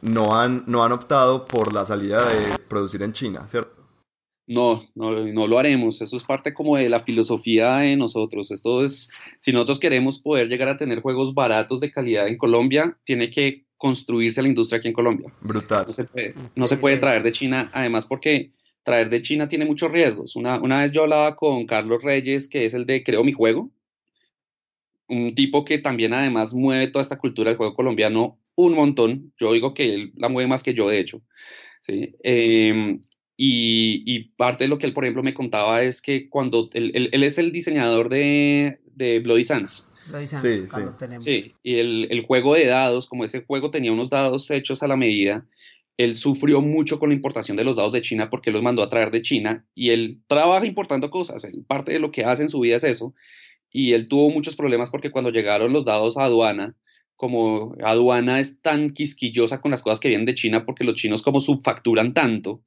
no 0.01 0.39
han, 0.39 0.63
no 0.67 0.83
han 0.83 0.91
optado 0.91 1.45
por 1.45 1.73
la 1.73 1.83
salida 1.83 2.23
de 2.29 2.59
producir 2.67 3.01
en 3.01 3.13
China, 3.13 3.47
¿cierto? 3.47 3.82
No, 4.45 4.83
no, 4.95 5.25
no 5.25 5.47
lo 5.47 5.57
haremos. 5.57 6.01
Eso 6.01 6.17
es 6.17 6.23
parte 6.23 6.53
como 6.53 6.75
de 6.75 6.89
la 6.89 6.99
filosofía 6.99 7.77
de 7.77 7.95
nosotros. 7.95 8.51
Esto 8.51 8.83
es, 8.83 9.09
si 9.39 9.53
nosotros 9.53 9.79
queremos 9.79 10.19
poder 10.19 10.49
llegar 10.49 10.67
a 10.67 10.77
tener 10.77 11.01
juegos 11.01 11.33
baratos 11.33 11.79
de 11.79 11.91
calidad 11.91 12.27
en 12.27 12.37
Colombia, 12.37 12.97
tiene 13.05 13.29
que 13.29 13.65
construirse 13.77 14.41
la 14.41 14.47
industria 14.47 14.79
aquí 14.79 14.89
en 14.89 14.93
Colombia. 14.93 15.33
Brutal. 15.41 15.85
No 15.87 15.93
se 15.93 16.03
puede, 16.03 16.35
no 16.55 16.67
se 16.67 16.77
puede 16.77 16.97
traer 16.97 17.23
de 17.23 17.31
China, 17.31 17.69
además 17.73 18.05
porque 18.05 18.51
traer 18.83 19.09
de 19.09 19.21
China 19.21 19.47
tiene 19.47 19.65
muchos 19.65 19.91
riesgos. 19.91 20.35
Una, 20.35 20.59
una 20.59 20.81
vez 20.81 20.91
yo 20.91 21.03
hablaba 21.03 21.35
con 21.35 21.65
Carlos 21.65 22.03
Reyes, 22.03 22.47
que 22.47 22.65
es 22.65 22.73
el 22.73 22.85
de 22.85 23.03
Creo 23.03 23.23
mi 23.23 23.31
juego, 23.31 23.71
un 25.07 25.35
tipo 25.35 25.65
que 25.65 25.77
también 25.77 26.13
además 26.13 26.53
mueve 26.53 26.87
toda 26.87 27.01
esta 27.01 27.17
cultura 27.17 27.49
del 27.49 27.57
juego 27.57 27.73
colombiano 27.73 28.39
un 28.55 28.73
montón. 28.73 29.33
Yo 29.37 29.53
digo 29.53 29.73
que 29.73 29.93
él 29.93 30.13
la 30.15 30.29
mueve 30.29 30.47
más 30.47 30.63
que 30.63 30.73
yo, 30.73 30.87
de 30.87 30.99
hecho. 30.99 31.21
¿sí? 31.81 32.15
Em, 32.23 33.01
y, 33.35 34.29
parte 34.35 34.65
de 34.65 34.67
lo 34.67 34.77
que 34.77 34.85
él, 34.85 34.93
por 34.93 35.03
ejemplo, 35.03 35.23
me 35.23 35.33
contaba 35.33 35.81
es 35.81 36.01
que 36.01 36.29
cuando 36.29 36.69
él, 36.73 36.91
él, 37.11 37.23
es 37.23 37.37
el 37.37 37.51
diseñador 37.51 38.09
de, 38.09 38.79
de 38.95 39.19
Bloody 39.19 39.43
Sands. 39.43 39.89
Bloody 40.07 40.27
Sands, 40.27 40.47
sí, 40.47 40.65
sí. 40.69 41.15
sí, 41.19 41.55
y 41.63 41.77
el, 41.77 42.07
el, 42.11 42.25
juego 42.25 42.55
de 42.55 42.65
dados, 42.65 43.07
como 43.07 43.25
ese 43.25 43.43
juego 43.45 43.71
tenía 43.71 43.91
unos 43.91 44.09
dados 44.09 44.51
hechos 44.51 44.83
a 44.83 44.87
la 44.87 44.97
medida, 44.97 45.47
él 45.97 46.15
sufrió 46.15 46.61
mucho 46.61 46.99
con 46.99 47.09
la 47.09 47.15
importación 47.15 47.55
de 47.57 47.63
los 47.63 47.75
dados 47.75 47.93
de 47.93 48.01
China 48.01 48.29
porque 48.29 48.51
los 48.51 48.63
mandó 48.63 48.81
a 48.83 48.87
traer 48.87 49.11
de 49.11 49.21
China 49.21 49.65
y 49.75 49.91
él 49.91 50.21
trabaja 50.27 50.65
importando 50.65 51.09
cosas, 51.09 51.43
él, 51.43 51.63
parte 51.67 51.93
de 51.93 51.99
lo 51.99 52.11
que 52.11 52.25
hace 52.25 52.43
en 52.43 52.49
su 52.49 52.59
vida 52.59 52.77
es 52.77 52.83
eso, 52.83 53.13
y 53.71 53.93
él 53.93 54.07
tuvo 54.07 54.29
muchos 54.29 54.55
problemas 54.55 54.89
porque 54.89 55.11
cuando 55.11 55.31
llegaron 55.31 55.73
los 55.73 55.85
dados 55.85 56.17
a 56.17 56.25
aduana, 56.25 56.75
como 57.15 57.75
aduana 57.83 58.39
es 58.39 58.61
tan 58.61 58.89
quisquillosa 58.89 59.61
con 59.61 59.71
las 59.71 59.81
cosas 59.81 59.99
que 59.99 60.09
vienen 60.09 60.25
de 60.25 60.35
China 60.35 60.65
porque 60.65 60.83
los 60.83 60.95
chinos 60.95 61.21
como 61.21 61.39
subfacturan 61.39 62.13
tanto, 62.13 62.63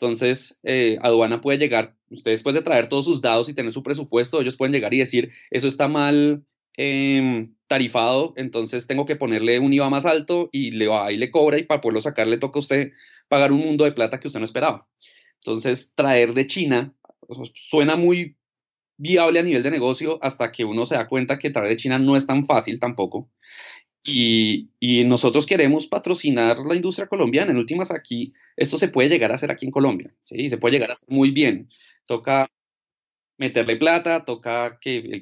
entonces, 0.00 0.60
eh, 0.62 0.96
aduana 1.02 1.40
puede 1.40 1.58
llegar, 1.58 1.96
usted 2.08 2.30
después 2.30 2.54
de 2.54 2.62
traer 2.62 2.86
todos 2.86 3.04
sus 3.04 3.20
dados 3.20 3.48
y 3.48 3.54
tener 3.54 3.72
su 3.72 3.82
presupuesto, 3.82 4.40
ellos 4.40 4.56
pueden 4.56 4.72
llegar 4.72 4.94
y 4.94 4.98
decir, 4.98 5.32
eso 5.50 5.66
está 5.66 5.88
mal 5.88 6.44
em, 6.76 7.56
tarifado, 7.66 8.32
entonces 8.36 8.86
tengo 8.86 9.06
que 9.06 9.16
ponerle 9.16 9.58
un 9.58 9.72
IVA 9.72 9.90
más 9.90 10.06
alto 10.06 10.50
y 10.52 10.70
le 10.70 10.86
va 10.86 11.10
y 11.10 11.16
le 11.16 11.32
cobra 11.32 11.58
y 11.58 11.64
para 11.64 11.80
poderlo 11.80 12.00
sacar 12.00 12.28
le 12.28 12.38
toca 12.38 12.58
a 12.58 12.60
usted 12.60 12.92
pagar 13.26 13.50
un 13.50 13.58
mundo 13.58 13.84
de 13.84 13.92
plata 13.92 14.20
que 14.20 14.28
usted 14.28 14.38
no 14.38 14.44
esperaba. 14.44 14.86
Entonces, 15.40 15.92
traer 15.96 16.32
de 16.32 16.46
China 16.46 16.94
suena 17.54 17.96
muy 17.96 18.36
viable 18.98 19.40
a 19.40 19.42
nivel 19.42 19.64
de 19.64 19.72
negocio 19.72 20.20
hasta 20.22 20.52
que 20.52 20.64
uno 20.64 20.86
se 20.86 20.94
da 20.94 21.08
cuenta 21.08 21.38
que 21.40 21.50
traer 21.50 21.70
de 21.70 21.76
China 21.76 21.98
no 21.98 22.14
es 22.14 22.26
tan 22.26 22.44
fácil 22.44 22.78
tampoco. 22.78 23.28
Y, 24.08 25.04
nosotros 25.04 25.46
queremos 25.46 25.86
patrocinar 25.86 26.58
la 26.58 26.74
industria 26.74 27.06
colombiana. 27.06 27.50
En 27.50 27.58
últimas, 27.58 27.90
aquí, 27.90 28.32
esto 28.56 28.78
se 28.78 28.88
puede 28.88 29.08
llegar 29.08 29.32
a 29.32 29.34
hacer 29.34 29.50
aquí 29.50 29.66
en 29.66 29.72
Colombia, 29.72 30.14
¿sí? 30.22 30.48
Se 30.48 30.58
puede 30.58 30.72
llegar 30.72 30.90
a 30.90 30.94
hacer 30.94 31.08
muy 31.08 31.30
bien. 31.30 31.68
Toca 32.06 32.50
meterle 33.38 33.76
plata, 33.76 34.24
toca 34.24 34.78
que, 34.80 35.20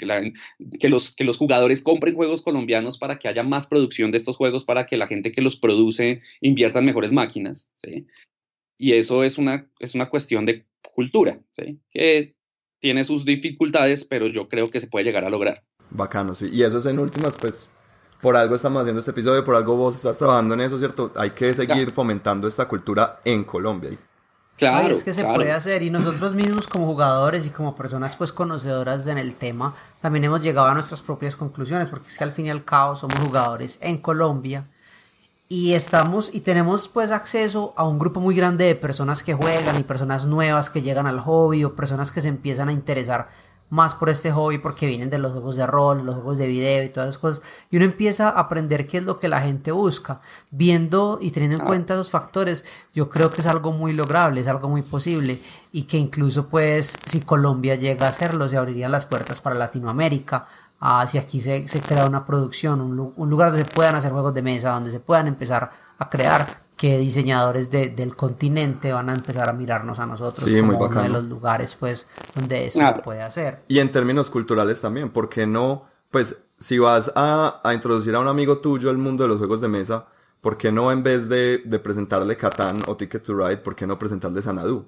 que, 0.80 0.88
los, 0.88 1.14
que 1.14 1.24
los 1.24 1.36
jugadores 1.36 1.82
compren 1.82 2.14
juegos 2.14 2.42
colombianos 2.42 2.96
para 2.96 3.18
que 3.18 3.28
haya 3.28 3.42
más 3.42 3.66
producción 3.66 4.10
de 4.10 4.18
estos 4.18 4.36
juegos, 4.36 4.64
para 4.64 4.86
que 4.86 4.96
la 4.96 5.06
gente 5.06 5.32
que 5.32 5.42
los 5.42 5.56
produce 5.56 6.22
invierta 6.40 6.78
en 6.78 6.86
mejores 6.86 7.12
máquinas, 7.12 7.70
¿sí? 7.76 8.06
Y 8.78 8.92
eso 8.92 9.24
es 9.24 9.38
una, 9.38 9.70
es 9.78 9.94
una 9.94 10.08
cuestión 10.08 10.46
de 10.46 10.66
cultura, 10.94 11.40
¿sí? 11.52 11.78
Que 11.90 12.36
tiene 12.80 13.04
sus 13.04 13.24
dificultades, 13.24 14.04
pero 14.04 14.26
yo 14.26 14.48
creo 14.48 14.70
que 14.70 14.80
se 14.80 14.86
puede 14.86 15.04
llegar 15.04 15.24
a 15.24 15.30
lograr. 15.30 15.64
Bacano, 15.90 16.34
sí. 16.34 16.48
Y 16.52 16.62
eso 16.62 16.78
es 16.78 16.86
en 16.86 16.98
últimas, 16.98 17.36
pues, 17.36 17.70
por 18.20 18.36
algo 18.36 18.54
estamos 18.54 18.80
haciendo 18.80 19.00
este 19.00 19.10
episodio, 19.10 19.44
por 19.44 19.56
algo 19.56 19.76
vos 19.76 19.94
estás 19.94 20.18
trabajando 20.18 20.54
en 20.54 20.62
eso, 20.62 20.78
¿cierto? 20.78 21.12
Hay 21.16 21.30
que 21.30 21.52
seguir 21.54 21.90
fomentando 21.90 22.48
esta 22.48 22.66
cultura 22.66 23.20
en 23.24 23.44
Colombia. 23.44 23.90
Claro, 24.56 24.88
es 24.88 25.04
que 25.04 25.12
se 25.12 25.22
puede 25.22 25.52
hacer 25.52 25.82
y 25.82 25.90
nosotros 25.90 26.34
mismos 26.34 26.66
como 26.66 26.86
jugadores 26.86 27.44
y 27.44 27.50
como 27.50 27.76
personas 27.76 28.16
pues 28.16 28.32
conocedoras 28.32 29.06
en 29.06 29.18
el 29.18 29.36
tema 29.36 29.74
también 30.00 30.24
hemos 30.24 30.40
llegado 30.40 30.68
a 30.68 30.74
nuestras 30.74 31.02
propias 31.02 31.36
conclusiones 31.36 31.90
porque 31.90 32.08
es 32.08 32.16
que 32.16 32.24
al 32.24 32.32
fin 32.32 32.46
y 32.46 32.50
al 32.50 32.64
cabo 32.64 32.96
somos 32.96 33.18
jugadores 33.18 33.76
en 33.82 33.98
Colombia 33.98 34.66
y 35.46 35.74
estamos 35.74 36.30
y 36.32 36.40
tenemos 36.40 36.88
pues 36.88 37.10
acceso 37.10 37.74
a 37.76 37.86
un 37.86 37.98
grupo 37.98 38.18
muy 38.18 38.34
grande 38.34 38.64
de 38.64 38.74
personas 38.74 39.22
que 39.22 39.34
juegan 39.34 39.78
y 39.78 39.82
personas 39.82 40.24
nuevas 40.24 40.70
que 40.70 40.80
llegan 40.80 41.06
al 41.06 41.20
hobby 41.20 41.62
o 41.64 41.76
personas 41.76 42.10
que 42.10 42.22
se 42.22 42.28
empiezan 42.28 42.70
a 42.70 42.72
interesar 42.72 43.28
más 43.68 43.94
por 43.94 44.10
este 44.10 44.30
hobby 44.30 44.58
porque 44.58 44.86
vienen 44.86 45.10
de 45.10 45.18
los 45.18 45.32
juegos 45.32 45.56
de 45.56 45.66
rol, 45.66 46.04
los 46.04 46.14
juegos 46.14 46.38
de 46.38 46.46
video 46.46 46.84
y 46.84 46.88
todas 46.88 47.08
esas 47.08 47.18
cosas. 47.18 47.42
Y 47.70 47.76
uno 47.76 47.86
empieza 47.86 48.28
a 48.28 48.40
aprender 48.40 48.86
qué 48.86 48.98
es 48.98 49.04
lo 49.04 49.18
que 49.18 49.28
la 49.28 49.40
gente 49.40 49.72
busca. 49.72 50.20
Viendo 50.50 51.18
y 51.20 51.30
teniendo 51.30 51.58
en 51.58 51.66
cuenta 51.66 51.94
esos 51.94 52.10
factores, 52.10 52.64
yo 52.94 53.08
creo 53.08 53.30
que 53.30 53.40
es 53.40 53.46
algo 53.46 53.72
muy 53.72 53.92
lograble, 53.92 54.40
es 54.40 54.48
algo 54.48 54.68
muy 54.68 54.82
posible. 54.82 55.38
Y 55.72 55.84
que 55.84 55.98
incluso 55.98 56.48
pues 56.48 56.96
si 57.06 57.20
Colombia 57.20 57.74
llega 57.74 58.06
a 58.06 58.10
hacerlo, 58.10 58.48
se 58.48 58.56
abrirían 58.56 58.92
las 58.92 59.04
puertas 59.04 59.40
para 59.40 59.56
Latinoamérica. 59.56 60.46
Ah, 60.80 61.06
si 61.06 61.18
aquí 61.18 61.40
se, 61.40 61.66
se 61.68 61.80
crea 61.80 62.06
una 62.06 62.24
producción, 62.26 62.80
un, 62.80 63.12
un 63.16 63.30
lugar 63.30 63.50
donde 63.50 63.64
se 63.64 63.70
puedan 63.70 63.94
hacer 63.94 64.12
juegos 64.12 64.34
de 64.34 64.42
mesa, 64.42 64.70
donde 64.70 64.90
se 64.90 65.00
puedan 65.00 65.26
empezar 65.26 65.70
a 65.98 66.10
crear 66.10 66.65
que 66.76 66.98
diseñadores 66.98 67.70
de, 67.70 67.88
del 67.88 68.14
continente 68.14 68.92
van 68.92 69.08
a 69.08 69.14
empezar 69.14 69.48
a 69.48 69.52
mirarnos 69.52 69.98
a 69.98 70.06
nosotros 70.06 70.44
como 70.44 70.78
uno 70.78 71.02
de 71.02 71.08
los 71.08 71.24
lugares 71.24 71.74
pues 71.74 72.06
donde 72.34 72.66
eso 72.66 72.80
se 72.80 73.02
puede 73.02 73.22
hacer. 73.22 73.62
Y 73.68 73.78
en 73.78 73.90
términos 73.90 74.30
culturales 74.30 74.80
también, 74.80 75.10
porque 75.10 75.46
no, 75.46 75.84
pues 76.10 76.44
si 76.58 76.78
vas 76.78 77.10
a, 77.14 77.60
a, 77.64 77.74
introducir 77.74 78.14
a 78.14 78.20
un 78.20 78.28
amigo 78.28 78.58
tuyo 78.58 78.90
al 78.90 78.98
mundo 78.98 79.24
de 79.24 79.28
los 79.28 79.38
juegos 79.38 79.60
de 79.60 79.68
mesa, 79.68 80.06
¿por 80.40 80.58
qué 80.58 80.70
no 80.70 80.92
en 80.92 81.02
vez 81.02 81.28
de, 81.28 81.62
de 81.64 81.78
presentarle 81.78 82.36
Catán 82.36 82.82
o 82.86 82.96
Ticket 82.96 83.22
to 83.22 83.34
Ride, 83.34 83.58
por 83.58 83.74
qué 83.74 83.86
no 83.86 83.98
presentarle 83.98 84.42
Sanadu? 84.42 84.86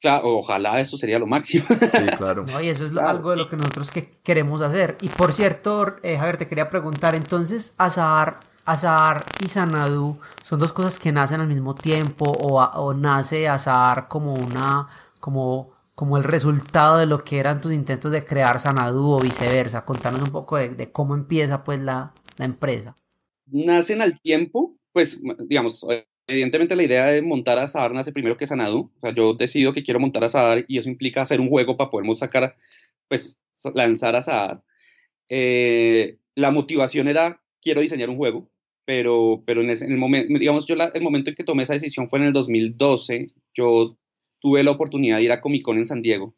Claro, 0.00 0.36
ojalá 0.36 0.78
eso 0.78 0.96
sería 0.96 1.18
lo 1.18 1.26
máximo. 1.26 1.66
Sí, 1.90 2.06
claro. 2.16 2.46
y 2.62 2.68
eso 2.68 2.84
es 2.84 2.96
algo 2.96 3.32
de 3.32 3.36
lo 3.36 3.48
que 3.48 3.56
nosotros 3.56 3.90
que 3.90 4.20
queremos 4.22 4.60
hacer. 4.60 4.96
Y 5.00 5.08
por 5.08 5.32
cierto, 5.32 5.96
eh, 6.04 6.16
Javier, 6.16 6.36
te 6.36 6.46
quería 6.46 6.70
preguntar, 6.70 7.16
entonces, 7.16 7.74
Azar 7.78 8.38
Azar 8.68 9.24
y 9.42 9.48
Sanadu 9.48 10.18
son 10.46 10.60
dos 10.60 10.72
cosas 10.72 10.98
que 10.98 11.12
nacen 11.12 11.40
al 11.40 11.48
mismo 11.48 11.74
tiempo 11.74 12.24
o, 12.30 12.94
nace 12.94 13.48
Azar 13.48 14.08
como 14.08 14.34
una 14.34 14.88
como 15.20 15.72
como 15.94 16.16
el 16.16 16.22
resultado 16.22 16.98
de 16.98 17.06
lo 17.06 17.24
que 17.24 17.38
eran 17.38 17.60
tus 17.60 17.72
intentos 17.72 18.12
de 18.12 18.24
crear 18.24 18.60
Sanadu 18.60 19.14
o 19.14 19.20
viceversa. 19.20 19.84
Contanos 19.84 20.22
un 20.22 20.30
poco 20.30 20.56
de, 20.56 20.92
cómo 20.92 21.14
empieza 21.14 21.64
pues 21.64 21.80
la, 21.80 22.12
la 22.36 22.44
empresa? 22.44 22.96
Nacen 23.46 24.00
al 24.00 24.20
tiempo, 24.20 24.76
pues 24.92 25.20
digamos, 25.48 25.84
evidentemente 26.28 26.76
la 26.76 26.84
idea 26.84 27.06
de 27.06 27.20
montar 27.20 27.58
Azar 27.58 27.92
nace 27.92 28.12
primero 28.12 28.36
que 28.36 28.46
Sanadu. 28.46 28.92
O 28.96 29.00
sea, 29.00 29.12
yo 29.12 29.34
decido 29.34 29.72
que 29.72 29.82
quiero 29.82 29.98
montar 29.98 30.22
Azar 30.22 30.64
y 30.68 30.78
eso 30.78 30.88
implica 30.88 31.22
hacer 31.22 31.40
un 31.40 31.48
juego 31.48 31.76
para 31.76 31.90
poder 31.90 32.16
sacar, 32.16 32.54
pues 33.08 33.40
lanzar 33.74 34.14
Azar. 34.14 34.62
Eh, 35.28 36.18
la 36.36 36.52
motivación 36.52 37.08
era, 37.08 37.42
quiero 37.60 37.80
diseñar 37.80 38.08
un 38.08 38.16
juego, 38.16 38.48
pero, 38.88 39.42
pero 39.44 39.60
en, 39.60 39.68
el 39.68 39.98
momento, 39.98 40.38
digamos, 40.38 40.64
yo 40.64 40.74
el 40.74 41.02
momento 41.02 41.28
en 41.28 41.36
que 41.36 41.44
tomé 41.44 41.64
esa 41.64 41.74
decisión 41.74 42.08
fue 42.08 42.20
en 42.20 42.24
el 42.24 42.32
2012. 42.32 43.30
Yo 43.52 43.98
tuve 44.40 44.62
la 44.62 44.70
oportunidad 44.70 45.18
de 45.18 45.24
ir 45.24 45.32
a 45.32 45.42
Comic 45.42 45.62
Con 45.62 45.76
en 45.76 45.84
San 45.84 46.00
Diego, 46.00 46.34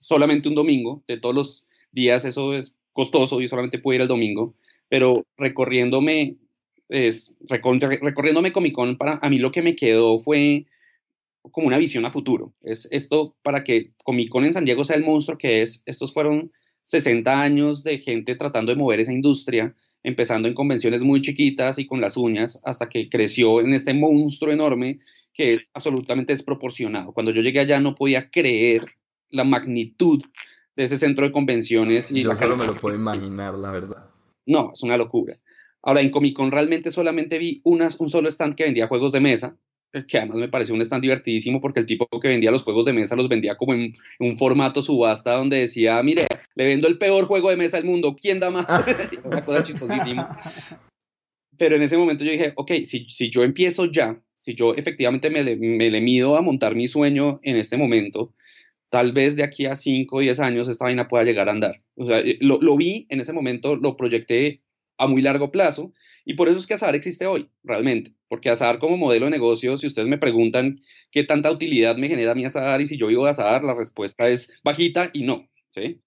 solamente 0.00 0.48
un 0.48 0.56
domingo, 0.56 1.04
de 1.06 1.18
todos 1.18 1.36
los 1.36 1.68
días 1.92 2.24
eso 2.24 2.52
es 2.52 2.74
costoso 2.92 3.40
y 3.40 3.46
solamente 3.46 3.78
pude 3.78 3.94
ir 3.94 4.02
el 4.02 4.08
domingo, 4.08 4.56
pero 4.88 5.22
recorriéndome, 5.36 6.36
es, 6.88 7.36
recorriéndome 7.48 8.50
Comic 8.50 8.74
Con, 8.74 8.98
para, 8.98 9.20
a 9.22 9.30
mí 9.30 9.38
lo 9.38 9.52
que 9.52 9.62
me 9.62 9.76
quedó 9.76 10.18
fue 10.18 10.66
como 11.52 11.68
una 11.68 11.78
visión 11.78 12.04
a 12.06 12.10
futuro. 12.10 12.54
Es 12.62 12.88
esto 12.90 13.36
para 13.42 13.62
que 13.62 13.92
Comic 14.02 14.30
Con 14.30 14.44
en 14.44 14.52
San 14.52 14.64
Diego 14.64 14.84
sea 14.84 14.96
el 14.96 15.04
monstruo 15.04 15.38
que 15.38 15.62
es. 15.62 15.84
Estos 15.86 16.12
fueron 16.12 16.50
60 16.82 17.40
años 17.40 17.84
de 17.84 17.98
gente 17.98 18.34
tratando 18.34 18.72
de 18.72 18.78
mover 18.78 18.98
esa 18.98 19.12
industria, 19.12 19.76
empezando 20.04 20.46
en 20.46 20.54
convenciones 20.54 21.02
muy 21.02 21.20
chiquitas 21.20 21.78
y 21.78 21.86
con 21.86 22.00
las 22.00 22.16
uñas, 22.16 22.60
hasta 22.64 22.88
que 22.88 23.08
creció 23.08 23.60
en 23.60 23.74
este 23.74 23.94
monstruo 23.94 24.52
enorme 24.52 25.00
que 25.32 25.48
es 25.48 25.70
absolutamente 25.74 26.32
desproporcionado. 26.32 27.12
Cuando 27.12 27.32
yo 27.32 27.42
llegué 27.42 27.58
allá 27.58 27.80
no 27.80 27.96
podía 27.96 28.30
creer 28.30 28.84
la 29.30 29.42
magnitud 29.42 30.22
de 30.76 30.84
ese 30.84 30.98
centro 30.98 31.24
de 31.24 31.32
convenciones. 31.32 32.12
Y 32.12 32.22
yo 32.22 32.36
solo 32.36 32.56
me 32.56 32.66
lo 32.66 32.74
puedo 32.74 32.94
imaginar, 32.94 33.54
la 33.54 33.72
verdad. 33.72 34.10
No, 34.46 34.70
es 34.72 34.82
una 34.82 34.96
locura. 34.96 35.38
Ahora, 35.82 36.00
en 36.00 36.10
Comic 36.10 36.36
Con 36.36 36.50
realmente 36.50 36.90
solamente 36.90 37.38
vi 37.38 37.60
unas, 37.64 37.98
un 37.98 38.08
solo 38.08 38.28
stand 38.28 38.54
que 38.54 38.64
vendía 38.64 38.88
juegos 38.88 39.12
de 39.12 39.20
mesa, 39.20 39.56
que 40.08 40.18
además 40.18 40.38
me 40.38 40.48
pareció 40.48 40.74
un 40.74 40.80
stand 40.80 41.02
divertidísimo 41.02 41.60
porque 41.60 41.80
el 41.80 41.86
tipo 41.86 42.08
que 42.20 42.28
vendía 42.28 42.50
los 42.50 42.62
juegos 42.62 42.84
de 42.84 42.92
mesa 42.92 43.16
los 43.16 43.28
vendía 43.28 43.56
como 43.56 43.74
en, 43.74 43.92
un 44.18 44.36
formato 44.36 44.82
subasta 44.82 45.34
donde 45.34 45.60
decía, 45.60 46.02
mire, 46.02 46.26
le 46.54 46.66
vendo 46.66 46.88
el 46.88 46.98
peor 46.98 47.26
juego 47.26 47.50
de 47.50 47.56
mesa 47.56 47.76
del 47.76 47.86
mundo, 47.86 48.16
¿quién 48.20 48.40
da 48.40 48.50
más? 48.50 48.66
una 49.24 49.44
cosa 49.44 49.62
chistosísima. 49.62 50.38
Pero 51.56 51.76
en 51.76 51.82
ese 51.82 51.96
momento 51.96 52.24
yo 52.24 52.32
dije, 52.32 52.52
ok, 52.56 52.72
si, 52.84 53.08
si 53.08 53.30
yo 53.30 53.44
empiezo 53.44 53.86
ya, 53.86 54.20
si 54.34 54.54
yo 54.54 54.74
efectivamente 54.74 55.30
me 55.30 55.44
le, 55.44 55.56
me 55.56 55.90
le 55.90 56.00
mido 56.00 56.36
a 56.36 56.42
montar 56.42 56.74
mi 56.74 56.88
sueño 56.88 57.38
en 57.42 57.56
este 57.56 57.76
momento, 57.76 58.34
tal 58.90 59.12
vez 59.12 59.36
de 59.36 59.44
aquí 59.44 59.66
a 59.66 59.76
5 59.76 60.16
o 60.16 60.20
10 60.20 60.40
años 60.40 60.68
esta 60.68 60.86
vaina 60.86 61.06
pueda 61.06 61.24
llegar 61.24 61.48
a 61.48 61.52
andar. 61.52 61.82
O 61.94 62.06
sea, 62.06 62.18
eh, 62.18 62.38
lo, 62.40 62.60
lo 62.60 62.76
vi 62.76 63.06
en 63.10 63.20
ese 63.20 63.32
momento, 63.32 63.76
lo 63.76 63.96
proyecté 63.96 64.62
a 64.98 65.06
muy 65.06 65.22
largo 65.22 65.50
plazo 65.50 65.92
y 66.24 66.34
por 66.34 66.48
eso 66.48 66.58
es 66.58 66.66
que 66.66 66.74
Azar 66.74 66.94
existe 66.94 67.26
hoy, 67.26 67.50
realmente, 67.62 68.14
porque 68.28 68.50
Azar 68.50 68.78
como 68.78 68.96
modelo 68.96 69.26
de 69.26 69.30
negocio, 69.30 69.76
si 69.76 69.86
ustedes 69.86 70.08
me 70.08 70.18
preguntan 70.18 70.80
qué 71.10 71.24
tanta 71.24 71.50
utilidad 71.50 71.96
me 71.96 72.08
genera 72.08 72.34
mi 72.34 72.44
Azar 72.44 72.80
y 72.80 72.86
si 72.86 72.96
yo 72.96 73.08
vivo 73.08 73.24
de 73.24 73.30
Azar, 73.30 73.62
la 73.62 73.74
respuesta 73.74 74.28
es 74.28 74.58
bajita 74.64 75.10
y 75.12 75.24
no, 75.24 75.48
¿sí? 75.70 76.00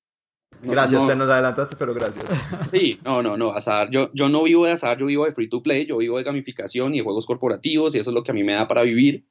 gracias, 0.62 1.08
te 1.08 1.16
nos 1.16 1.30
adelantaste, 1.30 1.76
pero 1.76 1.94
gracias. 1.94 2.26
Sí, 2.68 3.00
no, 3.04 3.22
no, 3.22 3.38
no, 3.38 3.52
Azar, 3.52 3.90
yo, 3.92 4.10
yo 4.14 4.30
no 4.30 4.44
vivo 4.44 4.66
de 4.66 4.72
Azar, 4.72 4.98
yo 4.98 5.06
vivo 5.06 5.26
de 5.26 5.32
free 5.32 5.50
to 5.50 5.62
play, 5.62 5.86
yo 5.86 5.98
vivo 5.98 6.18
de 6.18 6.24
gamificación 6.24 6.94
y 6.94 6.98
de 6.98 7.04
juegos 7.04 7.26
corporativos 7.26 7.94
y 7.96 8.00
eso 8.00 8.10
es 8.10 8.14
lo 8.14 8.24
que 8.24 8.32
a 8.32 8.34
mí 8.34 8.44
me 8.44 8.54
da 8.54 8.68
para 8.68 8.84
vivir. 8.84 9.26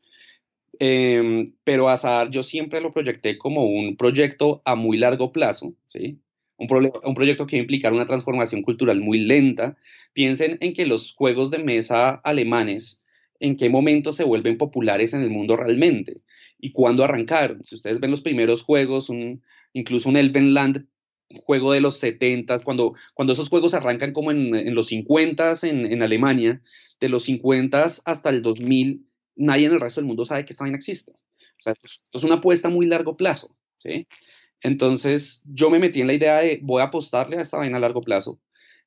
Em, 0.78 1.54
pero 1.64 1.88
Azar 1.88 2.30
yo 2.30 2.42
siempre 2.42 2.80
lo 2.80 2.90
proyecté 2.90 3.38
como 3.38 3.64
un 3.64 3.96
proyecto 3.96 4.62
a 4.64 4.74
muy 4.74 4.98
largo 4.98 5.32
plazo, 5.32 5.74
¿sí? 5.86 6.20
Un, 6.58 7.14
proyecto 7.14 7.46
que 7.46 7.58
implicar 7.58 7.92
una 7.92 8.06
transformación 8.06 8.62
cultural 8.62 9.00
muy 9.00 9.18
lenta. 9.18 9.76
Piensen 10.12 10.58
en 10.60 10.72
que 10.72 10.86
los 10.86 11.14
juegos 11.14 11.50
de 11.50 11.58
mesa 11.58 12.10
alemanes, 12.24 13.04
en 13.40 13.56
qué 13.56 13.68
momento 13.68 14.12
se 14.12 14.24
vuelven 14.24 14.56
populares 14.56 15.12
en 15.12 15.22
el 15.22 15.30
mundo 15.30 15.56
realmente 15.56 16.22
y 16.58 16.72
cuándo 16.72 17.04
arrancaron. 17.04 17.64
Si 17.64 17.74
ustedes 17.74 18.00
ven 18.00 18.10
los 18.10 18.22
primeros 18.22 18.62
juegos, 18.62 19.10
un, 19.10 19.42
incluso 19.72 20.08
un 20.08 20.16
Elvenland 20.16 20.86
juego 21.44 21.72
de 21.72 21.80
los 21.80 21.98
70, 21.98 22.60
cuando, 22.60 22.94
cuando 23.12 23.32
esos 23.32 23.48
juegos 23.48 23.74
arrancan 23.74 24.12
como 24.12 24.30
en, 24.30 24.54
en 24.54 24.74
los 24.74 24.86
50 24.86 25.52
en, 25.64 25.84
en 25.86 26.02
Alemania, 26.02 26.62
de 27.00 27.08
los 27.08 27.24
50 27.24 27.82
hasta 27.82 28.30
el 28.30 28.42
2000, 28.42 29.04
nadie 29.34 29.66
en 29.66 29.72
el 29.72 29.80
resto 29.80 30.00
del 30.00 30.06
mundo 30.06 30.24
sabe 30.24 30.44
que 30.44 30.52
esta 30.52 30.64
vaina 30.64 30.76
existe. 30.76 31.12
O 31.12 31.62
sea, 31.62 31.74
esto 31.82 32.18
es 32.18 32.24
una 32.24 32.36
apuesta 32.36 32.68
a 32.68 32.70
muy 32.70 32.86
largo 32.86 33.16
plazo. 33.16 33.56
¿sí? 33.76 34.06
Entonces 34.62 35.42
yo 35.46 35.70
me 35.70 35.78
metí 35.78 36.00
en 36.00 36.06
la 36.06 36.14
idea 36.14 36.38
de 36.38 36.60
voy 36.62 36.80
a 36.80 36.86
apostarle 36.86 37.36
a 37.36 37.42
esta 37.42 37.58
vaina 37.58 37.76
a 37.76 37.80
largo 37.80 38.02
plazo. 38.02 38.40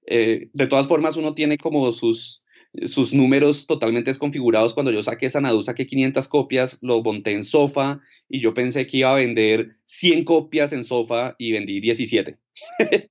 Eh, 0.05 0.49
de 0.53 0.67
todas 0.67 0.87
formas, 0.87 1.17
uno 1.17 1.33
tiene 1.33 1.57
como 1.57 1.91
sus, 1.91 2.43
sus 2.85 3.13
números 3.13 3.67
totalmente 3.67 4.09
desconfigurados. 4.09 4.73
Cuando 4.73 4.91
yo 4.91 5.03
saqué 5.03 5.29
Sanadu, 5.29 5.61
saqué 5.61 5.85
500 5.87 6.27
copias, 6.27 6.79
lo 6.81 7.01
monté 7.03 7.31
en 7.31 7.43
Sofa 7.43 8.01
y 8.27 8.39
yo 8.41 8.53
pensé 8.53 8.87
que 8.87 8.97
iba 8.97 9.11
a 9.11 9.15
vender 9.15 9.77
100 9.85 10.23
copias 10.25 10.73
en 10.73 10.83
Sofa 10.83 11.35
y 11.37 11.51
vendí 11.51 11.79
17. 11.79 12.37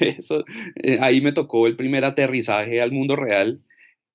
Eso, 0.00 0.44
eh, 0.82 0.98
ahí 1.00 1.20
me 1.20 1.32
tocó 1.32 1.66
el 1.66 1.76
primer 1.76 2.04
aterrizaje 2.04 2.80
al 2.80 2.92
mundo 2.92 3.16
real. 3.16 3.62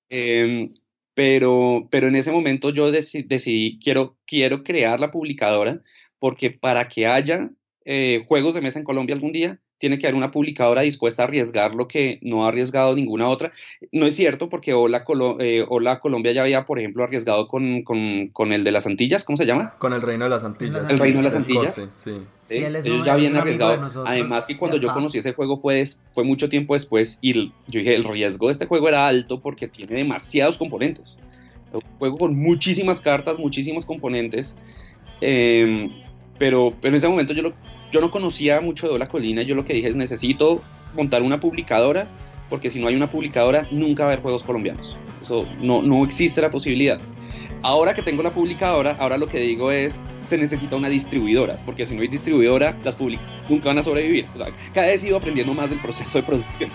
Em, 0.10 0.70
pero, 1.16 1.88
pero 1.92 2.08
en 2.08 2.16
ese 2.16 2.32
momento 2.32 2.72
yo 2.72 2.92
decidí, 2.92 3.80
quiero, 3.80 4.18
quiero 4.26 4.64
crear 4.64 5.00
la 5.00 5.12
publicadora 5.12 5.82
porque 6.24 6.52
para 6.52 6.88
que 6.88 7.06
haya 7.06 7.50
eh, 7.84 8.24
juegos 8.30 8.56
de 8.56 8.62
mesa 8.62 8.80
en 8.80 8.86
Colombia 8.86 9.14
algún 9.14 9.34
día, 9.34 9.60
tiene 9.78 10.00
que 10.00 10.08
haber 10.08 10.16
una 10.16 10.32
publicadora 10.32 10.84
dispuesta 10.84 11.22
a 11.22 11.26
arriesgar 11.26 11.76
lo 11.76 11.86
que 11.86 12.18
no 12.22 12.46
ha 12.46 12.48
arriesgado 12.48 12.96
ninguna 12.96 13.28
otra. 13.28 13.52
No 13.92 14.06
es 14.06 14.16
cierto, 14.16 14.48
porque 14.48 14.74
Hola, 14.74 15.04
eh, 15.40 15.66
Colombia 16.02 16.32
ya 16.32 16.44
había, 16.44 16.64
por 16.64 16.80
ejemplo, 16.80 17.04
arriesgado 17.04 17.50
con, 17.50 17.84
con, 17.84 18.54
el 18.54 18.64
de 18.64 18.72
las 18.72 18.88
Antillas, 18.88 19.26
¿cómo 19.26 19.36
se 19.36 19.46
llama? 19.46 19.76
Con 19.80 19.92
el 19.92 20.02
Reino 20.02 20.24
de 20.24 20.30
las 20.30 20.46
Antillas. 20.46 20.90
El 20.90 20.98
Reino 20.98 21.18
de 21.18 21.24
las 21.26 21.36
Antillas. 21.36 21.90
Sí, 21.98 22.12
sí. 22.46 22.56
Ellos 22.56 23.06
ya 23.06 23.16
habían 23.16 23.36
arriesgado. 23.36 24.06
Además 24.06 24.46
que 24.46 24.58
cuando 24.58 24.78
yo 24.78 24.94
conocí 24.94 25.18
ese 25.18 25.34
juego 25.34 25.58
fue, 25.58 25.84
fue 26.14 26.24
mucho 26.24 26.48
tiempo 26.48 26.74
después 26.74 27.18
y 27.20 27.34
yo 27.34 27.52
dije, 27.68 27.96
el 27.96 28.06
riesgo 28.06 28.48
de 28.48 28.54
este 28.54 28.66
juego 28.66 28.88
era 28.88 29.10
alto 29.10 29.42
porque 29.42 29.68
tiene 29.68 29.98
demasiados 29.98 30.58
componentes. 30.58 31.20
Un 31.74 31.82
juego 32.00 32.18
con 32.18 32.34
muchísimas 32.34 33.02
cartas, 33.02 33.38
muchísimos 33.40 33.86
componentes. 33.86 34.58
Eh, 35.20 35.90
pero, 36.44 36.74
en 36.82 36.94
ese 36.94 37.08
momento 37.08 37.32
yo, 37.32 37.54
yo 37.90 38.02
no 38.02 38.12
conocía 38.12 38.60
mucho 38.60 38.92
de 38.92 39.00
La 39.00 39.08
Colina, 39.08 39.44
yo 39.44 39.56
lo 39.56 39.64
que 39.64 39.74
dije 39.76 39.88
es 39.88 39.96
necesito 39.96 40.62
montar 40.94 41.22
una 41.22 41.40
publicadora, 41.40 42.06
porque 42.50 42.70
si 42.70 42.82
no 42.82 42.90
hay 42.90 42.98
una 42.98 43.10
publicadora 43.10 43.66
nunca 43.72 44.04
va 44.04 44.10
a 44.10 44.12
haber 44.12 44.22
juegos 44.22 44.44
colombianos. 44.44 44.98
Eso 45.22 45.48
no, 45.62 45.82
no 45.82 46.04
existe 46.04 46.42
la 46.42 46.52
posibilidad. 46.52 47.00
Ahora 47.62 47.94
que 47.94 48.02
tengo 48.02 48.24
la 48.24 48.32
publicadora, 48.32 48.98
ahora 49.00 49.18
lo 49.18 49.28
que 49.28 49.40
digo 49.40 49.72
es, 49.72 50.02
se 50.28 50.38
necesita 50.38 50.76
una 50.76 50.90
distribuidora, 50.90 51.58
porque 51.66 51.86
si 51.86 51.96
no 51.96 52.02
hay 52.02 52.10
distribuidora, 52.10 52.78
las 52.84 52.98
publicadoras 52.98 53.50
nunca 53.50 53.70
van 53.70 53.78
a 53.78 53.84
sobrevivir. 53.84 54.26
Cada 54.74 54.88
vez 54.88 55.02
he 55.02 55.08
ido 55.08 55.16
aprendiendo 55.16 55.54
más 55.54 55.70
del 55.70 55.80
proceso 55.80 56.18
de 56.18 56.26
producción. 56.26 56.70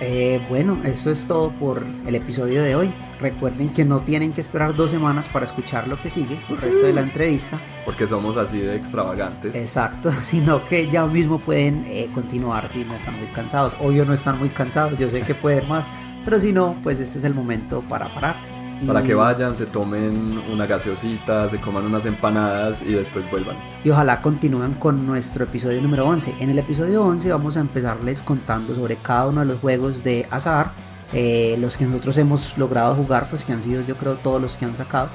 Eh, 0.00 0.44
bueno, 0.48 0.78
eso 0.84 1.10
es 1.10 1.26
todo 1.26 1.50
por 1.50 1.84
el 2.06 2.14
episodio 2.14 2.62
de 2.62 2.76
hoy. 2.76 2.92
Recuerden 3.20 3.70
que 3.70 3.84
no 3.84 4.00
tienen 4.00 4.32
que 4.32 4.40
esperar 4.40 4.74
dos 4.74 4.90
semanas 4.90 5.28
para 5.28 5.44
escuchar 5.46 5.88
lo 5.88 6.00
que 6.00 6.10
sigue, 6.10 6.38
el 6.48 6.58
resto 6.58 6.86
de 6.86 6.92
la 6.92 7.00
entrevista. 7.00 7.58
Porque 7.84 8.06
somos 8.06 8.36
así 8.36 8.58
de 8.58 8.76
extravagantes. 8.76 9.54
Exacto, 9.54 10.10
sino 10.22 10.64
que 10.66 10.88
ya 10.88 11.06
mismo 11.06 11.38
pueden 11.38 11.84
eh, 11.86 12.08
continuar 12.12 12.68
si 12.68 12.84
no 12.84 12.94
están 12.94 13.18
muy 13.18 13.28
cansados. 13.28 13.74
Obvio 13.80 14.04
no 14.04 14.12
están 14.12 14.38
muy 14.38 14.50
cansados, 14.50 14.98
yo 14.98 15.08
sé 15.08 15.22
que 15.22 15.34
pueden 15.34 15.68
más, 15.68 15.86
pero 16.24 16.38
si 16.40 16.52
no, 16.52 16.76
pues 16.82 17.00
este 17.00 17.18
es 17.18 17.24
el 17.24 17.34
momento 17.34 17.82
para 17.82 18.12
parar 18.12 18.36
para 18.84 19.02
que 19.02 19.14
vayan, 19.14 19.56
se 19.56 19.66
tomen 19.66 20.40
una 20.52 20.66
gaseosita, 20.66 21.48
se 21.48 21.60
coman 21.60 21.86
unas 21.86 22.04
empanadas 22.04 22.82
y 22.82 22.92
después 22.92 23.28
vuelvan. 23.30 23.56
Y 23.84 23.90
ojalá 23.90 24.20
continúen 24.20 24.74
con 24.74 25.06
nuestro 25.06 25.44
episodio 25.44 25.80
número 25.80 26.06
11. 26.06 26.34
En 26.40 26.50
el 26.50 26.58
episodio 26.58 27.02
11 27.04 27.30
vamos 27.30 27.56
a 27.56 27.60
empezarles 27.60 28.22
contando 28.22 28.74
sobre 28.74 28.96
cada 28.96 29.28
uno 29.28 29.40
de 29.40 29.46
los 29.46 29.60
juegos 29.60 30.02
de 30.02 30.26
azar, 30.30 30.72
eh, 31.12 31.56
los 31.58 31.76
que 31.76 31.86
nosotros 31.86 32.18
hemos 32.18 32.56
logrado 32.58 32.94
jugar, 32.94 33.30
pues 33.30 33.44
que 33.44 33.52
han 33.52 33.62
sido 33.62 33.82
yo 33.86 33.96
creo 33.96 34.14
todos 34.16 34.42
los 34.42 34.56
que 34.56 34.64
han 34.64 34.76
sacado, 34.76 35.08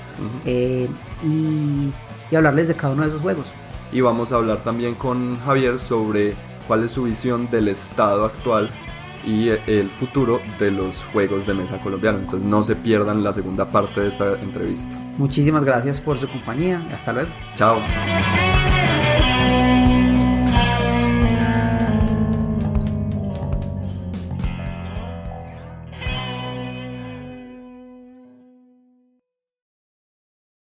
eh, 0.45 0.89
y, 1.23 1.91
y 2.31 2.35
hablarles 2.35 2.67
de 2.67 2.75
cada 2.75 2.93
uno 2.93 3.03
de 3.03 3.09
esos 3.09 3.21
juegos. 3.21 3.47
Y 3.91 4.01
vamos 4.01 4.31
a 4.31 4.37
hablar 4.37 4.63
también 4.63 4.95
con 4.95 5.39
Javier 5.41 5.77
sobre 5.77 6.33
cuál 6.67 6.85
es 6.85 6.91
su 6.91 7.03
visión 7.03 7.49
del 7.51 7.67
estado 7.67 8.25
actual 8.25 8.71
y 9.25 9.49
el 9.49 9.89
futuro 9.89 10.41
de 10.59 10.71
los 10.71 11.03
juegos 11.13 11.45
de 11.45 11.53
mesa 11.53 11.77
colombianos. 11.77 12.21
Entonces 12.21 12.47
no 12.47 12.63
se 12.63 12.75
pierdan 12.75 13.23
la 13.23 13.33
segunda 13.33 13.69
parte 13.69 14.01
de 14.01 14.07
esta 14.07 14.33
entrevista. 14.39 14.95
Muchísimas 15.17 15.63
gracias 15.63 15.99
por 15.99 16.19
su 16.19 16.27
compañía. 16.27 16.81
Hasta 16.93 17.13
luego. 17.13 17.29
Chao. 17.55 17.79